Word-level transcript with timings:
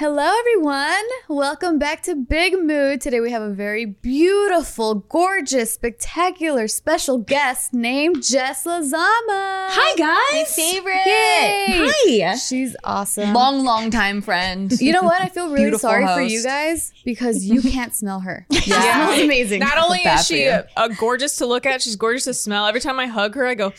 Hello, 0.00 0.32
everyone. 0.38 1.04
Welcome 1.28 1.78
back 1.78 2.02
to 2.04 2.14
Big 2.14 2.54
Mood. 2.58 3.02
Today 3.02 3.20
we 3.20 3.32
have 3.32 3.42
a 3.42 3.50
very 3.50 3.84
beautiful, 3.84 4.94
gorgeous, 4.94 5.74
spectacular 5.74 6.68
special 6.68 7.18
guest 7.18 7.74
named 7.74 8.22
Jess 8.22 8.64
Lazama. 8.64 9.68
Hi 9.68 9.94
guys. 9.98 10.32
My 10.32 10.44
favorite. 10.46 11.04
Yay. 11.04 12.22
Hi. 12.22 12.34
She's 12.36 12.74
awesome. 12.82 13.34
Long, 13.34 13.62
long 13.62 13.90
time 13.90 14.22
friend. 14.22 14.72
you 14.80 14.94
know 14.94 15.02
what? 15.02 15.20
I 15.20 15.28
feel 15.28 15.48
really 15.50 15.64
Beautiful 15.64 15.90
sorry 15.90 16.06
for 16.06 16.22
host. 16.22 16.32
you 16.32 16.42
guys 16.44 16.94
because 17.10 17.44
you 17.44 17.60
can't 17.62 17.94
smell 17.94 18.20
her. 18.20 18.46
She 18.60 18.70
Yeah. 18.70 19.06
smells 19.06 19.20
amazing. 19.22 19.60
Not 19.60 19.78
only 19.78 20.00
is 20.00 20.26
she 20.26 20.44
a, 20.44 20.60
uh, 20.60 20.62
uh, 20.76 20.88
gorgeous 20.88 21.36
to 21.36 21.46
look 21.46 21.64
at, 21.66 21.80
she's 21.82 21.96
gorgeous 21.96 22.24
to 22.24 22.34
smell. 22.34 22.66
Every 22.66 22.80
time 22.80 22.98
I 23.00 23.06
hug 23.06 23.34
her, 23.34 23.46
I 23.46 23.54
go, 23.54 23.72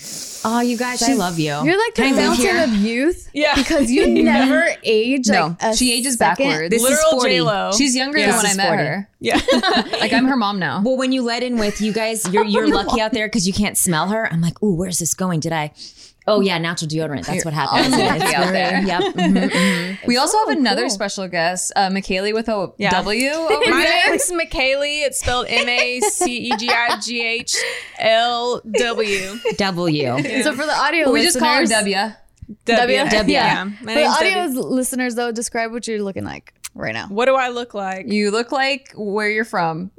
Oh, 0.43 0.59
you 0.59 0.75
guys, 0.77 1.01
I 1.03 1.13
love 1.13 1.37
you. 1.37 1.45
You're 1.63 1.77
like 1.77 1.93
the 1.95 2.01
Can 2.01 2.13
I 2.13 2.27
live 2.29 2.37
fountain 2.37 2.63
of 2.63 2.75
youth. 2.75 3.29
Yeah. 3.33 3.53
Because 3.55 3.91
you 3.91 4.07
never 4.23 4.67
age. 4.83 5.27
No, 5.27 5.47
like 5.61 5.63
a 5.63 5.75
she 5.77 5.93
ages 5.93 6.17
second. 6.17 6.47
backwards. 6.49 6.69
This 6.71 6.83
is 6.83 6.89
literal 6.89 7.11
40. 7.11 7.29
J 7.29 7.41
Lo. 7.41 7.71
She's 7.77 7.95
younger 7.95 8.17
Yeah. 8.17 8.27
than 8.31 8.37
when 8.37 8.45
I 8.47 8.53
met 8.55 8.67
40. 8.69 8.83
her. 8.83 9.09
yeah. 9.19 9.39
Like 10.01 10.13
I'm 10.13 10.25
her 10.25 10.35
mom 10.37 10.57
now. 10.59 10.81
Well, 10.83 10.97
when 10.97 11.11
you 11.11 11.21
let 11.21 11.43
in 11.43 11.57
with 11.57 11.79
you 11.81 11.93
guys, 11.93 12.27
you're 12.33 12.43
you're 12.45 12.67
lucky 12.67 12.99
out 12.99 13.11
there 13.13 13.27
because 13.27 13.45
you 13.47 13.53
can't 13.53 13.77
smell 13.77 14.07
her. 14.09 14.27
I'm 14.33 14.41
like, 14.41 14.61
ooh, 14.63 14.73
where's 14.73 14.97
this 14.99 15.13
going? 15.13 15.39
Did 15.39 15.53
I? 15.53 15.71
Oh 16.27 16.39
yeah, 16.41 16.59
natural 16.59 16.87
deodorant. 16.87 17.25
That's 17.25 17.43
what 17.43 17.53
happens. 17.53 17.87
unlucky 17.93 18.23
It's 18.23 18.33
out 18.33 18.51
there. 18.51 18.81
Yep. 18.81 19.01
mhm, 19.15 19.49
mhm. 19.49 20.07
we 20.07 20.17
also 20.17 20.37
have 20.39 20.49
another 20.57 20.83
cool. 20.83 20.89
special 20.91 21.27
guest, 21.27 21.71
uh, 21.75 21.89
Michaeli 21.89 22.31
with 22.33 22.47
a 22.47 22.51
W. 22.51 22.75
Yeah. 22.77 22.99
over 23.51 23.69
My 23.71 23.83
there. 23.83 24.09
name's 24.11 24.31
McKaylee. 24.31 25.05
It's 25.05 25.19
spelled 25.19 25.47
M 25.49 25.67
A 25.67 25.99
C 26.01 26.37
E 26.51 26.57
G 26.57 26.69
I 26.69 26.99
G 26.99 27.25
H 27.25 27.55
L 27.99 28.61
W. 28.71 29.39
W. 29.57 30.17
So 30.43 30.53
for 30.53 30.65
the 30.65 30.75
audio 30.75 31.09
listeners. 31.09 31.13
We 31.13 31.23
just 31.23 31.39
call 31.39 31.55
her 31.55 31.61
listeners, 31.61 31.79
W. 31.79 32.13
W. 32.65 33.09
W. 33.09 33.33
Yeah. 33.33 33.63
My 33.81 33.93
For 33.93 33.99
the 33.99 34.05
audio 34.05 34.33
W. 34.47 34.61
listeners, 34.61 35.15
though, 35.15 35.31
describe 35.31 35.71
what 35.71 35.87
you're 35.87 36.03
looking 36.03 36.23
like 36.23 36.53
right 36.75 36.93
now. 36.93 37.07
What 37.07 37.25
do 37.25 37.35
I 37.35 37.49
look 37.49 37.73
like? 37.73 38.07
You 38.07 38.29
look 38.29 38.51
like 38.51 38.91
where 38.95 39.29
you're 39.29 39.45
from. 39.45 39.89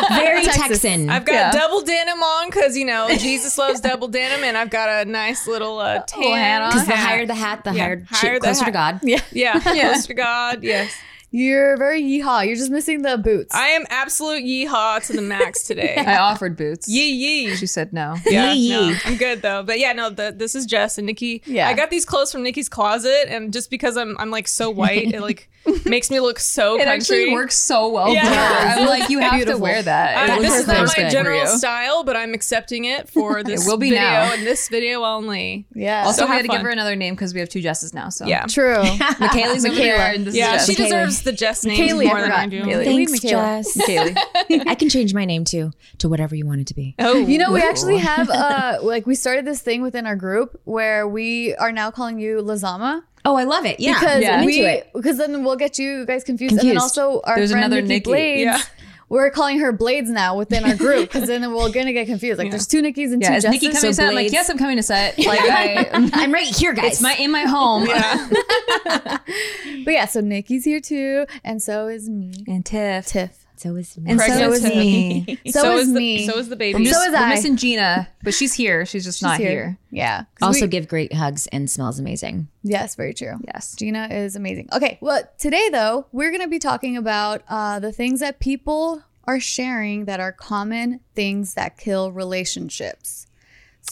Very 0.10 0.44
Texas. 0.44 0.82
Texan. 0.82 1.10
I've 1.10 1.24
got 1.24 1.32
Yeah. 1.34 1.50
double 1.52 1.82
denim 1.82 2.22
on 2.22 2.48
because 2.50 2.76
you 2.76 2.84
know 2.84 3.08
Jesus 3.18 3.56
loves 3.58 3.80
double 3.80 4.08
denim, 4.08 4.44
and 4.44 4.56
I've 4.56 4.70
got 4.70 5.06
a 5.06 5.10
nice 5.10 5.46
little 5.46 5.78
uh, 5.78 6.02
tan 6.06 6.20
Little 6.22 6.36
hat 6.36 6.62
on. 6.62 6.70
Because 6.72 6.86
the 6.86 6.96
higher 6.96 7.26
the 7.26 7.34
hat, 7.34 7.64
the 7.64 7.72
Yeah, 7.72 7.82
higher, 7.84 8.06
higher 8.08 8.32
shit, 8.34 8.42
the 8.42 8.46
closer 8.48 8.64
to. 8.66 8.70
God. 8.70 9.00
Yeah. 9.02 9.20
Yeah, 9.32 9.58
close 9.60 10.06
to 10.06 10.14
God. 10.14 10.62
Yes, 10.62 10.92
You're 11.30 11.76
very 11.78 12.02
yeehaw. 12.02 12.46
You're 12.46 12.56
just 12.56 12.70
missing 12.70 13.02
the 13.02 13.16
boots. 13.16 13.54
I 13.54 13.68
am 13.68 13.84
absolute 13.88 14.44
yeehaw 14.44 15.04
to 15.06 15.12
the 15.14 15.22
max 15.22 15.62
today. 15.64 15.94
I 15.98 16.18
offered 16.18 16.56
boots. 16.56 16.88
Yee 16.88 17.10
yee. 17.10 17.56
She 17.56 17.66
said 17.66 17.92
no. 17.92 18.16
Yeah, 18.26 18.52
Yee 18.52 18.68
no, 18.70 18.88
yee. 18.88 18.96
I'm 19.04 19.16
good 19.16 19.40
though. 19.42 19.62
But 19.62 19.78
yeah, 19.78 19.92
no, 19.94 20.10
the, 20.10 20.34
this 20.36 20.54
is 20.54 20.66
Jess 20.66 20.98
and 20.98 21.06
Nikki. 21.06 21.42
Yeah. 21.46 21.68
I 21.68 21.74
got 21.74 21.90
these 21.90 22.04
clothes 22.04 22.30
from 22.32 22.42
Nikki's 22.42 22.68
closet, 22.68 23.26
and 23.28 23.52
just 23.52 23.70
because 23.70 23.96
I'm 23.96 24.16
I'm 24.18 24.30
like 24.30 24.46
so 24.48 24.68
white, 24.70 25.12
it 25.14 25.20
like 25.20 25.48
makes 25.84 26.10
me 26.10 26.20
look 26.20 26.38
so 26.38 26.76
country. 26.76 26.82
It 26.82 26.86
country. 26.86 27.16
actually 27.22 27.32
works 27.34 27.56
so 27.56 27.88
well 27.88 28.12
Yeah. 28.12 28.22
for 28.24 28.34
her. 28.34 28.80
I'm 28.82 28.86
like, 28.88 29.10
you 29.10 29.18
have 29.20 29.32
Beautiful. 29.34 29.58
to 29.58 29.62
wear 29.62 29.82
that. 29.82 30.30
Uh, 30.30 30.34
It 30.34 30.42
this 30.42 30.60
is 30.60 30.66
not 30.66 30.88
my 30.96 31.08
general 31.08 31.46
style, 31.46 32.04
but 32.04 32.16
I'm 32.16 32.34
accepting 32.34 32.84
it 32.84 33.08
for 33.08 33.42
this 33.44 33.66
will 33.66 33.76
be 33.76 33.90
video 33.90 34.02
now. 34.02 34.32
and 34.32 34.46
this 34.46 34.68
video 34.68 35.02
only. 35.04 35.66
yeah. 35.74 36.04
Also, 36.04 36.22
So 36.22 36.24
we 36.26 36.28
have 36.28 36.36
had 36.38 36.50
to 36.50 36.56
give 36.56 36.62
her 36.62 36.70
another 36.70 36.96
name 36.96 37.14
because 37.14 37.32
we 37.34 37.40
have 37.40 37.48
two 37.48 37.60
Jesses 37.60 37.94
now. 37.94 38.08
So 38.08 38.26
Yeah. 38.26 38.46
True. 38.46 38.82
Michaeli's 39.20 39.64
over 39.64 39.74
there, 39.74 40.12
and 40.12 40.24
this 40.26 40.34
Yeah, 40.34 40.56
is 40.56 40.66
she 40.66 40.74
Jess. 40.74 40.86
deserves 40.86 41.22
the 41.22 41.32
Jess 41.32 41.64
name 41.64 41.78
Kaylee, 41.78 42.10
I 42.12 42.20
than 42.22 42.32
I 42.32 42.46
do. 42.46 42.62
Kaylee. 42.62 42.84
Thanks, 42.84 43.12
Michaela. 43.12 43.62
Jess. 43.62 43.76
Michaeli. 43.76 44.62
I 44.66 44.74
can 44.74 44.88
change 44.88 45.14
my 45.14 45.24
name 45.24 45.44
too 45.44 45.70
to 45.98 46.08
whatever 46.08 46.34
you 46.34 46.46
want 46.46 46.60
it 46.60 46.66
to 46.68 46.74
be. 46.74 46.94
Oh, 46.98 47.14
You 47.18 47.38
know, 47.38 47.52
we 47.52 47.62
actually 47.62 47.98
have 47.98 48.28
uh 48.30 48.78
like 48.82 49.06
we 49.06 49.14
started 49.14 49.44
this 49.44 49.60
thing 49.60 49.82
within 49.82 50.06
our 50.06 50.16
group 50.16 50.60
where 50.64 51.06
we 51.06 51.54
are 51.56 51.72
now 51.72 51.90
calling 51.90 52.18
you 52.18 52.42
Lazama 52.42 53.02
Oh, 53.24 53.36
I 53.36 53.44
love 53.44 53.64
it. 53.64 53.78
Yeah, 53.80 53.94
because 54.00 54.22
Yeah. 54.22 54.44
We 54.44 54.82
because 54.94 55.16
then 55.18 55.44
we'll 55.44 55.56
get 55.56 55.78
you 55.78 56.04
guys 56.06 56.24
confused, 56.24 56.58
and 56.58 56.68
then 56.68 56.78
also 56.78 57.20
our 57.24 57.36
There's 57.36 57.50
friend 57.52 57.64
another 57.64 57.80
Nikki, 57.82 57.88
Nikki. 57.94 58.04
Blades. 58.10 58.40
Yeah. 58.42 58.60
We're 59.08 59.30
calling 59.30 59.58
her 59.58 59.72
Blades 59.72 60.08
now 60.08 60.38
within 60.38 60.64
our 60.64 60.74
group 60.74 61.12
because 61.12 61.28
then 61.28 61.42
we're 61.54 61.70
gonna 61.70 61.92
get 61.92 62.06
confused. 62.06 62.38
Like 62.38 62.50
there's 62.50 62.66
two 62.66 62.80
Nikki's 62.80 63.12
and 63.12 63.20
Yeah, 63.20 63.28
two 63.32 63.34
is 63.36 63.44
Nikki 63.44 63.66
Jesses. 63.66 63.80
coming 63.80 63.90
to 63.90 63.94
So 63.94 64.02
set? 64.02 64.08
I'm 64.08 64.14
like, 64.14 64.22
Blades- 64.22 64.32
yes, 64.32 64.48
I'm 64.48 64.58
coming 64.58 64.76
to 64.78 64.82
set. 64.82 65.18
Like, 65.26 65.40
I, 65.40 65.74
um, 65.92 66.10
I'm 66.14 66.32
right 66.32 66.46
here, 66.46 66.72
guys. 66.72 66.92
it's 66.94 67.00
my 67.02 67.14
in 67.16 67.30
my 67.30 67.42
home. 67.44 67.86
Yeah. 67.86 68.28
But 69.84 69.94
yeah, 69.94 70.06
so 70.06 70.20
Nikki's 70.20 70.64
here 70.64 70.80
too, 70.80 71.26
and 71.44 71.62
so 71.62 71.88
is 71.88 72.08
me, 72.08 72.44
And 72.46 72.64
Tiff. 72.64 73.06
Tiff. 73.06 73.41
So 73.62 73.76
is 73.76 73.96
me. 73.96 74.10
And 74.10 74.20
so 74.20 74.26
Pregnant 74.26 74.52
is 74.54 74.60
Tiff. 74.62 74.74
me. 74.74 75.38
So, 75.50 75.76
is 75.76 75.92
the, 75.92 75.98
me. 75.98 76.26
So 76.26 76.38
is 76.38 76.48
the 76.48 76.56
baby. 76.56 76.76
I'm 76.78 76.84
just, 76.84 76.94
So 77.00 77.06
is 77.06 77.12
we're 77.12 77.18
I. 77.18 77.28
missing 77.30 77.56
Gina, 77.56 78.08
but 78.22 78.34
she's 78.34 78.52
here. 78.54 78.84
She's 78.86 79.04
just 79.04 79.18
She's 79.18 79.22
not 79.22 79.38
here. 79.38 79.78
Yeah. 79.90 80.24
Also 80.40 80.62
we- 80.62 80.68
give 80.68 80.88
great 80.88 81.12
hugs 81.12 81.46
and 81.48 81.70
smells 81.70 81.98
amazing. 81.98 82.48
yes, 82.62 82.94
very 82.94 83.14
true. 83.14 83.34
Yes. 83.46 83.74
Gina 83.76 84.08
is 84.10 84.36
amazing. 84.36 84.68
Okay, 84.72 84.98
well, 85.00 85.22
today 85.38 85.68
though, 85.70 86.06
we're 86.12 86.30
going 86.30 86.42
to 86.42 86.48
be 86.48 86.58
talking 86.58 86.96
about 86.96 87.42
uh, 87.48 87.78
the 87.80 87.92
things 87.92 88.20
that 88.20 88.40
people 88.40 89.02
are 89.24 89.38
sharing 89.38 90.06
that 90.06 90.18
are 90.18 90.32
common 90.32 90.98
things 91.14 91.54
that 91.54 91.78
kill 91.78 92.10
relationships. 92.12 93.26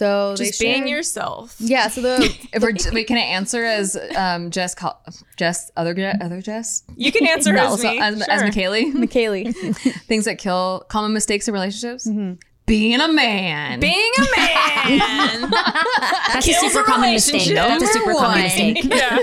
So 0.00 0.34
just 0.36 0.58
they 0.58 0.64
being 0.64 0.78
shared- 0.82 0.88
yourself. 0.90 1.56
Yeah, 1.58 1.88
so 1.88 2.00
the 2.00 2.16
If 2.54 2.62
we're, 2.62 2.72
wait, 2.94 3.06
can 3.06 3.18
I 3.18 3.20
answer 3.20 3.64
as 3.64 3.98
um, 4.16 4.50
Jess? 4.50 4.74
Call, 4.74 4.98
Jess, 5.36 5.70
other 5.76 5.94
other 6.22 6.40
Jess? 6.40 6.84
You 6.96 7.12
can 7.12 7.26
answer 7.26 7.52
No, 7.54 7.64
as 7.64 7.70
also 7.72 7.90
me. 7.90 7.98
as, 8.00 8.16
Sure. 8.24 8.32
as 8.32 8.42
Michaeli. 8.42 8.92
McKaylee. 8.94 9.76
Things 10.06 10.24
that 10.24 10.38
kill 10.38 10.84
common 10.88 11.12
mistakes 11.12 11.48
in 11.48 11.52
relationships. 11.54 12.06
Mm-hmm. 12.08 12.34
Being 12.70 13.00
a 13.00 13.08
man. 13.12 13.80
Being 13.80 14.12
a 14.16 14.20
man. 14.38 15.50
That's 15.50 16.46
a 16.46 16.52
super 16.52 16.82
a 16.82 16.84
common 16.84 17.10
mistake. 17.10 17.50
relationship. 17.50 17.56
That's 17.56 17.82
a 17.82 17.86
super 17.88 18.12
Number 18.12 18.20
common 18.20 18.32
one. 18.34 18.42
mistake. 18.44 18.84
yeah. 18.88 19.18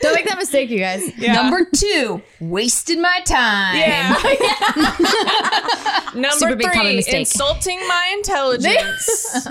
Don't 0.00 0.14
make 0.16 0.26
that 0.26 0.38
mistake, 0.38 0.70
you 0.70 0.80
guys. 0.80 1.16
yeah. 1.16 1.34
Number 1.34 1.68
two, 1.72 2.20
wasted 2.40 2.98
my 2.98 3.20
time. 3.24 3.76
Yeah. 3.76 4.08
Number 6.14 6.30
Super 6.30 6.56
big 6.56 6.66
common 6.66 6.86
three, 6.86 6.96
mistake. 6.96 7.14
insulting 7.20 7.78
my 7.86 8.10
intelligence. 8.16 9.46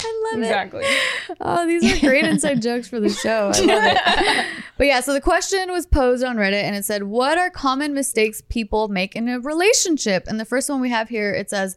I 0.00 0.30
love 0.32 0.40
it. 0.40 0.44
exactly. 0.46 0.84
Oh, 1.42 1.66
these 1.66 1.84
are 1.84 1.98
great 2.00 2.24
inside 2.24 2.62
jokes 2.62 2.88
for 2.88 2.98
the 2.98 3.10
show. 3.10 3.52
I 3.54 3.60
love 3.60 3.82
it. 3.84 3.98
But 4.78 4.86
yeah, 4.86 5.00
so 5.00 5.12
the 5.12 5.20
question 5.20 5.70
was 5.70 5.84
posed 5.84 6.24
on 6.24 6.36
Reddit 6.36 6.62
and 6.62 6.74
it 6.74 6.86
said, 6.86 7.02
What 7.02 7.36
are 7.36 7.50
common 7.50 7.92
mistakes 7.92 8.40
people 8.48 8.88
make 8.88 9.14
in 9.14 9.28
a 9.28 9.38
relationship? 9.38 10.24
And 10.26 10.40
the 10.40 10.46
first 10.46 10.70
one 10.70 10.80
we 10.80 10.88
have 10.88 11.10
here, 11.10 11.34
it 11.34 11.50
says, 11.50 11.76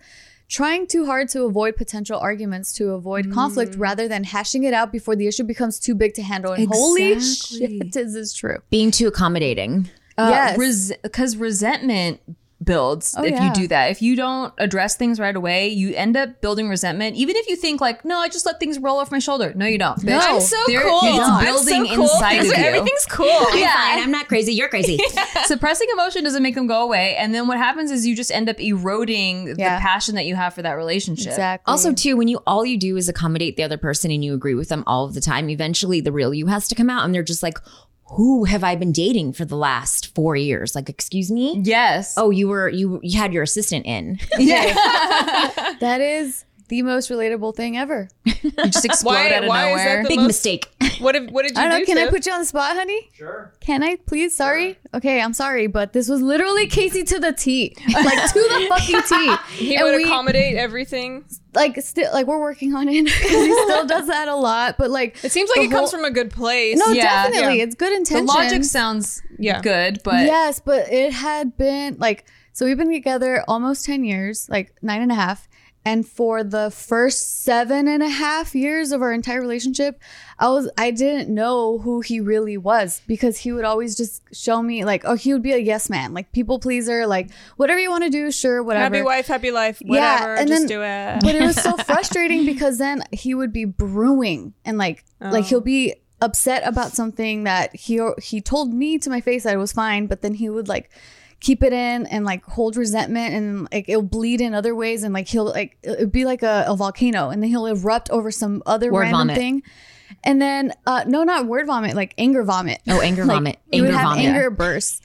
Trying 0.52 0.88
too 0.88 1.06
hard 1.06 1.30
to 1.30 1.44
avoid 1.44 1.78
potential 1.78 2.20
arguments 2.20 2.74
to 2.74 2.90
avoid 2.90 3.32
conflict 3.32 3.78
mm. 3.78 3.80
rather 3.80 4.10
than 4.10 4.26
hashing 4.26 4.66
it 4.66 4.74
out 4.74 4.92
before 4.92 5.16
the 5.16 5.26
issue 5.26 5.46
becomes 5.46 5.80
too 5.80 5.96
big 5.96 6.14
to 6.16 6.22
handle. 6.22 6.52
And 6.52 6.68
holy 6.68 7.14
Exactly. 7.14 7.80
shit, 7.80 7.96
is 7.96 8.14
this 8.14 8.34
true? 8.34 8.58
Being 8.70 8.92
too 8.92 9.08
accommodating. 9.08 9.90
Uh, 10.18 10.28
yes. 10.30 10.92
Because 11.04 11.38
resentment 11.38 12.20
builds 12.64 13.16
Oh, 13.18 13.24
if 13.24 13.32
yeah. 13.32 13.48
you 13.48 13.54
do 13.54 13.68
that. 13.70 13.92
If 13.92 14.02
you 14.02 14.16
don't 14.16 14.54
address 14.58 14.96
things 14.96 15.20
right 15.20 15.36
away, 15.36 15.70
you 15.70 15.94
end 15.96 16.16
up 16.16 16.42
building 16.42 16.70
resentment. 16.70 17.16
Even 17.16 17.36
if 17.36 17.48
you 17.48 17.56
think 17.56 17.82
like, 17.82 18.06
no, 18.06 18.18
I 18.20 18.30
just 18.30 18.46
let 18.46 18.60
things 18.60 18.78
roll 18.80 18.98
off 19.00 19.12
my 19.12 19.20
shoulder. 19.20 19.54
No, 19.56 19.66
you 19.66 19.78
don't. 19.78 19.98
Bitch. 20.00 20.06
No. 20.06 20.20
I'm 20.20 20.42
so 20.42 20.58
There- 20.68 20.82
cool. 20.82 21.00
it's 21.04 21.20
I'm 21.20 21.44
building 21.44 21.86
so 21.88 21.96
cool. 21.96 22.04
inside 22.06 22.34
of 22.40 22.46
you. 22.46 22.54
Everything's 22.54 23.06
cool. 23.10 23.26
I'm 23.32 23.48
fine. 23.52 24.04
I'm 24.04 24.12
not 24.12 24.28
crazy. 24.28 24.54
You're 24.54 24.70
crazy. 24.70 25.00
Suppressing 25.46 25.88
emotion 25.94 26.24
doesn't 26.24 26.44
make 26.44 26.56
them 26.56 26.68
go 26.68 26.84
away. 26.84 27.16
And 27.16 27.34
then 27.34 27.48
what 27.48 27.58
happens 27.58 27.92
is 27.92 28.06
you 28.06 28.16
just 28.16 28.32
end 28.32 28.50
up 28.50 28.60
eroding 28.60 29.56
Yeah. 29.58 29.76
the 29.78 29.82
passion 29.82 30.16
that 30.16 30.26
you 30.26 30.36
have 30.36 30.54
for 30.54 30.62
that 30.62 30.74
relationship. 30.74 31.28
Exactly. 31.28 31.72
Also, 31.72 31.94
too, 31.94 32.16
when 32.18 32.28
you 32.28 32.40
all 32.48 32.66
you 32.66 32.78
do 32.78 32.98
is 32.98 33.10
accommodate 33.10 33.58
the 33.58 33.64
other 33.64 33.78
person 33.78 34.12
and 34.12 34.24
you 34.24 34.34
agree 34.34 34.56
with 34.56 34.70
them 34.70 34.84
all 34.88 35.06
of 35.06 35.14
the 35.14 35.22
time, 35.22 35.50
eventually 35.50 36.02
the 36.02 36.12
real 36.12 36.34
you 36.34 36.48
has 36.48 36.68
to 36.68 36.76
come 36.76 36.90
out, 36.90 37.06
and 37.06 37.14
they're 37.14 37.24
just 37.24 37.44
like, 37.44 37.58
"Who 38.12 38.46
have 38.46 38.64
I 38.64 38.76
been 38.76 38.92
dating 38.92 39.34
for 39.34 39.46
the 39.46 39.56
last 39.58 40.14
four 40.16 40.36
years?" 40.36 40.76
Like, 40.76 40.90
excuse 40.90 41.32
me. 41.32 41.60
Yes. 41.64 42.14
Oh, 42.18 42.30
you 42.30 42.48
were 42.48 42.70
you 42.70 43.00
you 43.04 43.18
had 43.20 43.34
your 43.34 43.44
assistant 43.44 43.86
in. 43.86 44.20
yeah. 44.38 44.74
that 45.80 46.02
is 46.02 46.46
the 46.72 46.82
most 46.84 47.10
relatable 47.12 47.54
thing 47.56 47.78
ever. 47.78 48.08
you 48.26 48.52
just 48.68 48.86
explode 48.92 49.12
Why- 49.14 49.34
out 49.34 49.44
of 49.44 49.50
why 49.50 49.72
is 49.72 49.78
that 49.78 49.86
nowhere. 49.86 50.04
the 50.04 50.08
Big 50.10 50.18
most- 50.20 50.28
mistake. 50.28 50.72
What, 51.00 51.16
if, 51.20 51.30
what 51.30 51.44
did 51.44 51.56
you 51.56 51.62
I 51.62 51.66
don't 51.66 51.72
know. 51.74 51.80
do? 51.80 51.86
Can 51.86 51.98
I 51.98 52.10
put 52.10 52.26
you 52.26 52.32
on 52.32 52.40
the 52.40 52.46
spot, 52.46 52.76
honey? 52.78 53.10
Sure. 53.14 53.52
Can 53.60 53.84
I, 53.84 53.98
please? 53.98 54.36
Sorry. 54.36 54.78
Okay, 54.94 55.22
I'm 55.22 55.34
sorry, 55.34 55.68
but 55.68 55.92
this 55.94 56.08
was 56.08 56.22
literally 56.22 56.68
Casey 56.68 57.04
to 57.04 57.20
the 57.20 57.34
T, 57.34 57.76
like 57.94 58.32
to 58.34 58.40
the 58.40 58.66
fucking 58.70 59.02
T. 59.10 59.36
He 59.66 59.76
And 59.76 59.84
would 59.84 59.96
we- 59.98 60.04
accommodate 60.06 60.56
everything. 60.56 61.26
like 61.54 61.76
still 61.82 62.10
like 62.14 62.28
we're 62.28 62.40
working 62.40 62.74
on 62.74 62.88
it 62.88 62.94
he 63.10 63.52
still 63.66 63.86
does 63.86 64.08
that 64.08 64.30
a 64.30 64.36
lot. 64.36 64.78
But 64.78 64.90
like 64.90 65.22
It 65.24 65.32
seems 65.34 65.50
like 65.50 65.70
the 65.70 65.76
it 65.76 65.78
comes 65.78 65.92
from 65.92 66.06
a 66.06 66.12
good 66.12 66.32
place. 66.32 66.78
no, 66.80 66.88
Yeah. 66.94 67.28
definitely, 67.28 67.58
Yeah. 67.58 67.64
it's 67.66 67.76
good 67.76 67.92
intention. 67.92 68.26
the 68.26 68.32
intention. 68.32 68.58
logic 68.60 68.64
sounds 68.64 69.22
Yeah. 69.38 69.62
good, 69.62 70.02
but 70.06 70.26
yes, 70.26 70.62
but 70.62 70.90
it 70.90 71.12
had 71.12 71.58
been 71.58 71.98
like 72.00 72.24
so 72.54 72.66
we've 72.66 72.78
been 72.78 72.92
together 72.92 73.44
almost 73.48 73.86
ten 73.86 74.04
years, 74.04 74.48
like 74.50 74.74
nine 74.82 75.02
and 75.02 75.12
a 75.12 75.16
half. 75.16 75.48
And 75.84 76.08
for 76.08 76.44
the 76.44 76.70
first 76.70 77.44
seven 77.44 77.88
and 77.88 78.04
a 78.04 78.08
half 78.08 78.54
years 78.54 78.92
of 78.92 79.02
our 79.02 79.12
entire 79.12 79.42
relationship, 79.42 80.00
I 80.38 80.50
was 80.50 80.70
I 80.78 80.92
didn't 80.92 81.34
know 81.34 81.80
who 81.80 82.02
he 82.02 82.20
really 82.20 82.56
was 82.56 83.02
because 83.08 83.38
he 83.40 83.52
would 83.52 83.66
always 83.66 83.96
just 83.98 84.22
show 84.32 84.62
me 84.62 84.86
like, 84.86 85.02
oh, 85.06 85.16
he 85.16 85.34
would 85.34 85.42
be 85.42 85.54
a 85.54 85.58
yes 85.58 85.90
man, 85.90 86.14
like 86.14 86.32
people 86.34 86.60
pleaser, 86.60 87.08
like 87.08 87.32
whatever 87.58 87.80
you 87.80 87.90
want 87.90 88.04
to 88.04 88.12
do, 88.12 88.32
sure, 88.32 88.62
whatever. 88.62 88.96
Happy 88.96 89.04
wife, 89.06 89.26
happy 89.26 89.50
life. 89.50 89.82
Yeah, 89.84 90.14
Whatever. 90.20 90.36
and 90.36 90.48
just 90.48 90.62
then- 90.62 90.68
do 90.68 90.84
it. 90.84 91.20
but 91.24 91.34
it 91.36 91.42
was 91.42 91.56
so 91.62 91.76
frustrating 91.86 92.46
because 92.46 92.78
then 92.78 93.02
he 93.12 93.34
would 93.34 93.52
be 93.52 93.66
brewing 93.66 94.54
and 94.64 94.78
like 94.78 95.04
like 95.20 95.46
Oh. 95.46 95.48
he'll 95.48 95.62
be 95.62 95.96
upset 96.22 96.62
about 96.68 96.92
something 96.92 97.46
that 97.46 97.76
he 97.76 98.00
he 98.22 98.40
told 98.40 98.72
me 98.72 99.00
to 99.00 99.10
my 99.10 99.20
face 99.22 99.46
that 99.46 99.56
it 99.56 99.58
was 99.58 99.72
fine, 99.74 100.06
but 100.06 100.22
then 100.22 100.36
he 100.36 100.48
would 100.48 100.68
like 100.68 100.92
keep 101.42 101.64
it 101.64 101.74
in 101.74 102.06
and 102.06 102.24
like 102.24 102.44
hold 102.46 102.78
resentment 102.78 103.34
and 103.34 103.68
like 103.74 103.90
it'll 103.90 104.02
bleed 104.04 104.40
in 104.40 104.54
other 104.54 104.74
ways 104.76 105.02
and 105.04 105.14
like 105.14 105.28
he'll 105.28 105.46
like 105.46 105.76
it'd 105.84 106.12
be 106.12 106.24
like 106.24 106.44
a, 106.44 106.64
a 106.68 106.76
volcano 106.76 107.30
and 107.30 107.42
then 107.44 107.50
he'll 107.50 107.66
erupt 107.66 108.10
over 108.12 108.30
some 108.32 108.62
other 108.66 108.92
Word 108.92 109.02
random 109.02 109.20
vomit. 109.28 109.36
thing. 109.36 109.64
And 110.24 110.40
then 110.42 110.72
uh 110.86 111.04
no 111.08 111.24
not 111.24 111.48
word 111.48 111.66
vomit, 111.66 111.96
like 111.96 112.14
anger 112.20 112.44
vomit. 112.44 112.80
Oh, 112.88 113.02
anger 113.02 113.26
Like, 113.26 113.36
vomit. 113.38 113.60
he 113.72 113.82
would 113.82 113.90
have 113.90 114.04
vomit. 114.10 114.26
anger 114.26 114.50
bursts. 114.52 115.02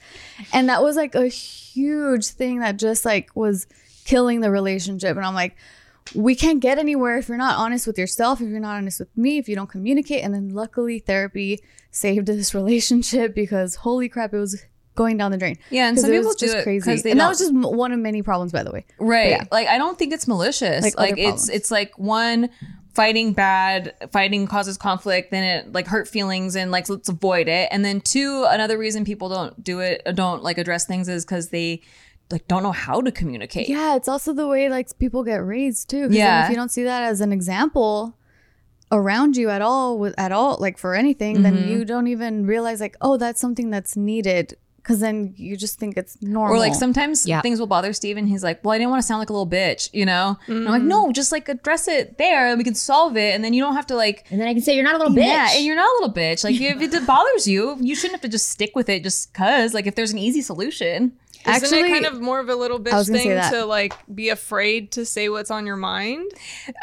And 0.53 0.69
that 0.69 0.83
was 0.83 0.95
like 0.95 1.15
a 1.15 1.25
huge 1.27 2.27
thing 2.27 2.59
that 2.59 2.77
just 2.77 3.03
like 3.03 3.35
was 3.35 3.65
killing 4.05 4.41
the 4.41 4.51
relationship. 4.51 5.17
And 5.17 5.25
I'm 5.25 5.33
like, 5.33 5.55
we 6.15 6.35
can't 6.35 6.59
get 6.59 6.77
anywhere 6.77 7.17
if 7.17 7.27
you're 7.27 7.37
not 7.37 7.57
honest 7.57 7.87
with 7.87 7.97
yourself, 7.97 8.41
if 8.41 8.47
you're 8.47 8.59
not 8.59 8.75
honest 8.77 8.99
with 8.99 9.09
me, 9.17 9.39
if 9.39 9.49
you 9.49 9.55
don't 9.55 9.69
communicate. 9.69 10.23
And 10.23 10.33
then 10.33 10.49
luckily 10.49 10.99
therapy 10.99 11.59
saved 11.89 12.27
this 12.27 12.53
relationship 12.61 13.33
because 13.33 13.75
holy 13.75 14.07
crap, 14.07 14.33
it 14.33 14.37
was 14.37 14.63
going 14.97 15.15
down 15.15 15.31
the 15.31 15.37
drain. 15.37 15.57
Yeah, 15.69 15.87
and 15.87 15.97
some 15.97 16.09
people 16.09 16.25
was 16.27 16.35
do 16.35 16.47
just 16.47 16.57
it 16.57 16.63
crazy. 16.63 16.91
and 16.91 17.01
that 17.03 17.15
don't- 17.15 17.29
was 17.29 17.39
just 17.39 17.53
one 17.53 17.93
of 17.93 17.99
many 17.99 18.21
problems, 18.21 18.51
by 18.51 18.63
the 18.63 18.71
way. 18.71 18.85
Right. 18.99 19.29
Yeah. 19.29 19.45
Like 19.49 19.67
I 19.69 19.77
don't 19.77 19.97
think 19.97 20.11
it's 20.11 20.27
malicious. 20.27 20.83
Like 20.83 20.97
Like, 20.97 21.11
it's 21.11 21.21
problems. 21.45 21.49
it's 21.49 21.71
like 21.71 21.97
one 21.97 22.49
fighting 22.93 23.31
bad, 23.31 23.93
fighting 24.11 24.47
causes 24.47 24.75
conflict, 24.75 25.29
then 25.31 25.43
it 25.43 25.71
like 25.71 25.85
hurt 25.87 26.07
feelings 26.07 26.55
and 26.55 26.71
like 26.71 26.89
let's 26.89 27.07
avoid 27.07 27.47
it. 27.47 27.69
And 27.71 27.85
then 27.85 28.01
two, 28.01 28.45
another 28.49 28.77
reason 28.77 29.05
people 29.05 29.29
don't 29.29 29.63
do 29.63 29.79
it, 29.79 30.01
don't 30.15 30.41
like 30.43 30.57
address 30.57 30.85
things 30.85 31.07
is 31.07 31.23
because 31.23 31.49
they 31.49 31.81
like 32.31 32.47
don't 32.47 32.63
know 32.63 32.71
how 32.73 32.99
to 32.99 33.11
communicate. 33.11 33.69
Yeah, 33.69 33.95
it's 33.95 34.07
also 34.09 34.33
the 34.33 34.47
way 34.47 34.67
like 34.67 34.97
people 34.99 35.23
get 35.23 35.37
raised 35.45 35.89
too 35.91 36.07
Yeah. 36.09 36.43
if 36.45 36.49
you 36.49 36.55
don't 36.57 36.71
see 36.71 36.83
that 36.83 37.03
as 37.03 37.21
an 37.21 37.31
example 37.31 38.17
around 38.91 39.35
you 39.37 39.49
at 39.49 39.61
all, 39.61 39.99
with 39.99 40.13
at 40.17 40.31
all, 40.31 40.57
like 40.59 40.77
for 40.77 40.95
anything, 40.95 41.35
Mm-hmm. 41.35 41.43
then 41.43 41.67
you 41.67 41.85
don't 41.85 42.07
even 42.07 42.45
realize 42.47 42.79
like, 42.79 42.95
oh, 43.01 43.17
that's 43.17 43.39
something 43.39 43.69
that's 43.69 43.95
needed. 43.95 44.55
Because 44.87 45.01
then 45.01 45.33
you 45.35 45.57
just 45.57 45.79
think 45.79 45.97
it's 45.97 46.15
normal. 46.21 46.55
Or 46.55 46.59
like 46.59 46.73
sometimes 46.73 47.27
Yeah. 47.27 47.41
things 47.41 47.59
will 47.59 47.67
bother 47.67 47.91
Steve 47.91 48.15
and 48.15 48.29
he's 48.29 48.41
like, 48.41 48.63
Well, 48.63 48.71
I 48.71 48.77
didn't 48.77 48.89
want 48.89 49.01
to 49.01 49.05
sound 49.05 49.19
like 49.19 49.29
a 49.29 49.33
little 49.33 49.45
bitch, 49.45 49.89
you 49.91 50.05
know? 50.05 50.37
And 50.47 50.59
I'm 50.65 50.71
like, 50.71 50.81
Mm. 50.81 50.85
No, 50.85 51.11
just 51.11 51.33
like 51.33 51.49
address 51.49 51.89
it 51.89 52.17
there 52.17 52.47
and 52.47 52.57
we 52.57 52.63
can 52.63 52.73
solve 52.73 53.17
it. 53.17 53.35
And 53.35 53.43
then 53.43 53.53
you 53.53 53.61
don't 53.61 53.75
have 53.75 53.87
to 53.87 53.95
like 53.97 54.25
And 54.31 54.39
then 54.39 54.47
I 54.47 54.53
can 54.53 54.61
say 54.63 54.75
you're 54.75 54.85
not 54.85 54.95
a 54.95 54.97
little 54.97 55.13
bitch. 55.13 55.25
Yeah, 55.25 55.49
and 55.51 55.65
you're 55.65 55.75
not 55.75 55.89
a 55.89 55.93
little 55.99 56.13
bitch. 56.15 56.45
Like 56.45 56.55
if 56.61 56.81
it 56.93 57.05
bothers 57.15 57.49
you, 57.49 57.75
you 57.81 57.95
shouldn't 57.95 58.13
have 58.13 58.21
to 58.21 58.29
just 58.29 58.47
stick 58.47 58.77
with 58.77 58.87
it 58.87 59.03
just 59.03 59.33
cause. 59.33 59.73
Like 59.73 59.87
if 59.87 59.95
there's 59.95 60.11
an 60.13 60.19
easy 60.19 60.41
solution. 60.41 61.11
Isn't 61.47 61.77
it 61.77 61.89
kind 61.89 62.05
of 62.05 62.19
more 62.21 62.39
of 62.39 62.49
a 62.49 62.55
little 62.55 62.79
bitch 62.79 63.07
thing 63.07 63.29
to 63.51 63.65
like 63.65 63.93
be 64.13 64.29
afraid 64.29 64.91
to 64.93 65.05
say 65.05 65.29
what's 65.29 65.49
on 65.51 65.65
your 65.65 65.75
mind, 65.77 66.29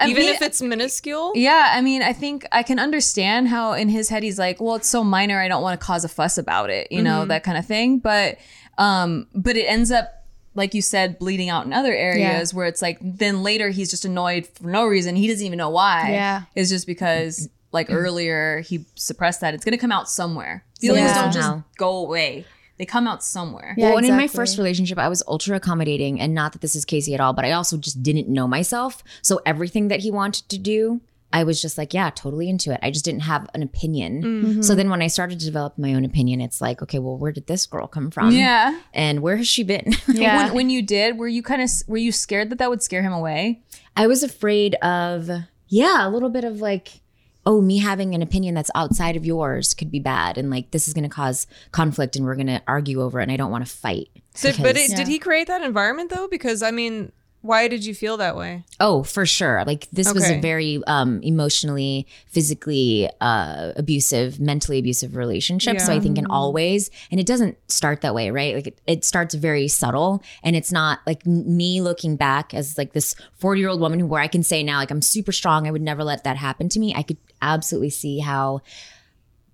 I 0.00 0.08
even 0.08 0.24
mean- 0.24 0.34
if 0.34 0.42
it's 0.42 0.60
minuscule? 0.62 1.32
Yeah, 1.34 1.70
I 1.72 1.80
mean, 1.80 2.02
I 2.02 2.12
think 2.12 2.46
I 2.52 2.62
can 2.62 2.78
understand 2.78 3.48
how 3.48 3.72
in 3.72 3.88
his 3.88 4.08
head 4.08 4.22
he's 4.22 4.38
like, 4.38 4.60
well, 4.60 4.76
it's 4.76 4.88
so 4.88 5.04
minor, 5.04 5.40
I 5.40 5.48
don't 5.48 5.62
want 5.62 5.78
to 5.80 5.84
cause 5.86 6.04
a 6.04 6.08
fuss 6.08 6.38
about 6.38 6.70
it, 6.70 6.88
you 6.90 7.02
know, 7.02 7.24
that 7.26 7.44
kind 7.44 7.58
of 7.58 7.66
thing. 7.66 7.98
But, 7.98 8.38
um, 8.78 9.26
but 9.34 9.56
it 9.56 9.64
ends 9.64 9.90
up, 9.90 10.24
like 10.54 10.74
you 10.74 10.82
said, 10.82 11.18
bleeding 11.18 11.48
out 11.50 11.66
in 11.66 11.72
other 11.72 11.92
areas 11.92 12.54
where 12.54 12.66
it's 12.66 12.80
like, 12.82 12.98
then 13.00 13.42
later 13.42 13.70
he's 13.70 13.90
just 13.90 14.04
annoyed 14.04 14.46
for 14.46 14.68
no 14.68 14.86
reason. 14.86 15.16
He 15.16 15.26
doesn't 15.28 15.44
even 15.44 15.58
know 15.58 15.70
why. 15.70 16.10
Yeah. 16.12 16.42
It's 16.54 16.70
just 16.70 16.86
because, 16.86 17.48
like 17.72 17.88
earlier, 17.90 18.60
he 18.60 18.84
suppressed 18.94 19.40
that. 19.40 19.52
It's 19.54 19.64
going 19.64 19.72
to 19.72 19.78
come 19.78 19.90
out 19.92 20.08
somewhere. 20.08 20.64
Feelings 20.80 21.06
Yeah. 21.08 21.22
don't 21.22 21.32
just 21.32 21.76
go 21.76 21.96
away, 21.96 22.44
they 22.78 22.84
come 22.84 23.06
out 23.06 23.22
somewhere. 23.22 23.74
Yeah, 23.76 23.90
well, 23.90 23.98
and 23.98 24.06
in 24.06 24.16
my 24.16 24.26
first 24.26 24.58
relationship, 24.58 24.98
I 24.98 25.08
was 25.08 25.22
ultra 25.28 25.56
accommodating, 25.56 26.20
and 26.20 26.34
not 26.34 26.52
that 26.52 26.60
this 26.60 26.74
is 26.74 26.84
Casey 26.84 27.14
at 27.14 27.20
all, 27.20 27.32
but 27.32 27.44
I 27.44 27.52
also 27.52 27.76
just 27.76 28.02
didn't 28.02 28.28
know 28.28 28.48
myself. 28.48 29.02
So 29.22 29.40
everything 29.46 29.88
that 29.88 30.00
he 30.00 30.10
wanted 30.10 30.48
to 30.48 30.58
do, 30.58 31.00
I 31.32 31.42
was 31.42 31.60
just 31.60 31.76
like, 31.76 31.92
yeah, 31.92 32.10
totally 32.10 32.48
into 32.48 32.72
it. 32.72 32.78
I 32.82 32.90
just 32.90 33.04
didn't 33.04 33.22
have 33.22 33.48
an 33.54 33.62
opinion. 33.62 34.22
Mm-hmm. 34.22 34.62
So 34.62 34.74
then 34.74 34.88
when 34.88 35.02
I 35.02 35.08
started 35.08 35.40
to 35.40 35.44
develop 35.44 35.76
my 35.76 35.94
own 35.94 36.04
opinion, 36.04 36.40
it's 36.40 36.60
like, 36.60 36.80
okay, 36.80 37.00
well, 37.00 37.18
where 37.18 37.32
did 37.32 37.48
this 37.48 37.66
girl 37.66 37.88
come 37.88 38.10
from? 38.10 38.30
Yeah. 38.30 38.80
And 38.92 39.20
where 39.20 39.36
has 39.36 39.48
she 39.48 39.64
been? 39.64 39.94
yeah. 40.08 40.44
When, 40.46 40.54
when 40.54 40.70
you 40.70 40.80
did, 40.80 41.18
were 41.18 41.26
you 41.26 41.42
kind 41.42 41.60
of 41.60 41.70
were 41.88 41.96
you 41.96 42.12
scared 42.12 42.50
that 42.50 42.58
that 42.58 42.70
would 42.70 42.82
scare 42.82 43.02
him 43.02 43.12
away? 43.12 43.62
I 43.96 44.06
was 44.06 44.22
afraid 44.22 44.76
of, 44.76 45.28
yeah, 45.68 46.06
a 46.06 46.10
little 46.10 46.30
bit 46.30 46.44
of 46.44 46.60
like, 46.60 47.00
oh, 47.46 47.60
me 47.60 47.78
having 47.78 48.14
an 48.14 48.22
opinion 48.22 48.54
that's 48.54 48.70
outside 48.74 49.16
of 49.16 49.24
yours 49.26 49.74
could 49.74 49.90
be 49.90 50.00
bad. 50.00 50.38
And 50.38 50.50
like, 50.50 50.70
this 50.70 50.88
is 50.88 50.94
going 50.94 51.04
to 51.04 51.10
cause 51.10 51.46
conflict 51.72 52.16
and 52.16 52.24
we're 52.24 52.36
going 52.36 52.46
to 52.46 52.62
argue 52.66 53.02
over 53.02 53.20
it. 53.20 53.24
And 53.24 53.32
I 53.32 53.36
don't 53.36 53.50
want 53.50 53.66
to 53.66 53.70
fight. 53.70 54.08
So, 54.34 54.50
but 54.50 54.74
Because- 54.74 54.92
it, 54.92 54.96
did 54.96 55.08
he 55.08 55.18
create 55.18 55.46
that 55.48 55.62
environment 55.62 56.10
though? 56.10 56.26
Because 56.28 56.62
I 56.62 56.70
mean, 56.70 57.12
why 57.44 57.68
did 57.68 57.84
you 57.84 57.94
feel 57.94 58.16
that 58.16 58.36
way? 58.36 58.64
Oh, 58.80 59.02
for 59.02 59.26
sure. 59.26 59.62
Like 59.66 59.86
this 59.92 60.10
was 60.14 60.24
a 60.38 60.40
very 60.40 60.80
um 60.86 61.20
emotionally, 61.22 62.06
physically 62.26 63.08
uh 63.20 63.72
abusive, 63.76 64.40
mentally 64.40 64.78
abusive 64.78 65.14
relationship. 65.14 65.78
So 65.78 65.92
I 65.92 66.00
think 66.00 66.16
in 66.16 66.24
all 66.26 66.54
ways, 66.54 66.90
and 67.10 67.20
it 67.20 67.26
doesn't 67.26 67.58
start 67.70 68.00
that 68.00 68.14
way, 68.14 68.30
right? 68.30 68.54
Like 68.54 68.66
it, 68.68 68.80
it 68.86 69.04
starts 69.04 69.34
very 69.34 69.68
subtle 69.68 70.22
and 70.42 70.56
it's 70.56 70.72
not 70.72 71.00
like 71.06 71.26
me 71.26 71.82
looking 71.82 72.16
back 72.16 72.54
as 72.54 72.78
like 72.78 72.94
this 72.94 73.14
40-year-old 73.42 73.80
woman 73.80 74.00
who 74.00 74.06
where 74.06 74.22
I 74.22 74.28
can 74.28 74.42
say 74.42 74.62
now 74.62 74.78
like 74.78 74.90
I'm 74.90 75.02
super 75.02 75.32
strong, 75.32 75.66
I 75.66 75.70
would 75.70 75.82
never 75.82 76.02
let 76.02 76.24
that 76.24 76.38
happen 76.38 76.70
to 76.70 76.78
me. 76.80 76.94
I 76.96 77.02
could 77.02 77.18
absolutely 77.42 77.90
see 77.90 78.20
how 78.20 78.62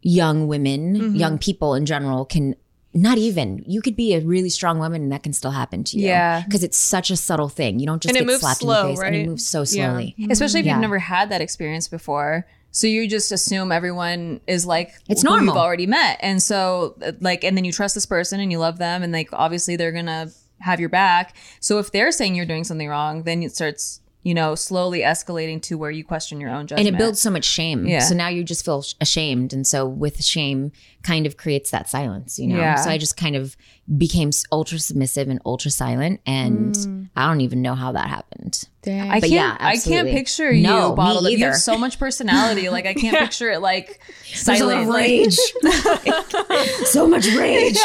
young 0.02 0.46
women, 0.46 0.94
Mm-hmm. 0.96 1.16
young 1.16 1.38
people 1.38 1.75
in 1.75 1.87
general 1.87 2.25
can 2.25 2.54
not 2.92 3.19
even 3.19 3.62
you 3.66 3.81
could 3.81 3.94
be 3.96 4.14
a 4.14 4.20
really 4.20 4.48
strong 4.50 4.78
woman 4.78 5.02
and 5.02 5.12
that 5.12 5.22
can 5.22 5.32
still 5.32 5.52
happen 5.52 5.84
to 5.84 5.96
you. 5.98 6.06
Yeah. 6.06 6.42
Because 6.44 6.64
it's 6.64 6.76
such 6.78 7.10
a 7.10 7.16
subtle 7.16 7.48
thing. 7.48 7.78
You 7.78 7.87
don't 7.87 8.02
just 8.02 8.10
And 8.10 8.16
it 8.16 8.20
get 8.20 8.26
moves 8.26 8.40
slapped 8.40 8.62
in 8.62 8.69
the 8.69 8.75
face 8.82 8.98
right? 8.98 9.06
and 9.06 9.16
it 9.16 9.26
moves 9.28 9.46
so 9.46 9.60
Yeah. 9.60 9.64
slowly. 9.64 10.14
especially 10.31 10.60
if 10.60 10.66
Yeah. 10.66 10.72
you've 10.72 10.81
never 10.81 10.98
had 10.98 11.31
that 11.31 11.40
experience 11.40 11.87
before. 11.88 12.46
So 12.72 12.87
you 12.87 13.08
just 13.08 13.32
assume 13.32 13.72
everyone 13.72 14.40
is 14.46 14.64
like 14.66 14.92
It's 15.08 15.25
normal. 15.25 15.54
you've 15.54 15.56
already 15.56 15.87
met, 15.87 16.19
and 16.20 16.40
so 16.42 16.94
uh, 17.04 17.12
like, 17.20 17.42
and 17.42 17.56
then 17.56 17.64
you 17.64 17.72
trust 17.72 17.94
this 17.96 18.06
person 18.06 18.38
and 18.40 18.52
you 18.52 18.58
love 18.58 18.78
them, 18.78 19.02
and 19.02 19.12
like 19.12 19.28
obviously 19.32 19.75
they're 19.76 19.90
gonna 19.92 20.31
have 20.60 20.78
your 20.78 20.88
back. 20.88 21.34
So 21.60 21.78
if 21.78 21.90
they're 21.90 22.12
saying 22.12 22.34
you're 22.37 22.46
doing 22.46 22.62
something 22.64 22.88
wrong, 22.88 23.22
then 23.25 23.42
it 23.42 23.54
starts, 23.54 24.00
you 24.22 24.34
know, 24.34 24.55
slowly 24.55 25.00
escalating 25.00 25.62
to 25.62 25.78
where 25.78 25.90
you 25.90 26.05
question 26.05 26.40
your 26.40 26.50
own 26.50 26.67
judgment. 26.67 26.87
and 26.87 26.94
it 26.94 26.99
builds 26.99 27.20
so 27.20 27.31
much 27.31 27.44
shame. 27.44 27.87
Yeah. 27.87 28.00
So 28.00 28.14
now 28.14 28.28
you 28.28 28.44
just 28.44 28.64
feel 28.64 28.84
ashamed, 29.00 29.52
and 29.52 29.67
so 29.67 29.87
with 29.87 30.22
shame, 30.22 30.72
kind 31.02 31.26
of 31.26 31.37
creates 31.37 31.70
that 31.70 31.88
silence. 31.88 32.38
You 32.38 32.49
know. 32.49 32.56
Yeah. 32.56 32.75
So 32.76 32.90
I 32.90 32.99
just 32.99 33.17
kind 33.17 33.34
of 33.34 33.56
became 33.96 34.31
ultra 34.52 34.78
submissive 34.78 35.28
and 35.28 35.40
ultra 35.46 35.70
silent, 35.70 36.20
and 36.26 36.75
mm. 36.75 37.08
I 37.17 37.26
don't 37.26 37.40
even 37.40 37.62
know 37.62 37.75
how 37.75 37.93
that 37.93 38.08
happened. 38.08 38.64
Dang. 38.82 39.11
I 39.11 39.20
But 39.20 39.28
can't. 39.28 39.32
yeah, 39.32 39.56
I 39.58 39.72
can't 39.72 39.76
absolutely. 39.76 40.12
picture 40.12 40.52
No, 40.52 40.84
you 40.84 40.90
me 40.90 40.96
bottled 40.96 41.26
up. 41.26 41.32
You 41.32 41.44
have 41.44 41.56
so 41.56 41.76
much 41.76 41.99
personality. 41.99 42.70
Like 42.70 42.87
I 42.87 42.94
can't 42.94 43.16
picture 43.19 43.50
it 43.50 43.61
like 43.61 44.00
silent. 44.25 44.90
rage. 44.90 45.37
so 46.87 47.06
much 47.06 47.26
rage. 47.34 47.78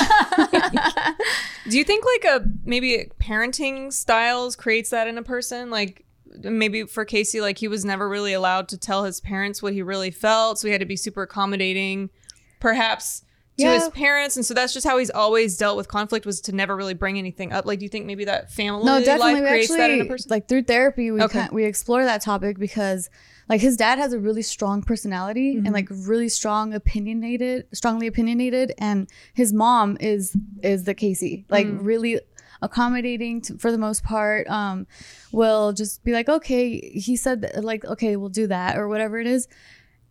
Do 1.69 1.77
you 1.77 1.83
think 1.83 2.05
like 2.05 2.25
a 2.25 2.45
maybe 2.63 3.09
parenting 3.19 3.91
styles 3.91 4.55
creates 4.55 4.91
that 4.91 5.07
in 5.07 5.17
a 5.17 5.23
person? 5.23 5.69
Like 5.69 6.04
maybe 6.43 6.83
for 6.83 7.05
Casey, 7.05 7.41
like 7.41 7.57
he 7.57 7.67
was 7.67 7.85
never 7.85 8.07
really 8.07 8.33
allowed 8.33 8.67
to 8.69 8.77
tell 8.77 9.03
his 9.03 9.19
parents 9.21 9.61
what 9.61 9.73
he 9.73 9.81
really 9.81 10.11
felt, 10.11 10.59
so 10.59 10.67
he 10.67 10.71
had 10.71 10.81
to 10.81 10.85
be 10.85 10.95
super 10.95 11.23
accommodating, 11.23 12.09
perhaps 12.59 13.21
to 13.57 13.63
Yeah. 13.63 13.75
his 13.75 13.89
parents, 13.89 14.35
and 14.35 14.45
so 14.45 14.53
that's 14.53 14.73
just 14.73 14.85
how 14.85 14.97
he's 14.97 15.09
always 15.09 15.57
dealt 15.57 15.77
with 15.77 15.87
conflict 15.87 16.25
was 16.25 16.41
to 16.41 16.51
never 16.51 16.75
really 16.75 16.93
bring 16.93 17.17
anything 17.17 17.53
up. 17.53 17.65
Like, 17.65 17.79
do 17.79 17.85
you 17.85 17.89
think 17.89 18.05
maybe 18.05 18.25
that 18.25 18.51
family 18.51 18.83
no, 18.85 18.99
definitely. 18.99 19.33
life 19.35 19.41
We 19.43 19.47
creates 19.47 19.71
actually, 19.71 19.77
that 19.77 19.91
in 19.91 20.01
a 20.01 20.05
person? 20.05 20.29
like 20.29 20.47
through 20.49 20.63
therapy, 20.63 21.11
we 21.11 21.21
Okay. 21.21 21.47
we 21.51 21.63
explore 21.63 22.03
that 22.03 22.21
topic 22.21 22.59
because, 22.59 23.09
like, 23.47 23.61
his 23.61 23.77
dad 23.77 23.97
has 23.97 24.11
a 24.11 24.19
really 24.19 24.41
strong 24.41 24.81
personality 24.81 25.53
and 25.53 25.65
mm-hmm. 25.67 25.73
like 25.73 25.87
really 25.89 26.27
strong 26.27 26.73
opinionated, 26.73 27.65
strongly 27.71 28.07
opinionated, 28.07 28.73
and 28.77 29.07
his 29.33 29.53
mom 29.53 29.95
is 30.01 30.35
is 30.61 30.83
the 30.83 30.93
Casey, 30.93 31.45
like 31.49 31.67
mm. 31.67 31.77
really 31.81 32.19
accommodating 32.65 33.41
to, 33.41 33.57
for 33.57 33.71
the 33.71 33.77
most 33.77 34.03
part. 34.03 34.47
Um, 34.49 34.87
will 35.31 35.73
just 35.73 36.03
be 36.03 36.13
like, 36.13 36.29
okay, 36.29 36.79
he 36.91 37.15
said 37.15 37.41
that, 37.41 37.63
like, 37.63 37.85
okay, 37.85 38.15
we'll 38.15 38.29
do 38.29 38.47
that 38.47 38.77
or 38.77 38.87
whatever 38.87 39.19
it 39.19 39.27
is. 39.27 39.47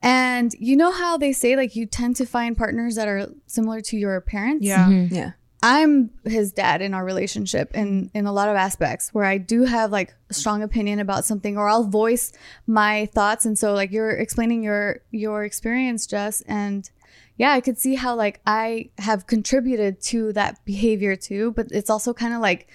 And 0.03 0.53
you 0.59 0.77
know 0.77 0.93
how 0.93 1.17
they 1.17 1.33
say 1.33 1.57
like 1.57 1.75
you 1.75 1.87
tend 1.87 2.17
to 2.17 2.27
find 2.27 2.59
partners 2.59 2.97
that 2.97 3.09
are 3.09 3.29
similar 3.47 3.81
to 3.83 3.97
your 3.97 4.21
parents. 4.21 4.67
yeah. 4.67 4.89
Yeah. 4.89 5.31
I'm 5.65 6.11
his 6.25 6.53
dad 6.53 6.83
in 6.83 6.93
our 6.93 7.03
relationship 7.07 7.75
in 7.75 8.11
in 8.13 8.27
a 8.27 8.33
lot 8.35 8.51
of 8.51 8.55
aspects 8.55 9.15
where 9.15 9.25
I 9.25 9.39
do 9.39 9.65
have 9.65 9.91
like 9.91 10.15
a 10.29 10.35
strong 10.35 10.63
opinion 10.63 10.99
about 10.99 11.25
something 11.25 11.57
or 11.57 11.71
I'll 11.71 11.85
voice 11.85 12.35
my 12.67 13.07
thoughts 13.15 13.47
and 13.47 13.59
so 13.59 13.73
like 13.73 13.91
you're 13.91 14.11
explaining 14.11 14.63
your 14.63 15.01
your 15.11 15.43
experience 15.43 16.07
Jess 16.07 16.43
and 16.43 16.91
yeah 17.37 17.53
I 17.53 17.61
could 17.61 17.79
see 17.79 17.95
how 17.95 18.15
like 18.15 18.41
I 18.47 18.91
have 18.99 19.27
contributed 19.27 20.01
to 20.03 20.33
that 20.35 20.65
behavior 20.65 21.17
too 21.17 21.53
but 21.53 21.67
it's 21.71 21.91
also 21.91 22.13
kind 22.15 22.35
of 22.35 22.41
like 22.41 22.69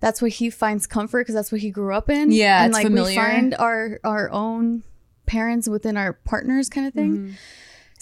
that's 0.00 0.20
where 0.20 0.28
he 0.28 0.50
finds 0.50 0.86
comfort 0.86 1.20
because 1.22 1.34
that's 1.34 1.50
what 1.52 1.60
he 1.62 1.70
grew 1.70 1.94
up 1.94 2.10
in 2.10 2.30
Yeah, 2.30 2.62
and 2.62 2.70
it's 2.70 2.74
like 2.74 2.86
familiar. 2.86 3.10
we 3.20 3.26
find 3.26 3.54
our 3.54 4.00
our 4.04 4.30
own 4.30 4.82
parents 5.26 5.68
within 5.68 5.96
our 5.96 6.12
partners 6.12 6.68
kind 6.68 6.86
of 6.86 6.92
thing 6.94 7.36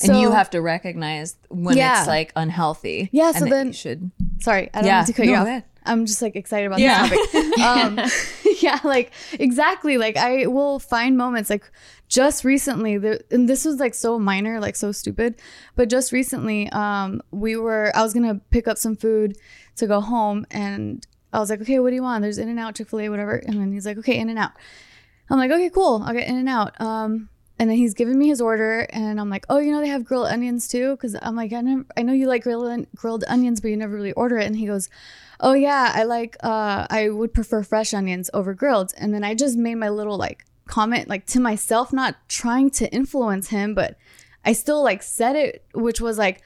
and 0.03 0.17
you 0.21 0.33
have 0.33 0.51
to 0.51 0.61
recognize 0.61 1.37
when 1.49 1.77
Yeah. 1.77 2.01
it's 2.01 2.09
like 2.09 2.33
unhealthy. 2.35 3.09
Yeah, 3.13 3.31
so 3.33 3.45
then- 3.45 3.69
you 3.69 3.73
should. 3.73 4.11
sorry 4.41 4.69
I 4.75 4.79
don't 4.81 4.87
Yeah. 4.87 5.05
to 5.05 5.13
cut 5.13 5.27
No, 5.27 5.33
you 5.33 5.39
off. 5.59 5.63
I'm 5.85 6.07
just 6.07 6.21
like 6.23 6.35
excited 6.35 6.67
about 6.67 6.81
Yeah. 6.81 7.09
this 7.09 7.31
topic 7.33 7.59
um 7.61 8.01
yeah, 8.63 8.81
like 8.85 9.13
exactly. 9.39 9.99
Like 9.99 10.17
I 10.17 10.47
will 10.47 10.79
find 10.81 11.17
moments 11.17 11.51
like 11.51 11.71
just 12.13 12.45
recently, 12.45 12.97
and 13.31 13.49
this 13.49 13.65
was 13.65 13.81
like 13.81 13.95
so 13.95 14.19
minor, 14.19 14.61
like 14.61 14.77
so 14.77 14.93
stupid, 14.93 15.41
but 15.77 15.89
just 15.89 16.13
recently, 16.13 16.69
um, 16.69 17.23
we 17.31 17.57
were 17.57 17.91
I 17.95 18.03
was 18.03 18.13
gonna 18.13 18.39
pick 18.51 18.69
up 18.69 18.77
some 18.77 18.97
food 18.97 19.39
to 19.77 19.87
go 19.87 20.03
home, 20.03 20.45
and 20.51 21.07
I 21.33 21.41
was 21.41 21.49
like, 21.49 21.63
okay, 21.63 21.79
what 21.79 21.89
do 21.89 21.95
you 21.95 22.03
want? 22.03 22.21
There's 22.21 22.37
In 22.37 22.51
and 22.51 22.59
Out, 22.59 22.75
Chick 22.75 22.91
Fil 22.91 23.01
A, 23.01 23.09
whatever, 23.09 23.37
and 23.37 23.59
then 23.59 23.73
he's 23.73 23.87
like, 23.87 23.97
okay, 23.97 24.19
In 24.19 24.29
and 24.29 24.39
Out. 24.39 24.51
I'm 25.31 25.39
like, 25.39 25.51
okay, 25.51 25.71
cool, 25.71 26.03
I'll 26.05 26.13
get 26.13 26.29
In 26.29 26.37
and 26.37 26.51
Out. 26.51 26.79
Um, 26.83 27.31
and 27.59 27.71
then 27.71 27.79
he's 27.79 27.95
giving 27.95 28.19
me 28.19 28.29
his 28.29 28.43
order, 28.43 28.81
and 28.91 29.19
I'm 29.19 29.31
like, 29.31 29.47
oh, 29.49 29.57
you 29.57 29.73
know 29.73 29.81
they 29.81 29.89
have 29.89 30.05
grilled 30.05 30.27
onions 30.29 30.69
too, 30.69 30.91
because 30.91 31.17
I'm 31.23 31.35
like, 31.35 31.55
I 31.55 31.63
never, 31.63 31.87
I 31.97 32.03
know 32.03 32.13
you 32.13 32.27
like 32.27 32.43
grilled 32.43 32.87
grilled 32.95 33.25
onions, 33.27 33.63
but 33.63 33.69
you 33.69 33.79
never 33.79 33.95
really 33.95 34.13
order 34.13 34.37
it. 34.37 34.47
And 34.47 34.57
he 34.57 34.67
goes, 34.67 34.91
oh 35.41 35.55
yeah, 35.55 35.93
I 35.95 36.03
like, 36.03 36.37
uh, 36.43 36.87
I 36.91 37.09
would 37.09 37.33
prefer 37.33 37.63
fresh 37.63 37.95
onions 37.95 38.29
over 38.35 38.53
grilled. 38.53 38.93
And 38.99 39.15
then 39.15 39.25
I 39.25 39.35
just 39.35 39.57
made 39.57 39.77
my 39.77 39.89
little 39.89 40.19
like 40.19 40.45
comment 40.73 41.07
like 41.07 41.27
to 41.27 41.39
myself, 41.39 41.93
not 41.93 42.17
trying 42.29 42.71
to 42.71 42.91
influence 42.91 43.49
him, 43.49 43.75
but 43.75 43.99
I 44.43 44.55
still 44.55 44.83
like 44.83 45.03
said 45.03 45.37
it, 45.37 45.65
which 45.75 46.01
was 46.01 46.17
like, 46.17 46.41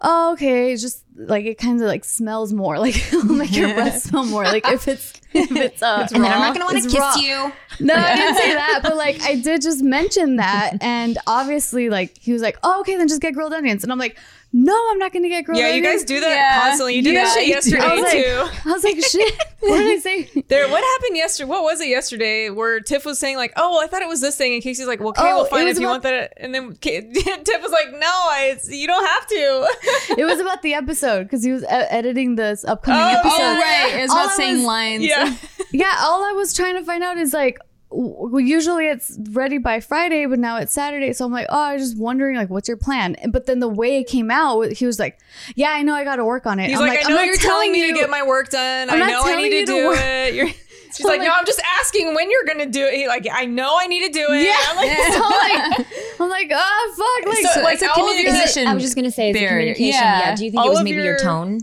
oh, 0.00 0.34
okay, 0.34 0.72
it's 0.72 0.82
just 0.82 1.02
like 1.16 1.46
it 1.46 1.58
kind 1.58 1.80
of 1.80 1.88
like 1.88 2.04
smells 2.04 2.52
more, 2.52 2.78
like 2.86 2.94
make 3.24 3.56
your 3.56 3.74
breath 3.74 4.02
smell 4.08 4.24
more. 4.24 4.44
Like 4.44 4.68
if 4.68 4.86
it's 4.86 5.20
if 5.32 5.50
it's 5.56 5.82
uh, 5.82 6.06
and 6.12 6.22
then 6.22 6.32
I'm 6.32 6.38
not 6.38 6.54
gonna 6.54 6.64
want 6.64 6.80
to 6.80 6.88
kiss 6.88 7.00
raw. 7.00 7.16
you. 7.16 7.52
No, 7.80 7.94
I 7.94 8.14
didn't 8.14 8.36
say 8.36 8.54
that, 8.54 8.80
but 8.84 8.96
like 8.96 9.20
I 9.22 9.34
did 9.34 9.62
just 9.62 9.82
mention 9.82 10.36
that, 10.36 10.74
and 10.80 11.18
obviously 11.26 11.90
like 11.90 12.16
he 12.18 12.32
was 12.32 12.42
like, 12.42 12.58
oh, 12.62 12.80
okay, 12.82 12.96
then 12.96 13.08
just 13.08 13.20
get 13.20 13.34
grilled 13.34 13.52
onions, 13.52 13.82
and 13.82 13.90
I'm 13.90 13.98
like, 13.98 14.16
no, 14.58 14.88
I'm 14.90 14.98
not 14.98 15.12
gonna 15.12 15.28
get 15.28 15.44
grilled 15.44 15.60
Yeah, 15.60 15.74
you 15.74 15.82
guys 15.82 16.02
do 16.04 16.18
that 16.20 16.28
Yeah. 16.34 16.60
constantly. 16.60 16.94
You 16.96 17.02
did 17.02 17.12
Yeah, 17.14 17.24
that 17.24 17.34
shit 17.34 17.48
yesterday 17.48 17.82
I 17.82 17.94
was 17.94 18.02
like- 18.02 18.12
too. 18.12 18.68
I 18.68 18.72
was 18.72 18.84
like, 18.84 19.04
shit. 19.04 19.34
What 19.66 19.78
did 19.78 19.98
I 19.98 20.00
say? 20.00 20.30
There, 20.46 20.68
what 20.68 20.80
happened 20.84 21.16
yesterday? 21.16 21.48
What 21.50 21.64
was 21.64 21.80
it 21.80 21.88
yesterday? 21.88 22.50
Where 22.50 22.78
Tiff 22.80 23.04
was 23.04 23.18
saying 23.18 23.36
like, 23.36 23.52
"Oh, 23.56 23.82
I 23.82 23.88
thought 23.88 24.00
it 24.00 24.06
was 24.06 24.20
this 24.20 24.36
thing," 24.36 24.54
and 24.54 24.62
Casey's 24.62 24.86
like, 24.86 25.00
"Well, 25.00 25.08
okay, 25.08 25.22
Oh, 25.24 25.36
we'll 25.38 25.44
it 25.46 25.50
find 25.50 25.62
it 25.62 25.70
was 25.70 25.76
if 25.78 25.80
you 25.82 25.88
want 25.88 26.04
that." 26.04 26.34
And 26.36 26.54
then 26.54 26.76
K- 26.76 27.00
Tiff 27.12 27.62
was 27.62 27.72
like, 27.72 27.90
"No, 27.90 28.06
I, 28.06 28.50
it's, 28.54 28.70
you 28.70 28.86
don't 28.86 29.04
have 29.04 29.26
to." 29.26 30.14
It 30.18 30.24
was 30.24 30.38
about 30.38 30.62
the 30.62 30.74
episode 30.74 31.24
because 31.24 31.42
he 31.42 31.50
was 31.50 31.64
e- 31.64 31.66
editing 31.68 32.36
this 32.36 32.64
upcoming 32.64 33.00
Oh, 33.00 33.18
episode. 33.18 33.42
Oh, 33.42 33.54
right. 33.60 33.92
It's 33.96 34.12
All 34.12 34.18
about 34.20 34.30
I 34.34 34.36
saying 34.36 34.56
was- 34.58 34.64
lines. 34.66 35.04
yeah, 35.04 35.34
yeah, 35.72 35.96
all 36.00 36.22
I 36.22 36.30
was 36.30 36.54
trying 36.54 36.76
to 36.76 36.84
find 36.84 37.02
out 37.02 37.18
is 37.18 37.32
like, 37.34 37.58
w- 37.58 37.65
usually 37.92 38.86
it's 38.88 39.18
ready 39.30 39.58
by 39.58 39.80
Friday, 39.80 40.26
but 40.26 40.38
now 40.38 40.56
it's 40.58 40.72
Saturday. 40.72 41.12
So 41.12 41.24
I'm 41.24 41.32
like, 41.32 41.46
oh, 41.50 41.58
I 41.60 41.74
was 41.74 41.82
just 41.82 41.98
wondering, 41.98 42.36
like, 42.36 42.50
what's 42.50 42.68
your 42.68 42.76
plan? 42.76 43.16
But 43.30 43.46
then 43.46 43.60
the 43.60 43.68
way 43.68 43.98
it 43.98 44.04
came 44.08 44.30
out, 44.30 44.72
he 44.72 44.86
was 44.86 44.98
like, 44.98 45.18
yeah, 45.54 45.70
I 45.70 45.82
know 45.82 45.94
I 45.94 46.04
got 46.04 46.16
to 46.16 46.24
work 46.24 46.46
on 46.46 46.58
it. 46.58 46.70
he's 46.70 46.80
I'm 46.80 46.86
like, 46.86 47.00
I'm 47.00 47.06
"I 47.06 47.08
know 47.10 47.16
not 47.16 47.26
you're 47.26 47.36
telling 47.36 47.72
me 47.72 47.86
to 47.88 47.94
get 47.94 48.10
my 48.10 48.22
work 48.26 48.50
done. 48.50 48.90
I'm 48.90 48.96
I 48.96 48.98
not 48.98 49.08
know 49.10 49.22
I 49.22 49.30
telling 49.30 49.44
need 49.44 49.50
to 49.50 49.56
you 49.56 49.66
to 49.66 49.72
do 49.72 49.86
work." 49.88 49.98
it." 50.00 50.34
You're, 50.34 50.48
she's 50.94 51.00
I'm 51.04 51.06
like, 51.06 51.20
"No, 51.20 51.30
I'm 51.32 51.46
just 51.46 51.60
asking 51.80 52.14
when 52.14 52.30
you're 52.30 52.44
gonna 52.44 52.66
do 52.66 52.84
it." 52.86 52.94
He 52.94 53.06
like, 53.06 53.26
"I 53.30 53.44
know 53.44 53.76
I 53.80 53.86
need 53.86 54.06
to 54.06 54.12
do 54.12 54.26
it." 54.30 54.42
Yeah. 54.44 54.56
I'm 54.68 54.76
like, 54.76 54.90
so 55.12 55.20
like, 55.20 56.20
I'm 56.20 56.28
like, 56.28 56.50
oh 56.54 57.20
fuck, 57.22 57.32
like, 57.34 57.46
So, 57.54 57.60
like, 57.62 57.74
it's 57.74 57.82
a 57.82 57.90
all 57.92 58.10
of 58.10 58.16
your- 58.16 58.24
communication. 58.26 58.66
I 58.66 58.74
was 58.74 58.82
just 58.82 58.96
gonna 58.96 59.10
say 59.10 59.30
it's 59.30 59.38
a 59.40 59.46
communication. 59.46 59.86
Yeah. 60.02 60.18
Yeah. 60.30 60.34
Do 60.36 60.44
you 60.44 60.50
think 60.50 60.60
All 60.62 60.68
it 60.68 60.74
was 60.74 60.82
maybe 60.82 60.96
your, 60.96 61.04
your- 61.04 61.18
tone? 61.18 61.60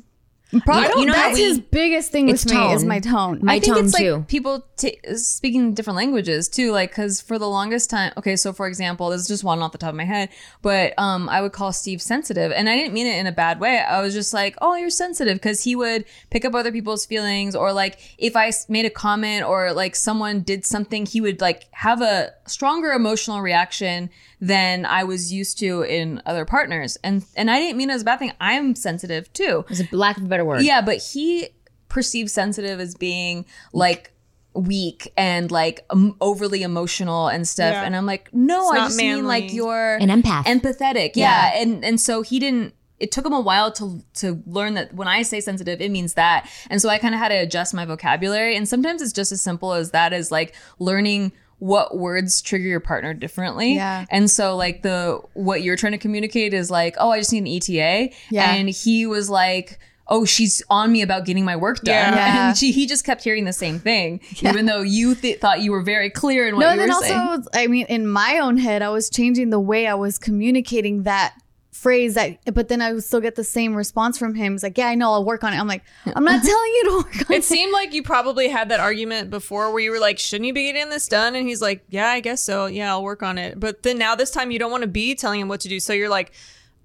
probably, 0.65 1.01
you 1.01 1.07
know 1.07 1.13
that's 1.13 1.35
we- 1.37 1.45
his 1.45 1.59
biggest 1.59 2.11
thing 2.11 2.27
with 2.27 2.35
it's 2.35 2.45
me 2.53 2.73
is 2.73 2.83
my 2.85 2.99
tone. 2.99 3.39
My 3.41 3.53
I 3.55 3.59
think 3.59 3.75
tone 3.75 3.85
it's 3.85 3.93
like 3.93 4.03
too. 4.03 4.23
people 4.27 4.63
t- 4.83 4.99
speaking 5.15 5.73
different 5.73 5.97
languages 5.97 6.47
too. 6.49 6.71
Like, 6.71 6.91
because 6.91 7.21
for 7.21 7.39
the 7.39 7.49
longest 7.49 7.89
time, 7.89 8.13
okay, 8.17 8.35
so 8.35 8.53
for 8.53 8.67
example, 8.67 9.09
this 9.09 9.21
is 9.21 9.27
just 9.27 9.43
one 9.43 9.59
off 9.59 9.71
the 9.71 9.77
top 9.77 9.89
of 9.89 9.95
my 9.95 10.03
head, 10.03 10.29
but 10.61 10.93
um, 10.97 11.29
I 11.29 11.41
would 11.41 11.53
call 11.53 11.71
Steve 11.73 12.01
sensitive, 12.01 12.51
and 12.51 12.69
I 12.69 12.75
didn't 12.75 12.93
mean 12.93 13.07
it 13.07 13.17
in 13.17 13.27
a 13.27 13.31
bad 13.31 13.59
way. 13.59 13.79
I 13.79 14.01
was 14.01 14.13
just 14.13 14.33
like, 14.33 14.55
oh, 14.61 14.75
you're 14.75 14.89
sensitive, 14.89 15.35
because 15.35 15.63
he 15.63 15.75
would 15.75 16.05
pick 16.29 16.45
up 16.45 16.53
other 16.53 16.71
people's 16.71 17.05
feelings, 17.05 17.55
or 17.55 17.73
like 17.73 17.99
if 18.17 18.35
I 18.35 18.51
made 18.69 18.85
a 18.85 18.89
comment 18.89 19.45
or 19.45 19.73
like 19.73 19.95
someone 19.95 20.41
did 20.41 20.65
something, 20.65 21.05
he 21.05 21.21
would 21.21 21.41
like 21.41 21.65
have 21.71 22.01
a 22.01 22.31
stronger 22.45 22.91
emotional 22.91 23.41
reaction 23.41 24.09
than 24.41 24.85
I 24.85 25.05
was 25.05 25.31
used 25.31 25.57
to 25.59 25.83
in 25.83 26.21
other 26.25 26.45
partners, 26.45 26.97
and 27.03 27.25
and 27.35 27.49
I 27.49 27.59
didn't 27.59 27.77
mean 27.77 27.89
it 27.89 27.93
as 27.93 28.01
a 28.01 28.05
bad 28.05 28.19
thing. 28.19 28.33
I'm 28.41 28.75
sensitive 28.75 29.31
too. 29.33 29.65
It's 29.69 29.79
a 29.79 29.95
lack 29.95 30.17
of 30.17 30.23
a 30.23 30.27
better 30.27 30.45
word. 30.45 30.63
Yeah, 30.63 30.81
but 30.81 30.97
he 30.97 31.49
perceived 31.89 32.31
sensitive 32.31 32.79
as 32.79 32.95
being 32.95 33.45
like 33.71 34.12
weak 34.53 35.11
and 35.17 35.51
like 35.51 35.85
um, 35.89 36.15
overly 36.21 36.61
emotional 36.63 37.27
and 37.27 37.47
stuff. 37.47 37.73
Yeah. 37.73 37.83
And 37.83 37.95
I'm 37.95 38.05
like, 38.05 38.33
no, 38.33 38.61
It's 38.69 38.71
I 38.71 38.75
not 38.77 38.85
just 38.87 38.97
mean 38.97 39.25
like 39.25 39.53
you're 39.53 39.95
An 39.95 40.09
empath. 40.09 40.43
empathetic. 40.45 41.11
Yeah. 41.15 41.51
And 41.55 41.83
and 41.83 41.99
so 41.99 42.21
he 42.21 42.39
didn't 42.39 42.73
it 42.99 43.11
took 43.11 43.25
him 43.25 43.33
a 43.33 43.41
while 43.41 43.71
to 43.73 44.01
to 44.15 44.41
learn 44.45 44.75
that 44.75 44.93
when 44.93 45.07
I 45.07 45.23
say 45.23 45.41
sensitive, 45.41 45.81
it 45.81 45.91
means 45.91 46.13
that. 46.13 46.49
And 46.69 46.81
so 46.81 46.89
I 46.89 46.99
kind 46.99 47.13
of 47.13 47.19
had 47.19 47.29
to 47.29 47.35
adjust 47.35 47.73
my 47.73 47.85
vocabulary. 47.85 48.55
And 48.55 48.67
sometimes 48.69 49.01
it's 49.01 49.11
just 49.13 49.31
as 49.31 49.41
simple 49.41 49.73
as 49.73 49.91
that 49.91 50.13
as 50.13 50.31
like 50.31 50.55
learning 50.79 51.31
what 51.59 51.97
words 51.97 52.41
trigger 52.41 52.67
your 52.67 52.79
partner 52.79 53.13
differently. 53.13 53.75
Yeah. 53.75 54.05
And 54.09 54.29
so 54.29 54.55
like 54.55 54.83
the 54.83 55.21
what 55.33 55.63
you're 55.63 55.77
trying 55.77 55.93
to 55.93 55.97
communicate 55.97 56.53
is 56.53 56.69
like, 56.69 56.95
oh, 56.99 57.09
I 57.09 57.19
just 57.19 57.31
need 57.31 57.39
an 57.39 57.47
ETA. 57.47 58.13
Yeah. 58.29 58.53
And 58.53 58.69
he 58.69 59.05
was 59.05 59.29
like, 59.29 59.79
oh, 60.07 60.25
she's 60.25 60.61
on 60.69 60.91
me 60.91 61.01
about 61.01 61.25
getting 61.25 61.45
my 61.45 61.55
work 61.55 61.81
done. 61.81 61.93
Yeah. 61.93 62.13
Yeah. 62.33 62.47
And 62.49 62.57
she, 62.57 62.71
he 62.71 62.85
just 62.85 63.05
kept 63.05 63.23
hearing 63.23 63.45
the 63.45 63.53
same 63.53 63.79
thing, 63.79 64.19
even 64.41 64.65
though 64.65 64.81
you 64.81 65.15
th- 65.15 65.39
thought 65.39 65.61
you 65.61 65.71
were 65.71 65.81
very 65.81 66.09
clear 66.09 66.47
in 66.47 66.55
what 66.55 66.61
you 66.75 66.81
were 66.81 66.87
saying. 66.87 66.89
no, 66.89 66.95
you 66.95 67.01
and 67.01 67.09
then 67.09 67.19
were 67.29 67.33
also, 67.33 67.49
saying. 67.53 67.65
I 67.65 67.67
mean, 67.67 67.85
in 67.87 68.07
my 68.07 68.39
own 68.39 68.57
head, 68.57 68.81
I 68.81 68.89
was 68.89 69.09
changing 69.09 69.49
the 69.49 69.59
way 69.59 69.87
I 69.87 69.93
was 69.93 70.17
communicating 70.19 71.03
that 71.03 71.33
phrase 71.71 72.13
that 72.13 72.37
but 72.53 72.69
then 72.69 72.81
I 72.81 72.93
would 72.93 73.03
still 73.03 73.19
get 73.19 73.35
the 73.35 73.43
same 73.43 73.75
response 73.75 74.17
from 74.17 74.35
him. 74.35 74.53
He's 74.53 74.63
like, 74.63 74.77
Yeah, 74.77 74.87
I 74.87 74.95
know, 74.95 75.11
I'll 75.11 75.25
work 75.25 75.43
on 75.43 75.53
it. 75.53 75.57
I'm 75.57 75.67
like, 75.67 75.83
I'm 76.15 76.23
not 76.23 76.43
telling 76.45 76.71
you 76.71 76.83
to 76.85 76.95
work 76.97 77.15
on 77.29 77.35
it. 77.35 77.39
It 77.39 77.43
seemed 77.43 77.73
like 77.73 77.93
you 77.93 78.03
probably 78.03 78.47
had 78.47 78.69
that 78.69 78.79
argument 78.79 79.29
before 79.29 79.71
where 79.71 79.81
you 79.81 79.91
were 79.91 79.99
like, 79.99 80.19
shouldn't 80.19 80.47
you 80.47 80.53
be 80.53 80.71
getting 80.71 80.89
this 80.89 81.07
done? 81.07 81.35
And 81.35 81.47
he's 81.47 81.61
like, 81.61 81.83
yeah, 81.89 82.07
I 82.07 82.19
guess 82.19 82.41
so. 82.41 82.67
Yeah, 82.67 82.91
I'll 82.91 83.03
work 83.03 83.23
on 83.23 83.37
it. 83.37 83.59
But 83.59 83.83
then 83.83 83.97
now 83.97 84.15
this 84.15 84.31
time 84.31 84.51
you 84.51 84.59
don't 84.59 84.71
want 84.71 84.83
to 84.83 84.87
be 84.87 85.15
telling 85.15 85.41
him 85.41 85.47
what 85.47 85.59
to 85.61 85.67
do. 85.67 85.79
So 85.79 85.93
you're 85.93 86.09
like, 86.09 86.31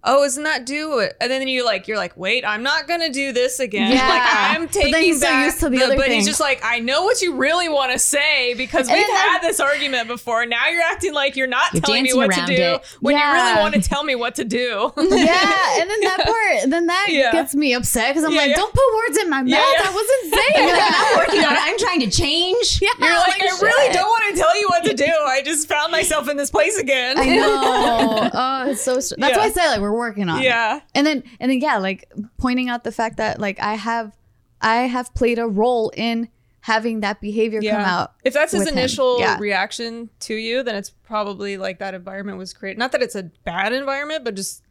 oh, 0.04 0.22
isn't 0.24 0.44
that 0.44 0.64
do 0.64 1.00
it? 1.00 1.16
And 1.20 1.30
then 1.30 1.46
you 1.48 1.64
like, 1.64 1.88
you're 1.88 1.96
like, 1.96 2.16
wait, 2.16 2.44
I'm 2.44 2.62
not 2.62 2.86
going 2.86 3.00
to 3.00 3.10
do 3.10 3.32
this 3.32 3.60
again. 3.60 3.92
Yeah. 3.98 4.08
Like 4.08 4.22
I'm 4.24 4.62
But 4.66 4.72
then 4.72 4.82
taking 4.92 5.02
he's 5.02 5.20
so 5.20 5.26
back 5.26 5.44
used 5.46 5.60
to 5.60 5.68
the 5.68 5.82
other 5.82 5.96
But 5.96 6.06
thing. 6.06 6.12
he's 6.14 6.26
just 6.26 6.40
like, 6.40 6.60
I 6.64 6.78
know 6.78 7.02
what 7.04 7.20
you 7.20 7.34
really 7.36 7.68
want 7.68 7.92
to 7.92 7.98
say 7.98 8.54
because 8.54 8.88
we've 8.88 9.06
had 9.06 9.40
this 9.40 9.60
argument 9.60 10.08
before. 10.08 10.46
Now 10.46 10.68
you're 10.68 10.82
acting 10.82 11.12
like 11.14 11.36
you're 11.36 11.46
not 11.46 11.72
You're 11.74 11.82
telling 11.82 12.04
me 12.04 12.12
what 12.14 12.30
to 12.32 12.44
do 12.46 12.52
it. 12.54 12.84
when 13.00 13.16
you 13.16 13.22
really 13.22 13.60
want 13.60 13.74
to 13.74 13.80
tell 13.80 14.04
me 14.04 14.14
what 14.14 14.34
to 14.36 14.44
do. 14.44 14.92
yeah, 14.96 15.80
and 15.80 15.90
then 15.90 16.00
that 16.00 16.22
part, 16.26 16.70
then 16.70 16.86
that 16.86 17.06
Yeah. 17.10 17.32
gets 17.32 17.54
me 17.54 17.74
upset 17.74 18.10
because 18.14 18.24
I'm 18.24 18.32
Yeah, 18.32 18.38
like, 18.42 18.50
yeah. 18.50 18.56
don't 18.56 18.72
put 18.74 18.94
words 18.96 19.18
in 19.18 19.30
my 19.30 19.42
mouth. 19.42 19.48
Yeah, 19.50 19.56
yeah. 19.58 19.88
I 19.88 19.92
wasn't 19.92 20.34
saying 20.34 20.66
that. 20.68 21.12
I'm 21.12 21.18
working 21.18 21.44
on 21.44 21.52
it. 21.54 21.58
I'm 21.62 21.78
trying 21.78 22.00
to 22.00 22.10
change. 22.10 22.78
Yeah, 22.80 22.88
You're 23.00 23.08
like, 23.18 23.42
I 23.42 23.46
shit. 23.46 23.62
really 23.62 23.92
don't 23.92 24.06
want 24.08 24.34
to 24.34 24.40
tell 24.40 24.58
you 24.60 24.68
what 24.68 24.84
to 24.84 24.94
do. 24.94 25.04
I 25.26 25.42
just 25.42 25.68
found 25.68 25.90
myself 25.92 26.28
in 26.28 26.36
this 26.36 26.50
place 26.50 26.78
again. 26.78 27.18
I 27.18 27.24
know. 27.36 28.30
oh, 28.32 28.70
it's 28.70 28.82
so. 28.82 29.00
Str- 29.00 29.14
That's 29.18 29.32
Yeah. 29.32 29.38
why 29.38 29.44
I 29.46 29.50
say 29.50 29.68
like 29.68 29.80
we're 29.92 29.98
working 29.98 30.28
on 30.28 30.40
it. 30.40 30.44
Yeah. 30.44 30.80
And 30.94 31.06
then 31.06 31.22
and 31.40 31.50
then 31.50 31.60
yeah, 31.60 31.78
like 31.78 32.10
pointing 32.38 32.68
out 32.68 32.84
the 32.84 32.92
fact 32.92 33.16
that 33.18 33.38
like 33.40 33.60
I 33.60 33.74
have 33.74 34.16
I 34.60 34.82
have 34.82 35.14
played 35.14 35.38
a 35.38 35.46
role 35.46 35.90
in 35.96 36.28
having 36.60 37.00
that 37.00 37.20
behavior 37.20 37.60
come 37.62 37.80
out. 37.80 38.12
If 38.24 38.34
that's 38.34 38.52
his 38.52 38.66
initial 38.66 39.20
Yeah. 39.20 39.38
reaction 39.38 40.10
to 40.20 40.34
you, 40.34 40.62
then 40.62 40.74
it's 40.74 40.90
probably 40.90 41.56
like 41.56 41.78
that 41.78 41.94
environment 41.94 42.36
was 42.38 42.52
created. 42.52 42.78
Not 42.78 42.92
that 42.92 43.02
it's 43.02 43.14
a 43.14 43.24
bad 43.44 43.72
environment, 43.72 44.24
but 44.24 44.34
just 44.34 44.62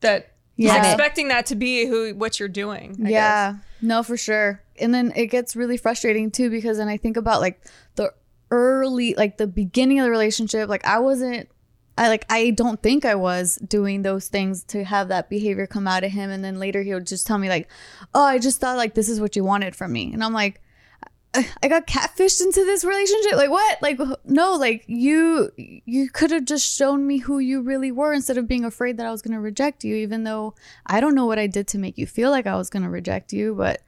that 0.00 0.32
he's 0.56 0.66
Yeah. 0.66 0.84
expecting 0.84 1.28
that 1.28 1.46
to 1.46 1.54
be 1.54 1.86
who 1.86 2.14
what 2.14 2.40
you're 2.40 2.48
doing. 2.48 2.96
I 3.04 3.10
yeah. 3.10 3.52
guess. 3.52 3.62
No, 3.82 4.02
for 4.02 4.16
sure. 4.16 4.62
And 4.80 4.92
then 4.94 5.12
it 5.14 5.26
gets 5.26 5.54
really 5.54 5.76
frustrating 5.76 6.30
too 6.30 6.50
because 6.50 6.78
then 6.78 6.88
I 6.88 6.96
think 6.96 7.16
about 7.16 7.40
like 7.40 7.60
the 7.94 8.12
early 8.50 9.14
like 9.14 9.36
the 9.36 9.46
beginning 9.46 10.00
of 10.00 10.04
the 10.04 10.10
relationship, 10.10 10.68
like 10.68 10.84
I 10.86 10.98
wasn't 10.98 11.48
I 11.98 12.08
like 12.08 12.26
I 12.28 12.50
don't 12.50 12.82
think 12.82 13.04
I 13.04 13.14
was 13.14 13.56
doing 13.56 14.02
those 14.02 14.28
things 14.28 14.64
to 14.64 14.84
have 14.84 15.08
that 15.08 15.30
behavior 15.30 15.66
come 15.66 15.88
out 15.88 16.04
of 16.04 16.10
him 16.12 16.30
and 16.30 16.44
then 16.44 16.58
later 16.58 16.82
he 16.82 16.92
would 16.92 17.06
just 17.06 17.26
tell 17.26 17.38
me 17.38 17.48
like, 17.48 17.68
"Oh, 18.14 18.24
I 18.24 18.38
just 18.38 18.60
thought 18.60 18.76
like 18.76 18.94
this 18.94 19.08
is 19.08 19.20
what 19.20 19.34
you 19.36 19.44
wanted 19.44 19.74
from 19.74 19.92
me." 19.92 20.12
And 20.12 20.22
I'm 20.22 20.32
like, 20.34 20.60
I 21.34 21.48
I 21.62 21.68
got 21.68 21.86
catfished 21.86 22.40
into 22.42 22.64
this 22.64 22.84
relationship. 22.84 23.32
Like 23.36 23.50
what? 23.50 23.80
Like 23.80 23.98
no, 24.26 24.56
like 24.56 24.84
you 24.86 25.50
you 25.56 26.08
could 26.10 26.30
have 26.32 26.44
just 26.44 26.70
shown 26.76 27.06
me 27.06 27.18
who 27.18 27.38
you 27.38 27.62
really 27.62 27.90
were 27.92 28.12
instead 28.12 28.36
of 28.38 28.46
being 28.46 28.64
afraid 28.64 28.98
that 28.98 29.06
I 29.06 29.10
was 29.10 29.22
going 29.22 29.34
to 29.34 29.40
reject 29.40 29.82
you 29.84 29.96
even 29.96 30.24
though 30.24 30.54
I 30.86 31.00
don't 31.00 31.14
know 31.14 31.26
what 31.26 31.38
I 31.38 31.46
did 31.46 31.66
to 31.68 31.78
make 31.78 31.96
you 31.98 32.06
feel 32.06 32.30
like 32.30 32.46
I 32.46 32.56
was 32.56 32.68
going 32.70 32.82
to 32.82 32.90
reject 32.90 33.32
you, 33.32 33.54
but 33.54 33.80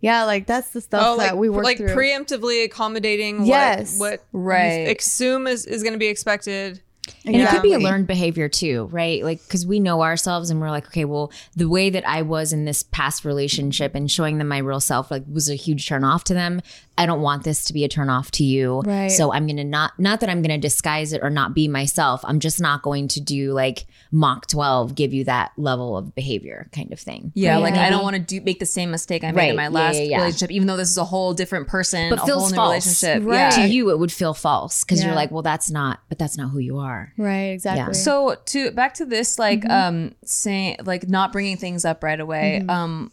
yeah, 0.00 0.24
like 0.24 0.46
that's 0.46 0.70
the 0.70 0.80
stuff 0.80 1.02
Oh, 1.04 1.16
that 1.18 1.32
like 1.32 1.34
we 1.40 1.48
work 1.48 1.64
like 1.64 1.78
through. 1.78 1.88
preemptively 1.88 2.64
accommodating 2.64 3.44
Yes. 3.44 3.98
what 3.98 4.10
what 4.10 4.24
Right. 4.32 4.86
you 4.88 4.94
assume 4.98 5.46
is, 5.48 5.66
is 5.66 5.82
going 5.82 5.92
to 5.94 5.98
be 5.98 6.06
expected. 6.06 6.80
And 7.24 7.36
it 7.36 7.48
could 7.48 7.62
be 7.62 7.72
a 7.72 7.78
learned 7.78 8.06
behavior 8.06 8.48
too, 8.48 8.88
right? 8.92 9.22
Like, 9.22 9.42
because 9.42 9.66
we 9.66 9.80
know 9.80 10.02
ourselves 10.02 10.50
and 10.50 10.60
we're 10.60 10.70
like, 10.70 10.86
okay, 10.86 11.04
well, 11.04 11.32
the 11.54 11.68
way 11.68 11.90
that 11.90 12.08
I 12.08 12.22
was 12.22 12.52
in 12.52 12.64
this 12.64 12.82
past 12.82 13.24
relationship 13.24 13.94
and 13.94 14.10
showing 14.10 14.38
them 14.38 14.48
my 14.48 14.58
real 14.58 14.80
self, 14.80 15.10
like, 15.10 15.24
was 15.30 15.48
a 15.48 15.54
huge 15.54 15.86
turn 15.86 16.04
off 16.04 16.24
to 16.24 16.34
them. 16.34 16.60
I 16.98 17.06
don't 17.06 17.20
want 17.20 17.44
this 17.44 17.64
to 17.66 17.72
be 17.72 17.84
a 17.84 17.88
turn 17.88 18.08
off 18.08 18.30
to 18.32 18.44
you. 18.44 18.80
Right. 18.80 19.08
So 19.10 19.32
I'm 19.32 19.46
going 19.46 19.58
to 19.58 19.64
not, 19.64 19.92
not 19.98 20.20
that 20.20 20.30
I'm 20.30 20.42
going 20.42 20.58
to 20.58 20.68
disguise 20.68 21.12
it 21.12 21.22
or 21.22 21.30
not 21.30 21.54
be 21.54 21.68
myself. 21.68 22.20
I'm 22.24 22.40
just 22.40 22.60
not 22.60 22.82
going 22.82 23.08
to 23.08 23.20
do 23.20 23.52
like 23.52 23.86
Mach 24.12 24.46
12, 24.46 24.94
give 24.94 25.12
you 25.12 25.24
that 25.24 25.52
level 25.56 25.96
of 25.96 26.14
behavior 26.14 26.68
kind 26.72 26.92
of 26.92 26.98
thing. 27.00 27.32
Yeah, 27.34 27.54
Right. 27.54 27.62
like 27.64 27.74
I 27.74 27.90
don't 27.90 28.02
want 28.02 28.16
to 28.16 28.22
do 28.22 28.40
make 28.40 28.60
the 28.60 28.66
same 28.66 28.90
mistake 28.90 29.24
I 29.24 29.32
made 29.32 29.36
Right. 29.36 29.50
in 29.50 29.56
my 29.56 29.68
last 29.68 29.96
yeah, 29.96 30.02
yeah. 30.02 30.16
relationship, 30.18 30.50
even 30.52 30.66
though 30.66 30.76
this 30.76 30.88
is 30.90 30.96
a 30.98 31.04
whole 31.04 31.34
different 31.34 31.68
person, 31.68 32.08
But 32.10 32.22
a 32.22 32.26
feels 32.26 32.42
whole 32.42 32.50
new 32.50 32.56
false. 32.56 32.70
relationship. 32.86 33.28
Right. 33.28 33.36
Yeah. 33.36 33.50
To 33.50 33.68
you, 33.68 33.90
it 33.90 33.98
would 33.98 34.12
feel 34.12 34.32
false 34.34 34.82
because 34.84 35.00
Yeah. 35.00 35.06
you're 35.08 35.16
like, 35.16 35.30
well, 35.30 35.42
that's 35.42 35.70
not, 35.70 36.00
but 36.08 36.18
that's 36.18 36.38
not 36.38 36.50
who 36.50 36.58
you 36.60 36.78
are. 36.78 37.12
Right, 37.18 37.50
exactly. 37.52 37.94
So 37.94 38.36
to 38.46 38.70
back 38.70 38.94
to 38.94 39.04
this, 39.04 39.38
like 39.38 39.60
Mm-hmm. 39.60 39.70
um, 39.70 40.14
saying 40.24 40.76
like 40.84 41.08
not 41.08 41.32
bringing 41.32 41.56
things 41.56 41.84
up 41.84 42.02
right 42.02 42.18
away. 42.20 42.64
Um, 42.68 43.10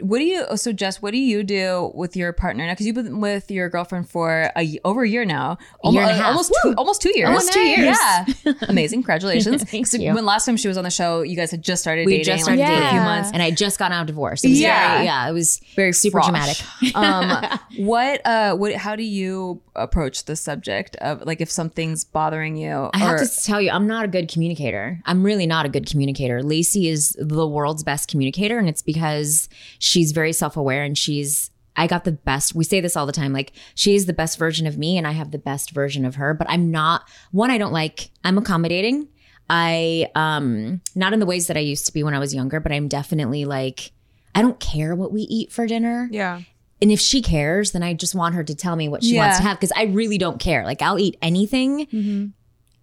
what 0.00 0.18
do 0.18 0.24
you? 0.24 0.44
So 0.56 0.72
Jess, 0.72 1.00
what 1.02 1.12
do 1.12 1.18
you 1.18 1.42
do 1.42 1.90
with 1.94 2.16
your 2.16 2.32
partner 2.32 2.66
now? 2.66 2.72
Because 2.72 2.86
you've 2.86 2.96
been 2.96 3.20
with 3.20 3.50
your 3.50 3.68
girlfriend 3.68 4.08
for 4.10 4.50
a, 4.56 4.78
over 4.84 5.02
a 5.02 5.08
year 5.08 5.24
now, 5.24 5.58
A 5.84 5.90
year 5.90 6.02
and 6.02 6.10
a 6.10 6.14
half. 6.14 6.26
almost 6.26 6.52
two, 6.62 6.74
almost 6.76 7.02
two 7.02 7.16
years, 7.16 7.28
Almost 7.28 7.52
two 7.52 7.60
years. 7.60 7.96
Yeah, 8.44 8.52
amazing, 8.68 9.00
congratulations. 9.00 9.62
Thank 9.70 9.92
you. 9.92 10.14
When 10.14 10.24
last 10.24 10.46
time 10.46 10.56
she 10.56 10.68
was 10.68 10.76
on 10.76 10.84
the 10.84 10.90
show, 10.90 11.22
you 11.22 11.36
guys 11.36 11.50
had 11.50 11.62
just 11.62 11.82
started 11.82 12.06
We 12.06 12.12
dating. 12.18 12.24
just 12.24 12.44
started 12.44 12.60
like, 12.60 12.68
dating. 12.70 12.86
a 12.86 12.90
few 12.90 13.00
months. 13.00 13.30
And 13.32 13.42
I 13.42 13.50
just 13.50 13.78
got 13.78 13.92
out 13.92 14.02
of 14.02 14.06
divorce. 14.06 14.44
It 14.44 14.48
was 14.50 14.60
Yeah. 14.60 14.94
very, 14.94 15.04
yeah, 15.06 15.28
it 15.28 15.32
was 15.32 15.60
Very 15.74 15.92
super 15.92 16.20
dramatic. 16.20 16.62
um, 16.94 17.58
what 17.78 18.20
uh, 18.26 18.54
what? 18.56 18.74
How 18.74 18.96
do 18.96 19.02
you 19.02 19.60
approach 19.74 20.24
the 20.24 20.36
subject 20.36 20.96
of 20.96 21.22
like 21.26 21.40
if 21.40 21.50
something's 21.50 22.04
bothering 22.04 22.56
you? 22.56 22.90
I 22.94 22.98
have 22.98 23.20
or- 23.20 23.24
to 23.24 23.42
tell 23.44 23.60
you, 23.60 23.70
I'm 23.70 23.86
not 23.86 24.04
a 24.04 24.08
good 24.08 24.28
communicator. 24.30 25.00
I'm 25.04 25.22
really 25.22 25.46
not 25.46 25.66
a 25.66 25.68
good 25.68 25.86
communicator. 25.88 26.42
Lacey 26.42 26.88
is 26.88 27.16
the 27.20 27.46
world's 27.46 27.82
best 27.82 28.08
communicator, 28.08 28.58
and 28.58 28.68
it's 28.68 28.82
because 28.82 29.48
she's 29.78 30.12
very 30.12 30.32
self 30.32 30.56
aware 30.56 30.82
and 30.82 30.96
she's. 30.96 31.50
I 31.78 31.86
got 31.86 32.04
the 32.04 32.12
best. 32.12 32.54
We 32.54 32.64
say 32.64 32.80
this 32.80 32.96
all 32.96 33.04
the 33.04 33.12
time. 33.12 33.34
Like 33.34 33.52
she 33.74 33.94
is 33.94 34.06
the 34.06 34.14
best 34.14 34.38
version 34.38 34.66
of 34.66 34.78
me, 34.78 34.96
and 34.96 35.06
I 35.06 35.12
have 35.12 35.30
the 35.30 35.38
best 35.38 35.72
version 35.72 36.06
of 36.06 36.14
her. 36.14 36.32
But 36.32 36.46
I'm 36.48 36.70
not 36.70 37.06
one. 37.32 37.50
I 37.50 37.58
don't 37.58 37.72
like. 37.72 38.10
I'm 38.24 38.38
accommodating. 38.38 39.08
I 39.50 40.08
um 40.14 40.80
not 40.94 41.12
in 41.12 41.20
the 41.20 41.26
ways 41.26 41.48
that 41.48 41.56
I 41.56 41.60
used 41.60 41.86
to 41.86 41.92
be 41.92 42.02
when 42.02 42.14
I 42.14 42.18
was 42.18 42.34
younger, 42.34 42.60
but 42.60 42.72
I'm 42.72 42.88
definitely 42.88 43.44
like. 43.44 43.92
I 44.34 44.42
don't 44.42 44.60
care 44.60 44.94
what 44.94 45.12
we 45.12 45.22
eat 45.22 45.50
for 45.52 45.66
dinner. 45.66 46.08
Yeah. 46.10 46.42
And 46.82 46.92
if 46.92 47.00
she 47.00 47.22
cares, 47.22 47.72
then 47.72 47.82
I 47.82 47.94
just 47.94 48.14
want 48.14 48.34
her 48.34 48.44
to 48.44 48.54
tell 48.54 48.76
me 48.76 48.88
what 48.88 49.02
she 49.02 49.16
wants 49.16 49.38
to 49.38 49.42
have 49.44 49.58
because 49.58 49.72
I 49.74 49.84
really 49.84 50.18
don't 50.18 50.38
care. 50.38 50.64
Like 50.64 50.82
I'll 50.82 50.98
eat 50.98 51.16
anything. 51.22 52.34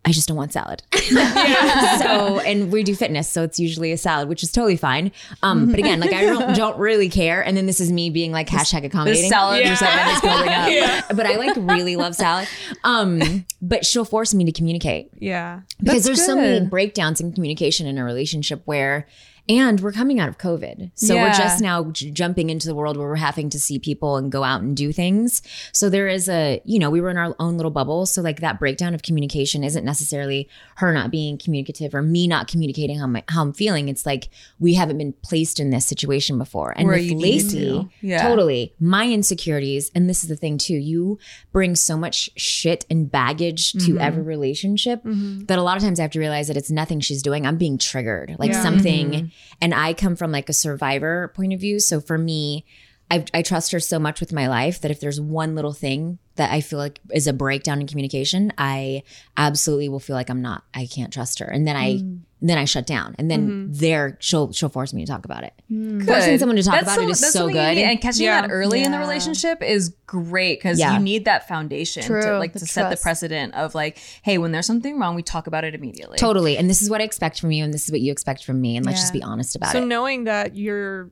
I 0.05 0.12
just 0.12 0.27
don't 0.27 0.36
want 0.36 0.51
salad. 0.51 0.83
so, 0.93 2.39
and 2.39 2.72
we 2.72 2.83
do 2.83 2.93
fitness, 2.95 3.29
so 3.29 3.43
it's 3.43 3.60
usually 3.60 3.91
a 3.91 3.98
salad, 3.98 4.27
which 4.27 4.43
is 4.43 4.51
totally 4.51 4.75
fine. 4.77 5.12
Um, 5.41 5.69
but 5.69 5.79
again, 5.79 6.00
like 6.00 6.13
I 6.13 6.22
don't, 6.25 6.55
don't 6.55 6.77
really 6.77 7.10
care. 7.10 7.41
And 7.43 7.55
then 7.55 7.65
this 7.65 7.79
is 7.79 7.91
me 7.91 8.10
being 8.10 8.31
like 8.31 8.48
hashtag 8.48 8.81
the 8.81 8.88
accommodating. 8.88 9.29
salad 9.29 9.62
Yeah. 9.63 9.72
resentment 9.72 10.12
is 10.15 10.22
building 10.22 10.50
up. 10.50 11.15
But 11.15 11.25
I 11.25 11.36
like 11.38 11.55
really 11.57 11.95
love 11.95 12.15
salad. 12.15 12.48
Um, 12.83 13.45
but 13.62 13.86
she'll 13.86 14.05
force 14.05 14.33
me 14.33 14.43
to 14.45 14.51
communicate 14.51 15.10
Yeah. 15.19 15.62
because 15.79 16.03
That's 16.03 16.05
there's 16.05 16.25
so 16.25 16.36
many 16.36 16.65
breakdowns 16.67 17.22
in 17.22 17.31
communication 17.31 17.88
in 17.88 17.98
a 17.98 18.03
relationship 18.03 18.62
where 18.65 19.07
and 19.50 19.80
we're 19.82 19.92
coming 19.92 20.20
out 20.20 20.30
of 20.30 20.38
covid. 20.38 20.92
So 20.96 21.14
Yeah. 21.16 21.24
we're 21.24 21.34
just 21.38 21.62
now 21.62 21.84
j- 21.92 22.12
jumping 22.12 22.50
into 22.50 22.68
the 22.68 22.76
world 22.76 22.96
where 22.98 23.08
we're 23.08 23.16
having 23.18 23.50
to 23.50 23.60
see 23.60 23.78
people 23.80 24.16
and 24.18 24.32
go 24.32 24.44
out 24.44 24.62
and 24.62 24.76
do 24.76 24.92
things. 24.94 25.42
So 25.74 25.90
there 25.90 26.08
is 26.08 26.30
a 26.30 26.62
you 26.66 26.80
know 26.80 26.90
we 26.90 27.02
were 27.02 27.10
in 27.10 27.18
our 27.18 27.36
own 27.40 27.58
little 27.58 27.72
bubble. 27.72 28.06
So 28.06 28.22
like 28.22 28.40
that 28.40 28.60
breakdown 28.60 28.94
of 28.94 29.02
communication 29.04 29.64
isn't 29.64 29.84
necessarily 29.84 30.48
her 30.78 30.94
not 30.94 31.12
being 31.12 31.38
communicative 31.38 31.94
or 31.94 32.02
me 32.02 32.28
not 32.28 32.48
communicating 32.48 33.00
how, 33.00 33.08
my, 33.08 33.24
how 33.28 33.42
i'm 33.42 33.54
feeling. 33.54 33.90
It's 33.90 34.06
like 34.06 34.30
we 34.60 34.76
haven't 34.76 34.98
been 34.98 35.14
placed 35.24 35.60
in 35.60 35.70
this 35.72 35.86
situation 35.86 36.38
before. 36.38 36.74
And 36.78 36.88
Where 36.88 36.98
with 36.98 37.12
lacey. 37.12 37.90
Yeah. 38.02 38.22
totally. 38.28 38.74
My 38.80 39.10
insecurities 39.10 39.92
and 39.94 40.10
this 40.10 40.24
is 40.24 40.30
the 40.30 40.36
thing 40.36 40.58
too 40.58 40.76
you 40.76 41.20
bring 41.52 41.76
so 41.76 41.98
much 41.98 42.30
shit 42.38 42.86
and 42.90 43.12
baggage 43.12 43.74
to 43.86 44.00
every 44.00 44.22
relationship 44.24 45.02
that 45.04 45.60
a 45.60 45.62
lot 45.64 45.76
of 45.78 45.84
times 45.84 46.00
i 46.00 46.04
have 46.04 46.12
to 46.12 46.20
realize 46.20 46.48
that 46.48 46.58
it's 46.58 46.72
nothing 46.72 47.00
she's 47.00 47.22
doing. 47.22 47.46
I'm 47.46 47.58
being 47.58 47.78
triggered. 47.78 48.36
Like 48.40 48.52
Yeah. 48.52 48.64
something 48.64 49.32
and 49.62 49.74
i 49.74 49.94
come 49.94 50.16
from 50.16 50.32
like 50.32 50.50
a 50.50 50.54
survivor 50.54 51.32
point 51.36 51.54
of 51.54 51.60
view 51.60 51.80
so 51.80 52.00
for 52.00 52.18
me 52.18 52.66
I, 53.12 53.25
I 53.32 53.42
trust 53.44 53.72
her 53.74 53.80
so 53.80 54.00
much 54.00 54.20
with 54.20 54.34
my 54.34 54.48
life 54.48 54.82
that 54.82 54.90
if 54.90 55.00
there's 55.00 55.22
one 55.22 55.54
little 55.54 55.74
thing 55.74 56.18
that 56.36 56.52
I 56.52 56.62
feel 56.62 56.80
like 56.80 57.00
is 57.13 57.28
a 57.28 57.34
breakdown 57.34 57.80
in 57.80 57.86
communication, 57.86 58.52
I 58.58 59.04
absolutely 59.38 59.88
will 59.88 60.00
feel 60.00 60.16
like 60.16 60.32
I'm 60.32 60.42
not, 60.42 60.63
I 60.74 60.88
can't 60.88 61.13
trust 61.13 61.38
her. 61.38 61.46
And 61.46 61.68
then 61.68 61.75
I, 61.75 61.98
mm. 61.98 62.22
Then 62.50 62.58
I 62.58 62.66
shut 62.66 62.86
down. 62.86 63.16
And 63.18 63.32
then 63.32 63.48
mm-hmm. 63.48 63.74
there, 63.74 64.18
she'll, 64.20 64.52
she'll 64.52 64.70
force 64.70 64.94
me 64.94 65.06
to 65.06 65.12
talk 65.12 65.26
about 65.26 65.44
it. 65.44 65.54
Mm-hmm. 65.72 66.06
Forcing 66.06 66.38
someone 66.38 66.58
to 66.58 66.64
talk 66.64 66.74
That's 66.74 66.84
about 66.84 66.96
so- 66.96 67.02
it 67.04 67.10
is 67.10 67.32
so 67.32 67.48
good. 67.48 67.78
And 67.78 68.02
catching 68.02 68.26
Yeah. 68.26 68.42
that 68.42 68.50
early 68.50 68.84
in 68.84 68.92
the 68.92 69.00
relationship 69.00 69.62
is 69.62 69.96
great 70.06 70.60
because 70.60 70.78
Yeah. 70.78 70.94
you 70.94 71.00
need 71.00 71.25
that 71.25 71.48
foundation 71.48 72.03
to 72.03 72.38
like 72.38 72.53
the 72.53 72.60
to 72.60 72.66
set 72.66 72.90
the 72.90 72.98
precedent 72.98 73.53
of 73.53 73.74
like, 73.74 73.98
hey, 74.24 74.38
when 74.38 74.51
there's 74.51 74.66
something 74.66 75.00
wrong, 75.00 75.16
we 75.16 75.24
talk 75.24 75.48
about 75.48 75.64
it 75.64 75.74
immediately. 75.74 76.18
Totally. 76.18 76.58
And 76.58 76.70
this 76.70 76.82
is 76.82 76.90
what 76.90 77.01
I 77.01 77.06
expect 77.06 77.40
from 77.40 77.51
you, 77.51 77.64
and 77.64 77.74
this 77.74 77.86
is 77.86 77.92
what 77.92 78.01
you 78.01 78.12
expect 78.12 78.44
from 78.44 78.60
me. 78.60 78.77
And 78.77 78.86
let's 78.86 79.00
just 79.00 79.14
be 79.14 79.24
honest 79.24 79.56
about 79.56 79.72
So 79.72 79.77
it. 79.77 79.82
So 79.82 79.88
knowing 79.88 80.25
that 80.25 80.56
you're 80.56 81.12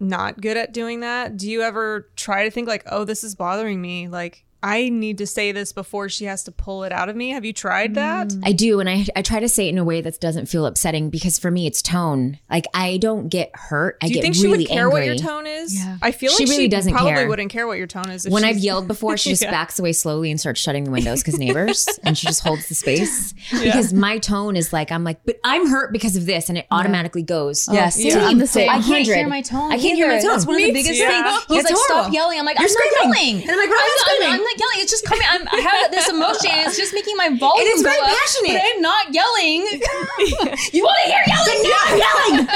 not 0.00 0.40
good 0.40 0.56
at 0.56 0.72
doing 0.72 1.00
that, 1.00 1.36
do 1.36 1.50
you 1.50 1.62
ever 1.62 2.10
try 2.16 2.44
to 2.44 2.50
think 2.50 2.66
like, 2.66 2.84
"Oh, 2.86 3.04
this 3.04 3.22
is 3.22 3.34
bothering 3.34 3.80
me. 3.80 4.08
Like 4.08 4.44
I 4.62 4.88
need 4.88 5.18
to 5.18 5.26
say 5.26 5.52
this 5.52 5.72
before 5.72 6.08
she 6.08 6.24
has 6.26 6.44
to 6.44 6.52
pull 6.52 6.84
it 6.84 6.92
out 6.92 7.08
of 7.08 7.16
me." 7.16 7.30
Have 7.30 7.44
you 7.44 7.52
tried 7.52 7.94
that? 7.94 8.28
Mm. 8.28 8.42
I 8.44 8.52
do, 8.52 8.80
and 8.80 8.88
I 8.88 9.06
I 9.16 9.22
try 9.22 9.40
to 9.40 9.48
say 9.48 9.66
it 9.66 9.70
in 9.70 9.78
a 9.78 9.84
way 9.84 10.00
that 10.00 10.20
doesn't 10.20 10.46
feel 10.46 10.66
upsetting 10.66 11.10
because 11.10 11.38
for 11.38 11.50
me 11.50 11.66
it's 11.66 11.82
tone. 11.82 12.38
Like 12.50 12.66
I 12.74 12.96
don't 12.98 13.28
get 13.28 13.50
hurt. 13.54 13.96
I 14.02 14.06
Do 14.06 14.10
you 14.10 14.14
get 14.16 14.22
think 14.22 14.34
she 14.34 14.44
really 14.44 14.58
would 14.58 14.68
care 14.68 14.84
angry. 14.86 15.00
what 15.00 15.06
your 15.06 15.16
tone 15.16 15.46
is? 15.46 15.74
Yeah. 15.74 15.96
I 16.02 16.12
feel 16.12 16.30
She 16.32 16.44
like 16.44 16.50
really 16.50 16.64
she 16.64 16.68
doesn't 16.68 16.92
probably 16.92 17.12
care. 17.12 17.28
wouldn't 17.28 17.50
care 17.50 17.66
what 17.66 17.78
your 17.78 17.86
tone 17.86 18.10
is. 18.10 18.26
if 18.26 18.32
when 18.32 18.44
I've 18.44 18.58
yelled 18.58 18.86
before, 18.88 19.16
she 19.16 19.30
just 19.34 19.42
Yeah. 19.42 19.50
backs 19.50 19.78
away 19.78 19.92
slowly 19.92 20.30
and 20.30 20.38
starts 20.40 20.60
shutting 20.60 20.84
the 20.84 20.90
windows 20.90 21.22
because 21.22 21.38
neighbors, 21.38 21.86
and 22.04 22.16
she 22.18 22.26
just 22.26 22.42
holds 22.42 22.68
the 22.68 22.74
space. 22.74 23.34
Because 23.50 23.92
my 23.92 24.18
tone 24.18 24.56
is 24.56 24.72
like, 24.72 24.92
I'm 24.92 25.04
like, 25.04 25.20
but 25.24 25.36
I'm 25.44 25.66
hurt 25.68 25.92
because 25.92 26.16
of 26.16 26.26
this, 26.26 26.48
and 26.48 26.58
it 26.58 26.66
automatically 26.70 27.22
goes. 27.22 27.68
Yes, 27.72 27.98
Yeah, 27.98 28.14
same. 28.14 28.24
I'm 28.24 28.38
the 28.38 28.46
same. 28.46 28.68
I 28.68 28.74
can't 28.74 28.86
100. 29.06 29.14
hear 29.14 29.28
my 29.28 29.42
tone. 29.42 29.72
I 29.72 29.78
can't 29.78 29.96
hear 29.96 30.08
my 30.08 30.14
either. 30.14 30.22
tone. 30.22 30.30
That's 30.32 30.46
one 30.46 30.56
of 30.56 30.60
Me 30.60 30.66
the 30.66 30.72
biggest 30.72 31.00
too. 31.00 31.06
things. 31.06 31.44
He's 31.48 31.58
It's 31.64 31.70
like, 31.70 31.76
stop 31.86 32.12
yelling. 32.12 32.38
I'm 32.38 32.44
like, 32.44 32.58
You're 32.58 32.68
I'm 32.68 32.74
not 32.74 32.92
screaming. 32.92 33.36
yelling. 33.36 33.42
And 33.42 33.50
I'm 33.50 33.58
like, 33.58 33.70
"Why 33.70 33.76
am 33.76 33.80
I 33.80 33.90
I'm, 33.90 33.98
screaming?" 33.98 34.34
I'm 34.34 34.44
not 34.50 34.58
yelling. 34.58 34.78
It's 34.82 34.90
just 34.90 35.04
coming. 35.04 35.26
I'm, 35.30 35.46
I 35.48 35.60
have 35.60 35.90
this 35.90 36.08
emotion. 36.08 36.50
It's 36.66 36.76
just 36.76 36.92
making 36.94 37.16
my 37.16 37.28
volume 37.38 37.66
it's 37.68 37.82
go 37.82 37.90
very 37.90 38.00
up, 38.02 38.08
passionate. 38.08 38.58
But 38.58 38.62
I'm 38.66 38.82
not 38.82 39.14
yelling. 39.14 39.60
you 40.72 40.82
want 40.84 40.98
to 41.02 41.06
hear 41.08 41.22
yelling? 41.26 41.62
Now 41.62 41.80
I'm 41.86 41.98
yelling. 41.98 42.48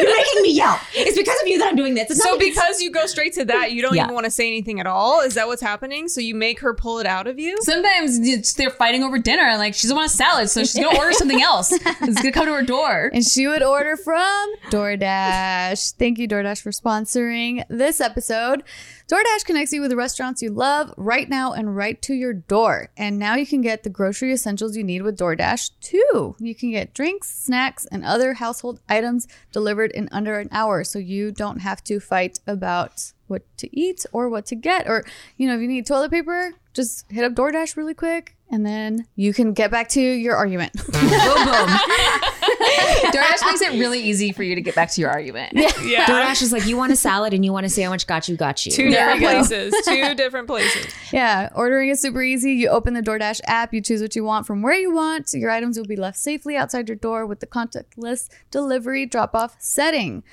You're 0.00 0.16
making 0.16 0.42
me 0.42 0.52
yell. 0.52 0.80
It's 0.94 1.16
because 1.16 1.40
of 1.42 1.48
you 1.48 1.58
that 1.58 1.68
I'm 1.68 1.76
doing 1.76 1.94
this. 1.94 2.10
It's 2.10 2.22
so 2.22 2.30
not 2.30 2.38
because 2.38 2.54
because 2.54 2.80
you 2.80 2.90
go 2.90 3.06
straight 3.06 3.32
to 3.34 3.44
that, 3.46 3.72
you 3.72 3.82
don't 3.82 3.94
Yeah. 3.94 4.04
even 4.04 4.14
want 4.14 4.24
to 4.24 4.30
say 4.30 4.46
anything 4.46 4.78
at 4.80 4.86
all. 4.86 5.20
Is 5.20 5.34
that 5.34 5.46
what's 5.48 5.60
happening? 5.60 6.08
So 6.08 6.20
you 6.20 6.34
make 6.34 6.60
her 6.60 6.72
pull 6.72 6.98
it 6.98 7.06
out 7.06 7.26
of 7.26 7.38
you? 7.38 7.56
Sometimes 7.62 8.18
it's, 8.20 8.54
they're 8.54 8.70
fighting 8.70 9.02
over 9.02 9.18
dinner, 9.18 9.42
and 9.42 9.58
like 9.58 9.74
she 9.74 9.82
doesn't 9.82 9.96
want 9.96 10.06
a 10.10 10.14
salad, 10.14 10.48
so 10.50 10.60
she's 10.60 10.74
gonna 10.74 10.96
order 10.96 11.12
something 11.12 11.42
else. 11.42 11.72
It's 11.72 12.16
gonna 12.20 12.32
come 12.32 12.46
to 12.46 12.52
her 12.52 12.62
door. 12.62 13.10
And 13.12 13.24
she 13.24 13.46
would 13.46 13.62
order 13.62 13.96
from 13.96 14.52
DoorDash. 14.70 15.94
Thank 15.94 16.18
you, 16.18 16.28
DoorDash, 16.28 16.62
for 16.62 16.70
sponsoring 16.70 17.64
this 17.68 18.00
episode. 18.00 18.62
DoorDash 19.06 19.44
connects 19.44 19.70
you 19.70 19.82
with 19.82 19.90
the 19.90 19.96
restaurants 19.96 20.40
you 20.40 20.48
love 20.48 20.94
right 20.96 21.28
now 21.28 21.52
and 21.52 21.76
right 21.76 22.00
to 22.00 22.14
your 22.14 22.32
door. 22.32 22.88
And 22.96 23.18
now 23.18 23.34
you 23.34 23.46
can 23.46 23.60
get 23.60 23.82
the 23.82 23.90
grocery 23.90 24.32
essentials 24.32 24.78
you 24.78 24.82
need 24.82 25.02
with 25.02 25.18
DoorDash 25.18 25.72
too. 25.82 26.36
You 26.38 26.54
can 26.54 26.70
get 26.70 26.94
drinks, 26.94 27.30
snacks, 27.30 27.84
and 27.92 28.02
other 28.02 28.32
household 28.32 28.80
items 28.88 29.28
delivered 29.52 29.90
in 29.90 30.08
under 30.10 30.40
an 30.40 30.48
hour 30.52 30.84
so 30.84 30.98
you 30.98 31.32
don't 31.32 31.58
have 31.58 31.84
to 31.84 32.00
fight 32.00 32.40
about 32.46 33.12
what 33.26 33.42
to 33.58 33.78
eat 33.78 34.06
or 34.10 34.30
what 34.30 34.46
to 34.46 34.54
get. 34.54 34.88
Or, 34.88 35.04
you 35.36 35.48
know, 35.48 35.54
if 35.54 35.60
you 35.60 35.68
need 35.68 35.86
toilet 35.86 36.10
paper, 36.10 36.54
just 36.72 37.04
hit 37.10 37.24
up 37.24 37.34
DoorDash 37.34 37.76
really 37.76 37.94
quick 37.94 38.36
and 38.50 38.64
then 38.64 39.06
you 39.16 39.34
can 39.34 39.52
get 39.52 39.70
back 39.70 39.88
to 39.90 40.00
your 40.00 40.34
argument. 40.34 40.72
boom 40.90 41.10
boom. 41.10 41.78
DoorDash 43.12 43.46
makes 43.46 43.60
it 43.60 43.78
really 43.78 44.00
easy 44.00 44.32
for 44.32 44.42
you 44.42 44.54
to 44.54 44.60
get 44.60 44.74
back 44.74 44.90
to 44.90 45.00
your 45.00 45.10
argument. 45.10 45.52
Yeah. 45.54 45.70
yeah. 45.84 46.06
DoorDash 46.06 46.42
is 46.42 46.52
like, 46.52 46.66
you 46.66 46.76
want 46.76 46.92
a 46.92 46.96
salad 46.96 47.32
and 47.34 47.44
you 47.44 47.52
want 47.52 47.66
a 47.66 47.68
sandwich, 47.68 48.06
got 48.06 48.28
you, 48.28 48.36
got 48.36 48.64
you. 48.66 48.72
Two 48.72 48.90
There 48.90 49.14
different 49.14 49.20
you 49.20 49.28
places. 49.28 49.74
Two 49.84 50.14
different 50.14 50.46
places. 50.46 50.86
Yeah, 51.12 51.50
ordering 51.54 51.90
is 51.90 52.02
super 52.02 52.22
easy. 52.22 52.54
You 52.54 52.68
open 52.68 52.94
the 52.94 53.02
DoorDash 53.02 53.40
app, 53.46 53.72
you 53.72 53.80
choose 53.80 54.00
what 54.00 54.16
you 54.16 54.24
want 54.24 54.46
from 54.46 54.62
where 54.62 54.74
you 54.74 54.92
want. 54.92 55.32
Your 55.32 55.50
items 55.50 55.78
will 55.78 55.86
be 55.86 55.96
left 55.96 56.18
safely 56.18 56.56
outside 56.56 56.88
your 56.88 56.96
door 56.96 57.24
with 57.24 57.38
the 57.38 57.46
contactless 57.46 58.28
delivery 58.50 59.06
drop 59.06 59.34
off 59.34 59.54
setting. 59.60 60.24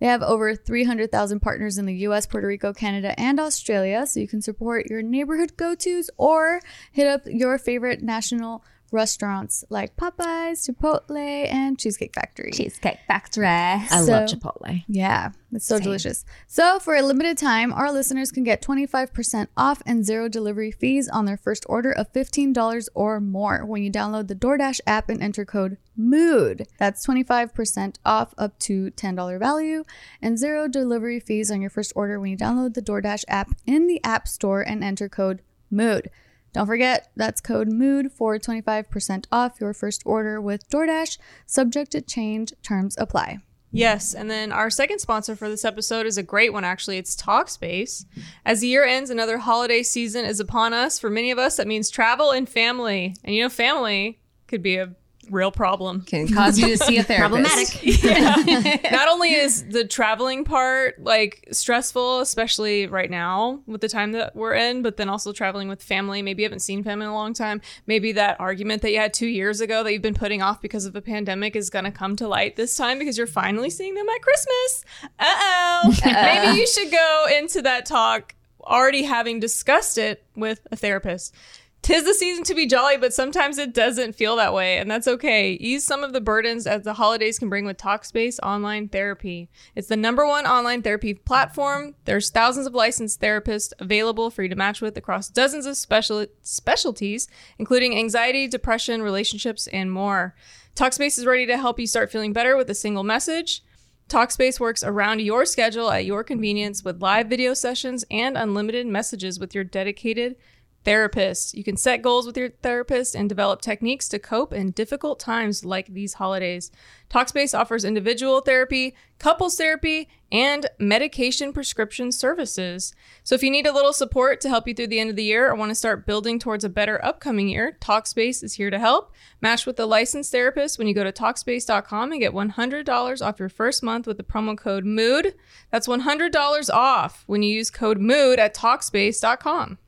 They 0.00 0.06
have 0.06 0.22
over 0.22 0.54
300,000 0.54 1.40
partners 1.40 1.76
in 1.76 1.84
the 1.84 1.94
US, 2.06 2.26
Puerto 2.26 2.46
Rico, 2.46 2.72
Canada, 2.72 3.18
and 3.20 3.38
Australia, 3.38 4.06
so 4.06 4.18
you 4.18 4.26
can 4.26 4.40
support 4.40 4.86
your 4.86 5.02
neighborhood 5.02 5.58
go 5.58 5.74
tos 5.74 6.08
or 6.16 6.62
hit 6.90 7.06
up 7.06 7.22
your 7.26 7.58
favorite 7.58 8.02
national 8.02 8.64
restaurants 8.90 9.64
like 9.70 9.96
Popeyes, 9.96 10.68
Chipotle, 10.68 11.46
and 11.52 11.78
Cheesecake 11.78 12.14
Factory. 12.14 12.50
Cheesecake 12.52 12.98
Factory. 13.06 13.46
I 13.46 13.86
So- 13.88 14.12
love 14.12 14.28
Chipotle. 14.28 14.84
Yeah, 14.88 15.30
it's 15.52 15.66
so 15.66 15.76
Same. 15.76 15.84
delicious. 15.84 16.24
So, 16.46 16.78
for 16.78 16.94
a 16.96 17.02
limited 17.02 17.38
time, 17.38 17.72
our 17.72 17.92
listeners 17.92 18.30
can 18.32 18.44
get 18.44 18.60
25% 18.62 19.48
off 19.56 19.82
and 19.86 20.04
zero 20.04 20.28
delivery 20.28 20.70
fees 20.70 21.08
on 21.08 21.24
their 21.24 21.36
first 21.36 21.64
order 21.68 21.92
of 21.92 22.12
$15 22.12 22.88
or 22.94 23.20
more 23.20 23.64
when 23.64 23.82
you 23.82 23.90
download 23.90 24.28
the 24.28 24.34
DoorDash 24.34 24.80
app 24.86 25.08
and 25.08 25.22
enter 25.22 25.44
code 25.44 25.76
MOOD. 25.96 26.66
That's 26.78 27.04
25% 27.06 27.96
off 28.04 28.34
up 28.38 28.58
to 28.60 28.90
$10 28.92 29.38
value 29.38 29.84
and 30.22 30.38
zero 30.38 30.66
delivery 30.68 31.20
fees 31.20 31.50
on 31.50 31.60
your 31.60 31.70
first 31.70 31.92
order 31.94 32.18
when 32.18 32.30
you 32.30 32.36
download 32.36 32.74
the 32.74 32.82
DoorDash 32.82 33.24
app 33.28 33.50
in 33.66 33.86
the 33.86 34.02
App 34.02 34.26
Store 34.26 34.62
and 34.62 34.82
enter 34.82 35.08
code 35.08 35.42
MOOD. 35.70 36.10
Don't 36.52 36.66
forget, 36.66 37.10
that's 37.16 37.40
code 37.40 37.68
MOOD 37.68 38.10
for 38.12 38.38
25% 38.38 39.26
off 39.30 39.60
your 39.60 39.72
first 39.72 40.02
order 40.04 40.40
with 40.40 40.68
DoorDash, 40.68 41.18
subject 41.46 41.92
to 41.92 42.00
change, 42.00 42.52
terms 42.62 42.96
apply. 42.98 43.38
Yes, 43.72 44.14
and 44.14 44.28
then 44.28 44.50
our 44.50 44.68
second 44.68 44.98
sponsor 44.98 45.36
for 45.36 45.48
this 45.48 45.64
episode 45.64 46.04
is 46.04 46.18
a 46.18 46.24
great 46.24 46.52
one, 46.52 46.64
actually. 46.64 46.98
It's 46.98 47.14
Talkspace. 47.14 48.04
As 48.44 48.60
the 48.60 48.66
year 48.66 48.84
ends, 48.84 49.10
another 49.10 49.38
holiday 49.38 49.84
season 49.84 50.24
is 50.24 50.40
upon 50.40 50.74
us. 50.74 50.98
For 50.98 51.08
many 51.08 51.30
of 51.30 51.38
us, 51.38 51.56
that 51.56 51.68
means 51.68 51.88
travel 51.88 52.32
and 52.32 52.48
family. 52.48 53.14
And 53.22 53.34
you 53.34 53.42
know, 53.42 53.48
family 53.48 54.20
could 54.48 54.62
be 54.62 54.76
a 54.76 54.96
real 55.30 55.50
problem. 55.50 56.02
Can 56.02 56.28
cause 56.28 56.58
you 56.58 56.68
to 56.68 56.76
see 56.76 56.98
a 56.98 57.02
therapist. 57.04 57.80
Problematic. 57.80 58.82
Not 58.92 59.08
only 59.08 59.32
is 59.32 59.64
the 59.68 59.84
traveling 59.86 60.44
part 60.44 61.02
like 61.02 61.48
stressful, 61.52 62.20
especially 62.20 62.86
right 62.86 63.10
now 63.10 63.62
with 63.66 63.80
the 63.80 63.88
time 63.88 64.12
that 64.12 64.34
we're 64.34 64.54
in, 64.54 64.82
but 64.82 64.96
then 64.96 65.08
also 65.08 65.32
traveling 65.32 65.68
with 65.68 65.82
family. 65.82 66.22
Maybe 66.22 66.42
you 66.42 66.46
haven't 66.46 66.60
seen 66.60 66.82
family 66.82 67.06
in 67.06 67.10
a 67.10 67.14
long 67.14 67.32
time. 67.32 67.60
Maybe 67.86 68.12
that 68.12 68.40
argument 68.40 68.82
that 68.82 68.90
you 68.90 68.98
had 68.98 69.14
two 69.14 69.26
years 69.28 69.60
ago 69.60 69.82
that 69.82 69.92
you've 69.92 70.02
been 70.02 70.14
putting 70.14 70.42
off 70.42 70.60
because 70.60 70.84
of 70.84 70.92
the 70.92 71.02
pandemic 71.02 71.56
is 71.56 71.70
going 71.70 71.84
to 71.84 71.92
come 71.92 72.16
to 72.16 72.28
light 72.28 72.56
this 72.56 72.76
time 72.76 72.98
because 72.98 73.16
you're 73.16 73.26
finally 73.26 73.70
seeing 73.70 73.94
them 73.94 74.08
at 74.08 74.22
Christmas. 74.22 74.84
Uh 75.18 75.24
oh. 75.26 75.96
Maybe 76.04 76.58
you 76.58 76.66
should 76.66 76.90
go 76.90 77.26
into 77.38 77.62
that 77.62 77.86
talk 77.86 78.34
already 78.62 79.02
having 79.04 79.40
discussed 79.40 79.98
it 79.98 80.24
with 80.36 80.66
a 80.70 80.76
therapist. 80.76 81.34
Tis 81.82 82.04
the 82.04 82.12
season 82.12 82.44
to 82.44 82.54
be 82.54 82.66
jolly, 82.66 82.98
but 82.98 83.14
sometimes 83.14 83.56
it 83.56 83.72
doesn't 83.72 84.14
feel 84.14 84.36
that 84.36 84.52
way, 84.52 84.76
and 84.76 84.90
that's 84.90 85.08
okay. 85.08 85.52
Ease 85.52 85.82
some 85.82 86.04
of 86.04 86.12
the 86.12 86.20
burdens 86.20 86.66
as 86.66 86.82
the 86.82 86.94
holidays 86.94 87.38
can 87.38 87.48
bring 87.48 87.64
with 87.64 87.78
Talkspace 87.78 88.38
Online 88.42 88.86
Therapy. 88.86 89.48
It's 89.74 89.88
the 89.88 89.96
number 89.96 90.26
one 90.26 90.46
online 90.46 90.82
therapy 90.82 91.14
platform. 91.14 91.94
There's 92.04 92.28
thousands 92.28 92.66
of 92.66 92.74
licensed 92.74 93.20
therapists 93.20 93.72
available 93.78 94.28
for 94.28 94.42
you 94.42 94.50
to 94.50 94.56
match 94.56 94.82
with 94.82 94.96
across 94.98 95.30
dozens 95.30 95.64
of 95.64 95.76
special 95.76 96.26
specialties, 96.42 97.28
including 97.58 97.96
anxiety, 97.96 98.46
depression, 98.46 99.00
relationships, 99.00 99.66
and 99.68 99.90
more. 99.90 100.34
Talkspace 100.76 101.18
is 101.18 101.26
ready 101.26 101.46
to 101.46 101.56
help 101.56 101.80
you 101.80 101.86
start 101.86 102.12
feeling 102.12 102.34
better 102.34 102.56
with 102.56 102.68
a 102.68 102.74
single 102.74 103.04
message. 103.04 103.62
Talkspace 104.10 104.60
works 104.60 104.84
around 104.84 105.22
your 105.22 105.46
schedule 105.46 105.90
at 105.90 106.04
your 106.04 106.24
convenience 106.24 106.84
with 106.84 107.00
live 107.00 107.28
video 107.28 107.54
sessions 107.54 108.04
and 108.10 108.36
unlimited 108.36 108.86
messages 108.86 109.38
with 109.38 109.54
your 109.54 109.64
dedicated 109.64 110.36
therapist. 110.84 111.54
You 111.54 111.64
can 111.64 111.76
set 111.76 112.02
goals 112.02 112.26
with 112.26 112.36
your 112.36 112.50
therapist 112.62 113.14
and 113.14 113.28
develop 113.28 113.60
techniques 113.60 114.08
to 114.08 114.18
cope 114.18 114.52
in 114.52 114.70
difficult 114.70 115.20
times 115.20 115.64
like 115.64 115.88
these 115.88 116.14
holidays. 116.14 116.70
Talkspace 117.10 117.58
offers 117.58 117.84
individual 117.84 118.40
therapy, 118.40 118.94
couples 119.18 119.56
therapy, 119.56 120.08
and 120.30 120.66
medication 120.78 121.52
prescription 121.52 122.12
services. 122.12 122.94
So 123.24 123.34
if 123.34 123.42
you 123.42 123.50
need 123.50 123.66
a 123.66 123.72
little 123.72 123.92
support 123.92 124.40
to 124.40 124.48
help 124.48 124.68
you 124.68 124.74
through 124.74 124.86
the 124.86 125.00
end 125.00 125.10
of 125.10 125.16
the 125.16 125.24
year 125.24 125.50
or 125.50 125.56
want 125.56 125.70
to 125.70 125.74
start 125.74 126.06
building 126.06 126.38
towards 126.38 126.62
a 126.62 126.68
better 126.68 127.04
upcoming 127.04 127.48
year, 127.48 127.76
Talkspace 127.80 128.44
is 128.44 128.54
here 128.54 128.70
to 128.70 128.78
help. 128.78 129.12
Match 129.40 129.66
with 129.66 129.78
a 129.80 129.86
licensed 129.86 130.30
therapist 130.30 130.78
when 130.78 130.86
you 130.86 130.94
go 130.94 131.02
to 131.02 131.12
Talkspace.com 131.12 132.12
and 132.12 132.20
get 132.20 132.32
$100 132.32 133.26
off 133.26 133.40
your 133.40 133.48
first 133.48 133.82
month 133.82 134.06
with 134.06 134.16
the 134.16 134.22
promo 134.22 134.56
code 134.56 134.84
MOOD. 134.84 135.34
That's 135.72 135.88
$100 135.88 136.70
off 136.72 137.24
when 137.26 137.42
you 137.42 137.52
use 137.52 137.70
code 137.70 137.98
MOOD 137.98 138.38
at 138.38 138.54
Talkspace.com. 138.54 139.78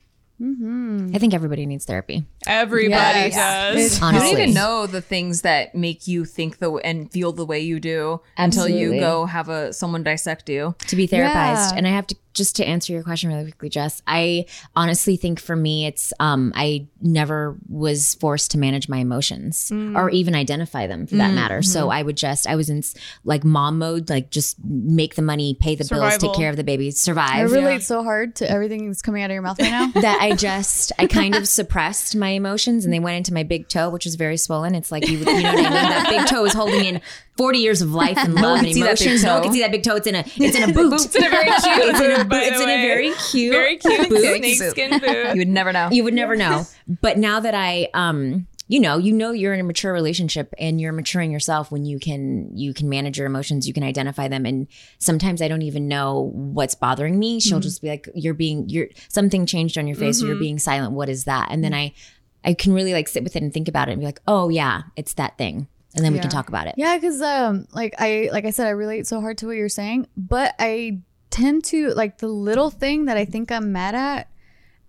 Mm-hmm. 0.41 1.11
I 1.15 1.19
think 1.19 1.33
everybody 1.33 1.65
needs 1.65 1.85
therapy. 1.85 2.25
Everybody 2.47 2.89
Yes. 3.29 3.35
does. 3.35 3.75
It- 3.95 3.99
You 3.99 4.05
Honestly. 4.07 4.29
don't 4.31 4.39
even 4.41 4.53
know 4.53 4.87
the 4.87 5.01
things 5.01 5.41
that 5.41 5.75
make 5.75 6.07
you 6.07 6.25
think 6.25 6.59
the 6.59 6.71
and 6.75 7.11
feel 7.11 7.31
the 7.31 7.45
way 7.45 7.59
you 7.59 7.79
do 7.79 8.21
until 8.37 8.67
you 8.67 8.99
go 8.99 9.25
have 9.25 9.49
a 9.49 9.73
someone 9.73 10.03
dissect 10.03 10.49
you. 10.49 10.75
to 10.87 10.95
be 10.95 11.07
therapized. 11.07 11.71
Yeah. 11.71 11.73
And 11.75 11.87
I 11.87 11.91
have 11.91 12.07
to 12.07 12.15
just 12.33 12.55
to 12.55 12.65
answer 12.65 12.91
your 12.91 13.03
question 13.03 13.29
really 13.29 13.43
quickly, 13.51 13.69
Jess. 13.69 14.01
I 14.07 14.47
honestly 14.75 15.17
think 15.17 15.39
for 15.39 15.55
me, 15.55 15.85
it's 15.85 16.11
um, 16.19 16.51
I 16.55 16.87
never 16.99 17.55
was 17.69 18.15
forced 18.15 18.49
to 18.51 18.57
manage 18.57 18.89
my 18.89 18.97
emotions 18.97 19.71
or 19.71 20.09
even 20.09 20.33
identify 20.33 20.87
them 20.87 21.05
for 21.05 21.15
that 21.17 21.31
matter. 21.35 21.61
So 21.61 21.89
I 21.91 22.01
would 22.01 22.17
just 22.17 22.47
I 22.47 22.55
was 22.55 22.71
in 22.71 22.81
like 23.23 23.43
mom 23.43 23.77
mode, 23.77 24.09
like 24.09 24.31
just 24.31 24.57
make 24.63 25.13
the 25.13 25.21
money, 25.21 25.53
pay 25.53 25.75
the 25.75 25.85
bills, 25.85 26.17
take 26.17 26.33
care 26.33 26.49
of 26.49 26.55
the 26.57 26.63
baby, 26.63 26.87
I 26.87 26.89
survive. 26.89 27.51
relate 27.51 27.83
so 27.83 28.01
hard 28.03 28.35
to 28.37 28.49
everything 28.49 28.87
that's 28.87 29.03
coming 29.03 29.21
out 29.21 29.29
of 29.29 29.33
your 29.35 29.43
mouth 29.43 29.59
right 29.59 29.69
now. 29.69 29.91
that 30.01 30.17
I 30.19 30.33
just 30.35 30.91
I 30.97 31.05
kind 31.05 31.35
of 31.35 31.47
suppressed 31.47 32.15
my 32.15 32.32
emotions 32.35 32.85
and 32.85 32.93
they 32.93 32.99
went 32.99 33.17
into 33.17 33.33
my 33.33 33.43
big 33.43 33.67
toe, 33.67 33.89
which 33.89 34.05
is 34.05 34.15
very 34.15 34.37
swollen. 34.37 34.75
It's 34.75 34.91
like 34.91 35.07
you, 35.07 35.17
you 35.17 35.25
know 35.25 35.33
what 35.33 35.45
I 35.45 35.55
mean. 35.55 35.63
That 35.63 36.05
big 36.09 36.27
toe 36.27 36.45
is 36.45 36.53
holding 36.53 36.85
in 36.85 37.01
forty 37.37 37.59
years 37.59 37.81
of 37.81 37.91
life 37.93 38.17
and 38.17 38.33
love 38.35 38.57
can 38.57 38.65
and 38.65 38.73
see 38.73 38.81
emotions. 38.81 39.23
No 39.23 39.35
one 39.35 39.43
can 39.43 39.53
see 39.53 39.61
that 39.61 39.71
big 39.71 39.83
toe. 39.83 39.95
It's 39.95 40.07
in 40.07 40.15
a 40.15 40.19
it's 40.37 40.55
in 40.55 40.69
a 40.69 40.73
boot. 40.73 40.93
It's 41.03 41.15
in 41.15 41.23
a 41.23 41.29
very 41.29 41.45
cute 41.49 41.95
It's 41.95 41.99
in 42.01 42.11
a 42.21 42.25
boot. 42.25 42.43
It's 42.43 42.61
in 42.61 42.69
a 42.69 42.87
very 42.87 43.13
cute, 43.31 43.53
Very 43.53 43.77
cute 43.77 44.09
boot. 44.09 44.37
snakeskin 44.37 44.99
boot. 44.99 45.35
You 45.35 45.39
would 45.41 45.47
never 45.47 45.71
know. 45.73 45.89
You 45.91 46.03
would 46.03 46.13
never 46.13 46.35
know. 46.35 46.65
But 47.01 47.17
now 47.17 47.39
that 47.39 47.55
I 47.55 47.89
um 47.93 48.47
you 48.69 48.79
know, 48.79 48.97
you 48.97 49.11
know 49.11 49.31
you're 49.31 49.53
in 49.53 49.59
a 49.59 49.63
mature 49.63 49.91
relationship 49.91 50.53
and 50.57 50.79
you're 50.79 50.93
maturing 50.93 51.31
yourself 51.31 51.69
when 51.69 51.85
you 51.85 51.99
can 51.99 52.49
you 52.57 52.73
can 52.73 52.87
manage 52.89 53.17
your 53.17 53.27
emotions, 53.27 53.67
you 53.67 53.73
can 53.73 53.83
identify 53.83 54.27
them 54.29 54.45
and 54.45 54.67
sometimes 54.99 55.41
I 55.41 55.47
don't 55.49 55.61
even 55.63 55.87
know 55.87 56.31
what's 56.33 56.73
bothering 56.73 57.19
me. 57.19 57.39
She'll 57.41 57.59
just 57.59 57.81
be 57.81 57.89
like 57.89 58.07
you're 58.15 58.33
being 58.33 58.69
you're 58.69 58.87
something 59.09 59.45
changed 59.45 59.77
on 59.77 59.85
your 59.85 59.97
face 59.97 60.23
or 60.23 60.27
you're 60.27 60.37
being 60.37 60.59
silent. 60.59 60.93
What 60.93 61.09
is 61.09 61.25
that? 61.25 61.49
And 61.51 61.63
then 61.63 61.73
I 61.73 61.93
I 62.43 62.53
can 62.53 62.73
really 62.73 62.93
like 62.93 63.07
sit 63.07 63.23
with 63.23 63.35
it 63.35 63.43
and 63.43 63.53
think 63.53 63.67
about 63.67 63.89
it 63.89 63.93
and 63.93 64.01
be 64.01 64.05
like, 64.05 64.21
"Oh 64.27 64.49
yeah, 64.49 64.83
it's 64.95 65.13
that 65.15 65.37
thing." 65.37 65.67
And 65.95 66.03
then 66.03 66.11
we 66.11 66.19
can 66.19 66.29
talk 66.29 66.49
about 66.49 66.65
it. 66.65 66.73
Yeah, 66.75 66.97
because 66.97 67.21
um, 67.21 67.67
like 67.71 67.93
I 67.99 68.29
like 68.31 68.45
I 68.45 68.49
said, 68.49 68.67
I 68.67 68.71
relate 68.71 69.05
so 69.05 69.21
hard 69.21 69.37
to 69.39 69.47
what 69.47 69.55
you're 69.55 69.69
saying, 69.69 70.07
but 70.17 70.55
I 70.57 71.01
tend 71.29 71.63
to 71.65 71.89
like 71.93 72.17
the 72.17 72.27
little 72.27 72.69
thing 72.69 73.05
that 73.05 73.17
I 73.17 73.25
think 73.25 73.51
I'm 73.51 73.71
mad 73.71 73.95
at. 73.95 74.29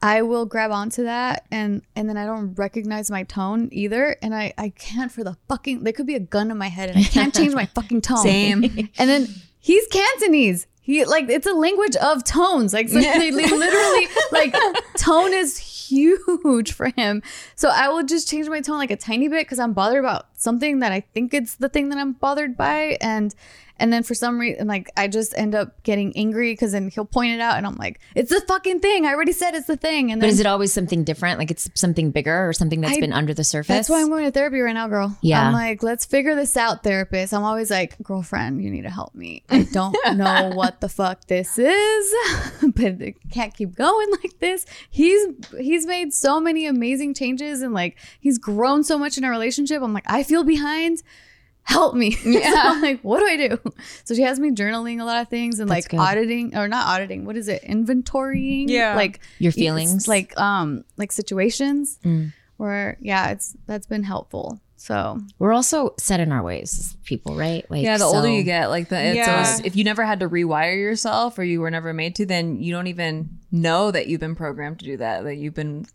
I 0.03 0.21
will 0.21 0.45
grab 0.45 0.71
onto 0.71 1.05
that 1.05 1.47
and 1.51 1.81
and 1.97 2.09
then 2.09 2.19
I 2.19 2.27
don't 2.27 2.55
recognize 2.55 3.11
my 3.11 3.23
tone 3.25 3.69
either, 3.73 4.17
and 4.23 4.35
I 4.35 4.55
I 4.57 4.71
can't 4.71 5.13
for 5.13 5.25
the 5.25 5.37
fucking. 5.49 5.85
There 5.85 5.93
could 5.93 6.07
be 6.07 6.15
a 6.15 6.21
gun 6.21 6.51
in 6.51 6.57
my 6.57 6.69
head, 6.69 6.89
and 6.91 6.99
I 6.99 7.03
can't 7.03 7.35
change 7.37 7.55
my 7.55 7.67
fucking 7.67 8.01
tone. 8.01 8.19
Same. 8.19 8.65
And 8.99 9.11
then 9.11 9.29
he's 9.61 9.87
Cantonese. 9.89 10.67
He 10.81 11.05
like 11.07 11.31
it's 11.31 11.47
a 11.47 11.55
language 11.55 11.97
of 11.97 12.25
tones. 12.25 12.75
Like 12.75 12.89
so 12.89 12.95
they, 13.01 13.31
they 13.31 13.31
literally 13.31 14.09
like 14.33 14.55
tone 14.99 15.33
is 15.33 15.59
huge 15.89 16.73
for 16.73 16.91
him. 16.97 17.23
So 17.57 17.69
I 17.69 17.89
will 17.89 18.03
just 18.03 18.29
change 18.29 18.49
my 18.49 18.61
tone 18.61 18.79
like 18.79 18.91
a 18.91 18.97
tiny 18.97 19.29
bit 19.29 19.47
because 19.47 19.59
I'm 19.59 19.73
bothered 19.73 20.01
about 20.01 20.27
something 20.35 20.81
that 20.81 20.93
I 20.93 21.01
think 21.01 21.35
it's 21.35 21.55
the 21.55 21.69
thing 21.69 21.89
that 21.91 21.99
I'm 21.99 22.13
bothered 22.13 22.57
by, 22.57 22.99
and 23.01 23.35
and 23.79 23.93
then 23.93 24.03
for 24.03 24.15
some 24.15 24.39
reason 24.39 24.67
like 24.67 24.91
I 24.97 25.09
just 25.09 25.37
end 25.37 25.55
up 25.55 25.83
getting 25.83 26.17
angry 26.17 26.53
because 26.53 26.73
then 26.73 26.89
he'll 26.91 27.05
point 27.05 27.33
it 27.35 27.41
out 27.41 27.57
and 27.57 27.67
I'm 27.67 27.75
like, 27.77 28.01
it's 28.15 28.31
the 28.31 28.41
fucking 28.47 28.81
thing. 28.81 29.05
I 29.07 29.13
already 29.15 29.33
said 29.33 29.55
it's 29.55 29.67
the 29.67 29.77
thing. 29.77 30.13
And 30.13 30.21
But 30.21 30.31
is 30.31 30.41
it 30.41 30.47
always 30.47 30.73
something 30.73 31.05
different? 31.05 31.39
Like 31.39 31.51
it's 31.51 31.69
something 31.75 32.11
bigger 32.11 32.49
or 32.49 32.53
something 32.53 32.81
that's 32.81 32.97
I- 32.97 33.01
been 33.01 33.13
under 33.13 33.35
the 33.35 33.45
surface? 33.45 33.69
That's 33.69 33.89
why 33.89 34.01
I'm 34.01 34.09
going 34.09 34.25
to 34.25 34.31
therapy 34.31 34.61
right 34.61 34.73
now, 34.75 34.87
girl. 34.89 35.17
Yeah. 35.23 35.47
I'm 35.47 35.53
like, 35.53 35.83
let's 35.83 36.05
figure 36.05 36.35
this 36.35 36.57
out, 36.57 36.83
therapist. 36.83 37.35
I'm 37.35 37.43
always 37.43 37.71
like, 37.71 38.01
girlfriend, 38.03 38.63
you 38.63 38.71
need 38.71 38.83
to 38.83 38.91
help 38.91 39.15
me. 39.15 39.43
I 39.51 39.65
don't 39.65 39.97
know 40.17 40.51
what 40.55 40.81
the 40.81 40.89
fuck 40.89 41.27
this 41.27 41.59
is, 41.59 42.15
but 42.75 43.01
it 43.01 43.17
can't 43.31 43.53
keep 43.55 43.75
going 43.75 44.11
like 44.23 44.39
this. 44.39 44.67
He's 44.91 45.27
he's 45.59 45.87
made 45.87 46.15
so 46.15 46.41
many 46.41 46.67
amazing 46.67 47.15
changes 47.15 47.63
and 47.63 47.75
like 47.75 47.99
he's 48.21 48.39
grown 48.39 48.85
so 48.85 48.99
much 48.99 49.19
in 49.19 49.25
our 49.25 49.31
relationship. 49.31 49.83
I'm 49.83 49.93
like, 49.93 50.05
I 50.07 50.23
feel 50.23 50.45
behind. 50.45 51.03
Help 51.65 51.95
me. 51.95 52.17
Yeah. 52.25 52.53
I'm 52.67 52.83
like, 52.83 53.01
what 53.01 53.21
do 53.21 53.27
I 53.27 53.37
do? 53.49 53.59
So 54.05 54.15
she 54.15 54.23
has 54.23 54.39
me 54.39 54.51
journaling 54.51 55.01
a 55.01 55.05
lot 55.05 55.21
of 55.23 55.29
things 55.29 55.59
and 55.61 55.69
That's 55.71 55.87
like 55.87 55.91
good. 55.91 56.01
auditing 56.01 56.57
or 56.57 56.69
not 56.69 56.87
auditing. 56.87 57.25
What 57.25 57.37
is 57.37 57.49
it? 57.49 57.63
Inventorying. 57.65 58.67
Yeah. 58.69 58.95
Like 58.95 59.21
Your 59.39 59.53
feelings? 59.53 60.07
like 60.09 60.39
um 60.39 60.85
like 60.97 61.11
situations 61.13 61.99
Mm. 62.05 62.33
where 62.59 62.97
yeah 63.01 63.31
it's 63.31 63.57
that's 63.67 63.87
been 63.87 64.03
helpful 64.05 64.61
so 64.77 65.19
We're 65.39 65.55
also 65.55 65.95
set 65.99 66.21
in 66.21 66.31
our 66.31 66.43
ways, 66.43 66.95
people, 67.05 67.35
right? 67.37 67.65
Like 67.71 67.83
Yeah, 67.83 67.97
the 67.97 68.05
older 68.05 68.29
you 68.29 68.43
get, 68.43 68.69
like 68.69 68.91
the 68.91 69.01
it's 69.03 69.17
Yeah. 69.17 69.33
always, 69.37 69.61
if 69.61 69.77
you 69.77 69.85
never 69.85 70.05
had 70.05 70.21
to 70.21 70.29
rewire 70.29 70.77
yourself 70.77 71.39
or 71.39 71.45
you 71.45 71.63
were 71.63 71.71
never 71.71 71.95
made 71.95 72.15
to, 72.17 72.27
then 72.27 72.61
you 72.61 72.71
don't 72.75 72.89
even 72.89 73.39
know 73.51 73.91
that 73.91 74.09
you've 74.09 74.21
been 74.21 74.35
programmed 74.35 74.81
to 74.81 74.85
do 74.85 74.99
that. 74.99 75.25
That 75.25 75.37
you've 75.37 75.55
been 75.55 75.87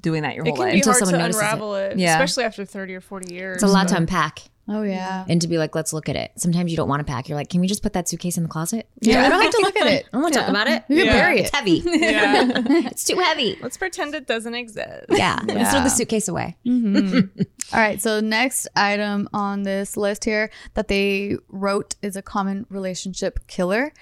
doing 0.00 0.22
that 0.22 0.34
your 0.34 0.46
It 0.46 0.50
whole 0.50 0.56
can 0.56 0.64
life. 0.66 0.72
be 0.72 0.78
Until 0.78 0.92
hard 0.92 1.00
someone 1.00 1.12
to 1.14 1.18
notices 1.24 1.42
it. 1.42 1.44
unravel 1.44 1.74
it, 1.74 1.98
Yeah. 1.98 2.14
especially 2.14 2.44
after 2.44 2.64
30 2.64 2.94
or 2.94 3.00
40 3.02 3.34
years. 3.34 3.56
It's 3.56 3.64
a 3.64 3.66
lot 3.66 3.88
to 3.88 3.96
unpack. 3.98 4.44
Oh 4.68 4.82
yeah. 4.82 5.24
and 5.28 5.40
to 5.40 5.48
be 5.48 5.56
like, 5.58 5.74
let's 5.74 5.92
look 5.92 6.08
at 6.08 6.16
it. 6.16 6.32
Sometimes 6.36 6.70
you 6.70 6.76
don't 6.76 6.88
want 6.88 7.00
to 7.00 7.04
pack. 7.04 7.28
You're 7.28 7.36
like, 7.36 7.48
can 7.48 7.60
we 7.60 7.66
just 7.66 7.82
put 7.82 7.94
that 7.94 8.08
suitcase 8.08 8.36
in 8.36 8.42
the 8.42 8.48
closet? 8.48 8.88
Yeah, 9.00 9.24
I 9.24 9.28
don't 9.30 9.42
have 9.42 9.50
to 9.52 9.60
look 9.62 9.76
at 9.76 9.86
it. 9.86 10.06
I 10.06 10.08
don't 10.12 10.22
want 10.22 10.34
to 10.34 10.40
talk 10.40 10.48
about 10.50 10.68
it. 10.68 10.84
You 10.88 10.96
can 10.98 11.06
Yeah. 11.06 11.12
bury 11.12 11.40
It's 11.40 11.48
it. 11.50 11.54
heavy. 11.54 11.82
Yeah. 11.86 12.44
it's 12.90 13.04
too 13.04 13.16
heavy. 13.18 13.58
Let's 13.62 13.76
pretend 13.76 14.14
it 14.14 14.26
doesn't 14.26 14.54
exist. 14.54 15.06
Yeah. 15.10 15.38
Let's 15.46 15.70
throw 15.70 15.82
the 15.82 15.88
suitcase 15.88 16.28
away. 16.28 16.56
Mm-hmm. 16.66 17.40
All 17.72 17.80
right, 17.80 18.00
so 18.00 18.20
next 18.20 18.68
item 18.76 19.28
on 19.32 19.62
this 19.62 19.96
list 19.96 20.24
here 20.24 20.50
that 20.74 20.88
they 20.88 21.36
wrote 21.48 21.94
is 22.02 22.16
a 22.16 22.22
common 22.22 22.66
relationship 22.70 23.46
killer 23.46 23.92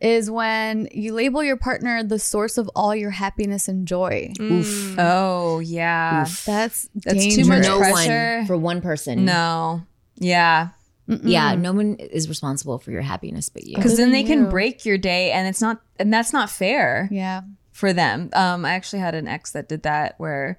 is 0.00 0.30
when 0.30 0.88
you 0.92 1.12
label 1.12 1.44
your 1.44 1.58
partner 1.58 2.02
the 2.02 2.18
source 2.18 2.56
of 2.56 2.70
all 2.74 2.94
your 2.96 3.10
happiness 3.10 3.68
and 3.68 3.86
joy. 3.86 4.32
Oof. 4.40 4.66
Mm. 4.66 4.94
Oh 4.98 5.58
yeah. 5.58 6.24
That's 6.46 6.88
That's 6.94 7.18
dangerous. 7.18 7.36
too 7.36 7.44
much 7.44 7.62
No 7.64 7.78
pressure. 7.78 8.36
one 8.38 8.46
for 8.46 8.56
one 8.56 8.80
person. 8.80 9.26
No. 9.26 9.82
Yeah. 10.20 10.68
Yeah. 11.08 11.56
No 11.56 11.72
one 11.72 11.96
is 11.96 12.28
responsible 12.28 12.78
for 12.78 12.92
your 12.92 13.02
happiness 13.02 13.48
but 13.48 13.64
you. 13.64 13.74
Because 13.74 13.96
then 13.96 14.12
they 14.12 14.22
can 14.22 14.48
break 14.48 14.86
your 14.86 14.96
day, 14.96 15.32
and 15.32 15.48
it's 15.48 15.60
not, 15.60 15.80
and 15.98 16.14
that's 16.14 16.32
not 16.32 16.48
fair. 16.48 17.08
Yeah. 17.10 17.40
for 17.72 17.92
them. 17.92 18.30
Um, 18.34 18.64
I 18.64 18.74
actually 18.74 19.00
had 19.00 19.14
an 19.14 19.26
ex 19.26 19.52
that 19.52 19.68
did 19.68 19.82
that 19.84 20.14
where 20.18 20.58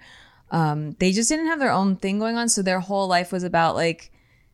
um, 0.50 0.93
they 1.00 1.12
just 1.12 1.30
didn't 1.30 1.47
have 1.47 1.60
their 1.60 1.71
own 1.71 1.95
thing 1.95 2.19
going 2.19 2.36
on. 2.36 2.50
So 2.50 2.62
their 2.62 2.80
whole 2.80 3.08
life 3.08 3.32
was 3.32 3.43
about 3.43 3.76
like 3.76 4.12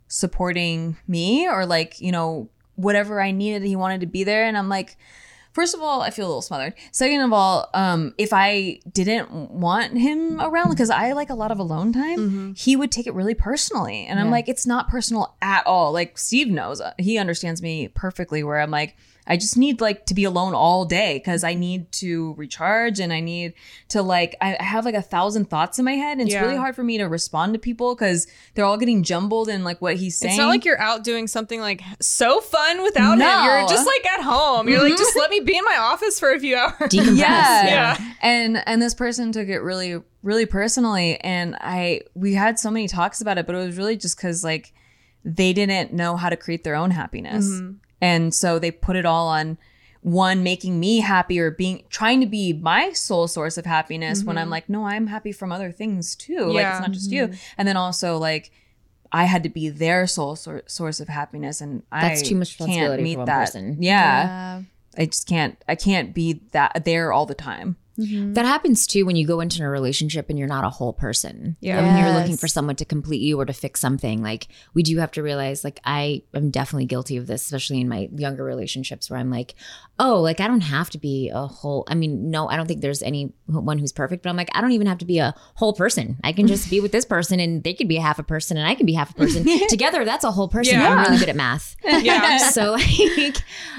supporting 0.07 0.97
me 1.07 1.47
or 1.47 1.65
like, 1.65 1.99
you 2.01 2.11
know, 2.11 2.49
whatever 2.75 3.21
I 3.21 3.31
needed, 3.31 3.63
he 3.63 3.75
wanted 3.75 4.01
to 4.01 4.07
be 4.07 4.23
there. 4.23 4.45
And 4.45 4.57
I'm 4.57 4.69
like, 4.69 4.97
first 5.57 5.73
of 5.73 5.81
all, 5.81 6.03
I 6.03 6.11
feel 6.11 6.27
a 6.27 6.29
little 6.29 6.43
smothered. 6.43 6.75
Second 6.91 7.21
of 7.21 7.33
all, 7.33 7.67
um, 7.73 8.13
if 8.19 8.31
I 8.31 8.79
didn't 8.93 9.31
want 9.31 9.97
him 9.97 10.39
around, 10.39 10.69
because 10.69 10.91
I 10.91 11.13
like 11.13 11.31
a 11.31 11.33
lot 11.33 11.51
of 11.51 11.57
alone 11.57 11.91
time, 11.93 12.53
he 12.53 12.75
would 12.75 12.91
take 12.91 13.07
it 13.07 13.15
really 13.15 13.33
personally. 13.33 14.05
And 14.05 14.19
I'm 14.19 14.29
like, 14.29 14.47
it's 14.47 14.67
not 14.67 14.87
personal 14.87 15.35
at 15.41 15.65
all. 15.65 15.91
Like 15.91 16.15
Steve 16.19 16.49
knows, 16.49 16.79
uh, 16.79 16.93
he 16.99 17.17
understands 17.17 17.63
me 17.63 17.87
perfectly 17.87 18.43
where 18.43 18.59
I'm 18.59 18.69
like, 18.69 18.95
I 19.27 19.37
just 19.37 19.57
need 19.57 19.81
like 19.81 20.05
to 20.07 20.13
be 20.13 20.23
alone 20.23 20.53
all 20.53 20.85
day 20.85 21.17
because 21.17 21.43
I 21.43 21.53
need 21.53 21.91
to 21.93 22.33
recharge 22.35 22.99
and 22.99 23.11
I 23.11 23.19
need 23.19 23.53
to 23.89 24.01
like 24.01 24.35
I 24.41 24.55
I 24.59 24.63
have 24.63 24.85
like 24.85 24.95
a 24.95 25.01
thousand 25.01 25.49
thoughts 25.49 25.77
in 25.77 25.85
my 25.85 25.93
head 25.93 26.17
and 26.17 26.27
it's 26.27 26.39
really 26.39 26.55
hard 26.55 26.75
for 26.75 26.83
me 26.83 26.97
to 26.97 27.05
respond 27.05 27.53
to 27.53 27.59
people 27.59 27.93
because 27.93 28.27
they're 28.53 28.65
all 28.65 28.77
getting 28.77 29.03
jumbled 29.03 29.49
and 29.49 29.63
like 29.63 29.81
what 29.81 29.97
he's 29.97 30.17
saying. 30.17 30.31
It's 30.31 30.37
not 30.37 30.47
like 30.47 30.65
you're 30.65 30.79
out 30.79 31.03
doing 31.03 31.27
something 31.27 31.59
like 31.59 31.81
so 31.99 32.39
fun 32.39 32.81
without 32.81 33.17
No. 33.17 33.25
him. 33.25 33.45
You're 33.45 33.67
just 33.67 33.85
like 33.85 34.05
at 34.05 34.21
home. 34.21 34.69
You're 34.69 34.81
like, 34.81 34.97
just 34.97 35.11
mm-hmm. 35.11 35.19
let 35.19 35.29
me 35.29 35.41
be 35.41 35.57
in 35.57 35.65
my 35.65 35.77
office 35.77 36.19
for 36.19 36.31
a 36.31 36.39
few 36.39 36.55
hours. 36.55 36.73
Decompress. 36.79 37.17
yeah. 37.17 37.67
Yeah. 37.67 38.13
And 38.21 38.63
and 38.67 38.81
this 38.81 38.93
person 38.93 39.31
took 39.31 39.49
it 39.49 39.59
really 39.59 40.01
really 40.23 40.45
personally 40.45 41.19
and 41.19 41.55
I 41.59 42.01
we 42.13 42.33
had 42.33 42.59
so 42.59 42.71
many 42.71 42.87
talks 42.87 43.21
about 43.21 43.37
it 43.37 43.45
but 43.45 43.55
it 43.55 43.65
was 43.65 43.77
really 43.77 43.97
just 43.97 44.17
cuz 44.17 44.43
like 44.43 44.73
they 45.23 45.51
didn't 45.51 45.91
know 45.91 46.15
how 46.15 46.29
to 46.29 46.37
create 46.37 46.63
their 46.63 46.75
own 46.75 46.91
happiness. 46.91 47.45
Mm-hmm. 47.45 47.73
And 48.01 48.33
so 48.33 48.59
they 48.59 48.71
put 48.71 48.95
it 48.95 49.05
all 49.05 49.27
on 49.27 49.57
one 50.01 50.41
making 50.43 50.79
me 50.79 50.99
happy 50.99 51.39
or 51.39 51.51
being 51.51 51.83
trying 51.89 52.21
to 52.21 52.27
be 52.27 52.53
my 52.53 52.93
sole 52.93 53.27
source 53.27 53.57
of 53.57 53.65
happiness 53.65 54.23
when 54.23 54.37
I'm 54.37 54.45
mm-hmm. 54.45 54.51
like 54.51 54.69
no, 54.69 54.85
I'm 54.85 55.07
happy 55.07 55.31
from 55.31 55.51
other 55.51 55.71
things 55.71 56.15
too. 56.15 56.45
Like 56.45 56.65
it's 56.65 56.79
not 56.79 56.91
just 56.91 57.11
you. 57.11 57.27
Mm-hmm. 57.27 57.35
And 57.57 57.67
then 57.67 57.77
also 57.77 58.17
like 58.17 58.51
I 59.11 59.25
had 59.25 59.43
to 59.43 59.49
be 59.49 59.69
their 59.69 60.07
sole 60.07 60.35
sor- 60.35 60.63
source 60.67 60.99
of 60.99 61.07
happiness 61.07 61.61
and 61.61 61.83
That's 61.91 62.21
I 62.21 62.25
too 62.25 62.35
much 62.35 62.57
can't 62.57 63.01
meet 63.01 63.15
for 63.15 63.19
one 63.19 63.25
that. 63.25 63.47
person. 63.47 63.77
yeah. 63.81 64.61
I 64.97 65.05
just 65.05 65.27
can't 65.27 65.61
I 65.67 65.75
can't 65.75 66.13
be 66.13 66.41
that 66.51 66.85
there 66.85 67.11
all 67.11 67.25
the 67.25 67.35
time. 67.35 67.77
Mm-hmm. 67.99 68.33
That 68.33 68.45
happens 68.45 68.85
too 68.85 69.05
when 69.05 69.15
you 69.15 69.25
go 69.25 69.39
into 69.39 69.63
a 69.63 69.69
relationship 69.69 70.29
and 70.29 70.37
you're 70.37 70.47
not 70.47 70.63
a 70.63 70.69
whole 70.69 70.93
person. 70.93 71.57
Yeah. 71.59 71.81
When 71.81 71.97
you're 71.97 72.13
looking 72.13 72.37
for 72.37 72.47
someone 72.47 72.75
to 72.77 72.85
complete 72.85 73.21
you 73.21 73.39
or 73.39 73.45
to 73.45 73.53
fix 73.53 73.79
something. 73.79 74.21
Like 74.21 74.47
we 74.73 74.83
do 74.83 74.97
have 74.97 75.11
to 75.13 75.23
realize 75.23 75.63
like 75.63 75.79
I 75.83 76.21
am 76.33 76.51
definitely 76.51 76.85
guilty 76.85 77.17
of 77.17 77.27
this, 77.27 77.43
especially 77.43 77.81
in 77.81 77.89
my 77.89 78.09
younger 78.15 78.43
relationships 78.43 79.09
where 79.09 79.19
I'm 79.19 79.31
like, 79.31 79.55
oh, 79.99 80.21
like 80.21 80.39
I 80.39 80.47
don't 80.47 80.61
have 80.61 80.89
to 80.91 80.97
be 80.97 81.29
a 81.33 81.47
whole 81.47 81.85
I 81.87 81.95
mean, 81.95 82.29
no, 82.29 82.47
I 82.47 82.55
don't 82.55 82.67
think 82.67 82.81
there's 82.81 83.01
anyone 83.01 83.77
who's 83.79 83.91
perfect, 83.91 84.23
but 84.23 84.29
I'm 84.29 84.37
like, 84.37 84.49
I 84.53 84.61
don't 84.61 84.73
even 84.73 84.87
have 84.87 84.99
to 84.99 85.05
be 85.05 85.19
a 85.19 85.33
whole 85.55 85.73
person. 85.73 86.17
I 86.23 86.33
can 86.33 86.47
just 86.47 86.69
be 86.69 86.79
with 86.79 86.91
this 86.91 87.05
person 87.05 87.39
and 87.39 87.63
they 87.63 87.73
could 87.73 87.87
be 87.87 87.97
a 87.97 88.01
half 88.01 88.19
a 88.19 88.23
person 88.23 88.57
and 88.57 88.67
I 88.67 88.75
can 88.75 88.85
be 88.85 88.93
half 88.93 89.11
a 89.11 89.15
person. 89.15 89.45
Together 89.69 90.05
that's 90.05 90.23
a 90.23 90.31
whole 90.31 90.47
person. 90.47 90.75
Yeah. 90.75 90.89
I'm 90.89 91.05
really 91.05 91.17
good 91.17 91.29
at 91.29 91.35
math. 91.35 91.75
Yeah. 92.07 92.37
so 92.49 92.73
like 92.73 93.37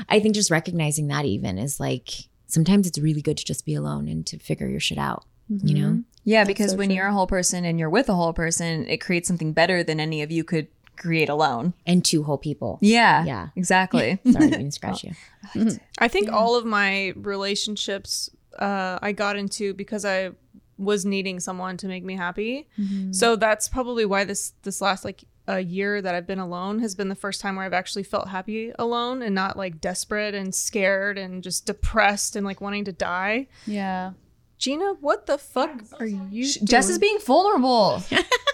I 0.08 0.18
think 0.18 0.34
just 0.34 0.50
recognizing 0.50 1.08
that 1.08 1.24
even 1.24 1.56
is 1.56 1.78
like 1.78 2.10
sometimes 2.48 2.86
it's 2.86 2.98
really 2.98 3.22
good 3.22 3.36
to 3.36 3.44
just 3.44 3.64
be 3.64 3.74
alone 3.74 4.08
and 4.08 4.26
to 4.26 4.38
figure 4.38 4.68
your 4.68 4.80
shit 4.80 4.98
out. 4.98 5.24
You 5.48 5.56
mm-hmm. 5.56 5.80
know? 5.80 6.02
Yeah, 6.24 6.44
because 6.44 6.72
so 6.72 6.76
when 6.76 6.88
true. 6.88 6.96
you're 6.96 7.06
a 7.06 7.12
whole 7.12 7.26
person 7.26 7.64
and 7.64 7.78
you're 7.78 7.88
with 7.88 8.08
a 8.08 8.14
whole 8.14 8.34
person, 8.34 8.86
it 8.86 8.98
creates 8.98 9.28
something 9.28 9.52
better 9.52 9.82
than 9.82 9.98
any 9.98 10.20
of 10.22 10.30
you 10.30 10.44
could 10.44 10.68
create 10.98 11.28
alone. 11.28 11.72
And 11.86 12.04
two 12.04 12.22
whole 12.24 12.36
people. 12.36 12.78
Yeah. 12.82 13.24
Yeah. 13.24 13.48
Exactly. 13.56 14.18
Sorry, 14.30 14.46
I 14.46 14.50
didn't 14.50 14.72
scratch 14.72 15.04
oh, 15.06 15.08
you. 15.08 15.14
I 15.54 15.58
mm-hmm. 15.58 16.06
think 16.08 16.32
all 16.32 16.56
of 16.56 16.66
my 16.66 17.14
relationships 17.16 18.28
uh, 18.58 18.98
I 19.00 19.12
got 19.12 19.36
into 19.36 19.72
because 19.72 20.04
I 20.04 20.32
was 20.76 21.04
needing 21.04 21.40
someone 21.40 21.76
to 21.78 21.88
make 21.88 22.04
me 22.04 22.16
happy. 22.16 22.68
Mm-hmm. 22.78 23.12
So 23.12 23.36
that's 23.36 23.68
probably 23.68 24.04
why 24.04 24.24
this 24.24 24.52
this 24.62 24.80
last 24.80 25.04
like 25.04 25.24
a 25.48 25.60
year 25.60 26.00
that 26.02 26.14
I've 26.14 26.26
been 26.26 26.38
alone 26.38 26.78
has 26.80 26.94
been 26.94 27.08
the 27.08 27.14
first 27.14 27.40
time 27.40 27.56
where 27.56 27.64
I've 27.64 27.72
actually 27.72 28.02
felt 28.02 28.28
happy 28.28 28.70
alone 28.78 29.22
and 29.22 29.34
not 29.34 29.56
like 29.56 29.80
desperate 29.80 30.34
and 30.34 30.54
scared 30.54 31.16
and 31.16 31.42
just 31.42 31.64
depressed 31.64 32.36
and 32.36 32.44
like 32.44 32.60
wanting 32.60 32.84
to 32.84 32.92
die. 32.92 33.48
Yeah. 33.66 34.12
Gina, 34.58 34.94
what 35.00 35.26
the 35.26 35.38
fuck 35.38 35.70
are 35.98 36.06
you? 36.06 36.46
Jess 36.64 36.90
is 36.90 36.98
being 36.98 37.18
vulnerable. 37.20 38.02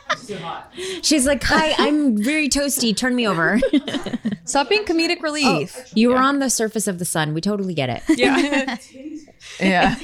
She's 1.02 1.26
like, 1.26 1.42
Hi, 1.44 1.74
I'm 1.78 2.16
very 2.16 2.48
toasty. 2.48 2.96
Turn 2.96 3.14
me 3.14 3.26
over. 3.26 3.60
Stop 4.44 4.68
being 4.68 4.84
comedic 4.84 5.22
relief. 5.22 5.90
You 5.94 6.10
were 6.10 6.16
on 6.18 6.38
the 6.38 6.50
surface 6.50 6.87
of 6.87 6.98
the 6.98 7.04
sun. 7.04 7.34
We 7.34 7.40
totally 7.40 7.74
get 7.74 7.88
it. 7.88 8.02
yeah. 8.18 8.76
Yeah. 9.60 9.94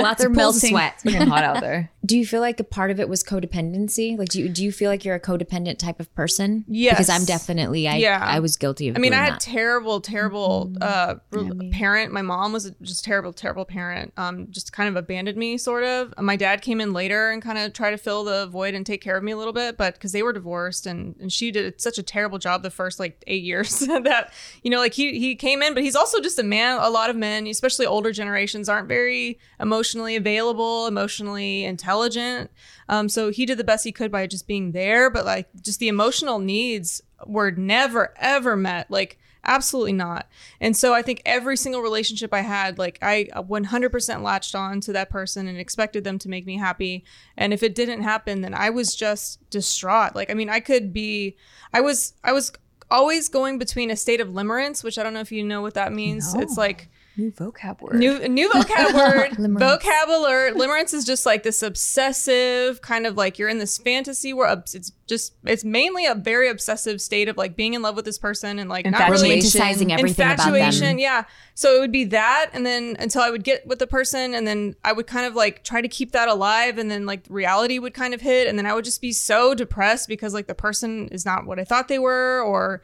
Lots 0.00 0.22
of 0.24 0.32
pools 0.32 0.56
of 0.62 0.62
melting. 0.62 0.70
sweat. 0.70 0.94
It's 1.02 1.04
freaking 1.04 1.28
hot 1.28 1.44
out 1.44 1.60
there. 1.60 1.90
Do 2.04 2.18
you 2.18 2.26
feel 2.26 2.40
like 2.40 2.58
a 2.60 2.64
part 2.64 2.90
of 2.90 2.98
it 2.98 3.08
was 3.08 3.22
codependency? 3.22 4.18
Like, 4.18 4.28
do 4.30 4.40
you, 4.40 4.48
do 4.48 4.64
you 4.64 4.72
feel 4.72 4.90
like 4.90 5.04
you're 5.04 5.14
a 5.14 5.20
codependent 5.20 5.78
type 5.78 6.00
of 6.00 6.12
person? 6.14 6.64
Yes. 6.66 6.94
Because 6.94 7.08
I'm 7.08 7.24
definitely, 7.24 7.86
I, 7.88 7.96
Yeah. 7.96 8.22
I 8.22 8.40
was 8.40 8.56
guilty 8.56 8.88
of 8.88 8.96
I 8.96 8.98
mean, 8.98 9.14
I 9.14 9.18
had 9.24 9.34
that. 9.34 9.40
terrible, 9.40 10.00
terrible 10.00 10.72
uh, 10.80 11.14
Yeah, 11.32 11.40
me. 11.42 11.70
parent. 11.70 12.12
My 12.12 12.22
mom 12.22 12.52
was 12.52 12.70
just 12.82 13.04
terrible, 13.04 13.32
terrible 13.32 13.64
parent. 13.64 14.12
Um, 14.16 14.48
just 14.50 14.72
kind 14.72 14.88
of 14.88 14.96
abandoned 14.96 15.38
me, 15.38 15.56
sort 15.56 15.84
of. 15.84 16.12
My 16.18 16.36
dad 16.36 16.60
came 16.60 16.80
in 16.80 16.92
later 16.92 17.30
and 17.30 17.40
kind 17.40 17.58
of 17.58 17.72
tried 17.72 17.92
to 17.92 17.98
fill 17.98 18.24
the 18.24 18.48
void 18.48 18.74
and 18.74 18.84
take 18.84 19.00
care 19.00 19.16
of 19.16 19.22
me 19.22 19.32
a 19.32 19.36
little 19.36 19.52
bit, 19.54 19.59
but 19.76 19.94
because 19.94 20.12
they 20.12 20.22
were 20.22 20.32
divorced 20.32 20.86
and 20.86 21.16
and 21.20 21.32
she 21.32 21.50
did 21.50 21.80
such 21.80 21.98
a 21.98 22.02
terrible 22.02 22.38
job 22.38 22.62
the 22.62 22.70
first 22.70 22.98
like 22.98 23.22
eight 23.26 23.42
years 23.42 23.78
that 23.80 24.32
you 24.62 24.70
know, 24.70 24.78
like 24.78 24.94
he 24.94 25.18
he 25.18 25.34
came 25.34 25.62
in, 25.62 25.74
but 25.74 25.82
he's 25.82 25.96
also 25.96 26.20
just 26.20 26.38
a 26.38 26.42
man. 26.42 26.78
A 26.80 26.90
lot 26.90 27.10
of 27.10 27.16
men, 27.16 27.46
especially 27.46 27.86
older 27.86 28.12
generations, 28.12 28.68
aren't 28.68 28.88
very 28.88 29.38
emotionally 29.58 30.16
available, 30.16 30.86
emotionally 30.86 31.64
intelligent. 31.64 32.50
Um, 32.88 33.08
so 33.08 33.30
he 33.30 33.46
did 33.46 33.58
the 33.58 33.64
best 33.64 33.84
he 33.84 33.92
could 33.92 34.10
by 34.10 34.26
just 34.26 34.46
being 34.46 34.72
there, 34.72 35.10
but 35.10 35.24
like 35.24 35.48
just 35.60 35.80
the 35.80 35.88
emotional 35.88 36.38
needs 36.38 37.02
were 37.26 37.50
never 37.50 38.14
ever 38.18 38.56
met. 38.56 38.90
Like 38.90 39.18
absolutely 39.44 39.92
not. 39.92 40.28
And 40.60 40.76
so 40.76 40.94
I 40.94 41.02
think 41.02 41.22
every 41.24 41.56
single 41.56 41.82
relationship 41.82 42.32
I 42.32 42.40
had, 42.40 42.78
like 42.78 42.98
I 43.02 43.28
uh, 43.32 43.42
100% 43.42 44.22
latched 44.22 44.54
on 44.54 44.80
to 44.82 44.92
that 44.92 45.10
person 45.10 45.46
and 45.46 45.58
expected 45.58 46.04
them 46.04 46.18
to 46.18 46.28
make 46.28 46.46
me 46.46 46.58
happy. 46.58 47.04
And 47.36 47.52
if 47.52 47.62
it 47.62 47.74
didn't 47.74 48.02
happen, 48.02 48.40
then 48.40 48.54
I 48.54 48.70
was 48.70 48.94
just 48.94 49.48
distraught. 49.50 50.14
Like 50.14 50.30
I 50.30 50.34
mean, 50.34 50.48
I 50.48 50.60
could 50.60 50.92
be, 50.92 51.36
I 51.72 51.80
was, 51.80 52.14
I 52.24 52.32
was 52.32 52.52
always 52.90 53.28
going 53.28 53.58
between 53.58 53.90
a 53.90 53.96
state 53.96 54.20
of 54.20 54.28
limerence, 54.28 54.82
which 54.82 54.98
I 54.98 55.02
don't 55.02 55.14
know 55.14 55.20
if 55.20 55.32
you 55.32 55.44
know 55.44 55.62
what 55.62 55.74
that 55.74 55.92
means. 55.92 56.34
It's 56.34 56.56
like 56.56 56.90
New 57.16 57.32
vocab 57.32 57.80
word. 57.80 57.96
New 57.96 58.28
new 58.28 58.48
vocab 58.54 58.94
word. 58.94 59.30
Limerence. 59.32 59.58
vocab 59.58 60.08
alert. 60.08 60.54
Limerence 60.54 60.94
is 60.94 61.04
just 61.04 61.26
like 61.26 61.42
this 61.42 61.62
obsessive 61.62 62.80
kind 62.82 63.06
of 63.06 63.16
like 63.16 63.38
you're 63.38 63.48
in 63.48 63.58
this 63.58 63.78
fantasy 63.78 64.32
where 64.32 64.52
it's 64.52 64.92
just 65.06 65.34
it's 65.44 65.64
mainly 65.64 66.06
a 66.06 66.14
very 66.14 66.48
obsessive 66.48 67.00
state 67.00 67.28
of 67.28 67.36
like 67.36 67.56
being 67.56 67.74
in 67.74 67.82
love 67.82 67.96
with 67.96 68.04
this 68.04 68.18
person 68.18 68.58
and 68.58 68.70
like 68.70 68.86
not 68.86 69.10
really 69.10 69.32
Infatuation. 69.34 69.60
Romanticizing 69.60 69.98
everything 69.98 70.30
about 70.30 70.54
them. 70.54 70.98
Yeah. 70.98 71.24
So 71.54 71.76
it 71.76 71.80
would 71.80 71.92
be 71.92 72.04
that, 72.04 72.50
and 72.54 72.64
then 72.64 72.96
until 72.98 73.22
I 73.22 73.30
would 73.30 73.44
get 73.44 73.66
with 73.66 73.80
the 73.80 73.86
person, 73.86 74.32
and 74.34 74.46
then 74.46 74.76
I 74.84 74.92
would 74.92 75.06
kind 75.06 75.26
of 75.26 75.34
like 75.34 75.62
try 75.64 75.82
to 75.82 75.88
keep 75.88 76.12
that 76.12 76.28
alive, 76.28 76.78
and 76.78 76.90
then 76.90 77.06
like 77.06 77.24
reality 77.28 77.78
would 77.78 77.92
kind 77.92 78.14
of 78.14 78.20
hit, 78.20 78.48
and 78.48 78.56
then 78.56 78.66
I 78.66 78.72
would 78.72 78.84
just 78.84 79.02
be 79.02 79.12
so 79.12 79.54
depressed 79.54 80.08
because 80.08 80.32
like 80.32 80.46
the 80.46 80.54
person 80.54 81.08
is 81.08 81.26
not 81.26 81.44
what 81.44 81.58
I 81.58 81.64
thought 81.64 81.88
they 81.88 81.98
were, 81.98 82.40
or 82.40 82.80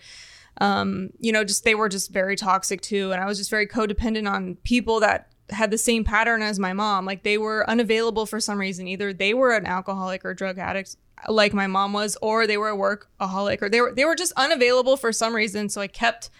um, 0.59 1.11
you 1.19 1.33
know, 1.33 1.45
just 1.45 1.65
they 1.65 1.75
were 1.75 1.89
just 1.89 2.11
very 2.13 2.37
toxic 2.37 2.81
too. 2.81 3.13
And 3.13 3.23
I 3.23 3.27
was 3.27 3.39
just 3.39 3.51
very 3.51 3.67
codependent 3.67 4.31
on 4.31 4.57
people 4.65 5.01
that 5.01 5.31
had 5.51 5.71
the 5.71 5.79
same 5.79 6.05
pattern 6.05 6.43
as 6.43 6.59
my 6.59 6.73
mom. 6.73 7.05
Like 7.05 7.23
they 7.23 7.39
were 7.39 7.69
unavailable 7.69 8.27
for 8.27 8.41
some 8.41 8.59
reason. 8.59 8.89
Either 8.89 9.13
they 9.13 9.35
were 9.35 9.53
an 9.55 9.67
alcoholic 9.67 10.25
or 10.25 10.35
drug 10.35 10.59
addict 10.59 10.97
like 11.29 11.55
my 11.55 11.67
mom 11.67 11.93
was, 11.93 12.17
or 12.21 12.47
they 12.47 12.57
were 12.57 12.71
a 12.71 12.77
workaholic 12.77 13.63
or 13.63 13.69
they 13.69 13.81
were 13.81 13.93
they 13.93 14.05
were 14.05 14.15
just 14.15 14.33
unavailable 14.37 14.97
for 14.97 15.13
some 15.13 15.35
reason. 15.35 15.69
So 15.69 15.81
I 15.81 15.87
kept 15.87 16.31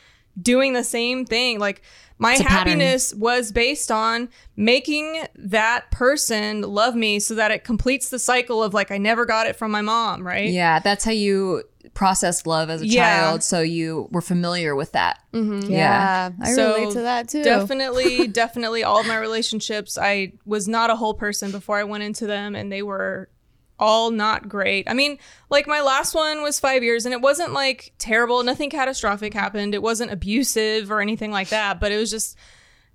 doing 0.41 0.73
the 0.73 0.85
same 0.85 1.25
thing. 1.25 1.59
Like 1.59 1.83
my 2.19 2.33
It's 2.33 2.41
a 2.41 2.45
pattern. 2.45 2.73
happiness 2.81 3.15
was 3.15 3.53
based 3.53 3.91
on 3.91 4.29
making 4.57 5.23
that 5.37 5.91
person 5.91 6.63
love 6.63 6.95
me 6.95 7.19
so 7.21 7.35
that 7.35 7.51
it 7.51 7.65
completes 7.65 8.09
the 8.09 8.19
cycle 8.19 8.63
of 8.63 8.73
like 8.75 8.91
I 8.91 8.99
never 8.99 9.27
got 9.27 9.47
it 9.47 9.57
from 9.57 9.71
my 9.71 9.83
mom, 9.83 10.27
right? 10.27 10.49
Yeah, 10.49 10.79
that's 10.79 11.05
how 11.05 11.11
you 11.13 11.63
processed 11.95 12.47
love 12.47 12.69
as 12.71 12.83
a 12.83 12.87
Yeah. 12.87 13.03
child. 13.03 13.43
So 13.43 13.61
you 13.61 14.09
were 14.11 14.21
familiar 14.21 14.75
with 14.75 14.93
that. 14.93 15.21
Mm-hmm. 15.33 15.71
Yeah, 15.71 16.31
I 16.41 16.53
So, 16.53 16.75
relate 16.75 16.93
to 16.93 17.03
that 17.03 17.29
too. 17.29 17.43
Definitely, 17.43 18.27
definitely 18.43 18.83
all 18.85 19.01
of 19.01 19.07
my 19.07 19.17
relationships, 19.19 19.97
I 19.97 20.33
was 20.45 20.67
not 20.69 20.91
a 20.91 20.97
whole 20.97 21.15
person 21.15 21.51
before 21.53 21.79
I 21.79 21.85
went 21.85 22.03
into 22.05 22.27
them 22.27 22.55
and 22.55 22.71
they 22.73 22.83
were 22.83 23.29
all 23.79 24.11
not 24.11 24.49
great. 24.49 24.89
I 24.89 24.95
mean, 24.95 25.19
like 25.51 25.67
my 25.67 25.81
last 25.81 26.15
one 26.15 26.43
was 26.43 26.59
5 26.59 26.83
years 26.83 27.05
and 27.05 27.13
it 27.13 27.21
wasn't 27.21 27.53
like 27.53 27.93
terrible, 27.99 28.43
nothing 28.43 28.71
catastrophic 28.71 29.35
happened. 29.35 29.75
It 29.75 29.83
wasn't 29.83 30.13
abusive 30.13 30.91
or 30.91 31.01
anything 31.01 31.31
like 31.31 31.49
that, 31.51 31.81
but 31.81 31.93
it 31.93 31.99
was 31.99 32.11
just 32.11 32.37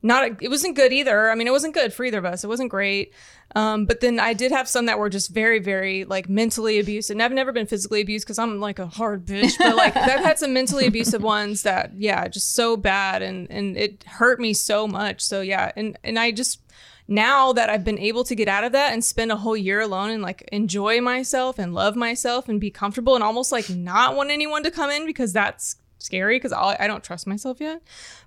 not 0.04 0.42
it 0.42 0.50
wasn't 0.50 0.76
good 0.76 0.92
either. 0.92 1.30
I 1.30 1.36
mean, 1.36 1.48
it 1.48 1.52
wasn't 1.52 1.74
good 1.74 1.94
for 1.94 2.04
either 2.04 2.18
of 2.18 2.26
us. 2.26 2.44
It 2.44 2.48
wasn't 2.48 2.70
great. 2.70 3.14
Um, 3.56 3.86
but 3.86 4.00
then 4.00 4.20
I 4.20 4.34
did 4.34 4.52
have 4.52 4.68
some 4.68 4.86
that 4.86 4.98
were 4.98 5.10
just 5.10 5.30
very, 5.32 5.60
very 5.60 6.06
like 6.06 6.30
mentally 6.30 6.80
abusive. 6.80 7.16
And 7.16 7.22
I've 7.24 7.32
never 7.32 7.52
been 7.52 7.68
physically 7.68 8.02
abused 8.02 8.26
because 8.26 8.40
I'm 8.40 8.60
like 8.60 8.80
a 8.80 8.88
hard 8.88 9.26
bitch. 9.26 9.58
But 9.58 9.76
like 9.76 9.96
I've 9.98 10.24
had 10.24 10.40
some 10.40 10.54
mentally 10.54 10.88
abusive 10.88 11.22
ones 11.22 11.64
that, 11.64 11.92
yeah, 11.98 12.28
just 12.28 12.56
so 12.56 12.78
bad 12.78 13.22
and 13.22 13.50
and 13.52 13.78
it 13.78 14.04
hurt 14.06 14.40
me 14.40 14.54
so 14.54 14.88
much. 14.88 15.22
So 15.22 15.42
yeah, 15.42 15.72
and 15.76 15.98
and 16.04 16.18
I 16.18 16.32
just 16.32 16.62
now 17.08 17.52
that 17.54 17.70
I've 17.70 17.84
been 17.84 18.00
able 18.00 18.24
to 18.24 18.36
get 18.36 18.48
out 18.48 18.64
of 18.64 18.72
that 18.72 18.94
and 18.94 19.04
spend 19.04 19.32
a 19.32 19.36
whole 19.36 19.58
year 19.58 19.82
alone 19.82 20.12
and 20.12 20.24
like 20.24 20.48
enjoy 20.52 21.02
myself 21.02 21.60
and 21.60 21.74
love 21.74 21.96
myself 21.96 22.48
and 22.48 22.60
be 22.60 22.72
comfortable 22.72 23.16
and 23.16 23.24
almost 23.24 23.52
like 23.52 23.70
not 23.70 24.16
want 24.16 24.32
anyone 24.32 24.64
to 24.64 24.72
come 24.72 24.90
in 24.90 25.06
because 25.06 25.34
that's 25.34 25.76
scary 26.02 26.38
because 26.38 26.54
I 26.54 26.88
don't 26.88 27.04
trust 27.04 27.28
myself 27.28 27.60
yet. 27.60 27.82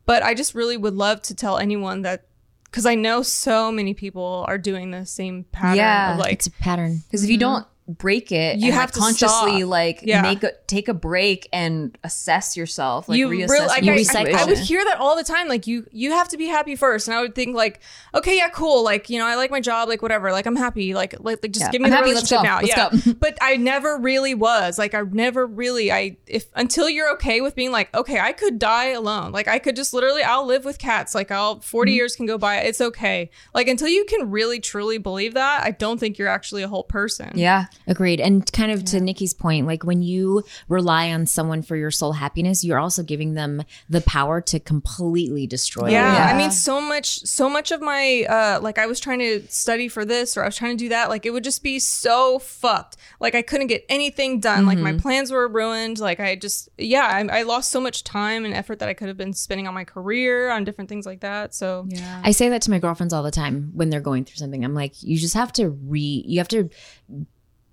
But 0.06 0.22
I 0.22 0.34
just 0.34 0.54
really 0.54 0.76
would 0.76 0.94
love 0.94 1.22
to 1.22 1.34
tell 1.34 1.58
anyone 1.58 2.02
that 2.02 2.26
because 2.64 2.87
I 2.87 2.96
know 2.96 3.22
so 3.22 3.70
many 3.70 3.94
people 3.94 4.44
are 4.48 4.58
doing 4.58 4.90
the 4.90 5.06
same 5.06 5.44
pattern 5.52 5.76
Yeah, 5.76 6.14
of 6.14 6.18
like 6.18 6.32
It's 6.32 6.48
a 6.48 6.50
pattern. 6.50 7.02
Because 7.06 7.22
if 7.22 7.30
you 7.30 7.37
mm-hmm. 7.37 7.40
don't 7.40 7.66
break 7.86 8.32
it, 8.32 8.58
You 8.60 8.72
have 8.72 8.84
like, 8.84 8.92
to 8.92 8.98
consciously 9.00 9.60
stop. 9.60 9.68
like 9.70 10.00
Yeah. 10.04 10.22
make 10.22 10.42
a 10.42 10.52
take 10.66 10.88
a 10.88 10.94
break 10.94 11.46
and 11.52 11.96
assess 12.02 12.56
yourself. 12.56 13.08
Like 13.10 13.18
you 13.18 13.28
reassess 13.28 13.48
really 13.50 13.66
like 13.66 13.82
your 13.84 13.94
I, 13.94 13.98
I, 13.98 14.02
situation. 14.04 14.38
I 14.38 14.44
would 14.46 14.58
hear 14.58 14.82
that 14.86 14.98
all 14.98 15.16
the 15.16 15.22
time 15.24 15.48
like 15.48 15.66
you 15.66 15.86
you 15.92 16.12
have 16.12 16.28
to 16.30 16.38
be 16.38 16.46
happy 16.46 16.76
first 16.76 17.08
and 17.08 17.14
i 17.16 17.20
would 17.20 17.34
think 17.34 17.54
like 17.54 17.80
okay 18.14 18.38
yeah 18.38 18.48
cool 18.48 18.82
like 18.82 19.10
you 19.10 19.18
know 19.18 19.26
i 19.26 19.34
like 19.34 19.50
my 19.50 19.60
job 19.60 19.88
like 19.88 20.00
whatever 20.00 20.32
like 20.32 20.46
i'm 20.46 20.56
happy 20.56 20.94
like 20.94 21.14
like, 21.20 21.42
like 21.42 21.52
just 21.52 21.66
Yeah. 21.66 21.70
give 21.72 21.80
me 21.82 21.86
I'm 21.86 21.90
the 21.90 21.96
happy, 21.96 22.14
let's 22.14 22.30
relationship 22.32 22.38
go, 22.38 22.78
now 22.78 22.90
let's 22.90 23.04
yeah 23.04 23.12
go. 23.12 23.18
but 23.20 23.36
i 23.42 23.56
never 23.58 23.98
really 23.98 24.34
was 24.34 24.78
like 24.78 24.94
i 24.94 25.02
never 25.02 25.46
really 25.46 25.92
i 25.92 26.16
if 26.26 26.46
until 26.54 26.88
you're 26.88 27.12
okay 27.14 27.42
with 27.42 27.54
being 27.54 27.70
like 27.70 27.94
okay 27.94 28.18
i 28.18 28.32
could 28.32 28.58
die 28.58 28.92
alone 28.92 29.30
like 29.32 29.46
i 29.46 29.58
could 29.58 29.76
just 29.76 29.92
literally 29.92 30.22
i'll 30.22 30.46
live 30.46 30.64
with 30.64 30.78
cats 30.78 31.14
like 31.14 31.30
i'll 31.30 31.60
40 31.60 31.90
Mm-hmm. 31.90 31.96
years 31.96 32.16
can 32.16 32.24
go 32.26 32.38
by 32.38 32.56
it's 32.60 32.80
okay 32.80 33.30
like 33.52 33.68
until 33.68 33.88
you 33.88 34.06
can 34.06 34.30
really 34.30 34.58
truly 34.58 34.96
believe 34.96 35.34
that 35.34 35.62
i 35.64 35.70
don't 35.70 35.98
think 35.98 36.16
you're 36.18 36.28
actually 36.28 36.62
a 36.62 36.68
whole 36.68 36.84
person 36.84 37.30
yeah. 37.34 37.66
Agreed. 37.87 38.20
And 38.20 38.50
kind 38.52 38.72
of 38.72 38.84
to 38.87 39.00
Nikki's 39.00 39.34
point, 39.34 39.66
like 39.66 39.84
when 39.84 40.02
you 40.02 40.42
rely 40.68 41.10
on 41.10 41.26
someone 41.26 41.62
for 41.62 41.76
your 41.76 41.90
sole 41.90 42.12
happiness, 42.12 42.64
you're 42.64 42.78
also 42.78 43.02
giving 43.02 43.34
them 43.34 43.62
the 43.88 44.00
power 44.00 44.40
to 44.40 44.58
completely 44.60 45.46
destroy 45.46 45.90
Yeah, 45.90 46.28
you. 46.28 46.34
I 46.34 46.38
mean, 46.38 46.50
so 46.50 46.80
much, 46.80 47.20
so 47.20 47.48
much 47.48 47.70
of 47.72 47.80
my, 47.80 48.24
uh, 48.28 48.60
like, 48.62 48.78
I 48.78 48.87
was 48.87 49.00
trying 49.00 49.18
to 49.18 49.42
study 49.48 49.88
for 49.88 50.04
this, 50.04 50.37
or 50.37 50.42
I 50.42 50.46
was 50.46 50.56
trying 50.56 50.76
to 50.76 50.84
do 50.84 50.88
that. 50.90 51.08
Like, 51.08 51.26
it 51.26 51.30
would 51.30 51.44
just 51.44 51.62
be 51.62 51.78
so 51.78 52.38
fucked. 52.38 52.96
Like, 53.20 53.34
I 53.34 53.42
couldn't 53.42 53.66
get 53.66 53.84
anything 53.88 54.40
done. 54.40 54.66
Like, 54.66 54.78
my 54.78 54.92
plans 54.94 55.30
were 55.30 55.46
ruined. 55.48 55.98
Like, 55.98 56.20
I 56.20 56.37
just, 56.37 56.68
yeah, 56.78 57.06
I, 57.06 57.40
I 57.40 57.42
lost 57.42 57.70
so 57.70 57.80
much 57.80 58.04
time 58.04 58.44
and 58.44 58.54
effort 58.54 58.78
that 58.78 58.88
I 58.88 58.94
could 58.94 59.08
have 59.08 59.16
been 59.16 59.32
spending 59.32 59.68
on 59.68 59.74
my 59.74 59.84
career, 59.84 60.50
on 60.50 60.64
different 60.64 60.88
things 60.88 61.06
like 61.06 61.20
that. 61.20 61.54
So, 61.54 61.87
yeah. 61.88 62.20
I 62.24 62.32
say 62.32 62.48
that 62.48 62.62
to 62.62 62.70
my 62.70 62.78
girlfriends 62.78 63.12
all 63.12 63.22
the 63.22 63.30
time 63.30 63.70
when 63.74 63.90
they're 63.90 64.00
going 64.00 64.24
through 64.24 64.37
something. 64.37 64.64
I'm 64.64 64.74
like, 64.74 65.02
you 65.02 65.18
just 65.18 65.34
have 65.34 65.52
to 65.54 65.70
re, 65.70 66.24
you 66.26 66.38
have 66.38 66.48
to 66.48 66.70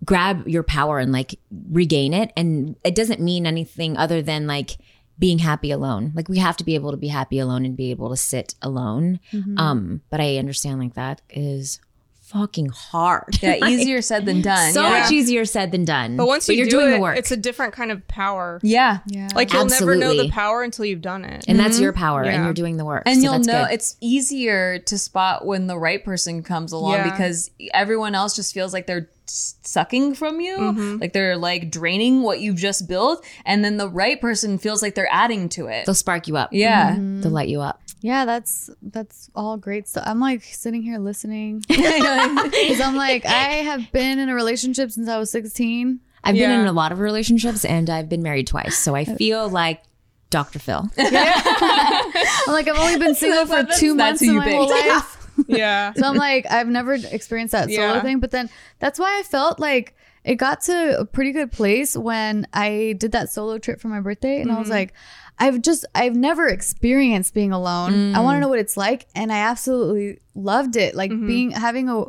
grab 0.05 0.47
your 0.47 0.63
power 0.63 0.99
and 0.99 1.11
like 1.11 1.39
regain 1.69 2.13
it. 2.13 2.31
And 2.35 2.75
it 2.83 2.95
doesn't 2.95 3.19
mean 3.19 3.45
anything 3.45 3.97
other 3.97 4.21
than 4.21 4.47
like 4.47 4.77
being 5.19 5.39
happy 5.39 5.69
alone. 5.71 6.11
Like 6.15 6.27
we 6.29 6.39
have 6.39 6.57
to 6.57 6.63
be 6.63 6.75
able 6.75 6.91
to 6.91 6.97
be 6.97 7.09
happy 7.09 7.37
alone 7.39 7.65
and 7.65 7.77
be 7.77 7.91
able 7.91 8.09
to 8.09 8.17
sit 8.17 8.55
alone. 8.61 9.19
Um, 9.57 10.01
but 10.09 10.19
I 10.19 10.37
understand 10.37 10.79
like 10.79 10.95
that 10.95 11.21
is 11.29 11.79
fucking 12.21 12.69
hard. 12.69 13.37
Yeah, 13.41 13.57
easier 13.67 14.01
said 14.01 14.25
than 14.25 14.41
done. 14.41 14.71
so 14.71 14.81
yeah. 14.83 15.01
much 15.01 15.11
easier 15.11 15.43
said 15.43 15.71
than 15.73 15.83
done. 15.83 16.15
but 16.15 16.25
once 16.27 16.47
you 16.47 16.61
are 16.61 16.65
do 16.65 16.71
doing 16.71 16.87
it, 16.91 16.95
the 16.95 16.99
work, 17.01 17.17
it's 17.17 17.29
a 17.29 17.35
different 17.37 17.73
kind 17.73 17.91
of 17.91 18.07
power. 18.07 18.59
Yeah. 18.63 18.99
yeah. 19.07 19.27
Like, 19.35 19.51
you'll 19.51 19.65
never 19.65 19.95
know 19.95 20.15
the 20.15 20.29
power 20.29 20.63
until 20.63 20.85
you've 20.85 21.01
done 21.01 21.25
it. 21.25 21.43
and 21.49 21.59
that's 21.59 21.77
your 21.79 21.91
power, 21.93 22.23
and 22.23 22.43
you're 22.45 22.53
doing 22.53 22.77
the 22.77 22.85
work, 22.85 23.03
And 23.05 23.17
So 23.17 23.23
you'll 23.23 23.39
know 23.43 23.65
good. 23.65 23.73
it's 23.73 23.97
easier 23.99 24.79
to 24.79 24.97
spot 24.97 25.45
when 25.45 25.67
the 25.67 25.77
right 25.77 26.03
person 26.03 26.41
comes 26.41 26.71
along 26.71 26.93
Yeah. 26.93 27.11
because 27.11 27.51
everyone 27.73 28.15
else 28.15 28.33
just 28.35 28.53
feels 28.53 28.71
like 28.71 28.87
they're 28.87 29.09
s- 29.20 29.20
sucking 29.31 30.15
from 30.15 30.39
you, 30.41 30.57
Mm-hmm. 30.57 30.97
like 31.01 31.13
they're 31.13 31.37
like 31.37 31.71
draining 31.71 32.21
what 32.23 32.39
you've 32.39 32.57
just 32.57 32.87
built, 32.87 33.25
and 33.45 33.63
then 33.63 33.77
the 33.77 33.89
right 33.89 34.19
person 34.19 34.57
feels 34.57 34.81
like 34.81 34.95
they're 34.95 35.11
adding 35.11 35.49
to 35.49 35.67
it. 35.67 35.85
They'll 35.85 35.95
spark 35.95 36.27
you 36.27 36.37
up. 36.37 36.49
yeah. 36.51 36.95
They'll 36.99 37.31
light 37.31 37.49
you 37.49 37.61
up. 37.61 37.81
Yeah, 38.01 38.25
that's 38.25 38.69
that's 38.81 39.29
all 39.35 39.57
great 39.57 39.87
stuff. 39.87 40.03
I'm 40.07 40.19
like 40.19 40.43
sitting 40.43 40.81
here 40.81 40.97
listening 40.97 41.59
because 41.67 42.81
I'm 42.81 42.95
like 42.95 43.25
I 43.25 43.61
have 43.63 43.91
been 43.91 44.17
in 44.19 44.27
a 44.29 44.33
relationship 44.35 44.89
since 44.91 45.07
I 45.07 45.17
was 45.19 45.29
16. 45.31 45.99
I've 46.23 46.35
been 46.35 46.51
in 46.51 46.65
a 46.67 46.71
lot 46.71 46.91
of 46.91 46.99
relationships, 46.99 47.63
and 47.65 47.89
I've 47.89 48.09
been 48.09 48.21
married 48.23 48.47
twice, 48.47 48.77
so 48.77 48.95
I 48.95 49.05
feel 49.17 49.49
like 49.49 49.83
Dr. 50.29 50.59
Phil. 50.59 50.89
I'm 50.97 52.53
like 52.53 52.67
I've 52.67 52.77
only 52.79 52.97
been 52.99 53.15
single 53.15 53.45
for 53.45 53.63
two 53.77 53.95
that's 53.95 54.21
months 54.21 54.21
who 54.21 54.27
in 54.29 54.33
you 54.33 54.39
my 54.39 54.49
whole 54.51 54.67
picked. 54.71 54.87
life. 54.89 55.20
Yeah. 55.47 55.93
So 55.93 56.07
I'm 56.07 56.15
like 56.15 56.45
I've 56.49 56.67
never 56.67 56.93
experienced 56.93 57.51
that 57.53 57.69
solo 57.69 57.93
Yeah. 57.93 58.01
thing, 58.01 58.19
but 58.19 58.31
then 58.31 58.49
that's 58.79 58.99
why 58.99 59.19
I 59.19 59.23
felt 59.23 59.59
like 59.59 59.95
it 60.23 60.35
got 60.35 60.61
to 60.61 60.99
a 60.99 61.05
pretty 61.05 61.31
good 61.31 61.51
place 61.51 61.97
when 61.97 62.47
I 62.53 62.95
did 62.99 63.11
that 63.13 63.29
solo 63.29 63.57
trip 63.57 63.79
for 63.79 63.87
my 63.87 63.99
birthday, 63.99 64.41
and 64.41 64.51
I 64.51 64.57
was 64.57 64.65
mm-hmm. 64.65 64.73
like. 64.73 64.93
I've 65.39 65.63
just 65.63 65.85
I've 65.95 66.15
never 66.15 66.47
experienced 66.47 67.33
being 67.33 67.51
alone. 67.51 68.13
I 68.13 68.19
want 68.19 68.35
to 68.35 68.37
mm. 68.37 68.41
know 68.41 68.47
what 68.47 68.59
it's 68.59 68.77
like 68.77 69.07
and 69.15 69.33
I 69.33 69.37
absolutely 69.37 70.19
loved 70.35 70.75
it. 70.75 70.93
Like 70.93 71.09
mm-hmm. 71.09 71.25
being 71.25 71.51
having 71.51 71.89
a 71.89 72.03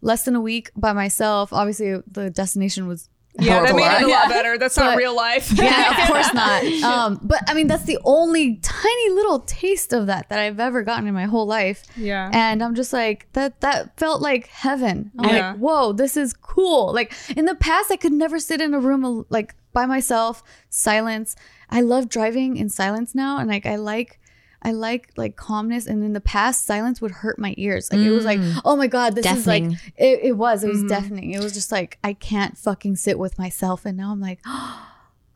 less 0.00 0.24
than 0.24 0.34
a 0.34 0.40
week 0.40 0.70
by 0.74 0.94
myself. 0.94 1.52
Obviously 1.52 2.00
the 2.10 2.30
destination 2.30 2.86
was 2.86 3.10
Yeah, 3.40 3.62
that 3.62 3.74
made 3.76 3.86
it 3.86 4.02
a 4.02 4.06
lot 4.08 4.28
better. 4.28 4.58
That's 4.58 4.76
not 4.76 4.96
real 4.96 5.14
life. 5.14 5.52
yeah, 5.52 6.02
of 6.02 6.08
course 6.12 6.34
not. 6.34 6.64
Um, 6.82 7.20
but 7.22 7.42
I 7.48 7.54
mean, 7.54 7.66
that's 7.68 7.84
the 7.84 7.98
only 8.04 8.56
tiny 8.56 9.10
little 9.10 9.40
taste 9.40 9.92
of 9.92 10.06
that 10.06 10.28
that 10.28 10.38
I've 10.38 10.58
ever 10.58 10.82
gotten 10.82 11.06
in 11.06 11.14
my 11.14 11.24
whole 11.26 11.46
life. 11.46 11.84
Yeah. 11.96 12.30
And 12.32 12.62
I'm 12.62 12.74
just 12.74 12.92
like 12.92 13.26
that. 13.34 13.60
That 13.60 13.96
felt 13.98 14.20
like 14.20 14.48
heaven. 14.48 15.12
I'm 15.18 15.28
Yeah. 15.34 15.50
like, 15.52 15.58
whoa, 15.60 15.92
this 15.92 16.16
is 16.16 16.32
cool. 16.34 16.92
Like 16.92 17.12
in 17.36 17.44
the 17.44 17.54
past, 17.54 17.90
I 17.92 17.96
could 17.96 18.12
never 18.12 18.38
sit 18.40 18.60
in 18.60 18.74
a 18.74 18.80
room 18.80 19.24
like 19.28 19.54
by 19.72 19.86
myself, 19.86 20.42
silence. 20.70 21.36
I 21.70 21.80
love 21.82 22.08
driving 22.08 22.56
in 22.56 22.68
silence 22.68 23.14
now, 23.14 23.38
and 23.38 23.48
like 23.48 23.66
I 23.66 23.76
like. 23.76 24.18
I 24.62 24.72
like 24.72 25.12
like 25.16 25.36
calmness, 25.36 25.86
and 25.86 26.02
in 26.02 26.12
the 26.12 26.20
past, 26.20 26.64
silence 26.64 27.00
would 27.00 27.12
hurt 27.12 27.38
my 27.38 27.54
ears. 27.56 27.92
Like 27.92 28.00
it 28.00 28.10
was 28.10 28.24
like, 28.24 28.40
mm. 28.40 28.60
oh 28.64 28.76
my 28.76 28.88
god, 28.88 29.14
this 29.14 29.26
is 29.26 29.46
like 29.46 29.64
it, 29.96 30.20
it 30.22 30.36
was. 30.36 30.64
It 30.64 30.68
was 30.68 30.78
mm-hmm. 30.78 30.88
deafening. 30.88 31.32
It 31.32 31.42
was 31.42 31.52
just 31.52 31.70
like 31.70 31.98
I 32.02 32.12
can't 32.12 32.58
fucking 32.58 32.96
sit 32.96 33.18
with 33.18 33.38
myself, 33.38 33.86
and 33.86 33.96
now 33.96 34.10
I'm 34.10 34.20
like, 34.20 34.40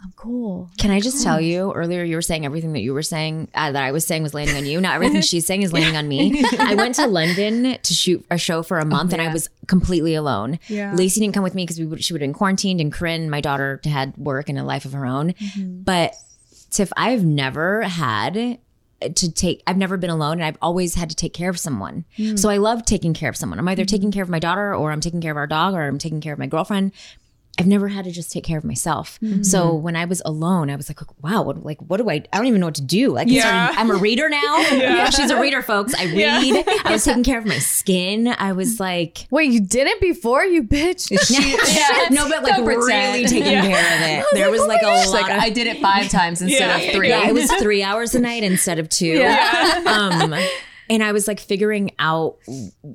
I'm 0.02 0.12
cool. 0.16 0.68
Can 0.78 0.90
I 0.90 0.98
just 0.98 1.22
tell 1.22 1.40
you, 1.40 1.72
earlier 1.72 2.02
you 2.02 2.16
were 2.16 2.22
saying 2.22 2.44
everything 2.44 2.72
that 2.72 2.80
you 2.80 2.92
were 2.92 3.04
saying, 3.04 3.48
uh, 3.54 3.70
that 3.70 3.84
I 3.84 3.92
was 3.92 4.04
saying 4.04 4.24
was 4.24 4.34
landing 4.34 4.56
on 4.56 4.66
you. 4.66 4.80
Now 4.80 4.94
everything 4.94 5.20
she's 5.22 5.46
saying 5.46 5.62
is 5.62 5.72
landing 5.72 5.96
on 5.96 6.08
me. 6.08 6.44
I 6.58 6.74
went 6.74 6.96
to 6.96 7.06
London 7.06 7.78
to 7.80 7.94
shoot 7.94 8.24
a 8.28 8.36
show 8.36 8.64
for 8.64 8.80
a 8.80 8.82
oh, 8.82 8.86
month 8.86 9.12
and 9.12 9.22
I 9.22 9.32
was 9.32 9.48
completely 9.68 10.16
alone. 10.16 10.58
Yeah. 10.66 10.92
Lacey 10.94 11.20
didn't 11.20 11.34
come 11.34 11.44
with 11.44 11.54
me 11.54 11.62
because 11.62 11.78
we 11.78 11.86
would, 11.86 12.02
she 12.02 12.12
would 12.12 12.20
have 12.20 12.26
been 12.26 12.34
quarantined 12.34 12.80
and 12.80 12.92
Corinne, 12.92 13.30
my 13.30 13.40
daughter, 13.40 13.80
had 13.84 14.16
work 14.16 14.48
and 14.48 14.58
a 14.58 14.64
life 14.64 14.84
of 14.84 14.92
her 14.92 15.06
own. 15.06 15.34
Mm-hmm. 15.34 15.82
But 15.82 16.16
Tiff, 16.70 16.92
I've 16.96 17.24
never 17.24 17.82
had 17.82 18.58
to 19.08 19.32
take 19.32 19.62
I've 19.66 19.76
never 19.76 19.96
been 19.96 20.10
alone 20.10 20.34
and 20.34 20.44
I've 20.44 20.58
always 20.60 20.94
had 20.94 21.10
to 21.10 21.16
take 21.16 21.32
care 21.34 21.50
of 21.50 21.58
someone. 21.58 22.04
Hmm. 22.16 22.36
So 22.36 22.48
I 22.48 22.58
love 22.58 22.84
taking 22.84 23.14
care 23.14 23.30
of 23.30 23.36
someone. 23.36 23.58
I'm 23.58 23.68
either 23.68 23.84
taking 23.84 24.10
care 24.10 24.22
of 24.22 24.28
my 24.28 24.38
daughter 24.38 24.74
or 24.74 24.90
I'm 24.92 25.00
taking 25.00 25.20
care 25.20 25.30
of 25.30 25.36
our 25.36 25.46
dog 25.46 25.74
or 25.74 25.82
I'm 25.82 25.98
taking 25.98 26.20
care 26.20 26.32
of 26.32 26.38
my 26.38 26.46
girlfriend. 26.46 26.92
I've 27.58 27.66
never 27.66 27.88
had 27.88 28.06
to 28.06 28.10
just 28.10 28.32
take 28.32 28.44
care 28.44 28.56
of 28.56 28.64
myself. 28.64 29.18
So 29.42 29.74
when 29.74 29.94
I 29.94 30.06
was 30.06 30.22
alone, 30.24 30.70
I 30.70 30.76
was 30.76 30.88
like, 30.88 30.98
wow, 31.22 31.42
what, 31.42 31.62
like, 31.62 31.78
what 31.82 31.98
do 31.98 32.08
I, 32.08 32.14
I 32.32 32.38
don't 32.38 32.46
even 32.46 32.60
know 32.60 32.66
what 32.68 32.76
to 32.76 32.82
do. 32.82 33.10
Like, 33.10 33.28
Yeah. 33.28 33.72
I'm 33.76 33.90
a 33.90 33.94
reader 33.96 34.30
now. 34.30 34.56
yeah. 34.72 35.10
She's 35.10 35.30
a 35.30 35.38
reader, 35.38 35.60
folks. 35.60 35.92
I 35.94 36.06
read. 36.06 36.64
I 36.86 36.92
was 36.92 37.04
taking 37.04 37.24
care 37.24 37.38
of 37.38 37.44
my 37.44 37.58
skin. 37.58 38.28
I 38.38 38.52
was 38.52 38.80
like, 38.80 39.26
Wait, 39.30 39.50
you 39.52 39.60
did 39.60 39.86
it 39.86 40.00
before, 40.00 40.44
you 40.44 40.62
bitch? 40.62 41.10
Yeah. 41.30 42.08
no, 42.10 42.28
but 42.28 42.42
like 42.42 42.58
really 42.66 43.26
taking 43.26 43.42
care 43.60 43.60
of 43.60 44.00
it. 44.02 44.26
There 44.32 44.50
was 44.50 44.62
like 44.66 44.82
a 44.82 44.86
lot 44.86 45.08
like, 45.10 45.30
of 45.30 45.38
I 45.42 45.50
did 45.50 45.66
it 45.66 45.80
five 45.82 46.08
times 46.08 46.40
instead 46.40 46.80
Yeah. 46.80 46.88
of 46.88 46.94
three. 46.94 47.08
yeah, 47.10 47.28
it 47.28 47.34
was 47.34 47.52
three 47.54 47.82
hours 47.82 48.14
a 48.14 48.20
night 48.20 48.42
instead 48.44 48.78
of 48.78 48.88
two. 48.88 49.22
Um, 49.86 50.34
and 50.90 51.02
I 51.02 51.12
was 51.12 51.26
like 51.28 51.40
figuring 51.40 51.92
out, 51.98 52.36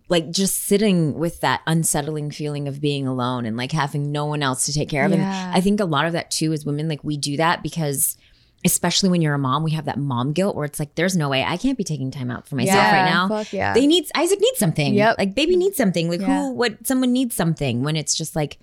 like 0.09 0.29
just 0.31 0.63
sitting 0.63 1.13
with 1.17 1.41
that 1.41 1.61
unsettling 1.67 2.31
feeling 2.31 2.67
of 2.67 2.79
being 2.81 3.07
alone 3.07 3.45
and 3.45 3.57
like 3.57 3.71
having 3.71 4.11
no 4.11 4.25
one 4.25 4.43
else 4.43 4.65
to 4.65 4.73
take 4.73 4.89
care 4.89 5.05
of. 5.05 5.11
Yeah. 5.11 5.17
And 5.17 5.55
I 5.55 5.61
think 5.61 5.79
a 5.79 5.85
lot 5.85 6.05
of 6.05 6.13
that 6.13 6.29
too 6.31 6.51
is 6.53 6.65
women, 6.65 6.87
like 6.87 7.03
we 7.03 7.17
do 7.17 7.37
that 7.37 7.63
because 7.63 8.17
especially 8.65 9.07
when 9.09 9.21
you're 9.21 9.35
a 9.35 9.39
mom, 9.39 9.63
we 9.63 9.71
have 9.71 9.85
that 9.85 9.97
mom 9.99 10.33
guilt 10.33 10.55
where 10.55 10.65
it's 10.65 10.79
like, 10.79 10.95
there's 10.95 11.15
no 11.15 11.29
way 11.29 11.43
I 11.43 11.57
can't 11.57 11.77
be 11.77 11.83
taking 11.83 12.11
time 12.11 12.29
out 12.31 12.47
for 12.47 12.55
myself 12.55 12.75
Yeah, 12.75 13.03
right 13.03 13.09
now. 13.09 13.27
fuck 13.27 13.53
yeah. 13.53 13.73
They 13.73 13.87
need 13.87 14.05
Isaac 14.15 14.39
needs 14.41 14.57
something. 14.57 14.93
Yep. 14.93 15.17
Like 15.17 15.35
baby 15.35 15.55
needs 15.55 15.77
something. 15.77 16.09
Like 16.09 16.21
Yeah. 16.21 16.47
who 16.47 16.53
what 16.53 16.85
someone 16.85 17.13
needs 17.13 17.35
something 17.35 17.83
when 17.83 17.95
it's 17.95 18.15
just 18.15 18.35
like 18.35 18.57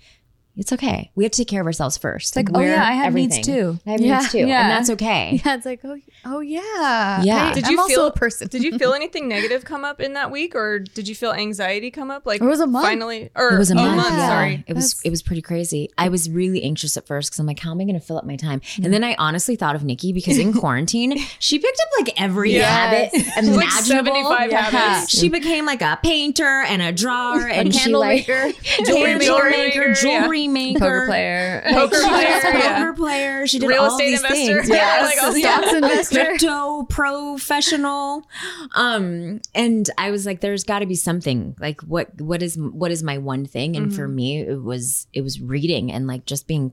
it's 0.57 0.71
okay. 0.71 1.11
We 1.15 1.25
have 1.25 1.31
to 1.33 1.39
take 1.39 1.49
care 1.49 1.59
of 1.59 1.67
ourselves 1.67 1.97
first. 1.97 2.37
like, 2.37 2.47
oh, 2.53 2.61
yeah, 2.61 2.81
I 2.81 2.93
have 2.93 3.13
needs 3.13 3.37
everything. 3.39 3.55
too. 3.75 3.79
I 3.85 3.91
have 3.91 3.99
Yeah. 4.01 4.19
needs 4.19 4.31
too. 4.31 4.37
Yeah. 4.39 4.61
And 4.61 4.71
that's 4.71 4.89
okay. 4.91 5.41
Yeah, 5.45 5.55
it's 5.55 5.65
like, 5.65 5.81
oh, 5.83 5.97
oh 6.25 6.39
yeah. 6.41 7.21
Yeah. 7.23 7.47
Hey, 7.49 7.53
Did 7.55 7.63
I'm 7.65 7.71
you 7.71 7.79
also 7.79 7.93
feel- 7.95 8.07
a 8.07 8.11
person. 8.13 8.47
Did 8.47 8.63
you 8.63 8.77
feel 8.77 8.93
anything 9.01 9.27
negative 9.27 9.65
come 9.65 9.85
up 9.85 9.99
in 10.01 10.13
that 10.13 10.31
week, 10.31 10.55
or 10.55 10.79
did 10.79 11.07
you 11.07 11.15
feel 11.15 11.31
anxiety 11.31 11.91
come 11.91 12.11
up? 12.11 12.25
Like 12.25 12.41
It 12.41 12.45
was 12.45 12.59
a 12.59 12.67
month. 12.67 12.85
Finally, 12.85 13.29
or 13.35 13.55
It 13.55 13.57
was 13.57 13.71
a 13.71 13.73
oh, 13.73 13.77
month. 13.95 14.09
Yeah. 14.13 14.27
Sorry. 14.29 14.63
It 14.67 14.75
was 14.75 14.89
That's- 14.93 15.05
it 15.05 15.09
was 15.09 15.21
pretty 15.21 15.41
crazy. 15.41 15.89
I 15.97 16.09
was 16.09 16.29
really 16.29 16.63
anxious 16.63 16.97
at 16.97 17.05
first 17.07 17.29
because 17.29 17.39
I'm 17.39 17.45
like, 17.45 17.59
how 17.59 17.71
am 17.71 17.79
I 17.81 17.83
going 17.83 17.99
to 17.99 18.05
fill 18.05 18.17
up 18.17 18.25
my 18.25 18.35
time? 18.35 18.61
And 18.83 18.93
then 18.93 19.03
I 19.03 19.15
honestly 19.19 19.55
thought 19.55 19.75
of 19.75 19.83
Nikki 19.83 20.13
because 20.13 20.37
in 20.37 20.53
quarantine 20.59 21.17
she 21.39 21.59
picked 21.59 21.79
up 21.81 22.05
like 22.05 22.19
every 22.21 22.53
Yes. 22.53 23.11
habit 23.11 23.11
She's 23.13 23.47
imaginable. 23.47 23.59
like 23.59 24.49
75 24.49 24.51
Yeah. 24.51 24.61
habits. 24.63 25.11
She 25.17 25.29
became 25.29 25.65
like 25.65 25.81
a 25.81 25.99
painter 26.03 26.63
and 26.67 26.81
a 26.81 26.91
drawer 26.91 27.39
and 27.47 27.73
she 27.73 27.79
candle 27.81 27.99
like 28.01 28.27
maker. 28.27 28.51
jewelry 28.85 29.19
Jewelry 29.19 29.51
maker, 29.51 29.79
maker, 29.79 29.93
jewelry 29.93 30.47
maker, 30.47 30.79
Poker 30.79 31.05
player. 31.07 31.63
Poker 31.71 32.01
player, 32.01 32.41
poker 32.41 32.93
player. 32.93 33.47
She 33.47 33.59
did 33.59 33.67
Real 33.67 33.83
all 33.83 33.87
estate 33.91 34.09
these 34.11 34.23
investor. 34.23 34.35
things. 34.63 34.69
Yeah, 34.69 34.75
Yes. 34.75 35.15
like 35.15 35.23
all- 35.23 35.33
Stocks 35.35 35.73
investor. 35.73 36.14
Crypto 36.15 36.83
professional 36.89 38.23
um 38.75 39.39
and 39.53 39.89
i 39.97 40.11
was 40.11 40.25
like 40.25 40.41
there's 40.41 40.63
got 40.63 40.79
to 40.79 40.85
be 40.85 40.95
something 40.95 41.55
like 41.59 41.81
what 41.81 42.19
what 42.21 42.41
is 42.41 42.55
what 42.57 42.91
is 42.91 43.03
my 43.03 43.17
one 43.17 43.45
thing 43.45 43.75
and 43.75 43.93
for 43.95 44.07
me 44.07 44.39
it 44.41 44.61
was 44.61 45.07
it 45.13 45.21
was 45.21 45.39
reading 45.41 45.91
and 45.91 46.07
like 46.07 46.25
just 46.25 46.47
being 46.47 46.71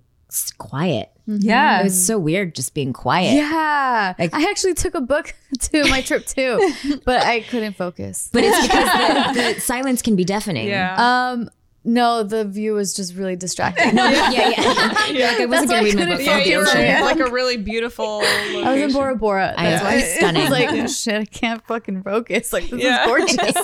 quiet 0.57 1.11
Yeah. 1.27 1.81
it 1.81 1.85
was 1.85 2.07
so 2.07 2.19
weird 2.19 2.55
just 2.55 2.73
being 2.73 2.93
quiet 2.95 3.35
Yeah. 3.35 4.15
Like- 4.19 4.33
I 4.35 4.49
actually 4.51 4.73
took 4.75 4.95
a 4.95 5.01
book 5.03 5.35
to 5.61 5.85
my 5.91 6.01
trip 6.01 6.25
too, 6.27 6.73
but 7.05 7.23
I 7.23 7.41
couldn't 7.43 7.77
focus. 7.77 8.31
but 8.33 8.43
it's 8.43 8.63
because 8.67 8.89
the, 9.37 9.43
the 9.55 9.61
silence 9.61 10.01
can 10.01 10.17
be 10.17 10.25
deafening 10.25 10.69
Yeah. 10.69 10.97
um, 11.33 11.51
no, 11.85 12.23
the 12.23 12.45
view 12.45 12.75
was 12.75 12.95
just 12.95 13.15
really 13.15 13.35
distracting. 13.37 13.95
no 13.95 14.09
yeah 14.09 14.31
yeah, 14.31 15.07
You're 15.09 15.27
like 15.27 15.41
i 15.41 15.47
wasn't 15.47 15.71
That's 15.71 15.71
why 15.71 15.71
gonna 15.71 15.77
I 15.77 15.83
read 15.83 15.97
my 15.97 16.05
book 16.17 16.21
yeah, 16.25 16.39
you 16.39 16.51
you. 16.53 16.59
were 16.59 16.77
in 16.77 17.01
like 17.03 17.19
a 17.21 17.31
really 17.31 17.57
beautiful. 17.57 18.19
Location. 18.19 18.65
I 18.65 18.73
was 18.75 18.83
in 18.83 18.93
Bora 18.93 19.17
Bora. 19.17 19.55
That's 19.57 19.83
know, 19.83 19.89
why 19.89 19.95
it's 19.97 20.15
stunning. 20.17 20.43
I 20.43 20.51
was 20.51 20.51
like, 20.51 20.89
shit, 20.89 21.21
I 21.21 21.25
can't 21.25 21.67
fucking 21.67 22.03
focus. 22.05 22.53
Like, 22.53 22.69
this 22.71 22.83
Yeah. 22.83 23.03
is 23.03 23.07
gorgeous. 23.07 23.57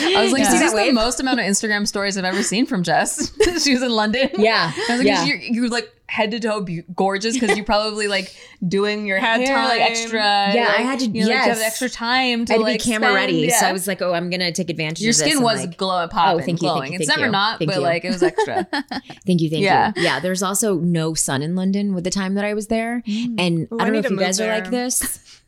I 0.00 0.22
was 0.22 0.32
like, 0.32 0.42
Yeah. 0.44 0.50
this 0.52 0.62
is 0.62 0.72
the 0.72 0.92
most 0.92 1.20
amount 1.20 1.40
of 1.40 1.46
Instagram 1.46 1.86
stories 1.86 2.16
I've 2.16 2.24
ever 2.24 2.42
seen 2.42 2.64
from 2.66 2.82
Jess. 2.82 3.32
she 3.62 3.74
was 3.74 3.82
in 3.82 3.90
London. 3.90 4.30
yeah 4.38 4.72
I 4.74 4.80
was 4.92 4.98
like, 5.00 5.06
yeah. 5.06 5.24
you're, 5.24 5.38
you're 5.38 5.68
like 5.68 5.92
head 6.08 6.30
to 6.30 6.40
toe 6.40 6.60
be- 6.62 6.82
gorgeous 6.94 7.38
because 7.38 7.56
you're 7.56 7.66
probably 7.66 8.08
like 8.16 8.34
doing 8.66 9.06
your 9.06 9.18
Had 9.18 9.40
hair 9.42 9.56
like 9.64 9.80
extra. 9.80 10.18
Yeah, 10.20 10.74
I 10.76 10.80
had 10.82 11.00
to- 11.00 11.06
You 11.06 11.26
know, 11.26 11.28
like, 11.34 11.42
to 11.44 11.48
have 11.50 11.58
yes. 11.58 11.66
extra 11.66 11.88
time 11.90 12.44
to 12.46 12.52
I 12.52 12.56
had 12.56 12.58
to 12.58 12.64
like 12.64 12.82
be 12.82 12.90
camera 12.90 13.08
spend- 13.10 13.14
ready, 13.14 13.50
so. 13.50 13.66
I 13.66 13.72
was 13.72 13.86
like, 13.86 14.00
"Oh, 14.02 14.12
I'm 14.14 14.30
gonna 14.30 14.50
take 14.52 14.70
advantage 14.70 15.00
Your 15.02 15.10
of 15.10 15.16
this." 15.16 15.26
skin 15.30 15.42
was 15.42 15.60
like, 15.60 15.76
glowing, 15.76 16.08
popping, 16.08 16.40
Oh, 16.42 16.44
thank 16.44 16.62
you, 16.62 16.68
thank 16.68 16.74
glowing. 16.76 16.92
you, 16.94 16.98
it's 16.98 17.08
thank 17.08 17.18
never 17.18 17.26
you. 17.28 17.32
not, 17.32 17.58
Thank 17.58 17.70
but 17.70 17.76
you. 17.76 17.82
like 17.82 18.04
it 18.04 18.08
was 18.10 18.22
extra. 18.22 18.66
Thank 19.26 19.40
you, 19.42 19.50
thank 19.50 19.62
Yeah. 19.62 19.92
you. 19.96 20.02
Yeah, 20.02 20.20
there's 20.20 20.42
also 20.42 20.78
no 20.78 21.14
sun 21.14 21.42
in 21.42 21.54
London 21.54 21.94
with 21.94 22.04
the 22.04 22.10
time 22.10 22.34
that 22.34 22.44
I 22.44 22.54
was 22.54 22.68
there, 22.68 23.02
mm. 23.06 23.34
and 23.38 23.68
Ooh, 23.72 23.76
I 23.78 23.82
I 23.82 23.84
don't 23.84 23.92
know 23.92 23.98
if 24.00 24.10
you 24.10 24.16
guys 24.18 24.40
are 24.40 24.48
like 24.48 24.70
this. 24.70 25.40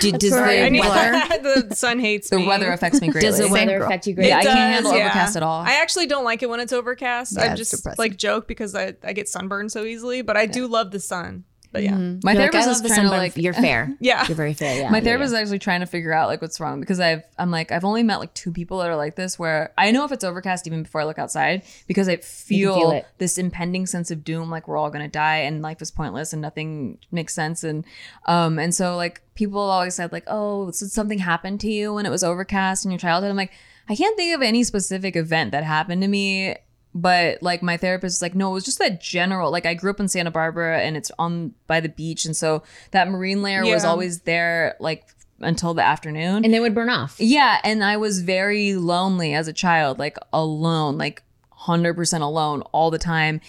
Do, 0.00 0.12
does 0.12 0.30
the 0.30 0.80
weather 0.80 1.42
the 1.68 1.74
sun 1.74 1.98
hates 1.98 2.30
the 2.30 2.38
me. 2.38 2.46
weather 2.46 2.70
affects 2.72 3.00
me 3.00 3.08
greatly. 3.08 3.28
does 3.28 3.38
the 3.38 3.48
weather 3.48 3.78
girl. 3.78 3.86
affect 3.86 4.06
you 4.06 4.14
greatly? 4.14 4.30
Yeah, 4.30 4.38
I 4.38 4.44
can't 4.44 4.58
handle 4.58 4.92
yeah. 4.92 5.06
overcast 5.06 5.36
at 5.36 5.42
all. 5.42 5.62
I 5.62 5.80
actually 5.82 6.06
don't 6.06 6.24
like 6.24 6.42
it 6.42 6.48
when 6.48 6.60
it's 6.60 6.72
overcast. 6.72 7.36
Yeah, 7.36 7.52
I 7.52 7.54
just 7.54 7.72
depressing. 7.72 7.96
like 7.98 8.16
joke 8.16 8.46
because 8.46 8.74
I, 8.74 8.94
I 9.02 9.12
get 9.12 9.28
sunburned 9.28 9.72
so 9.72 9.84
easily, 9.84 10.22
but 10.22 10.36
I 10.36 10.46
do 10.46 10.66
love 10.66 10.90
the 10.90 11.00
sun. 11.00 11.44
But 11.74 11.82
yeah. 11.82 11.96
My 11.96 12.04
You're 12.34 12.42
like, 12.42 12.52
therapist 12.52 12.68
I 12.68 12.86
is 12.86 12.92
trying 12.94 13.06
to 13.06 13.10
like 13.10 13.36
you're 13.36 13.52
fair. 13.52 13.92
Yeah. 14.00 14.24
You're 14.28 14.36
very 14.36 14.54
fair. 14.54 14.78
Yeah. 14.78 14.90
my 14.90 14.98
yeah, 14.98 15.04
therapist 15.04 15.32
yeah. 15.32 15.38
is 15.38 15.42
actually 15.42 15.58
trying 15.58 15.80
to 15.80 15.86
figure 15.86 16.12
out 16.12 16.28
like 16.28 16.40
what's 16.40 16.60
wrong 16.60 16.78
because 16.78 17.00
I've 17.00 17.24
I'm 17.36 17.50
like 17.50 17.72
I've 17.72 17.84
only 17.84 18.04
met 18.04 18.20
like 18.20 18.32
two 18.32 18.52
people 18.52 18.78
that 18.78 18.88
are 18.88 18.94
like 18.94 19.16
this 19.16 19.40
where 19.40 19.72
I 19.76 19.90
know 19.90 20.04
if 20.04 20.12
it's 20.12 20.22
overcast 20.22 20.68
even 20.68 20.84
before 20.84 21.00
I 21.00 21.04
look 21.04 21.18
outside 21.18 21.64
because 21.88 22.08
I 22.08 22.18
feel, 22.18 22.76
feel 22.76 23.02
this 23.18 23.38
impending 23.38 23.86
sense 23.86 24.12
of 24.12 24.22
doom 24.22 24.50
like 24.50 24.68
we're 24.68 24.76
all 24.76 24.88
gonna 24.88 25.08
die 25.08 25.38
and 25.38 25.62
life 25.62 25.82
is 25.82 25.90
pointless 25.90 26.32
and 26.32 26.40
nothing 26.40 26.98
makes 27.10 27.34
sense 27.34 27.64
and 27.64 27.84
um 28.26 28.60
and 28.60 28.72
so 28.72 28.94
like 28.94 29.20
people 29.34 29.58
always 29.58 29.96
said 29.96 30.12
like 30.12 30.24
oh 30.28 30.66
did 30.66 30.76
something 30.76 31.18
happen 31.18 31.58
to 31.58 31.68
you 31.68 31.92
when 31.92 32.06
it 32.06 32.10
was 32.10 32.22
overcast 32.22 32.84
in 32.84 32.92
your 32.92 33.00
childhood 33.00 33.30
I'm 33.30 33.36
like 33.36 33.52
I 33.88 33.96
can't 33.96 34.16
think 34.16 34.32
of 34.32 34.42
any 34.42 34.62
specific 34.62 35.16
event 35.16 35.50
that 35.50 35.64
happened 35.64 36.02
to 36.02 36.08
me 36.08 36.54
but 36.94 37.42
like 37.42 37.62
my 37.62 37.76
therapist 37.76 38.16
is 38.16 38.22
like 38.22 38.34
no 38.34 38.50
it 38.50 38.54
was 38.54 38.64
just 38.64 38.78
that 38.78 39.00
general 39.00 39.50
like 39.50 39.66
i 39.66 39.74
grew 39.74 39.90
up 39.90 39.98
in 39.98 40.06
santa 40.06 40.30
barbara 40.30 40.80
and 40.80 40.96
it's 40.96 41.10
on 41.18 41.52
by 41.66 41.80
the 41.80 41.88
beach 41.88 42.24
and 42.24 42.36
so 42.36 42.62
that 42.92 43.08
marine 43.08 43.42
layer 43.42 43.64
was 43.64 43.84
always 43.84 44.20
there 44.20 44.76
like 44.78 45.04
until 45.40 45.74
the 45.74 45.82
afternoon. 45.82 46.44
And 46.44 46.54
they 46.54 46.60
would 46.60 46.74
burn 46.74 46.88
off. 46.88 47.16
yeah 47.18 47.60
and 47.64 47.82
i 47.82 47.96
was 47.96 48.20
very 48.20 48.74
lonely 48.76 49.34
as 49.34 49.48
a 49.48 49.52
child 49.52 49.98
like 49.98 50.16
alone 50.32 50.96
like 50.96 51.22
100% 51.66 52.20
alone 52.20 52.60
all 52.72 52.90
the 52.90 52.98
time 52.98 53.40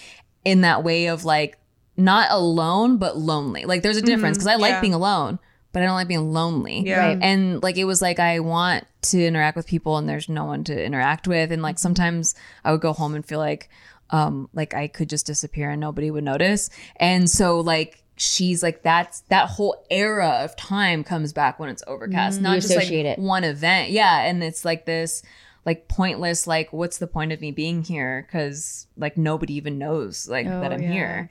in 0.45 0.61
that 0.61 0.83
way 0.83 1.07
of 1.07 1.25
like 1.25 1.57
not 1.97 2.29
alone 2.31 2.97
but 2.97 3.17
lonely. 3.17 3.65
Like 3.65 3.83
there's 3.83 3.97
a 3.97 4.01
difference 4.01 4.37
mm-hmm. 4.37 4.45
because 4.45 4.59
i 4.59 4.61
like 4.61 4.71
yeah. 4.71 4.81
being 4.81 4.93
alone 4.93 5.39
but 5.75 5.83
i 5.83 5.85
don't 5.85 5.95
like 5.95 6.07
being 6.07 6.31
lonely. 6.31 6.79
Yeah. 6.85 6.99
Right. 6.99 7.19
and 7.21 7.61
like 7.61 7.75
it 7.75 7.83
was 7.83 8.01
like 8.01 8.17
i 8.17 8.39
want 8.39 8.87
to 9.11 9.21
interact 9.23 9.57
with 9.57 9.67
people 9.67 9.97
and 9.97 10.07
there's 10.07 10.29
no 10.29 10.45
one 10.45 10.63
to 10.63 10.85
interact 10.85 11.27
with. 11.27 11.51
And 11.51 11.61
like 11.61 11.77
sometimes 11.77 12.33
i 12.63 12.71
would 12.71 12.79
go 12.79 12.93
home 12.93 13.13
and 13.13 13.25
feel 13.25 13.39
like 13.39 13.69
um 14.11 14.47
like 14.53 14.73
i 14.73 14.87
could 14.87 15.09
just 15.09 15.25
disappear 15.27 15.69
and 15.71 15.81
nobody 15.81 16.09
would 16.09 16.23
notice. 16.23 16.69
And 16.95 17.29
so 17.29 17.59
like 17.59 18.01
she's 18.15 18.63
like 18.63 18.83
that's 18.83 19.19
that 19.27 19.49
whole 19.49 19.85
era 19.91 20.39
of 20.45 20.55
time 20.55 21.03
comes 21.03 21.33
back 21.33 21.59
when 21.59 21.67
it's 21.67 21.83
overcast 21.87 22.39
not 22.39 22.55
just 22.61 22.73
like 22.73 22.89
it. 22.89 23.19
one 23.19 23.43
event. 23.43 23.91
Yeah. 23.91 24.21
And 24.21 24.41
it's 24.41 24.63
like 24.63 24.85
this 24.85 25.21
like 25.65 25.87
pointless 25.89 26.47
like 26.47 26.71
what's 26.71 26.99
the 26.99 27.07
point 27.07 27.33
of 27.33 27.41
me 27.41 27.51
being 27.51 27.83
here? 27.83 28.25
Because 28.25 28.87
like 28.95 29.17
nobody 29.17 29.55
even 29.55 29.77
knows 29.77 30.25
like 30.29 30.47
Oh, 30.47 30.61
that 30.61 30.71
i'm 30.71 30.81
yeah. 30.81 30.91
here 30.93 31.29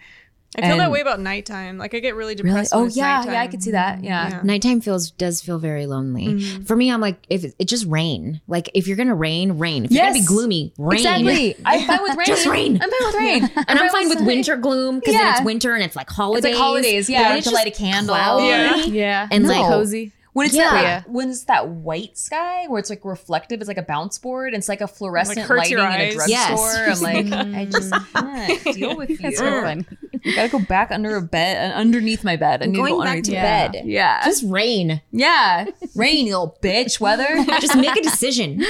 I 0.57 0.69
feel 0.69 0.77
that 0.79 0.91
way 0.91 1.01
about 1.01 1.21
nighttime. 1.21 1.79
Like 1.79 1.95
I 1.95 2.01
get 2.01 2.15
really 2.15 2.25
really 2.25 2.35
depressed. 2.37 2.73
oh 2.75 2.83
when 2.85 2.91
yeah 2.93 3.17
nighttime. 3.19 3.33
yeah 3.35 3.43
i 3.43 3.47
could 3.49 3.63
see 3.63 3.71
that 3.73 4.03
yeah, 4.03 4.29
Yeah. 4.31 4.41
Nighttime 4.45 4.81
feels 4.81 5.11
does 5.11 5.43
feel 5.43 5.59
very 5.59 5.85
lonely. 5.87 6.27
Mm-hmm. 6.29 6.63
For 6.65 6.75
me, 6.75 6.91
I'm 6.91 7.01
like, 7.01 7.19
if 7.29 7.45
it, 7.45 7.55
it 7.59 7.65
just 7.69 7.85
rain. 7.87 8.41
Like 8.47 8.71
if 8.75 8.87
you're 8.87 8.97
gonna 8.97 9.15
rain, 9.15 9.59
rain. 9.59 9.85
If 9.85 9.91
you're 9.91 10.03
gonna 10.05 10.15
be 10.15 10.25
gloomy, 10.25 10.73
rain. 10.79 10.99
exactly 10.99 11.57
i'm 11.67 11.87
fine 11.87 12.03
with 12.03 12.17
rain 12.17 12.27
Just 12.27 12.47
rain. 12.47 12.81
i'm 12.83 12.91
fine 12.91 13.07
with 13.07 13.15
rain 13.15 13.51
And 13.69 13.79
I'm 13.79 13.91
fine 13.91 14.09
with 14.09 14.21
winter 14.23 14.57
gloom 14.57 15.01
because 15.01 15.15
then 15.15 15.23
Yeah. 15.23 15.37
it's 15.37 15.45
winter 15.45 15.75
and 15.75 15.83
it's 15.83 15.97
like 15.97 16.09
holidays. 16.09 16.45
it's 16.53 16.59
holidays. 16.59 17.09
like 17.09 17.09
holidays 17.09 17.11
yeah 17.11 17.23
But 17.25 17.35
when 17.35 17.43
to 17.43 17.51
light 17.51 17.67
a 17.67 17.71
candle 17.71 18.15
cloudy, 18.15 18.45
Yeah. 18.47 18.77
yeah. 18.87 19.29
And 19.31 19.45
It's 19.45 19.53
like- 19.53 19.67
cozy. 19.67 20.13
When 20.33 20.47
it's 20.47 20.55
Yeah. 20.57 20.71
that 20.73 21.09
when 21.09 21.31
it's 21.31 21.45
that 21.45 21.69
white 21.69 22.19
sky 22.19 22.67
where 22.67 22.81
it's 22.81 22.91
like 22.91 23.05
reflective, 23.05 23.61
it's 23.61 23.69
like 23.69 23.77
a 23.79 23.83
bounce 23.85 24.19
board. 24.19 24.49
And 24.53 24.57
it's 24.61 24.69
like 24.69 24.81
a 24.81 24.89
fluorescent 24.89 25.39
hurts 25.39 25.71
your 25.71 25.79
lighting 25.81 26.09
in 26.09 26.13
a 26.13 26.15
drugstore. 26.15 26.37
Yes. 26.37 27.03
I'm 27.05 27.31
like, 27.31 27.33
I 27.57 27.65
just 27.67 27.93
can't 28.13 28.65
deal 28.75 28.97
with 28.97 29.11
you. 29.11 29.19
That's 29.19 29.39
so 29.39 29.49
fun. 29.63 29.87
You 30.25 30.35
gotta 30.37 30.49
go 30.49 30.59
back 30.59 30.91
under 30.91 31.17
a 31.17 31.23
bed, 31.23 31.73
uh, 31.73 31.75
underneath 31.77 32.25
my 32.25 32.37
bed. 32.37 32.63
I 32.63 32.65
I'm 32.67 32.73
to 32.73 32.77
going 32.79 32.93
go 32.95 32.99
back 33.01 33.09
underneath 33.19 33.25
to 33.27 33.31
my 33.33 33.37
Yeah. 33.37 33.69
bed. 33.69 33.83
Yeah, 33.87 34.25
Just 34.25 34.45
rain. 34.47 35.01
yeah. 35.13 35.67
Rain, 35.95 36.27
you 36.27 36.33
little 36.33 36.59
bitch. 36.63 36.99
Weather. 37.01 37.27
Just 37.61 37.77
make 37.77 37.97
a 37.97 38.03
decision. 38.03 38.63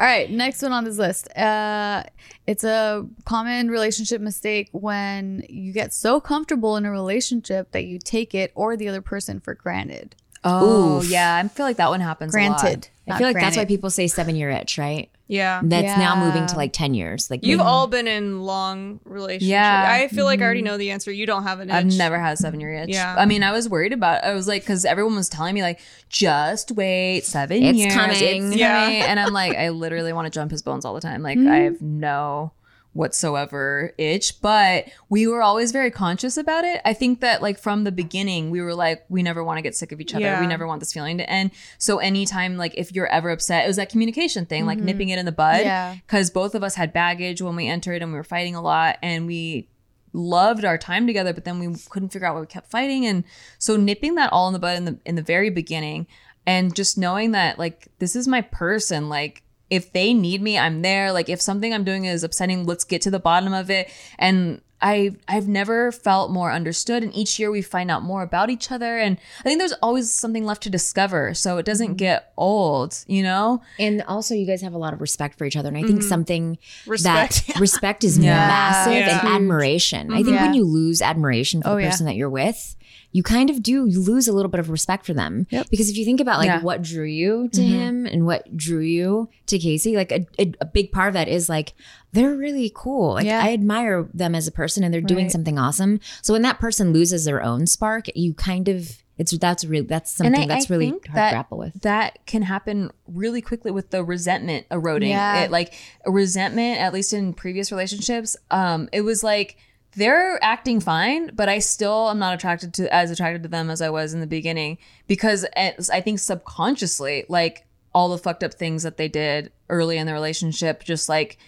All 0.00 0.06
right, 0.06 0.30
next 0.30 0.62
one 0.62 0.72
on 0.72 0.84
this 0.84 0.96
list. 0.98 1.28
Uh, 1.36 2.04
it's 2.46 2.62
a 2.64 3.04
common 3.24 3.68
relationship 3.68 4.20
mistake 4.20 4.68
when 4.72 5.44
you 5.48 5.72
get 5.72 5.92
so 5.92 6.20
comfortable 6.20 6.76
in 6.76 6.84
a 6.84 6.90
relationship 6.90 7.72
that 7.72 7.84
you 7.84 7.98
take 7.98 8.34
it 8.34 8.52
or 8.54 8.76
the 8.76 8.88
other 8.88 9.02
person 9.02 9.40
for 9.40 9.54
granted. 9.54 10.14
Oh 10.44 10.98
Oof. 10.98 11.10
yeah, 11.10 11.42
I 11.44 11.48
feel 11.48 11.66
like 11.66 11.78
that 11.78 11.90
one 11.90 12.00
happens. 12.00 12.32
a 12.32 12.38
lot. 12.38 12.60
Granted. 12.60 12.88
I 13.08 13.18
feel 13.18 13.26
like 13.26 13.36
that's 13.36 13.56
why 13.56 13.64
people 13.64 13.90
say 13.90 14.06
seven 14.06 14.36
year 14.36 14.50
itch, 14.50 14.78
right? 14.78 15.10
Yeah. 15.28 15.60
That's 15.62 15.98
now 15.98 16.16
moving 16.16 16.46
to 16.46 16.56
like 16.56 16.72
ten 16.72 16.94
years. 16.94 17.30
Like 17.30 17.44
You've 17.44 17.58
maybe- 17.58 17.68
all 17.68 17.86
been 17.86 18.08
in 18.08 18.40
long 18.40 18.98
relationships. 19.04 19.48
Yeah. 19.50 19.86
I 19.88 20.08
feel 20.08 20.24
like 20.24 20.40
I 20.40 20.44
already 20.44 20.60
mm-hmm. 20.60 20.66
know 20.66 20.78
the 20.78 20.90
answer. 20.90 21.12
You 21.12 21.26
don't 21.26 21.42
have 21.42 21.60
an 21.60 21.68
itch. 21.68 21.74
I've 21.74 21.86
never 21.86 22.18
had 22.18 22.32
a 22.32 22.36
seven 22.36 22.60
year 22.60 22.72
itch. 22.72 22.88
Yeah. 22.88 23.14
I 23.16 23.26
mean, 23.26 23.42
I 23.42 23.52
was 23.52 23.68
worried 23.68 23.92
about. 23.92 24.24
I 24.24 24.32
was 24.32 24.48
like, 24.48 24.62
because 24.62 24.84
everyone 24.84 25.14
was 25.14 25.28
telling 25.28 25.54
me 25.54 25.62
like, 25.62 25.80
just 26.08 26.72
wait 26.72 27.24
seven 27.24 27.62
It's 27.62 27.78
years, 27.78 27.94
coming. 27.94 28.16
it's 28.48 28.56
Yeah. 28.56 28.88
and 28.88 29.20
I'm 29.20 29.32
like, 29.32 29.56
I 29.56 29.68
literally 29.68 30.12
want 30.12 30.26
to 30.26 30.30
jump 30.30 30.50
his 30.50 30.62
bones 30.62 30.84
all 30.84 30.94
the 30.94 31.00
time. 31.00 31.22
Like, 31.22 31.36
I 31.36 31.40
mm-hmm. 31.40 31.64
have 31.64 31.82
no 31.82 32.52
whatsoever 32.98 33.94
itch, 33.96 34.42
but 34.42 34.86
we 35.08 35.24
were 35.28 35.40
always 35.40 35.70
very 35.70 35.90
conscious 35.90 36.36
about 36.36 36.64
it. 36.64 36.80
I 36.84 36.92
think 36.92 37.20
that 37.20 37.40
like 37.40 37.56
from 37.56 37.84
the 37.84 37.92
beginning, 37.92 38.50
we 38.50 38.60
were 38.60 38.74
like, 38.74 39.04
we 39.08 39.22
never 39.22 39.44
want 39.44 39.56
to 39.58 39.62
get 39.62 39.76
sick 39.76 39.92
of 39.92 40.00
each 40.00 40.16
other. 40.16 40.24
Yeah. 40.24 40.40
We 40.40 40.48
never 40.48 40.66
want 40.66 40.80
this 40.80 40.92
feeling 40.92 41.16
to 41.18 41.30
end. 41.30 41.52
So 41.78 41.98
anytime 41.98 42.56
like 42.56 42.74
if 42.76 42.92
you're 42.92 43.06
ever 43.06 43.30
upset, 43.30 43.64
it 43.64 43.68
was 43.68 43.76
that 43.76 43.88
communication 43.88 44.46
thing, 44.46 44.66
like 44.66 44.78
mm-hmm. 44.78 44.86
nipping 44.86 45.08
it 45.10 45.18
in 45.20 45.26
the 45.26 45.32
bud. 45.32 45.60
Yeah. 45.60 45.94
Because 45.94 46.28
both 46.30 46.56
of 46.56 46.64
us 46.64 46.74
had 46.74 46.92
baggage 46.92 47.40
when 47.40 47.54
we 47.54 47.68
entered 47.68 48.02
and 48.02 48.10
we 48.10 48.18
were 48.18 48.24
fighting 48.24 48.56
a 48.56 48.60
lot 48.60 48.98
and 49.00 49.28
we 49.28 49.68
loved 50.12 50.64
our 50.64 50.76
time 50.76 51.06
together, 51.06 51.32
but 51.32 51.44
then 51.44 51.60
we 51.60 51.72
couldn't 51.90 52.08
figure 52.08 52.26
out 52.26 52.34
why 52.34 52.40
we 52.40 52.48
kept 52.48 52.68
fighting. 52.68 53.06
And 53.06 53.22
so 53.60 53.76
nipping 53.76 54.16
that 54.16 54.32
all 54.32 54.48
in 54.48 54.54
the 54.54 54.58
bud 54.58 54.76
in 54.76 54.84
the 54.86 54.98
in 55.06 55.14
the 55.14 55.22
very 55.22 55.50
beginning 55.50 56.08
and 56.48 56.74
just 56.74 56.98
knowing 56.98 57.30
that 57.30 57.60
like 57.60 57.86
this 58.00 58.16
is 58.16 58.26
my 58.26 58.40
person, 58.40 59.08
like 59.08 59.44
if 59.70 59.92
they 59.92 60.14
need 60.14 60.42
me, 60.42 60.58
I'm 60.58 60.82
there. 60.82 61.12
Like 61.12 61.28
if 61.28 61.40
something 61.40 61.72
I'm 61.74 61.84
doing 61.84 62.04
is 62.04 62.24
upsetting, 62.24 62.64
let's 62.64 62.84
get 62.84 63.02
to 63.02 63.10
the 63.10 63.18
bottom 63.20 63.52
of 63.52 63.70
it. 63.70 63.90
And 64.18 64.60
I 64.80 65.16
I've 65.26 65.48
never 65.48 65.90
felt 65.90 66.30
more 66.30 66.52
understood 66.52 67.02
and 67.02 67.14
each 67.14 67.38
year 67.38 67.50
we 67.50 67.62
find 67.62 67.90
out 67.90 68.02
more 68.02 68.22
about 68.22 68.48
each 68.48 68.70
other 68.70 68.96
and 68.96 69.18
I 69.40 69.42
think 69.42 69.58
there's 69.58 69.72
always 69.82 70.12
something 70.14 70.44
left 70.44 70.62
to 70.64 70.70
discover 70.70 71.34
so 71.34 71.58
it 71.58 71.66
doesn't 71.66 71.88
mm-hmm. 71.88 71.96
get 71.96 72.32
old, 72.36 72.96
you 73.08 73.22
know? 73.22 73.60
And 73.78 74.02
also, 74.02 74.34
you 74.34 74.46
guys 74.46 74.62
have 74.62 74.74
a 74.74 74.78
lot 74.78 74.92
of 74.92 75.00
respect 75.00 75.36
for 75.36 75.44
each 75.44 75.56
other. 75.56 75.68
And 75.68 75.76
I 75.76 75.82
think 75.82 76.00
mm-hmm. 76.00 76.08
something 76.08 76.58
Respect, 76.86 77.46
that 77.48 77.56
respect 77.60 78.04
is 78.04 78.18
Yeah. 78.18 78.34
massive 78.46 78.92
Yeah. 78.92 79.18
and 79.18 79.28
admiration. 79.28 80.12
I 80.12 80.22
think 80.22 80.36
Yeah. 80.36 80.44
when 80.44 80.54
you 80.54 80.64
lose 80.64 81.02
admiration 81.02 81.62
for 81.62 81.70
Oh, 81.70 81.74
the 81.74 81.82
yeah. 81.82 81.90
person 81.90 82.06
that 82.06 82.14
you're 82.14 82.30
with, 82.30 82.76
you 83.10 83.22
kind 83.22 83.48
of 83.48 83.62
do, 83.62 83.86
you 83.86 84.00
lose 84.02 84.28
a 84.28 84.32
little 84.32 84.50
bit 84.50 84.60
of 84.60 84.68
respect 84.68 85.06
for 85.06 85.14
them. 85.14 85.46
Yep. 85.50 85.68
Because 85.70 85.88
if 85.88 85.96
you 85.96 86.04
think 86.04 86.20
about 86.20 86.38
like 86.38 86.46
Yeah. 86.46 86.62
what 86.62 86.82
drew 86.82 87.06
you 87.06 87.48
to 87.52 87.62
him 87.62 88.04
and 88.06 88.26
what 88.26 88.54
drew 88.56 88.80
you 88.80 89.30
to 89.46 89.58
Casey, 89.58 89.96
like 89.96 90.12
a, 90.12 90.26
a, 90.38 90.52
a 90.60 90.64
big 90.66 90.92
part 90.92 91.08
of 91.08 91.14
that 91.14 91.26
is 91.26 91.48
like, 91.48 91.72
they're 92.12 92.34
really 92.34 92.70
cool. 92.74 93.14
Like 93.14 93.24
Yeah. 93.24 93.42
I 93.42 93.52
admire 93.54 94.08
them 94.12 94.34
as 94.34 94.46
a 94.46 94.52
person 94.52 94.84
and 94.84 94.92
they're 94.92 95.00
doing 95.00 95.24
Right. 95.24 95.32
something 95.32 95.58
awesome. 95.58 96.00
So 96.22 96.34
when 96.34 96.42
that 96.42 96.58
person 96.60 96.92
loses 96.92 97.24
their 97.24 97.42
own 97.42 97.66
spark, 97.66 98.06
you 98.14 98.34
kind 98.34 98.68
of, 98.68 99.02
it's, 99.16 99.36
that's 99.38 99.64
really, 99.64 99.86
that's 99.86 100.14
something 100.14 100.42
I- 100.42 100.46
that's 100.46 100.70
I 100.70 100.74
really 100.74 100.88
hard 100.90 101.02
that- 101.14 101.30
to 101.30 101.34
grapple 101.34 101.58
with. 101.58 101.80
that 101.80 102.18
can 102.26 102.42
happen 102.42 102.90
really 103.06 103.40
quickly 103.40 103.70
with 103.70 103.88
the 103.90 104.04
resentment 104.04 104.66
eroding. 104.70 105.10
Yeah. 105.10 105.44
It, 105.44 105.50
like 105.50 105.72
resentment, 106.06 106.78
at 106.80 106.92
least 106.92 107.12
in 107.14 107.32
previous 107.32 107.72
relationships, 107.72 108.36
um, 108.50 108.88
it 108.92 109.00
was 109.00 109.24
like 109.24 109.56
they're 109.96 110.38
acting 110.44 110.80
fine, 110.80 111.30
but 111.34 111.48
I 111.48 111.58
still 111.60 112.10
am 112.10 112.18
not 112.18 112.34
attracted 112.34 112.74
to 112.74 112.92
as 112.94 113.10
attracted 113.10 113.42
to 113.44 113.48
them 113.48 113.70
as 113.70 113.80
I 113.80 113.90
was 113.90 114.14
in 114.14 114.20
the 114.20 114.26
beginning 114.26 114.78
because 115.06 115.46
it's, 115.56 115.90
I 115.90 116.00
think 116.00 116.18
subconsciously, 116.18 117.24
like 117.28 117.66
all 117.94 118.08
the 118.10 118.18
fucked 118.18 118.44
up 118.44 118.54
things 118.54 118.82
that 118.82 118.96
they 118.96 119.08
did 119.08 119.50
early 119.68 119.96
in 119.98 120.06
the 120.06 120.12
relationship, 120.12 120.84
just 120.84 121.08
like 121.08 121.38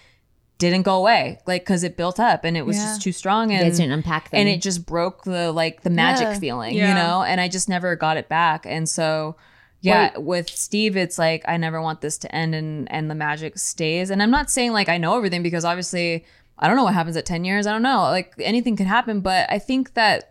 didn't 0.58 0.82
go 0.82 0.96
away, 0.96 1.38
like 1.46 1.62
because 1.62 1.84
it 1.84 1.96
built 1.96 2.18
up 2.20 2.44
and 2.44 2.56
it 2.56 2.66
was 2.66 2.76
Yeah. 2.76 2.84
just 2.84 3.02
too 3.02 3.12
strong 3.12 3.50
You 3.50 3.56
and 3.58 3.66
guys 3.66 3.78
didn't 3.78 3.92
unpack 3.92 4.30
them. 4.30 4.40
and 4.40 4.48
it 4.48 4.60
just 4.60 4.84
broke 4.84 5.24
the 5.24 5.52
like 5.52 5.82
the 5.82 5.90
magic 5.90 6.24
Yeah. 6.28 6.38
feeling 6.38 6.74
Yeah. 6.74 6.88
you 6.88 6.94
know 6.94 7.22
and 7.22 7.40
i 7.40 7.48
just 7.48 7.66
never 7.68 7.96
got 7.96 8.18
it 8.18 8.28
back 8.28 8.66
and 8.66 8.86
so 8.86 9.36
yeah 9.80 10.18
with 10.18 10.50
steve 10.50 10.98
it's 10.98 11.18
like 11.18 11.42
i 11.48 11.56
never 11.56 11.80
want 11.80 12.02
this 12.02 12.18
to 12.18 12.34
end 12.34 12.54
and 12.54 12.92
and 12.92 13.10
the 13.10 13.14
magic 13.14 13.56
stays 13.58 14.10
and 14.10 14.22
i'm 14.22 14.30
not 14.30 14.50
saying 14.50 14.72
like 14.72 14.90
i 14.90 14.98
know 14.98 15.16
everything 15.16 15.42
because 15.42 15.64
obviously 15.64 16.26
i 16.60 16.66
don't 16.68 16.76
know 16.76 16.84
what 16.84 16.94
happens 16.94 17.16
at 17.16 17.26
10 17.26 17.44
years. 17.44 17.66
I 17.66 17.72
don't 17.72 17.82
know. 17.82 18.02
Like 18.02 18.34
anything 18.38 18.76
could 18.76 18.86
happen 18.86 19.20
but 19.20 19.50
i 19.50 19.58
think 19.58 19.94
that 19.94 20.30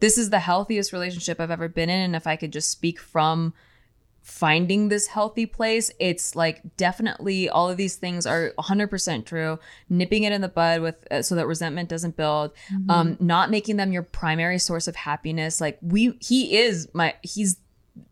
this 0.00 0.18
is 0.18 0.30
the 0.30 0.40
healthiest 0.40 0.92
relationship 0.92 1.40
i've 1.40 1.50
ever 1.50 1.68
been 1.68 1.88
in 1.90 2.00
and 2.00 2.16
if 2.16 2.26
i 2.26 2.34
could 2.36 2.52
just 2.52 2.70
speak 2.70 2.98
from 2.98 3.52
finding 4.22 4.88
this 4.88 5.06
healthy 5.06 5.46
place 5.46 5.92
it's 6.00 6.34
like 6.34 6.60
definitely 6.76 7.48
all 7.48 7.70
of 7.70 7.76
these 7.76 7.94
things 7.94 8.26
are 8.26 8.52
100% 8.58 9.24
true. 9.24 9.56
Nipping 9.88 10.24
it 10.24 10.32
in 10.32 10.40
the 10.40 10.48
bud 10.48 10.80
with 10.80 10.96
uh, 11.12 11.22
so 11.22 11.36
that 11.36 11.46
resentment 11.46 11.88
doesn't 11.88 12.16
build 12.16 12.50
um 12.88 13.16
not 13.20 13.50
making 13.50 13.76
them 13.76 13.92
your 13.92 14.02
primary 14.02 14.58
source 14.58 14.88
of 14.88 14.96
happiness. 14.96 15.60
Like 15.60 15.78
we 15.80 16.16
he 16.20 16.56
is 16.58 16.88
my 16.92 17.14
he's 17.22 17.58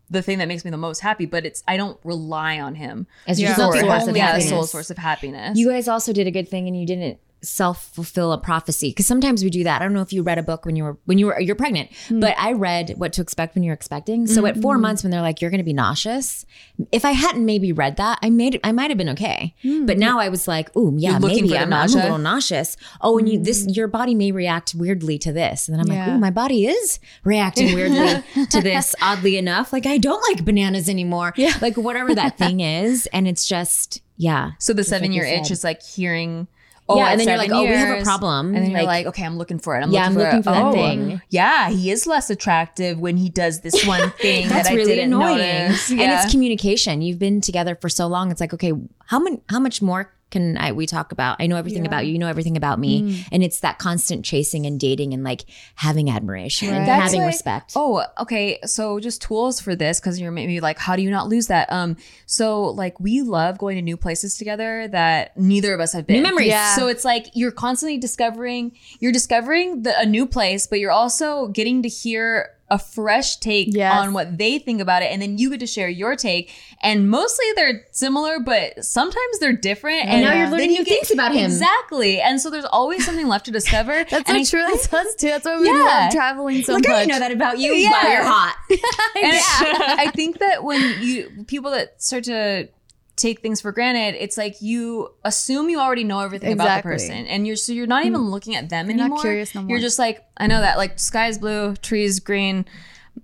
the 0.09 0.21
thing 0.21 0.37
that 0.37 0.47
makes 0.47 0.63
me 0.63 0.71
the 0.71 0.77
most 0.77 0.99
happy 1.01 1.25
but 1.25 1.45
it's 1.45 1.63
i 1.67 1.75
don't 1.77 1.99
rely 2.03 2.59
on 2.59 2.75
him 2.75 3.07
as 3.27 3.39
your 3.41 3.49
Yeah. 3.49 3.53
he's 3.55 3.57
not 3.57 3.73
source 3.73 3.81
the 3.81 3.91
of 3.91 4.07
only 4.07 4.19
yeah, 4.19 4.25
happiness. 4.27 4.49
sole 4.49 4.63
source 4.63 4.89
of 4.91 4.97
happiness. 4.97 5.57
You 5.57 5.69
guys 5.69 5.87
also 5.89 6.13
did 6.13 6.27
a 6.27 6.31
good 6.31 6.47
thing 6.47 6.67
and 6.67 6.79
you 6.79 6.85
didn't 6.85 7.19
self 7.45 7.85
fulfill 7.93 8.31
a 8.31 8.37
prophecy 8.37 8.89
because 8.89 9.05
sometimes 9.05 9.43
we 9.43 9.49
do 9.49 9.63
that. 9.63 9.81
I 9.81 9.85
don't 9.85 9.93
know 9.93 10.01
if 10.01 10.13
you 10.13 10.23
read 10.23 10.37
a 10.37 10.43
book 10.43 10.65
when 10.65 10.75
you 10.75 10.83
were 10.83 10.97
when 11.05 11.17
you 11.17 11.27
were 11.27 11.39
you're 11.39 11.55
pregnant, 11.55 11.91
mm. 12.07 12.19
but 12.19 12.35
I 12.37 12.53
read 12.53 12.95
what 12.97 13.13
to 13.13 13.21
expect 13.21 13.55
when 13.55 13.63
you're 13.63 13.73
expecting. 13.73 14.27
So 14.27 14.45
at 14.45 14.57
4 14.57 14.73
mm-hmm. 14.73 14.81
months 14.81 15.03
when 15.03 15.11
they're 15.11 15.21
like 15.21 15.41
you're 15.41 15.51
going 15.51 15.59
to 15.59 15.65
be 15.65 15.73
nauseous, 15.73 16.45
if 16.91 17.05
I 17.05 17.11
hadn't 17.11 17.45
maybe 17.45 17.71
read 17.71 17.97
that, 17.97 18.19
I 18.21 18.29
made 18.29 18.59
I 18.63 18.71
might 18.71 18.89
have 18.89 18.97
been 18.97 19.09
okay. 19.09 19.55
Mm. 19.63 19.87
But 19.87 19.97
now 19.97 20.19
I 20.19 20.29
was 20.29 20.47
like, 20.47 20.75
"Ooh, 20.75 20.95
yeah, 20.97 21.19
maybe 21.19 21.57
I'm, 21.57 21.71
I'm 21.71 21.89
a 21.89 21.93
little 21.93 22.17
nauseous." 22.17 22.77
Oh, 23.01 23.17
and 23.17 23.29
you 23.29 23.39
this 23.39 23.65
mm. 23.65 23.75
your 23.75 23.87
body 23.87 24.15
may 24.15 24.31
react 24.31 24.73
weirdly 24.75 25.17
to 25.19 25.31
this. 25.31 25.67
And 25.67 25.75
then 25.75 25.81
I'm 25.81 25.87
like, 25.87 26.07
Yeah. 26.07 26.15
"Ooh, 26.15 26.19
my 26.19 26.31
body 26.31 26.65
is 26.67 26.99
reacting 27.23 27.75
weirdly 27.75 28.23
to 28.49 28.61
this 28.61 28.95
oddly 29.01 29.37
enough. 29.37 29.71
Like 29.71 29.85
I 29.85 29.97
don't 29.97 30.21
like 30.29 30.43
bananas 30.43 30.89
anymore." 30.89 31.33
Yeah. 31.35 31.53
Like 31.61 31.77
whatever 31.77 32.13
that 32.15 32.37
thing 32.37 32.59
is 32.75 33.07
and 33.07 33.27
it's 33.27 33.47
just 33.47 34.01
yeah. 34.17 34.51
so 34.59 34.73
the 34.73 34.83
seven 34.83 35.11
year 35.11 35.25
itch 35.25 35.51
is 35.51 35.63
like 35.63 35.81
hearing 35.81 36.47
oh 36.87 36.97
Yeah, 36.97 37.03
oh, 37.03 37.07
and 37.07 37.19
then 37.19 37.27
you're 37.27 37.37
like, 37.37 37.51
"Oh, 37.51 37.61
we 37.63 37.69
have 37.69 37.99
a 37.99 38.03
problem. 38.03 38.53
and 38.55 38.63
then 38.63 38.71
you're 38.71 38.83
Like- 38.83 39.05
okay 39.07 39.23
i'm 39.23 39.37
looking 39.37 39.59
for 39.59 39.75
it 39.77 39.81
i'm 39.83 39.91
Yeah, 39.91 40.07
looking 40.09 40.17
I'm 40.17 40.23
looking 40.23 40.43
for, 40.43 40.49
for 40.49 40.55
that 40.55 40.65
oh, 40.65 40.71
thing. 40.73 41.21
yeah 41.29 41.69
he 41.69 41.89
is 41.91 42.05
less 42.07 42.29
attractive 42.29 42.99
when 42.99 43.17
he 43.17 43.29
does 43.29 43.61
this 43.61 43.85
one 43.85 44.11
thing 44.21 44.47
That's 44.49 44.67
that 44.67 44.73
I 44.73 44.75
really 44.77 44.99
annoying. 44.99 45.37
notice. 45.37 45.89
And 45.91 45.99
it's 46.01 46.31
communication. 46.31 47.01
You've 47.01 47.19
been 47.19 47.41
together 47.41 47.75
for 47.75 47.89
so 47.89 48.07
long. 48.07 48.31
It's 48.31 48.39
like, 48.41 48.53
okay, 48.53 48.73
how 49.07 49.19
many, 49.19 49.41
how 49.49 49.59
much 49.59 49.81
more 49.81 50.11
can 50.31 50.57
I, 50.57 50.71
we 50.73 50.85
talk 50.85 51.11
about? 51.11 51.37
I 51.39 51.47
know 51.47 51.55
everything 51.55 51.85
about 51.85 52.05
you. 52.05 52.13
You 52.13 52.19
know 52.19 52.27
everything 52.27 52.57
about 52.57 52.79
me. 52.79 53.03
Mm. 53.03 53.27
And 53.31 53.43
it's 53.43 53.59
that 53.61 53.77
constant 53.79 54.25
chasing 54.25 54.65
and 54.65 54.79
dating 54.79 55.13
and 55.13 55.23
like 55.23 55.45
having 55.75 56.09
admiration 56.09 56.69
and 56.69 56.87
Right. 56.87 57.01
having 57.01 57.21
like- 57.21 57.27
respect. 57.27 57.73
Oh, 57.75 58.03
okay. 58.19 58.59
So 58.65 58.99
just 58.99 59.21
tools 59.21 59.61
for 59.61 59.75
this 59.75 59.99
because 59.99 60.19
you're 60.19 60.31
maybe 60.31 60.59
like, 60.59 60.77
how 60.79 60.95
do 60.95 61.03
you 61.03 61.11
not 61.11 61.27
lose 61.27 61.47
that? 61.47 61.71
Um, 61.71 61.95
so 62.25 62.63
like 62.63 62.99
we 62.99 63.21
love 63.21 63.57
going 63.57 63.75
to 63.77 63.81
new 63.81 63.97
places 63.97 64.37
together 64.37 64.87
that 64.89 65.37
neither 65.37 65.73
of 65.73 65.79
us 65.79 65.93
have 65.93 66.05
been. 66.07 66.17
New 66.17 66.23
memories. 66.23 66.47
Yeah. 66.47 66.75
So 66.75 66.87
it's 66.87 67.05
like 67.05 67.27
you're 67.33 67.51
constantly 67.51 67.97
discovering, 67.97 68.71
you're 68.99 69.13
discovering 69.13 69.83
the, 69.83 69.97
a 69.99 70.05
new 70.05 70.25
place, 70.25 70.67
but 70.67 70.79
you're 70.79 70.91
also 70.91 71.47
getting 71.49 71.83
to 71.83 71.87
hear 71.89 72.49
a 72.69 72.79
fresh 72.79 73.37
take 73.37 73.67
Yes. 73.71 73.93
on 73.93 74.13
what 74.13 74.37
they 74.39 74.57
think 74.57 74.81
about 74.81 75.03
it, 75.03 75.11
and 75.11 75.21
then 75.21 75.37
you 75.37 75.51
get 75.51 75.59
to 75.59 75.67
share 75.67 75.87
your 75.87 76.15
take. 76.15 76.51
And 76.81 77.09
mostly 77.09 77.45
they're 77.55 77.85
similar, 77.91 78.39
but 78.39 78.83
sometimes 78.83 79.39
they're 79.39 79.53
different. 79.53 80.05
And 80.05 80.23
now 80.23 80.33
you're 80.33 80.43
then 80.49 80.51
learning 80.51 80.71
you 80.75 80.83
things 80.83 81.11
about 81.11 81.31
him. 81.33 81.45
Exactly. 81.45 82.19
And 82.19 82.41
so 82.41 82.49
there's 82.49 82.65
always 82.65 83.05
something 83.05 83.27
left 83.27 83.45
to 83.45 83.51
discover. 83.51 84.03
That's 84.09 84.29
and 84.29 84.45
so 84.47 84.57
I 84.57 84.61
true. 84.63 84.71
That's 84.71 84.91
us 84.93 85.15
too. 85.15 85.27
That's 85.27 85.45
why 85.45 85.59
we 85.59 85.67
Yeah. 85.67 85.73
love 85.73 86.11
traveling 86.11 86.63
so 86.63 86.73
Look, 86.73 86.87
much. 86.87 86.95
I 86.97 87.05
know 87.05 87.19
that 87.19 87.31
about 87.31 87.59
you. 87.59 87.71
Yeah. 87.73 87.91
Wow, 87.91 88.11
you're 88.11 88.23
hot. 88.23 88.55
And 89.15 89.37
I 89.99 90.11
think 90.13 90.39
that 90.39 90.63
when 90.63 91.01
you 91.01 91.45
people 91.47 91.71
that 91.71 92.01
start 92.01 92.25
to 92.25 92.67
take 93.15 93.41
things 93.41 93.61
for 93.61 93.71
granted, 93.71 94.21
it's 94.21 94.37
like 94.37 94.61
you 94.61 95.09
assume 95.23 95.69
you 95.69 95.79
already 95.79 96.03
know 96.03 96.19
everything 96.19 96.53
about 96.53 96.77
the 96.77 96.83
person, 96.83 97.25
and 97.27 97.47
you're 97.47 97.55
so 97.55 97.73
you're 97.73 97.87
not 97.87 98.05
even 98.05 98.29
looking 98.29 98.55
at 98.55 98.69
them 98.69 98.87
You're 98.87 98.97
not 98.97 99.03
anymore. 99.05 99.21
curious 99.21 99.55
no 99.55 99.61
more. 99.61 99.69
You're 99.69 99.79
just 99.79 99.99
like, 99.99 100.25
I 100.37 100.47
know 100.47 100.59
that 100.61 100.77
like 100.77 100.99
sky's 100.99 101.37
blue, 101.37 101.75
trees 101.77 102.19
green. 102.19 102.65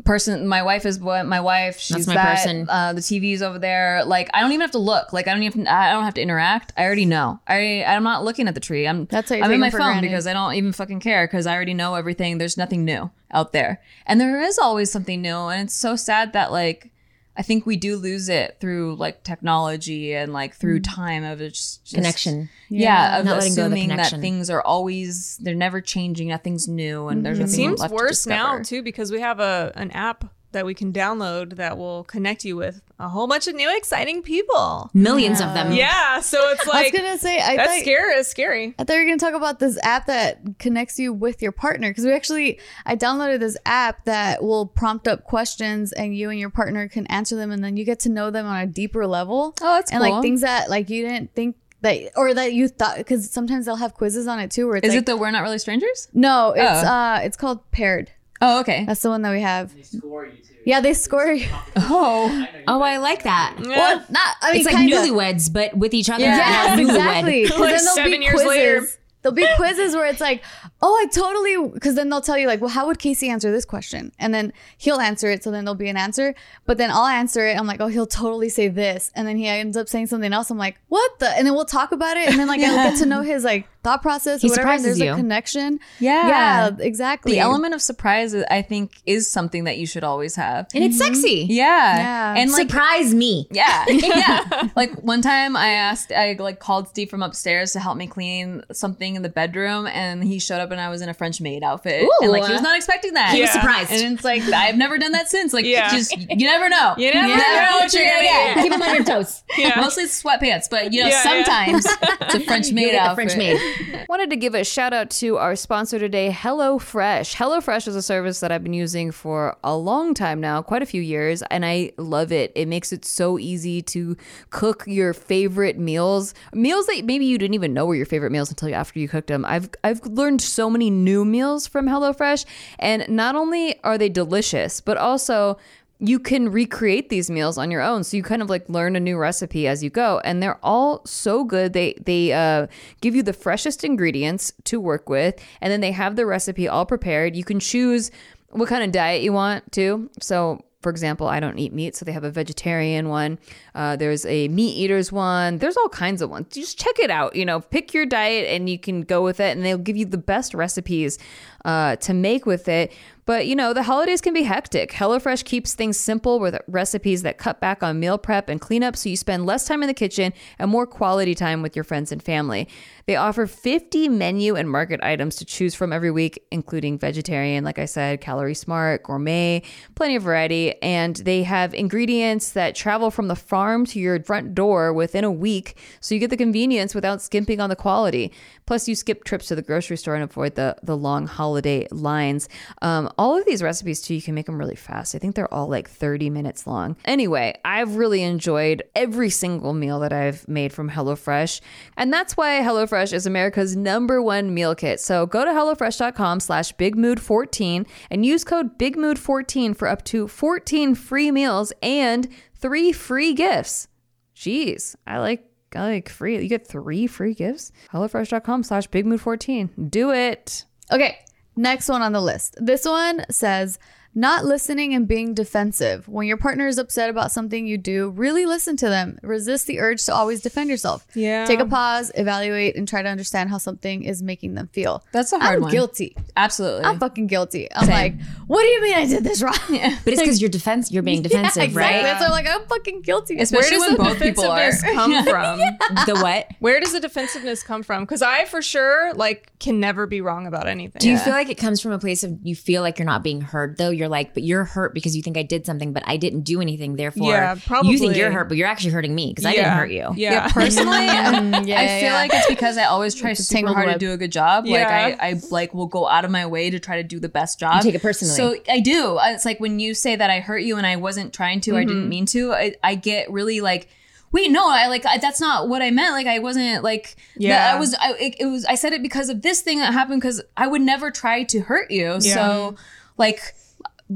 Person, 0.05 0.47
my 0.47 0.63
wife 0.63 0.85
is 0.85 0.99
what 0.99 1.25
my 1.25 1.41
wife. 1.41 1.77
She's 1.77 2.07
my 2.07 2.13
that. 2.13 2.37
person. 2.37 2.65
Uh, 2.69 2.93
the 2.93 3.01
TV's 3.01 3.41
over 3.41 3.59
there. 3.59 4.05
Like 4.05 4.29
I 4.33 4.39
don't 4.39 4.51
even 4.53 4.61
have 4.61 4.71
to 4.71 4.77
look. 4.79 5.11
Like 5.11 5.27
I 5.27 5.33
don't 5.33 5.43
even. 5.43 5.67
I 5.67 5.91
don't 5.91 6.05
have 6.05 6.13
to 6.13 6.21
interact. 6.21 6.71
I 6.77 6.85
already 6.85 7.05
know. 7.05 7.41
I 7.45 7.83
I'm 7.83 8.03
not 8.03 8.23
looking 8.23 8.47
at 8.47 8.53
the 8.53 8.61
tree. 8.61 8.87
I'm. 8.87 9.03
That's 9.07 9.29
what 9.29 9.43
I'm 9.43 9.51
in 9.51 9.59
my 9.59 9.69
phone 9.69 9.81
granted. 9.81 10.03
because 10.03 10.27
I 10.27 10.31
don't 10.33 10.53
even 10.53 10.71
fucking 10.71 11.01
care 11.01 11.27
because 11.27 11.45
I 11.45 11.53
already 11.53 11.73
know 11.73 11.95
everything. 11.95 12.37
There's 12.37 12.55
nothing 12.55 12.85
new 12.85 13.11
out 13.31 13.51
there, 13.51 13.81
and 14.07 14.19
there 14.21 14.41
is 14.41 14.57
always 14.57 14.89
something 14.89 15.21
new. 15.21 15.35
And 15.35 15.63
it's 15.63 15.75
so 15.75 15.97
sad 15.97 16.31
that 16.31 16.53
like 16.53 16.93
I 17.41 17.43
think 17.43 17.65
we 17.65 17.75
do 17.75 17.97
lose 17.97 18.29
it 18.29 18.57
through 18.59 18.97
like 18.97 19.23
technology 19.23 20.13
and 20.13 20.31
like 20.31 20.53
through 20.53 20.79
mm. 20.79 20.93
time 20.95 21.23
of 21.23 21.39
just, 21.39 21.83
just- 21.83 21.95
Connection. 21.95 22.49
Yeah, 22.69 23.17
of 23.17 23.25
Not 23.25 23.39
letting 23.39 23.55
go 23.55 23.65
of 23.65 23.71
the 23.71 23.77
assuming 23.77 23.97
that 23.97 24.11
things 24.11 24.51
are 24.51 24.61
always 24.61 25.37
they're 25.37 25.55
never 25.55 25.81
changing. 25.81 26.27
Nothing's 26.27 26.67
new, 26.67 27.07
and 27.07 27.25
there's 27.25 27.39
mm-hmm. 27.39 27.45
It 27.45 27.47
nothing 27.47 27.55
seems 27.55 27.79
left 27.79 27.89
to 27.89 27.95
worse 27.95 28.27
now 28.27 28.59
too 28.59 28.83
because 28.83 29.11
we 29.11 29.21
have 29.21 29.39
a 29.39 29.71
an 29.73 29.89
app 29.89 30.31
that 30.51 30.65
we 30.65 30.73
can 30.73 30.91
download 30.93 31.55
that 31.55 31.77
will 31.77 32.03
connect 32.03 32.43
you 32.45 32.55
with 32.55 32.81
a 32.99 33.09
whole 33.09 33.27
bunch 33.27 33.47
of 33.47 33.55
new 33.55 33.75
exciting 33.75 34.21
people. 34.21 34.89
Millions 34.93 35.41
of 35.41 35.53
them. 35.53 35.71
Yeah, 35.73 36.19
so 36.19 36.37
it's 36.51 36.67
like 36.67 36.93
I 36.93 36.97
was 36.97 37.01
gonna 37.01 37.17
say 37.17 37.39
I 37.39 37.55
that's 37.55 37.71
thought, 37.73 37.81
scary. 37.81 38.13
It's 38.15 38.29
scary. 38.29 38.75
I 38.77 38.83
thought 38.83 38.93
you 38.93 38.99
were 38.99 39.05
gonna 39.05 39.17
talk 39.17 39.33
about 39.33 39.59
this 39.59 39.79
app 39.83 40.05
that 40.07 40.39
connects 40.59 40.99
you 40.99 41.13
with 41.13 41.41
your 41.41 41.51
partner 41.51 41.89
because 41.89 42.05
we 42.05 42.13
actually 42.13 42.59
I 42.85 42.95
downloaded 42.95 43.39
this 43.39 43.57
app 43.65 44.05
that 44.05 44.43
will 44.43 44.65
prompt 44.67 45.07
up 45.07 45.23
questions 45.23 45.91
and 45.93 46.15
you 46.15 46.29
and 46.29 46.39
your 46.39 46.49
partner 46.51 46.87
can 46.87 47.07
answer 47.07 47.35
them 47.35 47.51
and 47.51 47.63
then 47.63 47.77
you 47.77 47.85
get 47.85 47.99
to 48.01 48.09
know 48.09 48.29
them 48.29 48.45
on 48.45 48.61
a 48.61 48.67
deeper 48.67 49.07
level. 49.07 49.55
Oh, 49.61 49.75
that's 49.75 49.89
cool. 49.91 49.97
and 50.01 50.05
cool. 50.05 50.15
like 50.17 50.21
things 50.23 50.41
that 50.41 50.69
like 50.69 50.89
you 50.89 51.07
didn't 51.07 51.33
think 51.33 51.55
that 51.81 51.97
or 52.15 52.31
that 52.35 52.53
you 52.53 52.67
thought 52.67 52.97
because 52.97 53.27
sometimes 53.31 53.65
they'll 53.65 53.75
have 53.77 53.95
quizzes 53.95 54.27
on 54.27 54.39
it 54.39 54.51
too 54.51 54.67
where 54.67 54.75
it's 54.75 54.85
Is 54.87 54.93
like 54.93 54.99
it 55.01 55.05
the 55.07 55.17
we're 55.17 55.31
not 55.31 55.41
really 55.41 55.57
strangers? 55.57 56.07
no 56.13 56.53
it's 56.55 56.61
Oh. 56.83 56.87
uh 56.87 57.19
it's 57.23 57.35
called 57.35 57.71
paired 57.71 58.11
Oh, 58.41 58.59
okay. 58.61 58.85
that's 58.85 59.01
the 59.01 59.09
one 59.09 59.21
that 59.21 59.31
we 59.31 59.41
have 59.41 59.73
They 59.75 59.83
score 59.83 60.25
you 60.25 60.31
too. 60.31 60.53
yeah 60.65 60.81
they 60.81 60.93
score 60.93 61.31
you 61.31 61.47
Oh, 61.75 62.27
I 62.27 62.33
know 62.33 62.39
you 62.57 62.63
Oh, 62.67 62.81
I 62.81 62.97
like 62.97 63.23
that. 63.23 63.55
well 63.59 63.97
not 64.09 64.35
I 64.41 64.51
mean 64.51 64.61
It's 64.61 64.65
like 64.65 64.75
kinda. 64.75 64.95
newlyweds, 64.97 65.51
but 65.53 65.75
with 65.77 65.93
each 65.93 66.09
other. 66.09 66.23
Yes, 66.23 66.39
Now 66.39 66.75
newlywed. 66.75 66.89
exactly. 66.89 67.47
'Cause 67.49 67.59
Like 67.59 67.69
then 67.69 67.83
there'll 67.83 67.95
seven 67.95 68.11
be 68.11 68.17
years 68.25 68.33
quizzes. 68.33 68.47
later. 68.49 68.87
There'll 69.21 69.35
be 69.35 69.47
quizzes 69.55 69.93
where 69.95 70.07
it's 70.07 70.19
like, 70.21 70.43
oh, 70.81 70.95
I 70.95 71.05
totally, 71.07 71.69
because 71.73 71.95
then 71.95 72.09
they'll 72.09 72.21
tell 72.21 72.37
you 72.37 72.47
like, 72.47 72.59
well, 72.59 72.69
how 72.69 72.87
would 72.87 72.97
Casey 72.97 73.29
answer 73.29 73.51
this 73.51 73.65
question? 73.65 74.11
And 74.17 74.33
then 74.33 74.51
he'll 74.77 74.99
answer 74.99 75.29
it, 75.29 75.43
so 75.43 75.51
then 75.51 75.63
there'll 75.63 75.75
be 75.75 75.89
an 75.89 75.97
answer. 75.97 76.33
But 76.65 76.77
then 76.77 76.89
I'll 76.89 77.05
answer 77.05 77.47
it. 77.47 77.57
I'm 77.57 77.67
like, 77.67 77.79
oh, 77.79 77.87
he'll 77.87 78.07
totally 78.07 78.49
say 78.49 78.67
this, 78.67 79.11
and 79.15 79.27
then 79.27 79.37
he 79.37 79.47
ends 79.47 79.77
up 79.77 79.87
saying 79.87 80.07
something 80.07 80.33
else. 80.33 80.49
I'm 80.49 80.57
like, 80.57 80.79
what 80.89 81.19
the? 81.19 81.29
And 81.29 81.45
then 81.45 81.53
we'll 81.53 81.65
talk 81.65 81.91
about 81.91 82.17
it, 82.17 82.29
and 82.29 82.39
then 82.39 82.47
like 82.47 82.61
I'll 82.61 82.91
get 82.91 82.97
to 82.99 83.05
know 83.05 83.21
his 83.21 83.43
like 83.43 83.67
thought 83.83 84.01
process. 84.01 84.41
He 84.41 84.47
or 84.47 84.51
whatever, 84.51 84.61
surprises 84.63 84.97
There's 84.97 85.07
you. 85.07 85.13
a 85.13 85.15
connection. 85.15 85.79
Yeah. 85.99 86.27
yeah, 86.27 86.69
exactly. 86.79 87.33
the 87.33 87.39
element 87.39 87.73
of 87.73 87.81
surprise, 87.81 88.33
I 88.33 88.61
think, 88.61 89.01
is 89.05 89.29
something 89.29 89.65
that 89.65 89.77
you 89.77 89.85
should 89.85 90.03
always 90.03 90.35
have. 90.35 90.67
And 90.73 90.83
it's 90.83 91.01
mm-hmm. 91.01 91.13
sexy. 91.13 91.47
Yeah, 91.49 91.97
Yeah. 91.97 92.35
and 92.37 92.51
like 92.51 92.69
Surprise 92.69 93.13
me. 93.13 93.47
Yeah, 93.51 93.85
yeah. 93.89 94.69
like 94.75 94.93
one 95.01 95.21
time, 95.21 95.55
I 95.55 95.69
asked, 95.69 96.11
I 96.11 96.33
like 96.39 96.59
called 96.59 96.87
Steve 96.89 97.09
from 97.09 97.23
upstairs 97.23 97.73
to 97.73 97.79
help 97.79 97.97
me 97.97 98.07
clean 98.07 98.63
something 98.71 99.15
in 99.15 99.21
the 99.21 99.29
bedroom, 99.29 99.87
and 99.87 100.23
he 100.23 100.39
showed 100.39 100.59
up 100.59 100.70
up 100.71 100.77
and 100.77 100.81
I 100.81 100.89
was 100.89 101.01
in 101.01 101.09
a 101.09 101.13
French 101.13 101.41
maid 101.41 101.63
outfit, 101.63 102.07
and 102.21 102.31
like 102.31 102.45
he 102.45 102.53
was 102.53 102.61
not 102.61 102.75
expecting 102.77 103.13
that. 103.13 103.33
He 103.33 103.41
was 103.41 103.51
surprised. 103.51 103.91
And 103.91 104.13
it's 104.15 104.23
like 104.23 104.41
I've 104.43 104.77
never 104.77 104.97
done 104.97 105.11
that 105.11 105.27
since. 105.29 105.53
Like, 105.53 105.65
Yeah. 105.65 105.89
just 105.91 106.15
you 106.17 106.45
never 106.47 106.69
know. 106.69 106.95
You 106.97 107.13
never 107.13 107.27
know 107.27 107.77
what 107.79 107.93
you're 107.93 108.03
gonna 108.03 108.21
get. 108.21 108.57
Keep 108.63 108.73
him 108.73 108.81
on 108.81 108.95
your 108.95 109.03
toes. 109.03 109.43
Yeah. 109.57 109.79
Mostly 109.81 110.05
sweatpants, 110.05 110.69
but 110.69 110.93
you 110.93 111.01
know 111.03 111.09
Yeah, 111.09 111.23
yeah. 111.23 111.43
sometimes 111.43 111.85
it's 112.21 112.35
a 112.35 112.39
French 112.41 112.71
maid 112.71 112.85
Get 112.85 112.91
the 112.93 112.99
outfit. 112.99 113.31
French 113.31 113.37
maid. 113.37 114.05
Wanted 114.09 114.29
to 114.29 114.35
give 114.37 114.55
a 114.55 114.63
shout 114.63 114.93
out 114.93 115.09
to 115.11 115.37
our 115.37 115.55
sponsor 115.57 115.99
today, 115.99 116.29
HelloFresh. 116.31 117.35
HelloFresh 117.35 117.87
is 117.87 117.95
a 117.95 118.01
service 118.01 118.39
that 118.39 118.51
I've 118.51 118.63
been 118.63 118.73
using 118.73 119.11
for 119.11 119.57
a 119.63 119.75
long 119.75 120.13
time 120.13 120.39
now, 120.39 120.61
quite 120.61 120.81
a 120.81 120.85
few 120.85 121.01
years, 121.01 121.43
and 121.51 121.65
I 121.65 121.91
love 121.97 122.31
it. 122.31 122.51
It 122.55 122.67
makes 122.67 122.91
it 122.93 123.03
so 123.05 123.37
easy 123.37 123.81
to 123.83 124.15
cook 124.51 124.83
your 124.87 125.13
favorite 125.13 125.77
meals, 125.77 126.33
meals 126.53 126.85
that 126.87 127.03
maybe 127.05 127.25
you 127.25 127.37
didn't 127.37 127.53
even 127.55 127.73
know 127.73 127.85
were 127.85 127.95
your 127.95 128.05
favorite 128.05 128.31
meals 128.31 128.49
until 128.49 128.73
after 128.73 128.99
you 128.99 129.07
cooked 129.09 129.27
them. 129.27 129.43
I've 129.45 129.69
I've 129.83 130.01
learned 130.05 130.41
so 130.41 130.60
many 130.69 130.89
new 130.89 131.25
meals 131.25 131.67
from 131.67 131.87
HelloFresh, 131.87 132.45
and 132.79 133.07
not 133.09 133.35
only 133.35 133.81
are 133.83 133.97
they 133.97 134.09
delicious, 134.09 134.81
but 134.81 134.97
also 134.97 135.57
you 136.03 136.17
can 136.17 136.49
recreate 136.49 137.09
these 137.09 137.29
meals 137.29 137.59
on 137.59 137.69
your 137.69 137.81
own. 137.81 138.03
So 138.03 138.17
you 138.17 138.23
kind 138.23 138.41
of 138.41 138.49
like 138.49 138.67
learn 138.67 138.95
a 138.95 138.99
new 138.99 139.17
recipe 139.17 139.67
as 139.67 139.83
you 139.83 139.91
go. 139.91 140.19
And 140.23 140.41
they're 140.41 140.59
all 140.63 141.05
so 141.05 141.43
good. 141.43 141.73
They 141.73 141.93
they 142.03 142.33
uh, 142.33 142.65
give 143.01 143.15
you 143.15 143.21
the 143.21 143.33
freshest 143.33 143.83
ingredients 143.83 144.51
to 144.63 144.79
work 144.79 145.09
with. 145.09 145.35
And 145.61 145.71
then 145.71 145.79
they 145.79 145.91
have 145.91 146.15
the 146.15 146.25
recipe 146.25 146.67
all 146.67 146.87
prepared. 146.87 147.35
You 147.35 147.43
can 147.43 147.59
choose 147.59 148.09
what 148.49 148.67
kind 148.67 148.83
of 148.83 148.91
diet 148.91 149.21
you 149.21 149.31
want 149.31 149.71
too. 149.71 150.09
So 150.19 150.65
for 150.81 150.89
example, 150.89 151.27
I 151.27 151.39
don't 151.39 151.59
eat 151.59 151.73
meat, 151.73 151.95
so 151.95 152.05
they 152.05 152.11
have 152.11 152.23
a 152.23 152.31
vegetarian 152.31 153.09
one. 153.09 153.37
Uh, 153.75 153.95
there's 153.95 154.25
a 154.25 154.47
meat 154.47 154.71
eaters 154.71 155.11
one. 155.11 155.59
There's 155.59 155.77
all 155.77 155.89
kinds 155.89 156.21
of 156.21 156.29
ones. 156.29 156.47
Just 156.49 156.79
check 156.79 156.97
it 156.99 157.11
out. 157.11 157.35
You 157.35 157.45
know, 157.45 157.59
pick 157.59 157.93
your 157.93 158.05
diet 158.05 158.47
and 158.49 158.69
you 158.69 158.79
can 158.79 159.01
go 159.01 159.23
with 159.23 159.39
it, 159.39 159.55
and 159.55 159.65
they'll 159.65 159.77
give 159.77 159.95
you 159.95 160.05
the 160.05 160.17
best 160.17 160.53
recipes 160.53 161.19
uh, 161.65 161.95
to 161.97 162.13
make 162.13 162.45
with 162.45 162.67
it. 162.67 162.91
But 163.25 163.45
you 163.45 163.55
know, 163.55 163.73
the 163.73 163.83
holidays 163.83 164.19
can 164.19 164.33
be 164.33 164.43
hectic. 164.43 164.91
HelloFresh 164.91 165.45
keeps 165.45 165.73
things 165.73 165.97
simple 165.97 166.39
with 166.39 166.59
recipes 166.67 167.21
that 167.21 167.37
cut 167.37 167.61
back 167.61 167.83
on 167.83 167.99
meal 167.99 168.17
prep 168.17 168.49
and 168.49 168.59
cleanup, 168.59 168.97
so 168.97 169.09
you 169.09 169.15
spend 169.15 169.45
less 169.45 169.65
time 169.65 169.83
in 169.83 169.87
the 169.87 169.93
kitchen 169.93 170.33
and 170.57 170.71
more 170.71 170.87
quality 170.87 171.35
time 171.35 171.61
with 171.61 171.75
your 171.75 171.83
friends 171.83 172.11
and 172.11 172.21
family. 172.21 172.67
They 173.05 173.15
offer 173.15 173.45
50 173.45 174.09
menu 174.09 174.55
and 174.55 174.69
market 174.69 175.01
items 175.03 175.35
to 175.37 175.45
choose 175.45 175.75
from 175.75 175.93
every 175.93 176.11
week, 176.11 176.43
including 176.51 176.97
vegetarian, 176.97 177.63
like 177.63 177.79
I 177.79 177.85
said, 177.85 178.21
calorie 178.21 178.55
smart, 178.55 179.03
gourmet, 179.03 179.63
plenty 179.95 180.15
of 180.15 180.23
variety. 180.23 180.81
And 180.81 181.15
they 181.17 181.43
have 181.43 181.73
ingredients 181.73 182.51
that 182.51 182.75
travel 182.75 183.11
from 183.11 183.27
the 183.27 183.35
farm 183.35 183.85
to 183.87 183.99
your 183.99 184.21
front 184.23 184.55
door 184.55 184.93
within 184.93 185.23
a 185.23 185.31
week, 185.31 185.77
so 185.99 186.15
you 186.15 186.19
get 186.19 186.31
the 186.31 186.37
convenience 186.37 186.95
without 186.95 187.21
skimping 187.21 187.59
on 187.59 187.69
the 187.69 187.75
quality. 187.75 188.33
Plus, 188.65 188.87
you 188.87 188.95
skip 188.95 189.23
trips 189.23 189.47
to 189.47 189.55
the 189.55 189.61
grocery 189.61 189.97
store 189.97 190.15
and 190.15 190.23
avoid 190.23 190.55
the, 190.55 190.75
the 190.81 190.97
long 190.97 191.27
holiday 191.27 191.50
lines. 191.91 192.49
Um, 192.81 193.09
all 193.17 193.37
of 193.37 193.45
these 193.45 193.61
recipes, 193.61 194.01
too, 194.01 194.13
you 194.13 194.21
can 194.21 194.35
make 194.35 194.45
them 194.45 194.57
really 194.57 194.75
fast. 194.75 195.15
I 195.15 195.19
think 195.19 195.35
they're 195.35 195.53
all 195.53 195.67
like 195.67 195.89
30 195.89 196.29
minutes 196.29 196.65
long. 196.67 196.95
Anyway, 197.05 197.53
I've 197.65 197.95
really 197.95 198.23
enjoyed 198.23 198.83
every 198.95 199.29
single 199.29 199.73
meal 199.73 199.99
that 199.99 200.13
I've 200.13 200.47
made 200.47 200.73
from 200.73 200.89
HelloFresh. 200.89 201.61
And 201.97 202.11
that's 202.11 202.37
why 202.37 202.59
HelloFresh 202.59 203.13
is 203.13 203.25
America's 203.25 203.75
number 203.75 204.21
one 204.21 204.53
meal 204.53 204.75
kit. 204.75 204.99
So 204.99 205.25
go 205.25 205.45
to 205.45 205.51
HelloFresh.com 205.51 206.39
slash 206.39 206.73
BigMood14 206.75 207.87
and 208.09 208.25
use 208.25 208.43
code 208.43 208.77
BigMood14 208.77 209.75
for 209.75 209.87
up 209.87 210.03
to 210.05 210.27
14 210.27 210.95
free 210.95 211.31
meals 211.31 211.73
and 211.81 212.27
three 212.55 212.91
free 212.91 213.33
gifts. 213.33 213.87
Jeez, 214.35 214.95
I 215.05 215.19
like 215.19 215.47
I 215.75 215.83
like 215.83 216.09
free. 216.09 216.41
You 216.41 216.49
get 216.49 216.67
three 216.67 217.07
free 217.07 217.33
gifts. 217.33 217.71
HelloFresh.com 217.93 218.63
slash 218.63 218.89
BigMood14. 218.89 219.89
Do 219.89 220.11
it. 220.11 220.65
Okay, 220.91 221.19
next 221.55 221.89
one 221.89 222.01
on 222.01 222.11
the 222.11 222.21
list. 222.21 222.55
This 222.59 222.85
one 222.85 223.25
says 223.29 223.79
not 224.13 224.45
listening 224.45 224.93
and 224.93 225.07
being 225.07 225.33
defensive. 225.33 226.07
When 226.07 226.27
your 226.27 226.37
partner 226.37 226.67
is 226.67 226.77
upset 226.77 227.09
about 227.09 227.31
something 227.31 227.65
you 227.65 227.77
do, 227.77 228.09
really 228.09 228.45
listen 228.45 228.75
to 228.77 228.89
them. 228.89 229.17
Resist 229.23 229.67
the 229.67 229.79
urge 229.79 230.05
to 230.05 230.13
always 230.13 230.41
defend 230.41 230.69
yourself. 230.69 231.05
Yeah. 231.13 231.45
Take 231.45 231.59
a 231.59 231.65
pause, 231.65 232.11
evaluate, 232.15 232.75
and 232.75 232.87
try 232.87 233.01
to 233.01 233.09
understand 233.09 233.49
how 233.49 233.57
something 233.57 234.03
is 234.03 234.21
making 234.21 234.55
them 234.55 234.67
feel. 234.73 235.03
That's 235.11 235.31
a 235.31 235.39
hard 235.39 235.47
one. 235.49 235.55
I'm 235.55 235.61
one. 235.63 235.71
guilty. 235.71 236.17
Absolutely. 236.35 236.85
I'm 236.85 236.99
fucking 236.99 237.27
guilty. 237.27 237.71
I'm 237.73 237.87
like, 237.87 238.15
what 238.47 238.61
do 238.61 238.67
you 238.67 238.81
mean 238.81 238.93
I 238.95 239.05
did 239.05 239.23
this 239.23 239.41
wrong? 239.41 239.53
But 240.03 240.13
it's 240.13 240.21
because 240.21 240.41
you're 240.41 240.49
defense. 240.49 240.91
You're 240.91 241.03
being 241.03 241.21
defensive, 241.23 241.63
exactly. 241.63 241.77
right? 241.77 242.01
That's 242.03 242.19
why 242.21 242.25
I'm 242.27 242.31
like, 242.31 242.47
I'm 242.47 242.67
fucking 242.67 243.01
guilty. 243.01 243.35
Where 243.35 243.43
Especially 243.43 243.77
does 243.77 243.81
when 243.81 243.91
the 243.97 244.03
both 244.03 244.19
people 244.19 244.45
are. 244.45 244.71
defensiveness 244.71 244.95
come 244.95 245.25
from? 245.25 246.05
the 246.05 246.19
what? 246.21 246.47
Where 246.59 246.79
does 246.79 246.91
the 246.93 246.99
defensiveness 246.99 247.63
come 247.63 247.83
from? 247.83 248.03
Because 248.03 248.21
I, 248.21 248.45
for 248.45 248.61
sure, 248.61 249.13
like 249.13 249.51
can 249.59 249.79
never 249.79 250.07
be 250.07 250.21
wrong 250.21 250.47
about 250.47 250.67
anything. 250.67 250.99
Do 250.99 251.09
you 251.09 251.17
feel 251.17 251.33
like 251.33 251.49
it 251.49 251.57
comes 251.57 251.81
from 251.81 251.91
a 251.91 251.99
place 251.99 252.23
of 252.23 252.37
you 252.43 252.55
feel 252.55 252.81
like 252.81 252.97
you're 252.99 253.05
not 253.05 253.23
being 253.23 253.41
heard 253.41 253.77
though? 253.77 253.89
You're 253.89 254.00
like, 254.09 254.33
but 254.33 254.43
you're 254.43 254.63
hurt 254.63 254.93
because 254.93 255.15
you 255.15 255.21
think 255.21 255.37
I 255.37 255.43
did 255.43 255.65
something, 255.65 255.93
but 255.93 256.03
I 256.05 256.17
didn't 256.17 256.41
do 256.41 256.61
anything. 256.61 256.95
Therefore, 256.95 257.29
Yeah, 257.31 257.55
you 257.83 257.97
think 257.97 258.15
you're 258.15 258.31
hurt, 258.31 258.47
but 258.47 258.57
you're 258.57 258.67
actually 258.67 258.91
hurting 258.91 259.13
me 259.15 259.29
because 259.29 259.45
I 259.45 259.53
didn't 259.53 259.71
hurt 259.71 259.91
you. 259.91 260.11
Yeah. 260.15 260.31
Yeah, 260.31 260.47
personally, 260.49 260.97
Mm, 261.07 261.67
yeah, 261.67 261.79
I 261.81 261.87
feel 261.87 262.09
yeah. 262.09 262.13
like 262.13 262.31
it's 262.33 262.47
because 262.47 262.77
I 262.77 262.85
always 262.85 263.15
try 263.15 263.31
It's 263.31 263.39
a 263.39 263.43
super 263.43 263.57
tangled 263.57 263.75
hard 263.77 263.89
to 263.93 263.97
do 263.97 264.11
a 264.11 264.17
good 264.17 264.31
job. 264.31 264.65
Yeah. 264.65 264.79
Like 264.79 265.19
I, 265.21 265.29
I 265.29 265.41
like 265.51 265.73
will 265.73 265.87
go 265.87 266.07
out 266.07 266.25
of 266.25 266.31
my 266.31 266.45
way 266.45 266.69
to 266.69 266.79
try 266.79 266.97
to 266.97 267.03
do 267.03 267.19
the 267.19 267.29
best 267.29 267.59
job. 267.59 267.81
take 267.83 267.95
it 267.95 268.01
personally. 268.01 268.35
So 268.35 268.55
I 268.69 268.79
do. 268.79 269.17
It's 269.21 269.45
like 269.45 269.59
when 269.59 269.79
you 269.79 269.93
say 269.93 270.15
that 270.15 270.29
I 270.29 270.39
hurt 270.39 270.59
you 270.59 270.77
and 270.77 270.85
I 270.87 270.95
wasn't 270.95 271.33
trying 271.33 271.61
to, 271.61 271.75
I 271.75 271.81
Mm-hmm. 271.81 271.87
didn't 271.87 272.09
mean 272.09 272.25
to. 272.27 272.53
I, 272.53 272.75
I 272.83 272.95
get 272.95 273.31
really 273.31 273.61
like. 273.61 273.87
Wait, 274.33 274.49
no, 274.49 274.69
I 274.69 274.87
like 274.87 275.05
I, 275.05 275.17
that's 275.17 275.41
not 275.41 275.67
what 275.67 275.81
I 275.81 275.91
meant. 275.91 276.13
Like 276.13 276.25
I 276.27 276.39
wasn't 276.39 276.83
like 276.85 277.17
yeah. 277.35 277.49
Yeah. 277.69 277.75
I 277.75 277.79
was. 277.79 277.93
I, 277.95 278.13
it, 278.17 278.35
it 278.39 278.45
was. 278.45 278.63
I 278.65 278.75
said 278.75 278.93
it 278.93 279.01
because 279.01 279.27
of 279.27 279.41
this 279.41 279.61
thing 279.61 279.79
that 279.79 279.91
happened. 279.91 280.21
Because 280.21 280.41
I 280.55 280.67
would 280.67 280.81
never 280.81 281.11
try 281.11 281.43
to 281.43 281.59
hurt 281.59 281.91
you. 281.91 282.21
So, 282.21 282.75
like, 283.17 283.53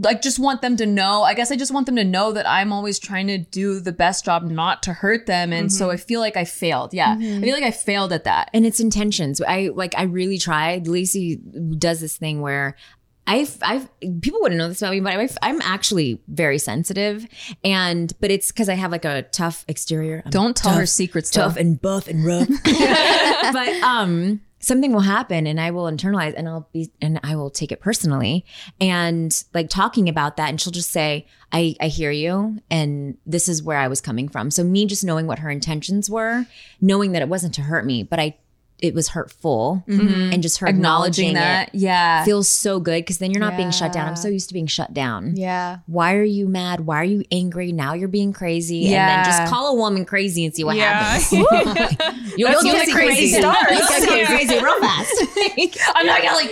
like 0.02 0.22
just 0.22 0.40
want 0.40 0.62
them 0.62 0.76
to 0.76 0.86
know 0.86 1.24
i 1.24 1.34
guess 1.34 1.52
i 1.52 1.56
just 1.56 1.74
want 1.74 1.86
them 1.86 1.96
to 1.96 2.04
know 2.04 2.32
that 2.32 2.48
i'm 2.50 2.72
always 2.72 3.00
trying 3.00 3.28
to 3.28 3.38
do 3.38 3.80
the 3.80 3.92
best 3.92 4.26
job 4.26 4.44
not 4.44 4.82
to 4.84 4.94
hurt 4.94 5.26
them 5.26 5.54
and 5.54 5.72
so 5.72 5.90
i 5.90 5.98
feel 5.98 6.20
like 6.20 6.36
i 6.36 6.44
failed 6.44 6.94
yeah 6.94 7.16
i 7.20 7.42
feel 7.42 7.54
like 7.54 7.64
i 7.64 7.72
failed 7.72 8.12
at 8.12 8.24
that 8.24 8.50
and 8.54 8.66
it's 8.66 8.80
intentions. 8.80 9.42
I 9.42 9.72
like 9.74 9.94
I 9.98 10.04
really 10.04 10.38
tried. 10.38 10.88
Lacey 10.88 11.36
does 11.36 12.00
this 12.00 12.18
thing 12.18 12.42
where 12.42 12.76
I've 13.28 13.58
I've 13.62 13.90
people 14.22 14.40
wouldn't 14.42 14.60
know 14.60 14.68
this 14.68 14.82
about 14.82 14.92
me, 14.92 15.00
but 15.02 15.14
I've, 15.14 15.38
I'm 15.42 15.62
actually 15.62 16.22
very 16.28 16.58
sensitive, 16.58 17.26
and 17.64 18.14
but 18.20 18.32
it's 18.32 18.52
because 18.52 18.70
I 18.70 18.76
have 18.76 18.92
like 18.92 19.06
a 19.06 19.24
tough 19.24 19.66
exterior. 19.68 20.22
I'm 20.26 20.32
don't 20.32 20.56
tell 20.56 20.72
tough, 20.72 20.80
her 20.80 20.86
secrets 20.86 21.32
tough 21.32 21.56
though. 21.56 21.62
and 21.62 21.82
buff 21.82 22.08
and 22.08 22.24
rough. 22.24 22.48
but 22.64 23.70
um, 23.84 24.42
something 24.66 24.92
will 24.92 25.02
happen, 25.02 25.46
and 25.46 25.62
I 25.62 25.70
will 25.70 25.84
internalize, 25.84 26.34
and 26.36 26.50
I'll 26.50 26.68
be, 26.74 26.92
and 27.00 27.20
I 27.24 27.36
will 27.36 27.52
take 27.52 27.72
it 27.72 27.80
personally, 27.80 28.44
and 28.82 29.32
like 29.54 29.70
talking 29.70 30.10
about 30.10 30.38
that, 30.38 30.50
and 30.50 30.60
she'll 30.60 30.74
just 30.74 30.92
say, 30.92 31.28
"I 31.52 31.76
I 31.80 31.88
hear 31.88 32.10
you, 32.12 32.62
and 32.72 33.18
this 33.26 33.48
is 33.48 33.62
where 33.62 33.78
I 33.78 33.88
was 33.88 34.02
coming 34.02 34.28
from." 34.28 34.50
So 34.50 34.64
me 34.64 34.88
just 34.88 35.04
knowing 35.04 35.28
what 35.28 35.40
her 35.40 35.52
intentions 35.52 36.10
were, 36.10 36.48
knowing 36.82 37.12
that 37.12 37.22
it 37.22 37.30
wasn't 37.30 37.54
to 37.56 37.62
hurt 37.62 37.86
me, 37.86 38.04
but 38.04 38.20
I. 38.20 38.38
It 38.80 38.94
was 38.94 39.08
hurtful, 39.10 39.84
and 39.88 40.44
just 40.44 40.58
her 40.60 40.68
acknowledging 40.68 41.30
acknowledging 41.30 41.34
that 41.36 41.70
it 41.70 41.76
yeah 41.76 42.26
feels 42.26 42.50
so 42.50 42.80
good 42.80 43.02
because 43.02 43.20
then 43.20 43.32
you're 43.32 43.40
not 43.40 43.56
being 43.56 43.72
shut 43.72 43.94
down. 43.94 44.08
I'm 44.08 44.16
so 44.18 44.28
used 44.28 44.50
to 44.50 44.54
being 44.54 44.68
shut 44.68 44.94
down. 44.94 45.36
yeah. 45.38 45.80
Why 45.88 46.16
are 46.16 46.24
you 46.24 46.48
mad? 46.50 46.82
Why 46.82 46.98
are 46.98 47.04
you 47.06 47.24
angry? 47.32 47.72
Now 47.72 47.94
you're 47.94 48.10
being 48.10 48.34
crazy. 48.34 48.84
And 48.84 48.92
Yeah. 48.92 49.08
then 49.08 49.26
just 49.26 49.52
call 49.52 49.68
a 49.70 49.76
woman 49.76 50.04
crazy 50.06 50.44
and 50.46 50.54
see 50.54 50.64
what 50.66 50.76
Yeah. 50.76 50.92
happens. 50.94 51.32
You'll, 52.38 52.52
you'll 52.52 52.64
get 52.64 52.90
crazy. 52.92 53.32
crazy. 53.32 53.42
You'll 53.42 53.52
get 53.54 54.10
Yeah. 54.20 54.26
crazy 54.28 54.60
real 54.62 54.80
fast. 54.82 55.14
I'm 55.96 56.06
not 56.06 56.22
yelling. 56.24 56.48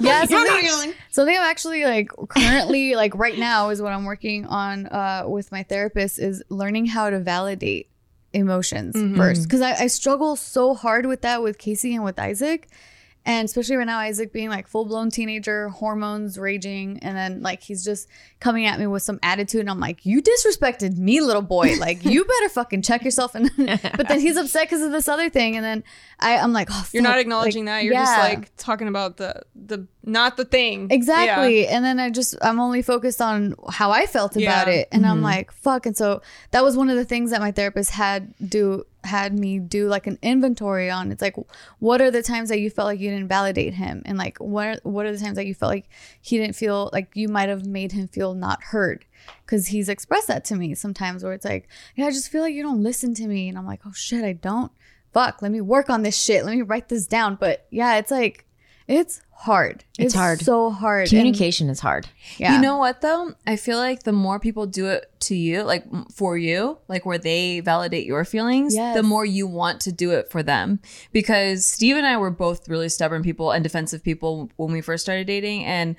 Yeah, 0.00 0.20
not 0.20 0.28
something, 0.28 0.64
yelling. 0.64 0.94
something 1.10 1.36
I'm 1.36 1.42
actually 1.42 1.84
like 1.84 2.10
currently 2.28 2.94
like 2.94 3.14
right 3.16 3.36
now 3.38 3.70
is 3.70 3.82
what 3.82 3.92
I'm 3.92 4.04
working 4.04 4.46
on 4.46 4.86
uh, 4.86 5.24
with 5.26 5.50
my 5.50 5.64
therapist 5.64 6.18
is 6.20 6.42
learning 6.48 6.86
how 6.86 7.10
to 7.10 7.18
validate 7.18 7.90
emotions 8.36 8.94
mm-hmm. 8.94 9.16
first 9.16 9.44
because 9.44 9.60
I, 9.60 9.72
I 9.72 9.86
struggle 9.88 10.36
so 10.36 10.74
hard 10.74 11.06
with 11.06 11.22
that 11.22 11.42
with 11.42 11.58
Casey 11.58 11.94
and 11.94 12.04
with 12.04 12.18
Isaac. 12.18 12.68
And 13.26 13.44
especially 13.44 13.74
right 13.74 13.86
now, 13.86 13.98
Isaac 13.98 14.32
being 14.32 14.50
like 14.50 14.68
full 14.68 14.84
blown 14.84 15.10
teenager, 15.10 15.68
hormones 15.68 16.38
raging, 16.38 17.00
and 17.02 17.16
then 17.16 17.42
like 17.42 17.60
he's 17.60 17.84
just 17.84 18.08
coming 18.38 18.66
at 18.66 18.78
me 18.78 18.86
with 18.86 19.02
some 19.02 19.18
attitude, 19.20 19.62
and 19.62 19.70
I'm 19.70 19.80
like, 19.80 20.06
"You 20.06 20.22
disrespected 20.22 20.96
me, 20.96 21.20
little 21.20 21.42
boy. 21.42 21.74
Like 21.80 22.04
you 22.04 22.24
better 22.24 22.48
fucking 22.50 22.82
check 22.82 23.04
yourself." 23.04 23.34
And 23.34 23.50
but 23.96 24.06
then 24.06 24.20
he's 24.20 24.36
upset 24.36 24.68
because 24.68 24.80
of 24.80 24.92
this 24.92 25.08
other 25.08 25.28
thing, 25.28 25.56
and 25.56 25.64
then 25.64 25.82
I, 26.20 26.38
I'm 26.38 26.52
like, 26.52 26.68
"Oh, 26.70 26.86
You're 26.92 27.02
not 27.02 27.18
acknowledging 27.18 27.64
Like, 27.64 27.80
that. 27.80 27.84
You're 27.84 27.94
just 27.94 28.16
like 28.16 28.56
talking 28.56 28.86
about 28.86 29.16
the 29.16 29.42
the 29.56 29.88
not 30.06 30.36
the 30.36 30.44
thing. 30.44 30.86
Exactly. 30.90 31.66
And 31.66 31.84
then 31.84 31.98
I 31.98 32.10
just 32.10 32.36
I'm 32.40 32.60
only 32.60 32.80
focused 32.80 33.20
on 33.20 33.56
how 33.68 33.90
I 33.90 34.06
felt 34.06 34.36
about 34.36 34.68
Yeah. 34.68 34.74
it. 34.74 34.88
And 34.92 35.04
I'm 35.04 35.16
mm-hmm. 35.16 35.24
like, 35.24 35.52
fuck. 35.52 35.84
And 35.84 35.96
so 35.96 36.22
that 36.52 36.62
was 36.62 36.76
one 36.76 36.88
of 36.88 36.96
the 36.96 37.04
things 37.04 37.32
that 37.32 37.40
my 37.40 37.50
therapist 37.50 37.90
had 37.90 38.32
do 38.48 38.86
had 39.02 39.36
me 39.36 39.58
do 39.58 39.88
like 39.88 40.06
an 40.06 40.18
inventory 40.22 40.90
on. 40.90 41.10
It's 41.10 41.20
like 41.20 41.34
what 41.80 42.00
are 42.00 42.12
the 42.12 42.22
times 42.22 42.48
that 42.50 42.60
you 42.60 42.70
felt 42.70 42.86
like 42.86 43.00
you 43.00 43.10
didn't 43.10 43.28
validate 43.28 43.74
him? 43.74 44.02
And 44.06 44.16
like 44.16 44.38
what 44.38 44.66
are, 44.68 44.80
what 44.84 45.06
are 45.06 45.12
the 45.12 45.18
times 45.18 45.36
that 45.36 45.46
you 45.46 45.54
felt 45.54 45.70
like 45.70 45.88
he 46.20 46.38
didn't 46.38 46.56
feel 46.56 46.88
like 46.92 47.10
you 47.14 47.28
might 47.28 47.48
have 47.48 47.66
made 47.66 47.90
him 47.90 48.06
feel 48.06 48.34
not 48.34 48.62
heard? 48.62 49.04
Cause 49.48 49.66
he's 49.68 49.88
expressed 49.88 50.28
that 50.28 50.44
to 50.46 50.54
me 50.54 50.74
sometimes 50.76 51.24
where 51.24 51.32
it's 51.32 51.44
like, 51.44 51.68
yeah, 51.96 52.06
I 52.06 52.10
just 52.10 52.30
feel 52.30 52.42
like 52.42 52.54
you 52.54 52.62
don't 52.62 52.82
listen 52.82 53.12
to 53.14 53.26
me. 53.26 53.48
And 53.48 53.58
I'm 53.58 53.66
like, 53.66 53.80
oh 53.84 53.92
shit, 53.92 54.24
I 54.24 54.34
don't. 54.34 54.70
Fuck, 55.12 55.42
let 55.42 55.50
me 55.50 55.60
work 55.60 55.90
on 55.90 56.02
this 56.02 56.20
shit. 56.20 56.44
Let 56.44 56.54
me 56.54 56.62
write 56.62 56.88
this 56.88 57.06
down. 57.06 57.36
But 57.36 57.66
yeah, 57.70 57.96
it's 57.96 58.10
like 58.10 58.45
It's 58.88 59.20
hard. 59.32 59.84
It's 59.98 60.14
hard. 60.14 60.40
So 60.40 60.70
hard. 60.70 61.02
And- 61.02 61.10
Communication 61.10 61.68
is 61.68 61.80
hard. 61.80 62.06
yeah. 62.38 62.54
You 62.54 62.60
know 62.62 62.76
what 62.76 63.00
though? 63.00 63.32
I 63.46 63.56
feel 63.56 63.78
like 63.78 64.04
the 64.04 64.12
more 64.12 64.38
people 64.38 64.66
do 64.66 64.86
it 64.86 65.10
to 65.20 65.34
you, 65.34 65.62
like 65.62 65.84
for 66.12 66.38
you, 66.38 66.78
like 66.88 67.04
where 67.04 67.18
they 67.18 67.60
validate 67.60 68.06
your 68.06 68.24
feelings, 68.24 68.74
Yes. 68.74 68.96
the 68.96 69.02
more 69.02 69.24
you 69.24 69.46
want 69.46 69.80
to 69.82 69.92
do 69.92 70.10
it 70.12 70.30
for 70.30 70.42
them. 70.42 70.80
Because 71.12 71.66
Steve 71.66 71.96
and 71.96 72.06
I 72.06 72.16
were 72.16 72.30
both 72.30 72.68
really 72.68 72.88
stubborn 72.88 73.22
people 73.22 73.50
and 73.50 73.62
defensive 73.62 74.02
people 74.04 74.50
when 74.56 74.72
we 74.72 74.80
first 74.80 75.04
started 75.04 75.26
dating 75.26 75.64
and 75.64 75.96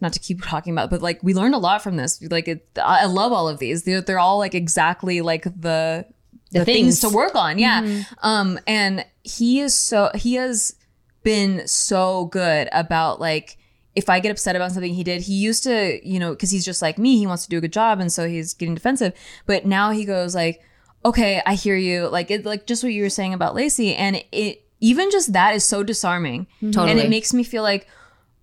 not 0.00 0.12
to 0.12 0.18
keep 0.20 0.42
talking 0.42 0.74
about, 0.74 0.90
but 0.90 1.00
like 1.00 1.22
we 1.22 1.32
learned 1.32 1.54
a 1.54 1.58
lot 1.58 1.82
from 1.82 1.96
this. 1.96 2.22
Like 2.22 2.48
it, 2.48 2.68
I 2.76 3.02
I 3.02 3.06
love 3.06 3.32
all 3.32 3.48
of 3.48 3.58
these. 3.58 3.84
They're, 3.84 4.02
they're 4.02 4.18
all 4.18 4.36
like 4.38 4.54
exactly 4.54 5.22
like 5.22 5.44
the 5.44 6.04
the, 6.52 6.64
things. 6.64 7.00
things. 7.00 7.00
to 7.00 7.08
work 7.08 7.34
on. 7.34 7.58
Yeah. 7.58 8.04
Um, 8.22 8.60
and 8.68 9.04
he 9.24 9.60
is 9.60 9.74
so 9.74 10.10
he 10.14 10.34
has 10.34 10.75
been 11.26 11.66
so 11.66 12.26
good 12.26 12.68
about 12.70 13.20
like 13.20 13.58
if 13.96 14.08
I 14.08 14.20
get 14.20 14.30
upset 14.30 14.54
about 14.54 14.70
something 14.70 14.94
he 14.94 15.02
did, 15.02 15.22
he 15.22 15.32
used 15.34 15.64
to, 15.64 16.00
you 16.08 16.20
know, 16.20 16.30
because 16.30 16.52
he's 16.52 16.64
just 16.64 16.80
like 16.82 16.98
me, 16.98 17.18
he 17.18 17.26
wants 17.26 17.42
to 17.42 17.48
do 17.48 17.58
a 17.58 17.60
good 17.60 17.72
job, 17.72 17.98
and 17.98 18.12
so 18.12 18.28
he's 18.28 18.54
getting 18.54 18.76
defensive. 18.76 19.12
But 19.44 19.66
now 19.66 19.90
he 19.90 20.04
goes 20.04 20.36
like, 20.36 20.62
"Okay, 21.04 21.42
I 21.44 21.54
hear 21.54 21.74
you." 21.74 22.06
Like 22.06 22.30
it, 22.30 22.46
like 22.46 22.64
just 22.64 22.84
what 22.84 22.92
you 22.92 23.02
were 23.02 23.10
saying 23.10 23.34
about 23.34 23.56
Lacey, 23.56 23.92
and 23.96 24.22
it 24.30 24.64
even 24.80 25.10
just 25.10 25.32
that 25.32 25.56
is 25.56 25.64
so 25.64 25.82
disarming, 25.82 26.46
totally. 26.60 26.92
and 26.92 27.00
it 27.00 27.10
makes 27.10 27.34
me 27.34 27.42
feel 27.42 27.64
like. 27.64 27.88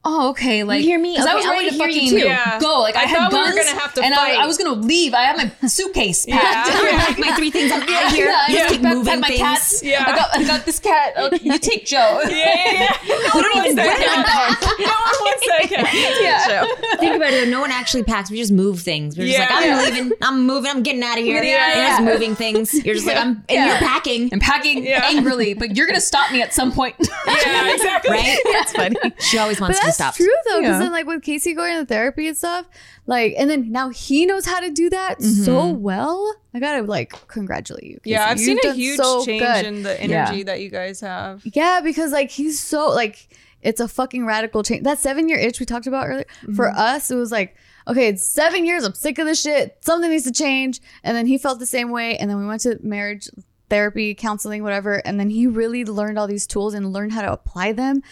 Oh, 0.05 0.31
okay. 0.31 0.63
Like 0.65 0.81
you 0.81 0.87
hear 0.89 0.99
me? 0.99 1.15
'cause 1.15 1.25
I 1.25 1.29
Okay, 1.29 1.35
was 1.37 1.45
I 1.45 1.51
ready 1.51 1.69
to 1.71 1.77
wanna 1.77 1.91
hear 1.93 2.01
you 2.01 2.09
fucking 2.11 2.19
too. 2.23 2.27
Yeah. 2.27 2.59
go. 2.59 2.79
Like 2.81 2.97
I, 2.97 3.03
I 3.03 3.05
had 3.05 3.17
thought 3.19 3.31
we 3.31 3.37
were 3.39 3.45
guns, 3.45 3.55
gonna 3.69 3.79
have 3.79 3.93
to 3.93 4.01
and 4.03 4.13
I, 4.13 4.17
fight. 4.17 4.39
I 4.39 4.45
was 4.47 4.57
gonna 4.57 4.73
leave. 4.73 5.13
I 5.13 5.21
had 5.23 5.37
my 5.37 5.67
suitcase 5.69 6.25
packed. 6.25 6.69
Pack 7.07 7.19
my 7.19 7.31
three 7.37 7.51
things. 7.51 7.71
I'm 7.71 7.81
out 7.89 8.07
of 8.07 8.11
here. 8.11 8.25
Yeah, 8.25 8.45
Just 8.47 8.57
yeah. 8.59 8.67
keep 8.69 8.81
Pack- 8.81 8.93
moving 8.95 9.11
pack 9.13 9.19
my 9.21 9.27
things. 9.29 9.39
cats. 9.39 9.81
Yeah. 9.83 10.03
I 10.05 10.11
got, 10.15 10.37
I 10.37 10.43
got 10.43 10.65
this 10.65 10.79
cat. 10.79 11.13
Okay, 11.17 11.37
oh, 11.41 11.45
you 11.53 11.57
take 11.57 11.85
Joe. 11.85 12.19
Yeah, 12.27 12.35
yeah, 12.35 12.73
yeah. 12.73 12.97
No 13.33 13.39
one 13.39 13.43
wants 13.55 13.75
that 13.75 13.97
cat. 13.97 14.77
No 14.79 14.85
one 14.87 15.19
wants 15.23 15.47
that 15.47 15.69
cat. 15.69 15.87
Yeah. 16.21 16.97
Think 16.99 17.15
about 17.15 17.31
it. 17.31 17.47
No 17.47 17.61
one 17.61 17.71
actually 17.71 18.03
packs. 18.03 18.29
We 18.29 18.37
just 18.39 18.51
move 18.51 18.81
things. 18.81 19.17
We're 19.17 19.25
just 19.27 19.37
Yeah. 19.39 19.45
like, 19.45 19.51
I'm 19.51 19.63
Yeah. 19.69 19.81
leaving. 19.83 20.11
I'm 20.21 20.45
moving. 20.45 20.69
I'm 20.69 20.83
getting 20.83 21.01
out 21.03 21.17
of 21.17 21.23
here. 21.23 21.41
Yeah, 21.41 21.77
You're 21.77 21.87
just 21.87 22.01
moving 22.03 22.35
things. 22.35 22.73
You're 22.85 22.95
just 22.95 23.07
like, 23.07 23.15
I'm, 23.15 23.27
and 23.27 23.43
Yeah. 23.51 23.67
you're 23.67 23.77
packing. 23.77 24.29
and 24.33 24.41
packing 24.41 24.85
angrily, 24.85 25.53
but 25.53 25.77
you're 25.77 25.87
gonna 25.87 26.01
stop 26.01 26.29
me 26.33 26.41
at 26.41 26.53
some 26.53 26.73
point. 26.73 26.95
Yeah, 27.25 27.73
exactly. 27.73 28.11
Right? 28.11 28.37
That's 28.51 28.73
funny. 28.73 28.95
She 29.19 29.37
always 29.37 29.61
wants 29.61 29.79
to 29.79 29.92
that's 29.97 30.15
stop. 30.15 30.15
true 30.15 30.35
though, 30.47 30.59
because 30.59 30.75
Yeah. 30.75 30.79
then 30.79 30.91
like 30.91 31.05
with 31.05 31.23
Casey 31.23 31.53
going 31.53 31.77
to 31.79 31.85
therapy 31.85 32.27
and 32.27 32.37
stuff, 32.37 32.67
like, 33.05 33.33
and 33.37 33.49
then 33.49 33.71
now 33.71 33.89
he 33.89 34.25
knows 34.25 34.45
how 34.45 34.59
to 34.59 34.69
do 34.69 34.89
that 34.89 35.21
so 35.21 35.61
mm-hmm. 35.61 35.81
well. 35.81 36.35
I 36.53 36.59
gotta 36.59 36.83
like 36.83 37.27
congratulate 37.27 37.83
you. 37.83 37.99
Yeah, 38.03 38.25
I've 38.25 38.39
You've 38.39 38.59
seen 38.61 38.71
a 38.71 38.73
huge 38.73 38.97
so 38.97 39.25
change 39.25 39.41
good. 39.41 39.65
in 39.65 39.83
the 39.83 39.99
energy 39.99 40.43
that 40.43 40.61
you 40.61 40.69
guys 40.69 41.01
have. 41.01 41.41
Yeah, 41.45 41.81
because 41.81 42.11
like 42.11 42.29
he's 42.29 42.59
so 42.59 42.89
like 42.89 43.27
it's 43.61 43.79
a 43.79 43.87
fucking 43.87 44.25
radical 44.25 44.61
change. 44.61 44.83
That 44.83 44.99
seven 44.99 45.29
year 45.29 45.39
itch 45.39 45.59
we 45.59 45.65
talked 45.65 45.87
about 45.87 46.07
earlier 46.07 46.25
for 46.55 46.67
mm-hmm. 46.67 46.77
us, 46.77 47.09
it 47.09 47.15
was 47.15 47.31
like 47.31 47.55
okay, 47.87 48.07
it's 48.07 48.25
seven 48.25 48.65
years. 48.65 48.83
I'm 48.83 48.93
sick 48.93 49.19
of 49.19 49.25
this 49.25 49.41
shit. 49.41 49.77
Something 49.81 50.09
needs 50.09 50.23
to 50.25 50.31
change. 50.31 50.81
And 51.03 51.15
then 51.15 51.25
he 51.25 51.37
felt 51.37 51.59
the 51.59 51.65
same 51.65 51.91
way. 51.91 52.17
And 52.17 52.29
then 52.29 52.37
we 52.37 52.45
went 52.45 52.61
to 52.61 52.79
marriage 52.81 53.29
therapy, 53.69 54.13
counseling, 54.15 54.63
whatever. 54.63 54.95
And 55.05 55.19
then 55.19 55.29
he 55.29 55.47
really 55.47 55.85
learned 55.85 56.19
all 56.19 56.27
these 56.27 56.47
tools 56.47 56.73
and 56.73 56.93
learned 56.93 57.13
how 57.13 57.21
to 57.21 57.31
apply 57.31 57.73
them. 57.73 58.03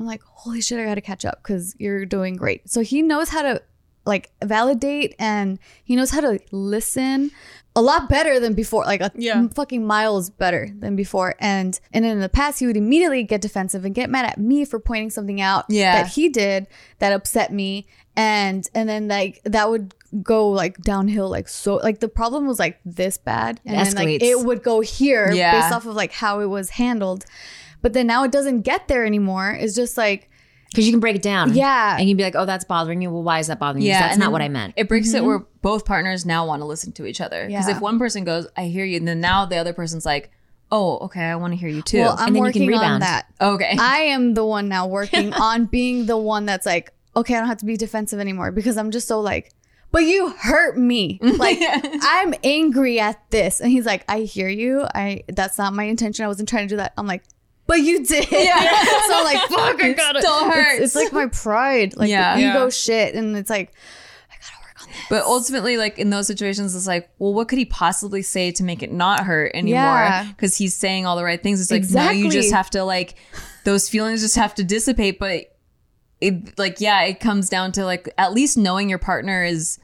I'm 0.00 0.06
like, 0.06 0.22
holy 0.22 0.62
shit, 0.62 0.80
I 0.80 0.84
got 0.84 0.94
to 0.96 1.00
catch 1.02 1.24
up 1.24 1.42
because 1.42 1.76
you're 1.78 2.06
doing 2.06 2.34
great. 2.36 2.68
So 2.70 2.80
he 2.80 3.02
knows 3.02 3.28
how 3.28 3.42
to 3.42 3.62
like 4.06 4.30
validate 4.42 5.14
and 5.18 5.58
he 5.84 5.94
knows 5.94 6.10
how 6.10 6.22
to 6.22 6.40
listen 6.52 7.30
a 7.76 7.82
lot 7.82 8.08
better 8.08 8.40
than 8.40 8.54
before 8.54 8.82
like 8.86 9.02
a 9.02 9.12
Yeah. 9.14 9.46
fucking 9.48 9.86
miles 9.86 10.30
better 10.30 10.70
than 10.76 10.96
before 10.96 11.34
and 11.38 11.78
and 11.92 12.04
in 12.06 12.18
the 12.18 12.30
past 12.30 12.58
he 12.60 12.66
would 12.66 12.78
immediately 12.78 13.22
get 13.24 13.42
defensive 13.42 13.84
and 13.84 13.94
get 13.94 14.08
mad 14.08 14.24
at 14.24 14.38
me 14.38 14.64
for 14.64 14.80
pointing 14.80 15.10
something 15.10 15.40
out 15.42 15.66
Yeah. 15.68 16.02
that 16.02 16.12
he 16.12 16.30
did 16.30 16.66
that 16.98 17.12
upset 17.12 17.52
me 17.52 17.86
and 18.16 18.66
and 18.74 18.88
then 18.88 19.06
like 19.06 19.40
that 19.44 19.68
would 19.68 19.94
go 20.22 20.48
like 20.48 20.78
downhill 20.78 21.28
like 21.28 21.46
so 21.46 21.76
like 21.76 22.00
the 22.00 22.08
problem 22.08 22.46
was 22.46 22.58
like 22.58 22.80
this 22.86 23.18
bad 23.18 23.60
and 23.66 23.86
then 23.86 23.94
like 23.94 24.22
it 24.22 24.40
would 24.40 24.62
go 24.62 24.80
here 24.80 25.30
Yeah. 25.30 25.60
based 25.60 25.72
off 25.74 25.84
of 25.86 25.94
like 25.94 26.10
how 26.12 26.40
it 26.40 26.46
was 26.46 26.70
handled 26.70 27.26
but 27.82 27.92
then 27.92 28.06
now 28.06 28.24
it 28.24 28.32
doesn't 28.32 28.62
get 28.62 28.88
there 28.88 29.04
anymore 29.04 29.50
it's 29.58 29.74
just 29.74 29.96
like 29.96 30.28
Because 30.70 30.86
you 30.86 30.92
can 30.92 31.00
break 31.00 31.16
it 31.16 31.22
down. 31.22 31.52
Yeah. 31.54 31.96
And 31.98 32.08
you'd 32.08 32.16
be 32.16 32.22
like, 32.22 32.36
oh, 32.36 32.46
that's 32.46 32.64
bothering 32.64 33.02
you. 33.02 33.10
Well, 33.10 33.24
why 33.24 33.40
is 33.40 33.48
that 33.48 33.58
bothering 33.58 33.82
you? 33.82 33.88
Yeah, 33.88 33.94
'Cause 33.98 34.02
That's 34.04 34.14
and 34.14 34.20
not 34.22 34.30
what 34.32 34.40
I 34.40 34.48
meant. 34.48 34.74
It 34.76 34.88
breaks 34.88 35.12
it 35.12 35.16
mm-hmm. 35.16 35.26
where 35.26 35.38
both 35.62 35.84
partners 35.84 36.24
now 36.24 36.46
want 36.46 36.62
to 36.62 36.66
listen 36.66 36.92
to 36.92 37.06
each 37.06 37.20
other. 37.20 37.46
Because 37.48 37.66
Yeah. 37.68 37.74
if 37.74 37.80
one 37.82 37.98
person 37.98 38.22
goes, 38.24 38.46
"I 38.56 38.66
hear 38.66 38.84
you," 38.84 38.96
and 38.98 39.08
then 39.08 39.20
now 39.20 39.44
the 39.46 39.56
other 39.56 39.72
person's 39.72 40.06
like, 40.06 40.30
"Oh, 40.70 40.98
okay, 41.06 41.24
I 41.24 41.34
want 41.34 41.52
to 41.54 41.58
hear 41.58 41.68
you 41.68 41.82
too." 41.82 41.98
well 41.98 42.14
i'm 42.18 42.28
And 42.28 42.36
then 42.36 42.44
you 42.44 42.52
can 42.52 42.62
working 42.66 42.74
on 42.74 42.82
rebound. 42.82 43.02
that 43.02 43.26
okay. 43.40 43.76
I 43.80 43.98
am 44.14 44.34
the 44.34 44.44
one 44.44 44.68
now 44.68 44.86
working 44.86 45.32
on 45.48 45.66
being 45.66 46.06
the 46.06 46.16
one 46.16 46.46
that's 46.46 46.66
like, 46.66 46.92
okay, 47.16 47.34
I 47.34 47.40
don't 47.40 47.48
have 47.48 47.58
to 47.58 47.66
be 47.66 47.76
defensive 47.76 48.20
anymore 48.20 48.52
because 48.52 48.76
I'm 48.76 48.92
just 48.92 49.08
so 49.08 49.18
like, 49.20 49.50
but 49.90 50.04
you 50.04 50.28
hurt 50.38 50.78
me. 50.78 51.18
Like 51.44 51.58
I'm 51.60 52.32
angry 52.44 53.00
at 53.00 53.18
this. 53.30 53.58
And 53.60 53.72
he's 53.72 53.86
like, 53.86 54.04
I 54.08 54.20
hear 54.20 54.48
you. 54.48 54.86
I 54.94 55.24
that's 55.26 55.58
not 55.58 55.72
my 55.74 55.82
intention. 55.84 56.24
I 56.24 56.28
wasn't 56.28 56.48
trying 56.48 56.68
to 56.68 56.72
do 56.74 56.76
that. 56.76 56.92
I'm 56.96 57.08
like, 57.08 57.24
but 57.70 57.82
you 57.82 58.04
did. 58.04 58.24
so 58.28 58.36
I'm 58.36 59.24
like, 59.24 59.38
fuck, 59.48 59.80
I 59.80 59.92
gotta 59.92 60.20
still 60.20 60.38
It's- 60.38 60.54
hurts. 60.54 60.80
It's, 60.80 60.94
like 60.96 61.12
my 61.12 61.26
pride. 61.26 61.96
Like 61.96 62.10
Yeah. 62.10 62.34
the 62.34 62.40
ego 62.40 62.64
Yeah. 62.64 62.68
shit. 62.70 63.14
And 63.14 63.36
it's 63.36 63.48
like, 63.48 63.72
I 64.28 64.34
gotta 64.34 64.56
work 64.60 64.82
on 64.82 64.88
this. 64.88 65.06
But 65.08 65.22
ultimately, 65.22 65.76
like 65.76 65.96
in 65.96 66.10
those 66.10 66.26
situations, 66.26 66.74
it's 66.74 66.88
like, 66.88 67.08
well, 67.20 67.32
what 67.32 67.46
could 67.46 67.58
he 67.58 67.64
possibly 67.64 68.22
say 68.22 68.50
to 68.50 68.64
make 68.64 68.82
it 68.82 68.90
not 68.90 69.20
hurt 69.20 69.52
anymore? 69.54 69.82
Yeah. 69.82 70.24
Because 70.24 70.56
he's 70.56 70.74
saying 70.74 71.06
all 71.06 71.14
the 71.14 71.22
right 71.22 71.40
things. 71.40 71.60
It's 71.60 71.70
like, 71.70 71.88
no, 71.90 72.10
you 72.10 72.28
just 72.28 72.52
have 72.52 72.70
to 72.70 72.82
like, 72.82 73.14
those 73.62 73.88
feelings 73.88 74.20
just 74.20 74.34
have 74.34 74.52
to 74.56 74.64
dissipate. 74.64 75.20
But 75.20 75.56
it, 76.20 76.58
like, 76.58 76.80
yeah, 76.80 77.02
it 77.02 77.20
comes 77.20 77.48
down 77.48 77.70
to 77.72 77.84
like 77.84 78.12
at 78.18 78.32
least 78.32 78.58
knowing 78.58 78.90
your 78.90 78.98
partner 78.98 79.44
is 79.44 79.78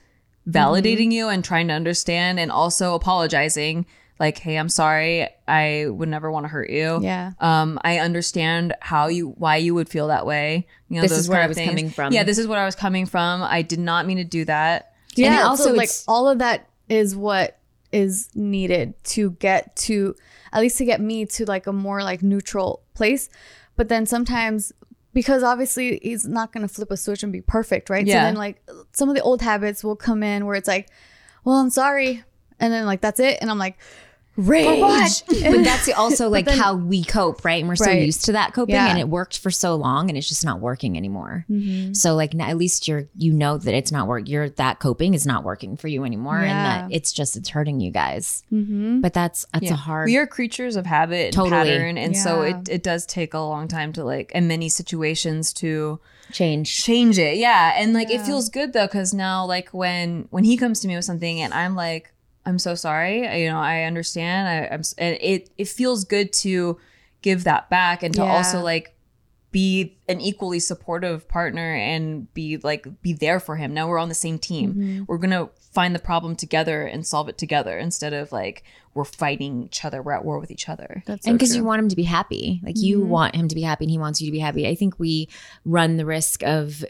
validating 0.48 1.02
mm-hmm. 1.02 1.10
you 1.12 1.28
and 1.28 1.44
trying 1.44 1.68
to 1.68 1.74
understand 1.74 2.40
and 2.40 2.50
also 2.50 2.94
apologizing. 2.94 3.86
Like, 4.18 4.38
hey, 4.38 4.56
I'm 4.56 4.68
sorry. 4.70 5.28
I 5.46 5.86
would 5.88 6.08
never 6.08 6.30
want 6.30 6.44
to 6.44 6.48
hurt 6.48 6.70
you. 6.70 7.00
Yeah. 7.02 7.32
Um, 7.40 7.78
I 7.84 7.98
understand 7.98 8.74
how 8.80 9.08
you 9.08 9.28
why 9.36 9.56
you 9.56 9.74
would 9.74 9.88
feel 9.88 10.08
that 10.08 10.24
way. 10.26 10.66
You 10.88 10.96
know, 10.96 11.02
This 11.02 11.12
is 11.12 11.28
where 11.28 11.42
I 11.42 11.46
was 11.46 11.56
things. 11.56 11.68
coming 11.68 11.90
from. 11.90 12.12
Yeah, 12.12 12.22
this 12.24 12.38
is 12.38 12.46
where 12.46 12.58
I 12.60 12.64
was 12.64 12.74
coming 12.74 13.04
from. 13.06 13.42
I 13.42 13.62
did 13.62 13.78
not 13.78 14.06
mean 14.06 14.16
to 14.16 14.24
do 14.24 14.44
that. 14.46 14.92
Yeah, 15.14 15.42
also 15.44 15.64
also 15.70 15.74
like 15.74 15.90
all 16.08 16.28
of 16.28 16.38
that 16.38 16.68
is 16.88 17.14
what 17.16 17.58
is 17.92 18.28
needed 18.34 18.92
to 19.04 19.30
get 19.32 19.74
to 19.76 20.14
at 20.52 20.60
least 20.60 20.78
to 20.78 20.84
get 20.84 21.00
me 21.00 21.24
to 21.26 21.44
like 21.44 21.66
a 21.66 21.72
more 21.72 22.02
like 22.02 22.22
neutral 22.22 22.82
place. 22.94 23.28
But 23.76 23.88
then 23.88 24.06
sometimes 24.06 24.72
because 25.12 25.42
obviously 25.42 25.98
he's 26.02 26.26
not 26.26 26.52
gonna 26.52 26.68
flip 26.68 26.90
a 26.90 26.96
switch 26.96 27.22
and 27.22 27.32
be 27.32 27.40
perfect, 27.40 27.88
right? 27.90 28.06
So 28.06 28.12
Yeah. 28.12 28.24
then 28.24 28.34
like 28.36 28.62
some 28.92 29.08
of 29.08 29.14
the 29.14 29.22
old 29.22 29.40
habits 29.42 29.82
will 29.84 29.96
come 29.96 30.22
in 30.22 30.44
where 30.46 30.54
it's 30.56 30.68
like, 30.68 30.88
well, 31.44 31.56
I'm 31.56 31.70
sorry, 31.70 32.22
and 32.60 32.72
then 32.72 32.84
like 32.86 33.00
that's 33.00 33.20
it, 33.20 33.38
and 33.40 33.50
I'm 33.50 33.58
like, 33.58 33.78
rage. 34.36 35.22
but 35.26 35.64
that's 35.64 35.88
also 35.90 36.28
like 36.28 36.44
then- 36.46 36.58
how 36.58 36.74
we 36.74 37.02
cope, 37.04 37.44
right? 37.44 37.60
And 37.60 37.68
we're 37.68 37.76
so 37.76 37.86
Right. 37.86 38.04
used 38.04 38.24
to 38.26 38.32
that 38.32 38.52
coping, 38.54 38.74
Yeah. 38.74 38.88
and 38.88 38.98
it 38.98 39.08
worked 39.08 39.38
for 39.38 39.50
so 39.50 39.74
long, 39.76 40.08
and 40.10 40.16
it's 40.18 40.28
just 40.28 40.44
not 40.44 40.60
working 40.60 40.96
anymore. 40.96 41.44
Mm-hmm. 41.50 41.94
So 41.94 42.14
like 42.14 42.34
at 42.38 42.56
least 42.56 42.86
you're 42.88 43.06
you 43.16 43.32
know 43.32 43.58
that 43.58 43.74
it's 43.74 43.90
not 43.92 44.06
work. 44.08 44.28
You're 44.28 44.50
that 44.50 44.78
coping 44.78 45.14
is 45.14 45.26
not 45.26 45.44
working 45.44 45.76
for 45.76 45.88
you 45.88 46.04
anymore, 46.04 46.38
and 46.38 46.50
that 46.50 46.88
it's 46.92 47.12
just 47.12 47.36
it's 47.36 47.48
hurting 47.50 47.80
you 47.80 47.90
guys. 47.90 48.42
Mhm. 48.52 49.00
But 49.02 49.12
that's 49.14 49.46
that's 49.52 49.70
a 49.70 49.76
hard. 49.76 50.06
We 50.06 50.16
are 50.16 50.26
creatures 50.26 50.76
of 50.76 50.86
habit 50.86 51.26
and 51.26 51.32
Totally. 51.34 51.50
pattern, 51.70 51.98
and 51.98 52.16
so 52.16 52.42
it 52.42 52.68
it 52.68 52.82
does 52.82 53.06
take 53.06 53.34
a 53.34 53.38
long 53.40 53.68
time 53.68 53.92
to 53.94 54.04
like 54.04 54.32
in 54.34 54.46
many 54.48 54.68
situations 54.68 55.52
to 55.54 56.00
change. 56.32 56.82
change 56.82 57.18
it. 57.18 57.36
Yeah, 57.38 57.72
and 57.76 57.92
like 57.94 58.10
it 58.10 58.22
feels 58.22 58.48
good 58.48 58.72
though 58.72 58.86
because 58.86 59.14
now 59.14 59.44
like 59.46 59.70
when 59.70 60.26
when 60.30 60.44
he 60.44 60.56
comes 60.56 60.80
to 60.80 60.88
me 60.88 60.96
with 60.96 61.04
something 61.04 61.40
and 61.40 61.54
I'm 61.54 61.74
like 61.74 62.12
I'm 62.46 62.58
so 62.58 62.74
sorry, 62.74 63.26
I- 63.26 63.36
you 63.36 63.48
know 63.50 63.58
I 63.58 63.82
understand. 63.82 64.48
I, 64.48 64.74
I'm 64.74 64.82
and 64.98 65.18
it 65.20 65.50
it 65.58 65.68
feels 65.68 66.04
good 66.04 66.32
to 66.44 66.78
give 67.22 67.44
that 67.44 67.68
back 67.68 68.02
and 68.02 68.14
to 68.14 68.22
Yeah. 68.22 68.36
also 68.36 68.60
like 68.62 68.92
be 69.52 69.96
an 70.08 70.20
equally 70.20 70.58
supportive 70.60 71.26
partner 71.28 71.74
and 71.74 72.32
be 72.34 72.58
like 72.58 72.86
be 73.02 73.12
there 73.12 73.40
for 73.40 73.56
him. 73.56 73.72
Now 73.74 73.88
we're 73.88 73.98
on 73.98 74.08
the 74.08 74.14
same 74.14 74.38
team. 74.38 74.74
Mm-hmm. 74.74 75.04
We're 75.08 75.18
gonna 75.18 75.48
find 75.72 75.94
the 75.94 75.98
problem 75.98 76.36
together 76.36 76.82
and 76.86 77.06
solve 77.06 77.28
it 77.28 77.36
together 77.38 77.78
instead 77.78 78.12
of 78.12 78.32
like 78.32 78.64
we're 78.94 79.04
fighting 79.04 79.62
each 79.64 79.84
other. 79.84 80.02
We're 80.02 80.12
at 80.12 80.24
war 80.24 80.38
with 80.38 80.50
each 80.50 80.68
other. 80.68 81.02
That's 81.06 81.24
so 81.24 81.30
and 81.30 81.38
because 81.38 81.50
true. 81.50 81.58
you 81.58 81.64
want 81.64 81.80
him 81.80 81.88
to 81.88 81.96
be 81.96 82.02
happy 82.04 82.60
like 82.64 82.76
you 82.78 83.00
Mm-hmm. 83.00 83.08
want 83.08 83.34
him 83.34 83.48
to 83.48 83.54
be 83.54 83.62
happy 83.62 83.84
and 83.84 83.90
he 83.90 83.98
wants 83.98 84.20
you 84.20 84.26
to 84.28 84.32
be 84.32 84.38
happy 84.38 84.66
i 84.68 84.74
think 84.74 84.98
we 84.98 85.28
run 85.64 85.96
the 85.96 86.06
risk 86.06 86.42
of 86.42 86.84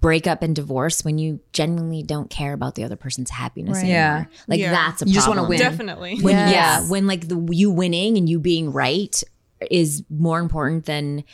breakup 0.00 0.42
and 0.42 0.54
divorce 0.56 1.04
when 1.04 1.18
you 1.18 1.40
genuinely 1.52 2.02
don't 2.02 2.30
care 2.30 2.52
about 2.52 2.74
the 2.74 2.84
other 2.84 2.96
person's 2.96 3.30
happiness 3.30 3.74
Right. 3.76 3.84
anymore 3.84 4.28
Yeah. 4.30 4.44
like 4.48 4.60
Yeah. 4.60 4.70
that's 4.72 5.02
a 5.02 5.06
You 5.06 5.14
just 5.14 5.28
wanna 5.28 5.48
win. 5.48 5.58
Definitely. 5.58 6.18
when 6.20 6.34
Yes. 6.34 6.52
yeah 6.52 6.88
when 6.90 7.06
like 7.06 7.28
the 7.28 7.46
you 7.50 7.70
winning 7.70 8.16
and 8.16 8.28
you 8.28 8.38
being 8.38 8.72
right 8.72 9.22
is 9.70 10.02
more 10.10 10.40
important 10.40 10.86
than 10.86 11.24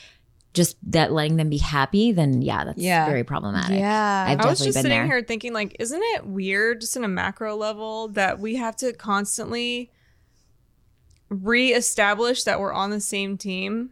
just 0.53 0.77
that 0.91 1.13
letting 1.13 1.37
them 1.37 1.49
be 1.49 1.59
happy 1.59 2.11
then 2.13 2.43
yeah 2.43 2.65
that's 2.65 2.79
Yeah. 2.83 3.07
very 3.07 3.23
problematic 3.25 3.79
Yeah. 3.79 4.25
i've 4.29 4.41
I 4.41 4.47
was 4.47 4.59
just 4.59 4.67
been 4.69 4.73
sitting 4.83 4.91
there 4.91 5.07
here 5.07 5.23
thinking, 5.23 5.53
like, 5.53 5.77
isn't 5.79 6.03
it 6.17 6.27
weird, 6.27 6.81
just 6.81 6.97
in 6.97 7.05
a 7.05 7.09
macro 7.09 7.55
level, 7.57 8.09
that 8.09 8.41
we 8.41 8.57
have 8.57 8.75
to 8.77 8.93
constantly 8.93 9.91
reestablish 11.29 12.45
that 12.45 12.59
we're 12.61 12.73
on 12.73 12.91
the 12.91 13.01
same 13.01 13.37
team? 13.37 13.91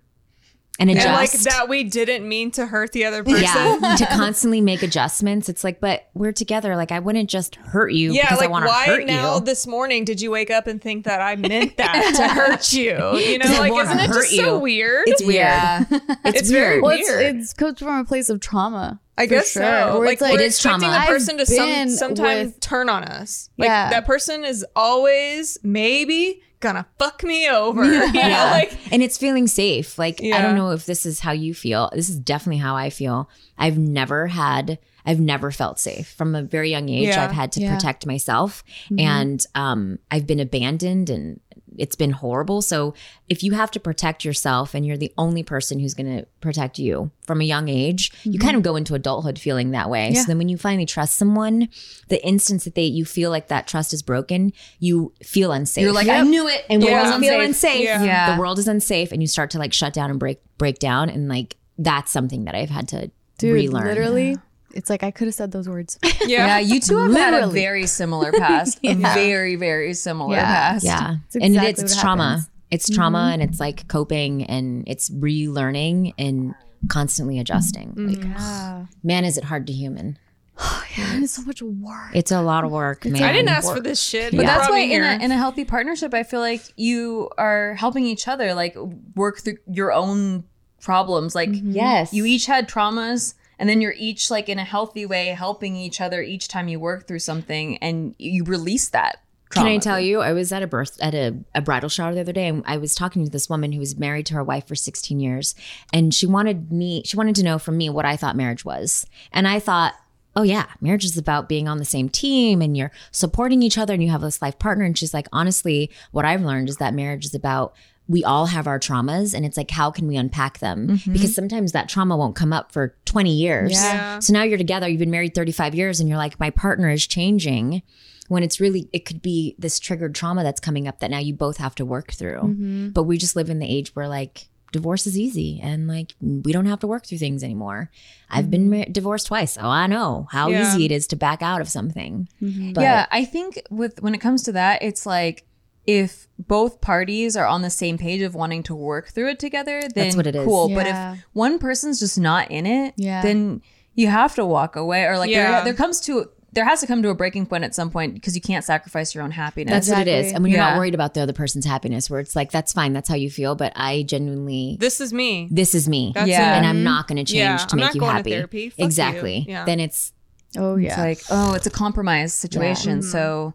And 0.80 0.88
And 0.90 0.98
adjust. 0.98 1.34
like 1.34 1.42
that 1.52 1.68
we 1.68 1.82
didn't 1.84 2.28
mean 2.28 2.50
to 2.52 2.66
hurt 2.66 2.92
the 2.92 3.04
other 3.04 3.24
person. 3.24 3.42
yeah, 3.42 3.94
to 3.98 4.06
constantly 4.06 4.60
make 4.60 4.82
adjustments. 4.82 5.48
It's 5.48 5.64
like, 5.64 5.80
but 5.80 6.08
we're 6.14 6.30
together. 6.32 6.76
Like 6.76 6.92
I 6.92 7.00
wouldn't 7.00 7.28
just 7.28 7.56
hurt 7.56 7.92
you 7.92 8.12
Yeah, 8.12 8.22
because 8.22 8.38
I 8.38 8.42
like 8.42 8.50
want 8.50 8.64
to 8.64 8.68
why 8.68 8.84
hurt 8.86 9.06
now 9.06 9.36
you. 9.36 9.40
this 9.40 9.66
morning 9.66 10.04
did 10.04 10.20
you 10.20 10.30
wake 10.30 10.50
up 10.50 10.66
and 10.68 10.80
think 10.80 11.04
that 11.06 11.20
I 11.20 11.34
meant 11.36 11.76
that 11.78 12.12
to 12.16 12.28
hurt 12.28 12.72
you? 12.72 12.92
You 13.16 13.38
know, 13.38 13.46
like 13.58 13.72
isn't 13.72 13.98
it 13.98 14.06
hurt 14.08 14.14
just 14.22 14.36
so 14.36 14.58
weird? 14.58 15.08
It's 15.08 15.22
weird. 15.22 15.34
Yeah. 15.34 15.84
It's, 16.24 16.40
It's 16.40 16.50
very 16.50 16.80
weird. 16.80 16.82
Well, 16.82 16.96
it's, 16.98 17.08
Weird. 17.08 17.36
it's 17.36 17.52
comes 17.54 17.78
from 17.78 17.98
a 18.00 18.04
place 18.04 18.28
of 18.28 18.40
trauma. 18.40 19.00
I 19.16 19.26
for 19.26 19.30
guess 19.30 19.50
sure, 19.50 19.62
so. 19.62 19.98
Like 19.98 20.12
it's 20.14 20.22
like 20.22 20.34
It 20.34 20.40
is 20.42 20.54
expecting 20.54 20.88
trauma. 20.90 21.00
the 21.00 21.06
person 21.12 21.40
I've 21.40 21.46
to 21.46 21.54
some, 21.54 21.66
been 21.68 21.90
sometime 21.90 22.46
with- 22.46 22.60
turn 22.60 22.88
on 22.88 23.02
us. 23.04 23.50
Like 23.58 23.66
Yeah. 23.68 23.90
that 23.90 24.06
person 24.06 24.44
is 24.44 24.64
always 24.76 25.58
maybe 25.62 26.42
gonna 26.60 26.86
fuck 26.98 27.22
me 27.22 27.48
over. 27.48 27.84
You 27.88 28.12
know, 28.12 28.20
yeah. 28.20 28.50
like 28.50 28.92
and 28.92 29.02
it's 29.02 29.18
feeling 29.18 29.46
safe. 29.46 29.98
Like 29.98 30.22
I 30.22 30.40
don't 30.40 30.56
know 30.56 30.70
if 30.70 30.86
this 30.86 31.04
is 31.04 31.20
how 31.20 31.32
you 31.32 31.54
feel. 31.54 31.90
This 31.92 32.08
is 32.08 32.18
definitely 32.18 32.58
how 32.58 32.76
I 32.76 32.90
feel. 32.90 33.28
I've 33.58 33.78
never 33.78 34.26
had 34.28 34.78
I've 35.08 35.20
never 35.20 35.50
felt 35.50 35.78
safe. 35.80 36.06
From 36.18 36.34
a 36.34 36.42
very 36.42 36.70
young 36.70 36.88
age, 36.88 37.08
Yeah. 37.08 37.24
I've 37.24 37.32
had 37.42 37.50
to 37.52 37.60
Yeah. 37.60 37.74
protect 37.74 38.06
myself 38.06 38.62
and 38.98 39.38
um 39.54 39.98
I've 40.10 40.26
been 40.26 40.40
abandoned 40.40 41.08
and 41.10 41.40
it's 41.76 41.94
been 41.96 42.10
horrible. 42.10 42.60
So 42.60 42.94
if 43.28 43.42
you 43.44 43.52
have 43.52 43.70
to 43.70 43.78
protect 43.80 44.24
yourself 44.24 44.74
and 44.74 44.84
you're 44.84 44.96
the 44.96 45.12
only 45.16 45.42
person 45.44 45.78
who's 45.78 45.94
going 45.94 46.12
to 46.18 46.26
protect 46.40 46.78
you 46.78 47.10
from 47.26 47.40
a 47.40 47.44
young 47.44 47.68
age, 47.68 48.10
you 48.24 48.38
kind 48.38 48.56
of 48.56 48.62
go 48.64 48.74
into 48.74 48.94
adulthood 48.94 49.38
feeling 49.38 49.70
that 49.72 49.88
way. 49.88 50.10
Yeah. 50.12 50.22
So 50.22 50.26
then 50.28 50.38
when 50.38 50.48
you 50.48 50.56
finally 50.58 50.86
trust 50.86 51.16
someone, 51.16 51.68
the 52.08 52.20
instance 52.26 52.64
that 52.64 52.74
they 52.74 52.84
you 52.84 53.04
feel 53.04 53.30
like 53.30 53.46
that 53.48 53.68
trust 53.68 53.92
is 53.92 54.02
broken, 54.02 54.52
you 54.80 55.12
feel 55.22 55.52
unsafe. 55.52 55.82
You're 55.82 55.92
like, 55.92 56.08
I 56.08 56.22
knew 56.22 56.48
it. 56.48 56.64
and 56.68 56.82
The 56.82 56.86
when 56.86 56.94
world's 56.94 57.16
feel 57.24 57.40
unsafe. 57.40 57.48
unsafe, 57.48 57.84
Yeah. 57.84 58.02
Yeah. 58.04 58.34
the 58.34 58.40
world 58.40 58.58
is 58.58 58.66
unsafe, 58.66 59.12
and 59.12 59.22
you 59.22 59.28
start 59.28 59.50
to 59.52 59.58
like 59.58 59.72
shut 59.72 59.92
down 59.92 60.10
and 60.10 60.18
break 60.18 60.40
break 60.58 60.78
down, 60.80 61.08
and 61.10 61.28
like 61.28 61.56
that's 61.78 62.10
something 62.10 62.44
that 62.46 62.54
I've 62.56 62.70
had 62.70 62.88
to 62.88 63.10
Dude, 63.38 63.54
relearn. 63.54 63.86
literally, 63.86 64.36
it's 64.72 64.90
like 64.90 65.02
I 65.02 65.10
could 65.10 65.26
have 65.26 65.34
said 65.34 65.52
those 65.52 65.68
words. 65.68 65.98
Yeah, 66.26 66.46
yeah 66.46 66.58
you 66.58 66.80
two 66.80 66.96
have 66.96 67.12
had 67.12 67.42
a 67.42 67.46
very 67.48 67.86
similar 67.86 68.32
past. 68.32 68.78
A 68.84 68.94
very, 69.14 69.56
very 69.56 69.94
similar 69.94 70.36
Yeah. 70.36 70.44
past. 70.44 70.84
Yeah, 70.84 71.16
It's 71.26 71.36
and 71.36 71.44
exactly 71.44 71.70
it's, 71.70 71.82
it's 71.82 72.00
trauma. 72.00 72.28
happens. 72.28 72.50
It's 72.70 72.90
trauma, 72.90 73.18
mm-hmm. 73.18 73.32
and 73.40 73.42
it's 73.42 73.60
like 73.60 73.88
coping, 73.88 74.44
and 74.44 74.84
it's 74.86 75.08
relearning 75.08 76.12
and 76.18 76.54
constantly 76.88 77.38
adjusting. 77.38 77.90
Mm-hmm. 77.90 78.08
Like, 78.08 78.24
yeah. 78.24 78.86
man, 79.02 79.24
is 79.24 79.38
it 79.38 79.44
hard 79.44 79.66
to 79.68 79.72
human? 79.72 80.18
Oh, 80.60 80.84
yeah, 80.96 81.20
it's 81.20 81.34
so 81.34 81.42
much 81.42 81.62
work. 81.62 82.10
It's 82.14 82.32
a 82.32 82.42
lot 82.42 82.64
of 82.64 82.72
work, 82.72 83.04
man. 83.04 83.22
I 83.22 83.30
didn't 83.30 83.48
ask 83.48 83.72
for 83.72 83.78
this 83.78 84.02
shit. 84.02 84.32
But 84.32 84.40
you 84.40 84.46
that's 84.46 84.68
why 84.68 84.80
in 84.80 85.04
a, 85.04 85.24
in 85.24 85.30
a 85.30 85.36
healthy 85.36 85.64
partnership, 85.64 86.12
I 86.12 86.24
feel 86.24 86.40
like 86.40 86.62
you 86.74 87.30
are 87.38 87.74
helping 87.74 88.04
each 88.04 88.26
other, 88.26 88.54
like 88.54 88.76
work 89.14 89.38
through 89.38 89.58
your 89.68 89.92
own 89.92 90.42
problems. 90.80 91.36
Like 91.36 91.50
mm-hmm. 91.50 91.70
Yes, 91.70 92.12
you 92.12 92.24
each 92.24 92.46
had 92.46 92.68
traumas 92.68 93.34
and 93.58 93.68
then 93.68 93.80
you're 93.80 93.94
each 93.96 94.30
like 94.30 94.48
in 94.48 94.58
a 94.58 94.64
healthy 94.64 95.06
way 95.06 95.26
helping 95.28 95.76
each 95.76 96.00
other 96.00 96.22
each 96.22 96.48
time 96.48 96.68
you 96.68 96.78
work 96.78 97.06
through 97.06 97.18
something 97.18 97.76
and 97.78 98.14
you 98.18 98.44
release 98.44 98.88
that 98.90 99.20
Trauma. 99.50 99.68
Can. 99.68 99.76
I 99.76 99.78
tell 99.78 100.00
you? 100.00 100.20
I 100.20 100.32
was 100.32 100.52
at 100.52 100.62
a 100.62 100.66
birth 100.66 100.98
at 101.00 101.14
a, 101.14 101.36
a 101.54 101.62
bridal 101.62 101.88
shower 101.88 102.14
the 102.14 102.20
other 102.20 102.32
day, 102.32 102.48
and 102.48 102.62
I 102.66 102.76
was 102.76 102.94
talking 102.94 103.24
to 103.24 103.30
this 103.30 103.48
woman 103.48 103.72
who 103.72 103.78
was 103.80 103.98
married 103.98 104.26
to 104.26 104.34
her 104.34 104.44
wife 104.44 104.66
for 104.68 104.74
16 104.74 105.18
years, 105.20 105.54
and 105.92 106.12
she 106.12 106.26
wanted 106.26 106.70
me. 106.70 107.02
She 107.06 107.16
wanted 107.16 107.34
to 107.36 107.42
know 107.42 107.58
from 107.58 107.76
me 107.78 107.88
what 107.88 108.04
I 108.04 108.16
thought 108.16 108.36
marriage 108.36 108.64
was, 108.64 109.06
and 109.32 109.48
I 109.48 109.58
thought. 109.58 109.94
Oh 110.36 110.42
yeah, 110.42 110.66
marriage 110.80 111.04
is 111.04 111.18
about 111.18 111.48
being 111.48 111.66
on 111.66 111.78
the 111.78 111.84
same 111.84 112.08
team 112.08 112.62
and 112.62 112.76
you're 112.76 112.92
supporting 113.10 113.60
each 113.60 113.76
other 113.76 113.94
and 113.94 114.00
you 114.00 114.10
have 114.10 114.20
this 114.20 114.40
life 114.40 114.56
partner. 114.60 114.84
And 114.84 114.96
she's 114.96 115.12
like, 115.12 115.26
honestly, 115.32 115.90
what 116.12 116.24
I've 116.24 116.42
learned 116.42 116.68
is 116.68 116.76
that 116.76 116.94
marriage 116.94 117.24
is 117.24 117.34
about 117.34 117.74
we 118.08 118.24
all 118.24 118.46
have 118.46 118.66
our 118.66 118.80
traumas 118.80 119.34
and 119.34 119.44
it's 119.44 119.56
like 119.56 119.70
how 119.70 119.90
can 119.90 120.08
we 120.08 120.16
unpack 120.16 120.58
them? 120.58 120.88
Mm-hmm. 120.88 121.12
Because 121.12 121.34
sometimes 121.34 121.72
that 121.72 121.88
trauma 121.88 122.16
won't 122.16 122.34
come 122.34 122.52
up 122.52 122.72
for 122.72 122.96
20 123.04 123.30
years. 123.30 123.72
Yeah. 123.72 124.18
so 124.18 124.32
now 124.32 124.42
you're 124.42 124.58
together 124.58 124.88
you've 124.88 124.98
been 124.98 125.10
married 125.10 125.34
35 125.34 125.74
years 125.74 126.00
and 126.00 126.08
you're 126.08 126.18
like 126.18 126.40
my 126.40 126.50
partner 126.50 126.88
is 126.88 127.06
changing 127.06 127.82
when 128.28 128.42
it's 128.42 128.60
really 128.60 128.88
it 128.92 129.04
could 129.04 129.20
be 129.22 129.54
this 129.58 129.78
triggered 129.78 130.14
trauma 130.14 130.42
that's 130.42 130.60
coming 130.60 130.86
up 130.88 131.00
that 131.00 131.10
now 131.10 131.18
you 131.18 131.34
both 131.34 131.56
have 131.58 131.74
to 131.76 131.84
work 131.84 132.12
through. 132.12 132.40
Mm-hmm. 132.40 132.88
But 132.90 133.04
we 133.04 133.18
just 133.18 133.36
live 133.36 133.50
in 133.50 133.58
the 133.58 133.66
age 133.66 133.94
where 133.94 134.08
like 134.08 134.48
divorce 134.72 135.06
is 135.06 135.18
easy 135.18 135.60
and 135.62 135.88
like 135.88 136.14
we 136.20 136.52
don't 136.52 136.66
have 136.66 136.80
to 136.80 136.86
work 136.86 137.06
through 137.06 137.18
things 137.18 137.42
anymore. 137.42 137.90
I've 138.30 138.50
been 138.50 138.68
mm-hmm. 138.68 138.78
mar- 138.80 138.86
divorced 138.92 139.26
twice. 139.26 139.52
So 139.52 139.62
i 139.62 139.86
know 139.86 140.28
how 140.30 140.48
Yeah. 140.48 140.70
easy 140.70 140.84
it 140.84 140.92
is 140.92 141.06
to 141.08 141.16
back 141.16 141.42
out 141.42 141.60
of 141.60 141.68
something. 141.68 142.28
But 142.40 142.82
yeah, 142.82 143.06
I 143.10 143.24
think 143.24 143.62
with 143.70 144.02
when 144.02 144.14
it 144.14 144.20
comes 144.20 144.42
to 144.44 144.52
that, 144.52 144.82
it's 144.82 145.06
like 145.06 145.44
if 145.88 146.28
both 146.38 146.82
parties 146.82 147.34
are 147.34 147.46
on 147.46 147.62
the 147.62 147.70
same 147.70 147.96
page 147.96 148.20
of 148.20 148.34
wanting 148.34 148.62
to 148.62 148.74
work 148.74 149.08
through 149.08 149.30
it 149.30 149.38
together, 149.38 149.80
then 149.80 150.04
That's 150.04 150.16
what 150.16 150.26
it 150.26 150.36
is. 150.36 150.44
cool. 150.44 150.68
Yeah. 150.68 150.74
But 150.76 150.86
if 150.86 151.24
one 151.32 151.58
person's 151.58 151.98
just 151.98 152.18
not 152.20 152.50
in 152.50 152.66
it, 152.66 152.92
Yeah. 152.98 153.22
then 153.22 153.62
you 153.94 154.08
have 154.08 154.34
to 154.34 154.44
walk 154.44 154.76
away, 154.76 155.04
or 155.04 155.16
like 155.16 155.30
Yeah. 155.30 155.50
there, 155.50 155.64
there 155.64 155.74
comes 155.74 155.98
to 156.02 156.28
there 156.52 156.64
has 156.64 156.80
to 156.80 156.86
come 156.86 157.02
to 157.02 157.08
a 157.10 157.14
breaking 157.14 157.46
point 157.46 157.62
at 157.64 157.74
some 157.74 157.90
point 157.90 158.14
because 158.14 158.34
you 158.34 158.40
can't 158.40 158.64
sacrifice 158.64 159.14
your 159.14 159.22
own 159.24 159.30
happiness. 159.30 159.70
that's 159.72 159.88
what 159.90 160.00
it 160.00 160.08
is 160.08 160.18
Exactly. 160.26 160.34
and 160.34 160.42
when 160.42 160.50
you're 160.52 160.60
not 160.60 160.76
worried 160.78 160.94
about 160.94 161.14
the 161.14 161.20
other 161.20 161.32
person's 161.34 161.64
happiness 161.66 162.08
where 162.10 162.20
it's 162.20 162.34
like 162.34 162.50
that's 162.50 162.72
fine 162.72 162.92
that's 162.94 163.08
how 163.08 163.14
you 163.14 163.30
feel 163.30 163.54
but 163.54 163.70
i 163.76 164.02
genuinely 164.02 164.76
this 164.80 164.98
is 165.00 165.12
me. 165.12 165.46
this 165.50 165.74
is 165.74 165.88
me 165.90 166.10
That's 166.14 166.26
Yeah. 166.28 166.54
it. 166.54 166.56
and 166.58 166.66
i'm 166.66 166.76
mm-hmm. 166.76 166.84
not 166.84 167.06
going 167.06 167.16
to 167.16 167.24
change 167.24 167.38
Yeah, 167.38 167.56
to 167.58 167.66
I'm 167.72 167.76
make 167.76 167.84
not 167.88 167.94
you 167.94 168.00
going 168.00 168.10
to 168.12 168.16
happy 168.16 168.30
therapy. 168.30 168.70
Fuck 168.70 168.78
you. 168.78 168.84
exactly 168.86 169.44
Yeah. 169.46 169.64
then 169.66 169.78
it's 169.78 170.12
Oh 170.56 170.76
yeah. 170.76 170.88
It's 170.88 170.98
like, 170.98 171.20
oh, 171.38 171.52
it's 171.52 171.66
a 171.66 171.70
compromise 171.70 172.32
situation. 172.32 173.00
Mm-hmm. 173.00 173.10
So 173.10 173.52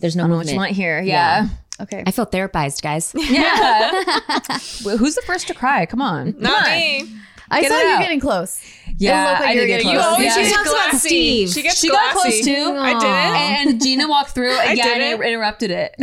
there's 0.00 0.16
no 0.16 0.22
I 0.24 0.26
don't 0.26 0.30
know 0.32 0.36
what 0.38 0.46
you 0.46 0.52
movement 0.52 0.68
want 0.68 0.76
here. 0.76 1.00
Yeah. 1.02 1.48
okay. 1.80 2.02
I 2.06 2.10
feel 2.10 2.26
therapized, 2.26 2.82
guys. 2.82 3.12
Yeah. 3.30 3.90
Well, 4.84 4.96
Who's 4.98 5.14
the 5.14 5.22
first 5.22 5.46
to 5.48 5.54
cry? 5.54 5.86
Come 5.86 6.02
on. 6.02 6.34
Not 6.38 6.66
me. 6.66 7.08
I 7.50 7.60
Get 7.60 7.70
saw 7.70 7.78
you 7.78 7.86
out. 7.88 8.00
getting 8.00 8.20
close. 8.20 8.60
Yeah, 8.98 9.28
looked 9.30 9.40
like 9.40 9.48
I 9.50 9.52
you 9.52 9.60
were 9.60 9.66
did 9.66 9.68
get 9.68 9.82
getting 9.82 9.98
close. 9.98 10.04
You 10.04 10.08
always 10.10 10.26
Yeah. 10.26 10.34
She 10.42 10.48
get 10.48 10.54
talks 10.56 10.70
about. 10.70 10.94
Steve. 11.00 11.48
She 11.50 11.62
gets 11.62 11.78
She 11.78 11.88
got 11.88 12.14
close 12.14 12.44
too. 12.44 12.76
I 12.78 12.92
didn't. 12.94 13.70
And 13.72 13.82
Gina 13.82 14.08
walked 14.08 14.30
through 14.30 14.58
again 14.58 14.76
didn't. 14.76 15.02
and 15.14 15.22
interrupted 15.24 15.70
it. 15.70 15.94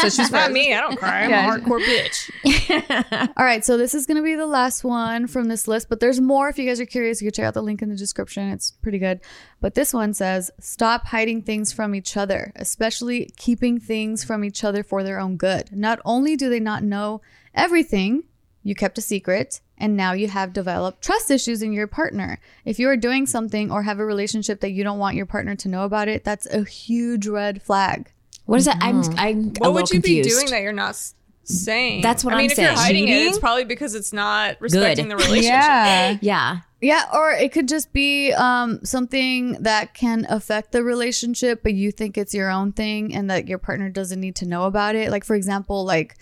so 0.00 0.08
she's 0.08 0.30
Not 0.30 0.52
me. 0.52 0.74
I 0.74 0.80
don't 0.80 0.96
cry. 0.96 1.24
I'm 1.24 1.32
a 1.32 1.60
hardcore 1.60 1.80
bitch. 1.80 3.30
All 3.36 3.44
right, 3.44 3.64
so 3.64 3.76
this 3.76 3.94
is 3.94 4.06
going 4.06 4.16
to 4.16 4.22
be 4.22 4.34
the 4.34 4.46
last 4.46 4.84
one 4.84 5.26
from 5.26 5.48
this 5.48 5.68
list, 5.68 5.88
but 5.88 6.00
there's 6.00 6.20
more. 6.20 6.48
If 6.48 6.58
you 6.58 6.66
guys 6.66 6.80
are 6.80 6.86
curious, 6.86 7.20
you 7.20 7.26
can 7.26 7.34
check 7.34 7.44
out 7.46 7.54
the 7.54 7.62
link 7.62 7.82
in 7.82 7.88
the 7.88 7.96
description. 7.96 8.50
It's 8.50 8.70
pretty 8.70 8.98
good. 8.98 9.20
But 9.60 9.74
this 9.74 9.92
one 9.92 10.14
says, 10.14 10.50
Stop 10.60 11.06
hiding 11.06 11.42
things 11.42 11.72
from 11.72 11.94
each 11.94 12.16
other, 12.16 12.52
especially 12.56 13.30
keeping 13.36 13.78
things 13.78 14.24
from 14.24 14.44
each 14.44 14.64
other 14.64 14.82
for 14.82 15.02
their 15.02 15.18
own 15.18 15.36
good. 15.36 15.70
Not 15.72 16.00
only 16.04 16.36
do 16.36 16.48
they 16.48 16.60
not 16.60 16.82
know 16.82 17.20
everything, 17.54 18.24
you 18.62 18.74
kept 18.74 18.98
a 18.98 19.02
secret, 19.02 19.60
and 19.78 19.96
now 19.96 20.12
you 20.12 20.28
have 20.28 20.52
developed 20.52 21.02
trust 21.02 21.30
issues 21.30 21.62
in 21.62 21.72
your 21.72 21.86
partner. 21.86 22.40
If 22.64 22.78
you 22.78 22.88
are 22.88 22.96
doing 22.96 23.26
something 23.26 23.70
or 23.70 23.82
have 23.82 24.00
a 24.00 24.04
relationship 24.04 24.60
that 24.60 24.72
you 24.72 24.82
don't 24.82 24.98
want 24.98 25.16
your 25.16 25.26
partner 25.26 25.54
to 25.54 25.68
know 25.68 25.84
about 25.84 26.08
it, 26.08 26.24
that's 26.24 26.46
a 26.46 26.64
huge 26.64 27.28
red 27.28 27.62
flag. 27.62 28.10
What 28.46 28.58
is 28.58 28.64
that? 28.64 28.78
I'm 28.80 28.96
I'm 28.96 29.02
a 29.02 29.42
What 29.44 29.60
little 29.60 29.72
would 29.74 29.90
you 29.90 30.00
confused. 30.00 30.28
be 30.28 30.34
doing 30.34 30.50
that 30.50 30.62
you're 30.62 30.72
not 30.72 30.98
saying? 31.44 32.00
That's 32.02 32.24
what 32.24 32.34
I 32.34 32.38
mean, 32.38 32.46
I'm 32.46 32.50
if 32.52 32.58
you're 32.58 32.66
saying. 32.68 32.78
hiding 32.78 33.04
it, 33.04 33.12
Cheating? 33.12 33.28
it's 33.28 33.38
probably 33.38 33.64
because 33.64 33.94
it's 33.94 34.12
not 34.12 34.56
respecting 34.60 35.08
the 35.08 35.16
relationship. 35.16 35.42
Yeah. 35.50 36.18
Yeah. 36.22 36.58
Yeah, 36.78 37.04
or 37.14 37.30
it 37.32 37.52
could 37.52 37.68
just 37.68 37.92
be 37.94 38.32
um, 38.34 38.84
something 38.84 39.52
that 39.62 39.94
can 39.94 40.26
affect 40.28 40.72
the 40.72 40.82
relationship, 40.84 41.62
but 41.62 41.72
you 41.72 41.90
think 41.90 42.18
it's 42.18 42.34
your 42.34 42.50
own 42.50 42.72
thing 42.72 43.14
and 43.14 43.30
that 43.30 43.48
your 43.48 43.56
partner 43.58 43.88
doesn't 43.88 44.20
need 44.20 44.36
to 44.36 44.46
know 44.46 44.64
about 44.64 44.94
it. 44.94 45.10
Like, 45.10 45.24
for 45.24 45.34
example, 45.34 45.84
like, 45.86 46.16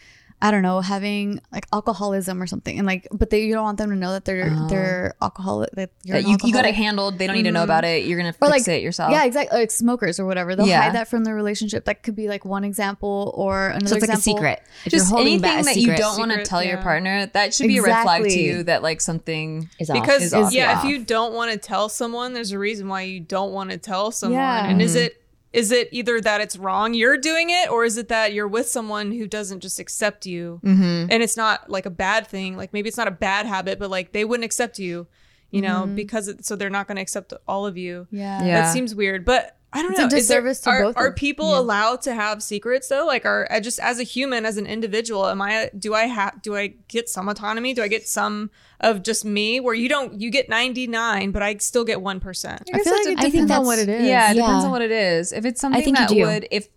I 0.44 0.50
don't 0.50 0.60
know, 0.60 0.82
having 0.82 1.40
like 1.52 1.66
alcoholism 1.72 2.42
or 2.42 2.46
something, 2.46 2.76
and 2.76 2.86
like, 2.86 3.08
but 3.10 3.30
they 3.30 3.46
you 3.46 3.54
don't 3.54 3.62
want 3.62 3.78
them 3.78 3.88
to 3.88 3.96
know 3.96 4.12
that 4.12 4.26
they're 4.26 4.50
oh. 4.54 4.68
they're 4.68 5.14
alcoholic. 5.22 5.70
That 5.70 5.88
you're 6.02 6.18
That 6.18 6.24
an 6.24 6.32
you, 6.32 6.36
you 6.44 6.52
got 6.52 6.66
it 6.66 6.74
handled. 6.74 7.16
They 7.16 7.26
don't 7.26 7.34
need 7.34 7.44
to 7.44 7.50
know 7.50 7.60
mm-hmm. 7.60 7.64
about 7.64 7.86
it. 7.86 8.04
You're 8.04 8.18
gonna 8.18 8.28
Or 8.42 8.50
fix 8.50 8.50
like 8.50 8.68
it 8.68 8.82
yourself. 8.82 9.10
Yeah, 9.10 9.24
exactly. 9.24 9.58
Like 9.58 9.70
smokers 9.70 10.20
or 10.20 10.26
whatever. 10.26 10.54
They'll 10.54 10.66
Yeah. 10.66 10.82
hide 10.82 10.96
that 10.96 11.08
from 11.08 11.24
the 11.24 11.32
relationship. 11.32 11.86
That 11.86 12.02
could 12.02 12.14
be 12.14 12.28
like 12.28 12.44
one 12.44 12.62
example 12.62 13.32
or 13.34 13.68
another 13.68 13.86
So 13.86 13.96
it's 13.96 14.06
like 14.06 14.18
a 14.18 14.20
secret. 14.20 14.62
If 14.84 14.92
Just 14.92 15.10
you're 15.10 15.20
anything 15.20 15.40
back 15.40 15.64
that 15.64 15.76
secret, 15.76 15.92
you 15.92 15.96
don't 15.96 16.18
want 16.18 16.30
to 16.32 16.34
Secret, 16.34 16.46
tell 16.46 16.62
your 16.62 16.76
partner, 16.82 17.24
that 17.32 17.54
should 17.54 17.66
be 17.66 17.78
a 17.78 17.82
red 17.82 18.02
flag 18.02 18.24
to 18.24 18.38
you 18.38 18.64
that 18.64 18.82
like 18.82 19.00
something 19.00 19.70
is 19.78 19.88
off. 19.88 19.98
Because 19.98 20.24
Is 20.24 20.34
off. 20.34 20.52
yeah, 20.52 20.74
off. 20.74 20.84
if 20.84 20.90
you 20.90 21.02
don't 21.02 21.32
want 21.32 21.52
to 21.52 21.56
tell 21.58 21.88
someone, 21.88 22.34
there's 22.34 22.52
a 22.52 22.58
reason 22.58 22.86
why 22.86 23.00
you 23.00 23.20
don't 23.20 23.52
want 23.52 23.70
to 23.70 23.78
tell 23.78 24.10
someone. 24.10 24.38
Yeah. 24.38 24.68
And 24.68 24.82
is 24.82 24.94
mm-hmm. 24.94 25.06
it 25.06 25.23
is 25.54 25.70
it 25.70 25.88
either 25.92 26.20
that 26.20 26.40
it's 26.40 26.56
wrong 26.56 26.94
you're 26.94 27.16
doing 27.16 27.48
it, 27.50 27.70
or 27.70 27.84
is 27.84 27.96
it 27.96 28.08
that 28.08 28.32
you're 28.34 28.48
with 28.48 28.68
someone 28.68 29.12
who 29.12 29.26
doesn't 29.26 29.60
just 29.60 29.78
accept 29.78 30.26
you, 30.26 30.60
Mm-hmm. 30.64 31.06
and 31.10 31.22
it's 31.22 31.36
not 31.36 31.70
like 31.70 31.86
a 31.86 31.90
bad 31.90 32.26
thing? 32.26 32.56
Like 32.56 32.72
maybe 32.72 32.88
it's 32.88 32.98
not 32.98 33.08
a 33.08 33.12
bad 33.28 33.46
habit, 33.46 33.78
but 33.78 33.90
like 33.90 34.12
they 34.12 34.24
wouldn't 34.24 34.44
accept 34.44 34.78
you, 34.78 35.06
you 35.50 35.62
know, 35.62 35.86
because 35.86 36.28
it, 36.28 36.44
so 36.44 36.56
they're 36.56 36.70
not 36.70 36.86
going 36.88 36.96
to 36.96 37.02
accept 37.02 37.32
all 37.46 37.64
of 37.66 37.76
you. 37.78 38.06
Yeah. 38.10 38.44
Yeah. 38.44 38.60
That 38.62 38.72
seems 38.72 38.94
weird, 38.94 39.24
but 39.24 39.56
I 39.74 39.82
don't 39.82 39.90
It's 39.90 39.98
a 39.98 40.02
know. 40.02 40.06
Is 40.06 40.28
there- 40.28 40.40
disservice 40.40 40.60
to 40.60 40.70
are, 40.70 40.82
both 40.84 40.96
are 40.96 41.06
of- 41.08 41.16
people 41.16 41.50
yeah. 41.50 41.58
allowed 41.58 42.00
to 42.02 42.14
have 42.14 42.42
secrets 42.42 42.88
though? 42.88 43.04
Like, 43.04 43.26
are 43.26 43.46
uh, 43.50 43.58
just 43.60 43.80
as 43.80 43.98
a 43.98 44.04
human, 44.04 44.46
as 44.46 44.56
an 44.56 44.66
individual, 44.66 45.26
am 45.26 45.42
I? 45.42 45.70
Do 45.76 45.94
I 45.94 46.04
have? 46.04 46.40
Do 46.42 46.56
I 46.56 46.68
get 46.88 47.08
some 47.08 47.28
autonomy? 47.28 47.74
Do 47.74 47.82
I 47.82 47.88
get 47.88 48.06
some 48.06 48.50
of 48.80 49.02
just 49.02 49.24
me? 49.24 49.58
Where 49.60 49.74
you 49.74 49.88
don't, 49.88 50.20
you 50.20 50.30
get 50.30 50.48
ninety 50.48 50.86
nine, 50.86 51.32
but 51.32 51.42
I 51.42 51.56
still 51.56 51.84
get 51.84 52.00
one 52.00 52.20
percent. 52.20 52.62
I 52.72 52.78
feel 52.82 52.92
like 52.92 53.00
it 53.02 53.18
think 53.18 53.32
depends 53.32 53.34
on 53.40 53.46
that's- 53.48 53.66
what 53.66 53.78
it 53.80 53.88
is. 53.88 54.06
Yeah, 54.08 54.30
it 54.30 54.34
depends 54.36 54.64
on 54.64 54.70
what 54.70 54.82
it 54.82 54.92
is. 54.92 55.32
If 55.32 55.44
it's 55.44 55.60
something 55.60 55.82
think 55.82 55.98
you 55.98 56.06
that 56.06 56.32
would, 56.32 56.48
if 56.52 56.68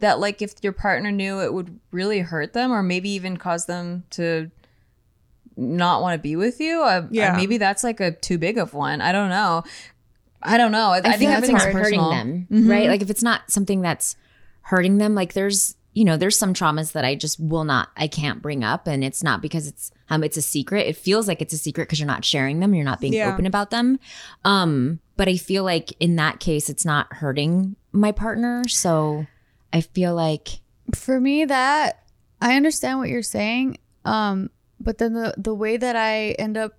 that 0.00 0.18
like 0.18 0.42
if 0.42 0.54
your 0.62 0.72
partner 0.72 1.12
knew 1.12 1.40
it 1.40 1.54
would 1.54 1.78
really 1.92 2.18
hurt 2.20 2.52
them, 2.52 2.72
or 2.72 2.82
maybe 2.82 3.10
even 3.10 3.36
cause 3.36 3.66
them 3.66 4.02
to 4.10 4.50
not 5.56 6.00
want 6.02 6.14
to 6.14 6.18
be 6.22 6.36
with 6.36 6.60
you, 6.60 6.82
uh, 6.82 7.06
Yeah. 7.10 7.34
uh, 7.34 7.36
maybe 7.36 7.58
that's 7.58 7.84
like 7.84 8.00
a 8.00 8.12
too 8.12 8.38
big 8.38 8.56
of 8.58 8.72
one. 8.74 9.00
I 9.00 9.12
don't 9.12 9.28
know. 9.28 9.62
I 10.42 10.56
don't 10.56 10.72
know. 10.72 10.90
I, 10.90 10.96
I, 10.96 10.98
I, 10.98 11.02
think 11.02 11.18
think 11.18 11.30
everything's 11.32 11.62
everything's 11.62 11.84
hurting 11.86 12.00
them, 12.10 12.46
Mm-hmm. 12.50 12.70
right? 12.70 12.88
Like 12.88 13.02
if 13.02 13.10
it's 13.10 13.22
not 13.22 13.50
something 13.50 13.80
that's 13.82 14.16
hurting 14.62 14.98
them, 14.98 15.14
like 15.14 15.32
there's 15.34 15.76
you 15.92 16.04
know 16.04 16.16
there's 16.16 16.38
some 16.38 16.54
traumas 16.54 16.92
that 16.92 17.04
I 17.04 17.14
just 17.16 17.40
will 17.40 17.64
not, 17.64 17.88
I 17.96 18.06
can't 18.08 18.40
bring 18.40 18.62
up, 18.64 18.86
and 18.86 19.02
it's 19.04 19.22
not 19.22 19.42
because 19.42 19.66
it's 19.66 19.90
um 20.08 20.22
it's 20.24 20.36
a 20.36 20.42
secret. 20.42 20.86
It 20.86 20.96
feels 20.96 21.26
like 21.28 21.42
it's 21.42 21.52
a 21.52 21.58
secret 21.58 21.84
because 21.84 21.98
you're 22.00 22.06
not 22.06 22.24
sharing 22.24 22.60
them, 22.60 22.74
you're 22.74 22.84
not 22.84 23.00
being 23.00 23.12
Yeah. 23.12 23.32
open 23.32 23.44
about 23.46 23.70
them. 23.70 23.98
Um, 24.44 25.00
but 25.16 25.28
I 25.28 25.36
feel 25.36 25.64
like 25.64 25.92
in 26.00 26.16
that 26.16 26.40
case, 26.40 26.70
it's 26.70 26.84
not 26.84 27.12
hurting 27.14 27.76
my 27.92 28.12
partner, 28.12 28.62
so 28.68 29.26
I 29.72 29.80
feel 29.82 30.14
like 30.14 30.60
for 30.94 31.20
me 31.20 31.44
that 31.44 32.02
i 32.40 32.56
understand 32.56 32.98
what 32.98 33.08
you're 33.08 33.22
saying 33.22 33.76
um 34.04 34.50
but 34.80 34.98
then 34.98 35.12
the 35.12 35.32
the 35.36 35.54
way 35.54 35.76
that 35.76 35.94
i 35.94 36.30
end 36.38 36.56
up 36.56 36.72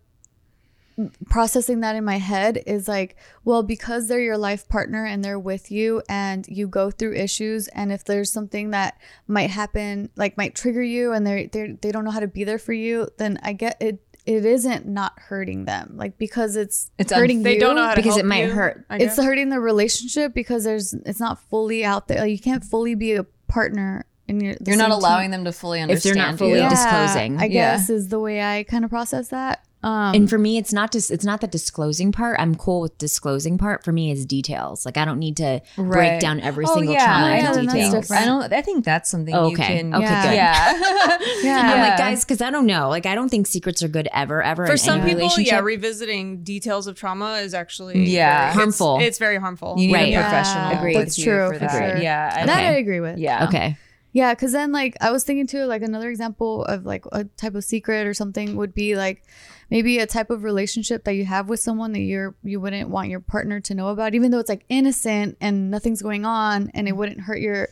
processing 1.30 1.80
that 1.82 1.96
in 1.96 2.04
my 2.04 2.18
head 2.18 2.62
is 2.66 2.88
like 2.88 3.16
well 3.44 3.64
because 3.64 4.08
they're 4.08 4.20
your 4.22 4.38
life 4.38 4.68
partner 4.68 5.06
and 5.06 5.24
they're 5.24 5.40
with 5.40 5.72
you 5.72 6.02
and 6.10 6.46
you 6.48 6.68
go 6.68 6.92
through 6.92 7.14
issues 7.16 7.68
and 7.70 7.92
if 7.92 8.04
there's 8.04 8.32
something 8.32 8.72
that 8.72 9.00
might 9.28 9.50
happen 9.50 10.10
like 10.16 10.38
might 10.38 10.56
trigger 10.56 10.84
you 10.84 11.12
and 11.14 11.26
they're, 11.26 11.48
they're 11.48 11.74
they 11.82 11.92
don't 11.92 12.04
know 12.06 12.12
how 12.12 12.20
to 12.20 12.28
be 12.28 12.44
there 12.44 12.60
for 12.60 12.74
you 12.74 13.08
then 13.18 13.40
i 13.44 13.54
get 13.54 13.78
it 13.82 14.00
it 14.26 14.46
isn't 14.46 14.86
not 14.86 15.14
hurting 15.18 15.66
them 15.66 15.94
like 15.96 16.18
because 16.20 16.56
it's 16.56 16.92
It's 17.00 17.12
hurting 17.12 17.40
unf- 17.40 17.44
They 17.44 17.54
you 17.56 17.60
don't 17.60 17.76
know 17.76 17.84
how 17.84 17.96
to 17.96 18.02
Because 18.02 18.18
it 18.18 18.26
might 18.26 18.46
you, 18.46 18.52
hurt. 18.52 18.86
It's 18.92 19.18
hurting 19.18 19.50
the 19.50 19.60
relationship 19.60 20.36
because 20.36 20.64
there's 20.64 20.94
it's 20.94 21.20
not 21.20 21.40
fully 21.50 21.84
out 21.84 22.08
there 22.08 22.20
like 22.22 22.30
you 22.32 22.38
can't 22.40 22.64
fully 22.64 22.94
be 22.94 23.14
a 23.16 23.24
partner 23.48 24.06
and 24.28 24.40
you're, 24.40 24.54
you're 24.64 24.78
not 24.78 24.92
same 24.92 24.92
team. 24.92 25.00
allowing 25.00 25.32
them 25.32 25.44
to 25.46 25.52
fully 25.52 25.82
understand 25.82 26.18
If 26.18 26.22
understand 26.22 26.28
they're 26.28 26.32
not 26.32 26.38
fully 26.38 26.52
you. 26.52 26.58
Yeah. 26.58 26.70
disclosing. 26.70 27.38
I 27.42 27.46
Yeah. 27.46 27.78
guess 27.78 27.90
is 27.90 28.10
the 28.10 28.20
way 28.20 28.42
I 28.44 28.62
kind 28.64 28.86
of 28.86 28.92
process 28.92 29.30
that. 29.30 29.66
Um, 29.84 30.14
and 30.14 30.30
for 30.30 30.38
me 30.38 30.58
it's 30.60 30.72
not 30.72 30.92
just 30.92 31.10
it's 31.10 31.26
not 31.26 31.42
the 31.42 31.48
disclosing 31.48 32.12
part 32.12 32.40
i'm 32.40 32.54
cool 32.54 32.82
with 32.82 32.96
disclosing 33.00 33.58
part 33.58 33.84
for 33.84 33.92
me 33.92 34.12
is 34.12 34.28
details 34.28 34.86
like 34.86 34.96
i 34.96 35.06
don't 35.06 35.18
need 35.18 35.38
to 35.38 35.60
break 35.76 36.20
down 36.20 36.40
every 36.40 36.66
Oh 36.68 36.76
single 36.76 36.94
yeah, 36.94 37.06
trauma 37.06 37.28
yeah, 37.30 37.36
into 37.40 37.54
then 37.56 37.66
that's 37.66 37.90
details. 38.08 38.12
I 38.12 38.26
don't. 38.26 38.54
I 38.54 38.62
think 38.62 38.86
that's 38.86 39.10
something 39.10 39.34
you 39.34 39.40
Okay. 39.42 39.80
can. 39.80 39.96
Okay, 39.96 40.04
Yeah. 40.06 40.24
good. 40.24 40.36
Yeah. 40.36 41.18
yeah, 41.44 41.72
I'm 41.74 41.80
like, 41.90 41.98
guys, 41.98 42.24
because 42.24 42.42
I 42.42 42.52
don't 42.52 42.68
know. 42.68 42.90
Like, 42.90 43.06
I 43.08 43.16
don't 43.16 43.30
think 43.30 43.48
secrets 43.48 43.82
are 43.82 43.88
good 43.88 44.08
ever, 44.14 44.44
ever. 44.44 44.66
For 44.68 44.74
in 44.74 44.78
some 44.78 45.02
any 45.02 45.16
people, 45.16 45.40
yeah, 45.40 45.60
revisiting 45.60 46.44
details 46.44 46.86
of 46.88 46.96
trauma 46.96 47.36
is 47.38 47.54
actually 47.56 48.06
Yeah. 48.06 48.54
very- 48.54 48.54
Harmful. 48.54 49.00
It's, 49.02 49.18
very 49.18 49.38
harmful. 49.38 49.76
You 49.80 49.88
need 49.88 49.94
Right. 49.94 50.08
a 50.08 50.12
Yeah. 50.12 50.22
professional. 50.30 50.78
Agreed. 50.78 50.96
with 50.98 51.06
That's 51.06 51.18
you 51.18 51.24
true, 51.26 51.48
For 51.48 51.54
for 51.56 51.60
that. 51.60 51.72
sure. 51.72 51.98
Yeah. 52.04 52.32
I- 52.36 52.46
that 52.46 52.58
Okay. 52.60 52.68
I 52.68 52.72
agree 52.74 53.00
with. 53.00 53.18
Yeah. 53.18 53.46
okay. 53.48 53.78
Yeah, 54.14 54.34
because 54.36 54.52
then 54.52 54.72
like 54.72 54.96
I 55.02 55.12
was 55.12 55.24
thinking 55.24 55.48
too, 55.48 55.64
like 55.66 55.82
another 55.82 56.10
example 56.10 56.66
of 56.66 56.86
like 56.86 57.06
a 57.12 57.24
type 57.38 57.56
of 57.56 57.64
secret 57.64 58.06
or 58.08 58.14
something 58.14 58.56
would 58.58 58.74
be 58.74 58.96
like 58.96 59.24
maybe 59.72 59.98
a 59.98 60.06
type 60.06 60.30
of 60.30 60.44
relationship 60.44 61.06
that 61.06 61.14
you 61.14 61.26
have 61.26 61.50
with 61.50 61.60
someone 61.60 61.94
that 61.94 62.02
you're 62.02 62.36
you 62.44 62.60
wouldn't 62.60 62.90
want 62.90 63.10
your 63.10 63.22
partner 63.22 63.60
to 63.62 63.74
know 63.74 63.88
about, 63.88 64.14
even 64.14 64.30
though 64.30 64.40
it's 64.40 64.50
like 64.50 64.66
innocent 64.70 65.38
and 65.42 65.72
nothing's 65.72 66.02
going 66.02 66.26
on 66.26 66.70
and 66.76 66.88
it 66.88 66.92
wouldn't 66.92 67.22
hurt 67.22 67.40
your 67.40 67.70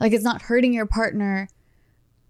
like 0.00 0.12
it's 0.12 0.24
not 0.24 0.42
hurting 0.42 0.74
your 0.74 0.86
partner. 0.86 1.48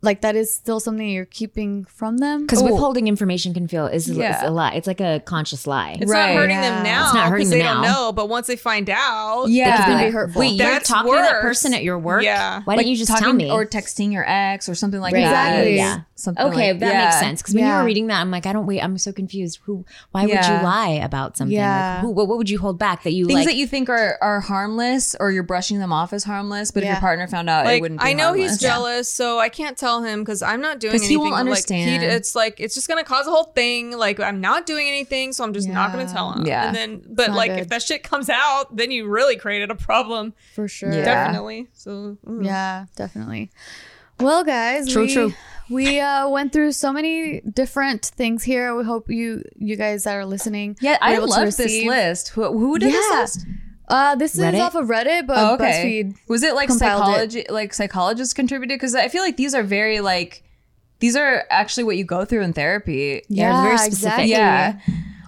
Like 0.04 0.22
that 0.22 0.34
is 0.34 0.52
still 0.52 0.80
something 0.80 1.08
you're 1.08 1.24
keeping 1.24 1.84
from 1.84 2.18
them. 2.18 2.42
Because 2.42 2.60
Oh. 2.60 2.64
withholding 2.64 3.06
information 3.06 3.54
can 3.54 3.68
feel 3.68 3.86
is, 3.86 4.08
is 4.08 4.18
a 4.18 4.50
lie. 4.50 4.72
It's 4.72 4.88
like 4.88 5.00
a 5.00 5.20
conscious 5.24 5.64
lie. 5.66 5.96
It's 6.00 6.10
Right. 6.10 6.34
not 6.34 6.40
hurting 6.40 6.56
Yeah. 6.56 6.70
them 6.70 6.82
now 6.82 7.04
It's 7.04 7.14
not 7.14 7.28
hurting 7.28 7.50
them 7.50 7.58
they 7.58 7.64
don't 7.64 7.82
now. 7.82 7.92
know. 8.06 8.12
But 8.12 8.28
once 8.28 8.48
they 8.48 8.56
find 8.56 8.90
out, 8.90 9.46
Yeah. 9.48 9.76
It's 9.78 9.86
gonna 9.86 10.04
be 10.06 10.10
hurtful. 10.10 10.40
Wait, 10.40 10.54
you're 10.54 10.68
That's 10.68 10.88
talking 10.88 11.12
to 11.12 11.18
that 11.18 11.40
person 11.40 11.72
at 11.72 11.84
your 11.84 11.98
work? 12.00 12.24
Yeah. 12.24 12.62
Why 12.64 12.74
Like 12.74 12.78
didn't 12.78 12.90
you 12.90 12.96
just 12.96 13.10
talking 13.10 13.24
tell 13.24 13.32
me? 13.32 13.50
or 13.50 13.64
texting 13.64 14.12
your 14.12 14.24
ex 14.28 14.68
or 14.68 14.74
something 14.74 15.00
like 15.00 15.14
Right. 15.14 15.20
that? 15.24 15.50
Exactly. 15.52 15.76
Yeah. 15.76 15.98
Something 16.16 16.46
okay, 16.46 16.70
like- 16.72 16.80
that 16.80 16.92
yeah. 16.92 17.04
makes 17.04 17.18
sense. 17.20 17.42
Because 17.42 17.54
when 17.54 17.62
you 17.64 17.70
Yeah. 17.70 17.78
were 17.80 17.84
reading 17.84 18.06
that, 18.08 18.20
I'm 18.20 18.30
like, 18.32 18.46
I 18.46 18.52
don't 18.52 18.66
wait. 18.66 18.80
I'm 18.80 18.98
so 18.98 19.12
confused. 19.12 19.58
Who? 19.66 19.84
Why 20.10 20.22
would 20.22 20.32
you 20.34 20.62
lie 20.62 21.00
about 21.02 21.36
something? 21.36 21.56
Yeah. 21.56 21.94
Like, 21.94 22.00
who, 22.02 22.10
what, 22.10 22.26
what 22.28 22.38
would 22.38 22.50
you 22.50 22.58
hold 22.58 22.78
back 22.78 23.04
that 23.04 23.12
you 23.12 23.26
Things 23.26 23.38
like? 23.38 23.46
that 23.46 23.56
you 23.56 23.66
think 23.68 23.88
are, 23.88 24.18
are 24.20 24.40
harmless 24.40 25.14
or 25.20 25.30
you're 25.32 25.42
brushing 25.42 25.78
them 25.78 25.92
off 25.92 26.12
as 26.12 26.24
harmless, 26.24 26.70
but 26.72 26.82
if 26.82 26.88
your 26.88 26.96
partner 26.98 27.26
found 27.28 27.48
out, 27.48 27.66
it 27.66 27.80
wouldn't 27.80 28.00
be 28.00 28.06
I 28.06 28.12
know 28.14 28.26
harmless. 28.28 28.52
he's 28.52 28.60
jealous, 28.60 29.12
so 29.12 29.38
I 29.38 29.48
can't 29.48 29.76
tell 29.76 29.91
him 30.00 30.20
because 30.20 30.40
I'm 30.40 30.60
not 30.62 30.80
doing 30.80 30.92
'Cause 30.92 31.02
he 31.02 31.14
anything. 31.14 31.20
won't 31.20 31.32
Like, 31.32 31.40
understand. 31.40 32.02
it's 32.02 32.34
like 32.34 32.58
it's 32.58 32.74
just 32.74 32.88
gonna 32.88 33.04
cause 33.04 33.26
a 33.26 33.30
whole 33.30 33.52
thing. 33.54 33.90
Like 33.98 34.18
I'm 34.18 34.40
not 34.40 34.64
doing 34.64 34.88
anything, 34.88 35.32
so 35.34 35.44
I'm 35.44 35.52
just 35.52 35.68
not 35.68 35.92
gonna 35.92 36.10
tell 36.10 36.32
him. 36.32 36.46
Yeah. 36.46 36.68
And 36.68 36.76
then, 36.76 37.02
but 37.08 37.32
like 37.32 37.50
good. 37.50 37.60
if 37.60 37.68
that 37.68 37.82
shit 37.82 38.02
comes 38.02 38.30
out, 38.30 38.74
then 38.74 38.90
you 38.90 39.06
really 39.06 39.36
created 39.36 39.70
a 39.70 39.74
problem. 39.74 40.32
For 40.54 40.66
sure. 40.68 40.92
Yeah. 40.92 41.04
Definitely. 41.04 41.68
So 41.74 42.16
mm. 42.26 42.44
Yeah, 42.44 42.86
definitely. 42.96 43.50
Well, 44.20 44.44
guys, 44.44 44.90
True, 44.92 45.02
we, 45.02 45.12
true. 45.12 45.32
We 45.68 45.98
uh, 45.98 46.28
went 46.28 46.52
through 46.52 46.72
so 46.72 46.92
many 46.92 47.40
different 47.40 48.04
things 48.04 48.44
here. 48.44 48.74
We 48.76 48.84
hope 48.84 49.10
you 49.10 49.42
you 49.58 49.74
guys 49.76 50.04
that 50.04 50.14
are 50.14 50.24
listening. 50.26 50.76
Yeah, 50.80 50.96
I 51.00 51.16
love 51.18 51.56
this 51.56 51.84
list. 51.84 52.28
Who, 52.30 52.42
who 52.56 52.78
did 52.78 52.92
Yeah. 52.92 52.98
this 53.00 53.36
list? 53.36 53.46
Uh, 53.88 54.14
this 54.14 54.36
Reddit? 54.36 54.54
is 54.54 54.60
off 54.60 54.74
of 54.74 54.86
Reddit, 54.86 55.26
but 55.26 55.36
Oh, 55.38 55.54
okay. 55.54 56.04
BuzzFeed. 56.04 56.16
Was 56.28 56.42
it 56.42 56.54
like 56.54 56.68
compiled 56.68 57.02
it. 57.02 57.04
psychology, 57.04 57.44
like 57.50 57.74
psychologists 57.74 58.32
contributed? 58.34 58.78
Because 58.78 58.94
I 58.94 59.08
feel 59.08 59.22
like 59.22 59.36
these 59.36 59.54
are 59.54 59.62
very 59.62 60.00
like 60.00 60.42
these 61.00 61.16
are 61.16 61.44
actually 61.50 61.84
what 61.84 61.96
you 61.96 62.04
go 62.04 62.24
through 62.24 62.42
in 62.42 62.52
therapy. 62.52 63.22
Yeah, 63.28 63.62
very 63.62 63.76
specific. 63.78 64.24
exactly. 64.24 64.30
Yeah. 64.30 64.78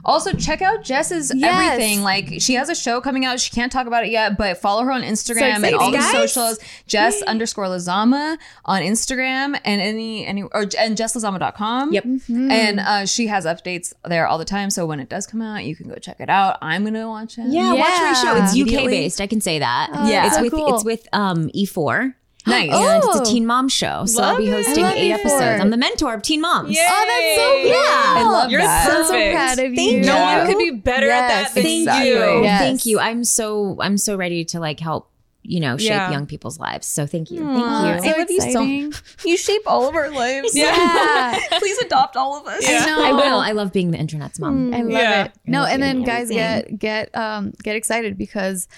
Also, 0.05 0.33
check 0.33 0.63
out 0.63 0.83
Jess's 0.85 1.33
Yes. 1.35 1.73
everything. 1.73 2.03
Like, 2.03 2.35
she 2.41 2.55
has 2.55 2.69
a 2.69 2.75
show 2.75 3.01
coming 3.01 3.25
out. 3.25 3.41
She 3.41 3.51
can't 3.51 3.73
talk 3.73 3.87
about 3.87 4.05
it 4.05 4.11
yet, 4.11 4.37
but 4.37 4.59
follow 4.59 4.83
her 4.85 4.93
on 4.93 5.03
Instagram 5.03 5.43
and 5.43 5.65
exciting, 5.65 5.79
all 5.81 5.91
the 5.91 5.99
guys. 5.99 6.13
socials. 6.33 6.59
Jess 6.87 7.23
underscore 7.23 7.67
Lazama 7.67 8.37
on 8.65 8.83
Instagram 8.83 9.59
and 9.65 9.81
any 9.81 10.27
any 10.27 10.43
or 10.43 10.63
and 10.79 10.97
jesslazama.com. 10.97 11.93
Yep. 11.93 12.05
And 12.29 12.81
uh, 12.81 13.07
she 13.07 13.27
has 13.29 13.45
updates 13.47 13.93
there 14.05 14.27
all 14.27 14.39
the 14.39 14.45
time. 14.45 14.71
So 14.71 14.87
when 14.87 15.01
it 15.01 15.09
does 15.09 15.27
come 15.27 15.41
out, 15.43 15.65
you 15.65 15.75
can 15.77 15.89
go 15.89 15.95
check 15.97 16.21
it 16.21 16.29
out. 16.29 16.59
I'm 16.63 16.85
gonna 16.85 17.09
watch 17.09 17.39
it. 17.39 17.47
yeah, 17.49 17.73
watch 17.73 17.89
my 18.01 18.13
show. 18.23 18.37
It's 18.43 18.57
UK 18.59 18.87
based. 18.87 19.21
I 19.21 19.27
can 19.27 19.41
say 19.41 19.59
that. 19.59 19.91
Oh, 19.93 20.09
Yeah. 20.09 20.27
it's 20.27 20.37
so 20.37 20.43
with 20.43 20.53
cool. 20.53 20.75
it's 20.75 20.85
with 20.85 21.09
um 21.13 21.49
E4. 21.55 22.15
Nice. 22.47 22.70
And 22.72 23.03
Oh. 23.05 23.11
it's 23.20 23.28
a 23.28 23.32
teen 23.32 23.47
mom 23.47 23.68
show. 23.68 24.05
So 24.07 24.22
I'll 24.22 24.36
be 24.36 24.49
hosting 24.51 24.84
eight 24.84 25.12
episodes. 25.12 25.61
I'm 25.62 25.70
the 25.70 25.76
mentor 25.76 26.14
of 26.14 26.22
teen 26.22 26.40
moms. 26.40 26.70
Yay. 26.76 26.82
Oh, 26.86 27.05
that's 27.07 27.36
so 27.36 27.53
cool. 27.53 27.70
Yeah. 27.70 28.20
I 28.20 28.22
love 28.30 28.51
You're 28.51 28.61
that. 28.61 28.88
I'm 28.90 29.05
so 29.05 29.32
proud 29.32 29.53
of 29.53 29.74
Thank 29.74 29.78
you. 29.78 29.99
you. 29.99 30.05
No 30.05 30.20
one 30.20 30.47
could 30.47 30.59
be 30.59 30.70
better 30.70 31.07
Yes, 31.07 31.22
at 31.49 31.55
that 31.55 31.62
than 31.62 31.66
exactly. 31.72 32.09
you. 32.11 32.42
Yes. 32.42 32.61
Thank 32.61 32.86
you. 32.86 32.99
I'm 33.01 33.24
so 33.24 33.76
I'm 33.80 33.97
so 33.97 34.16
ready 34.16 34.45
to 34.47 34.61
like 34.61 34.78
help, 34.80 35.11
you 35.42 35.61
know, 35.61 35.76
shape 35.78 35.88
Yeah. 35.90 36.11
young 36.11 36.26
people's 36.26 36.59
lives. 36.59 36.86
So 36.86 37.07
thank 37.07 37.30
you. 37.30 37.42
Aw, 37.45 37.82
Thank 38.01 38.05
you. 38.05 38.11
so 38.11 38.14
I 38.14 38.18
love 38.18 38.30
you 38.30 38.92
so. 38.92 39.28
You 39.28 39.36
shape 39.36 39.62
all 39.66 39.88
of 39.88 39.95
our 39.95 40.11
lives. 40.11 40.55
Yeah. 40.57 41.38
Please 41.59 41.78
adopt 41.78 42.16
all 42.16 42.38
of 42.40 42.47
us. 42.47 42.62
Yeah. 42.68 42.82
I 42.82 42.86
know. 42.86 43.05
I 43.05 43.12
will. 43.12 43.38
I 43.40 43.53
love 43.53 43.72
being 43.72 43.90
the 43.90 43.99
internet's 43.99 44.38
mom. 44.38 44.72
I 44.74 44.82
love 44.82 44.90
Yeah. 44.90 45.24
it. 45.24 45.32
No, 45.47 45.61
love 45.61 45.70
and 45.72 45.82
then 45.82 45.97
doing 45.97 46.07
guys 46.07 46.28
get 46.28 46.78
get 46.78 47.14
um 47.16 47.53
get 47.62 47.74
excited 47.76 48.18
because 48.18 48.68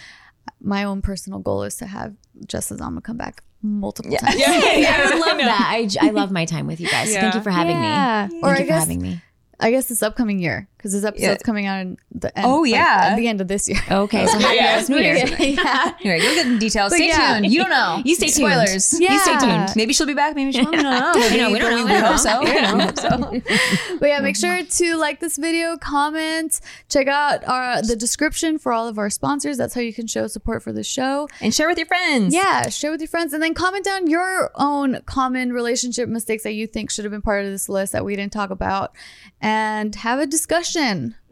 my 0.61 0.85
own 0.85 1.03
personal 1.03 1.41
goal 1.41 1.65
is 1.65 1.77
to 1.77 1.87
have 1.87 2.15
Jess 2.47 2.71
Lazama 2.71 3.03
come 3.03 3.17
back 3.17 3.43
multiple 3.67 4.11
Yeah. 4.13 4.19
times. 4.21 4.39
Yeah, 4.39 4.49
yeah, 4.77 4.97
I 4.99 5.05
would 5.11 5.19
love 5.27 5.37
know. 5.39 5.45
that. 5.45 5.97
I 6.01 6.11
love 6.11 6.31
my 6.31 6.45
time 6.45 6.67
with 6.67 6.81
you 6.81 6.89
guys. 6.89 7.13
So 7.13 7.21
Thank 7.21 7.35
you 7.35 7.41
for 7.43 7.51
having 7.51 7.77
Yeah. 7.77 8.29
me. 8.31 8.39
Or 8.39 8.55
Thank 8.55 8.57
I 8.57 8.59
you 8.61 8.65
for 8.65 8.65
guess 8.69 8.81
having 8.81 9.03
me. 9.03 9.21
I 9.59 9.71
guess 9.71 9.87
this 9.89 10.03
upcoming 10.03 10.39
year 10.39 10.69
because 10.77 10.93
this 10.93 11.05
episode's 11.05 11.23
Yeah. 11.41 11.47
coming 11.47 11.67
out 11.67 11.81
in 11.81 11.97
the 12.13 12.37
end. 12.37 12.47
Oh, 12.47 12.61
like, 12.61 12.71
yeah. 12.73 13.09
at 13.13 13.17
the 13.17 13.27
end 13.29 13.41
of 13.41 13.49
this 13.49 13.69
year. 13.69 13.81
Okay, 13.91 14.27
so 14.27 14.39
happy 14.39 14.57
Yeah. 14.57 14.83
New 14.89 14.97
Year's. 14.99 15.31
yeah. 15.41 15.93
Anyway, 16.01 16.21
you'll 16.25 16.35
get 16.35 16.47
in 16.47 16.59
details. 16.59 16.91
But 16.91 16.97
Stay 16.97 17.09
yeah. 17.09 17.39
tuned. 17.41 17.53
You 17.53 17.61
don't 17.63 17.71
know. 17.71 18.03
You 18.05 18.15
stay 18.15 18.27
tuned. 18.29 18.53
Spoilers. 18.53 19.01
Yeah. 19.01 19.13
You 19.15 19.19
stay 19.21 19.39
tuned. 19.39 19.71
Maybe 19.77 19.93
she'll 19.93 20.07
be 20.07 20.15
back. 20.15 20.37
Maybe 20.37 20.53
she 20.53 20.63
won't. 20.63 20.77
We 20.77 20.83
don't 20.83 20.93
know. 20.93 21.13
I 21.15 21.37
know, 21.37 21.51
we 21.51 21.59
don't 21.59 21.71
know. 21.71 21.77
We, 21.79 21.85
We 21.85 21.89
don't 21.91 22.05
hope 22.05 22.19
so. 22.19 22.41
know. 22.43 22.75
We 22.77 22.81
hope 22.85 22.99
so. 22.99 23.97
But 23.99 24.09
yeah, 24.09 24.21
make 24.21 24.37
sure 24.37 24.63
to 24.65 24.97
like 24.97 25.21
this 25.21 25.37
video, 25.37 25.77
comment, 25.79 26.61
check 26.89 27.09
out 27.09 27.47
our 27.49 27.83
the 27.83 27.97
description 27.97 28.59
for 28.59 28.73
all 28.73 28.87
of 28.87 28.99
our 28.99 29.11
sponsors. 29.11 29.57
That's 29.57 29.75
how 29.75 29.81
you 29.81 29.93
can 29.95 30.07
show 30.07 30.27
support 30.27 30.63
for 30.63 30.73
the 30.73 30.85
show. 30.85 31.29
And 31.41 31.53
share 31.55 31.69
with 31.69 31.79
your 31.79 31.87
friends. 31.87 32.33
Yeah, 32.35 32.69
share 32.69 32.91
with 32.91 33.01
your 33.01 33.09
friends 33.09 33.33
and 33.33 33.43
then 33.43 33.55
comment 33.55 33.85
down 33.85 34.07
your 34.09 34.51
own 34.55 35.01
common 35.07 35.53
relationship 35.53 36.09
mistakes 36.09 36.43
that 36.45 36.53
you 36.53 36.67
think 36.67 36.91
should 36.91 37.05
have 37.05 37.13
been 37.13 37.23
part 37.23 37.45
of 37.45 37.51
this 37.51 37.69
list 37.69 37.93
that 37.93 38.05
we 38.05 38.15
didn't 38.17 38.33
talk 38.33 38.51
about 38.51 38.93
and 39.41 39.95
have 39.97 40.19
a 40.21 40.27
discussion. 40.27 40.76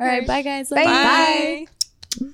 All 0.01 0.07
right. 0.07 0.27
Bye, 0.27 0.43
guys. 0.43 0.71
Bye. 0.71 0.85
Bye. 0.85 1.67
Bye. 2.21 2.27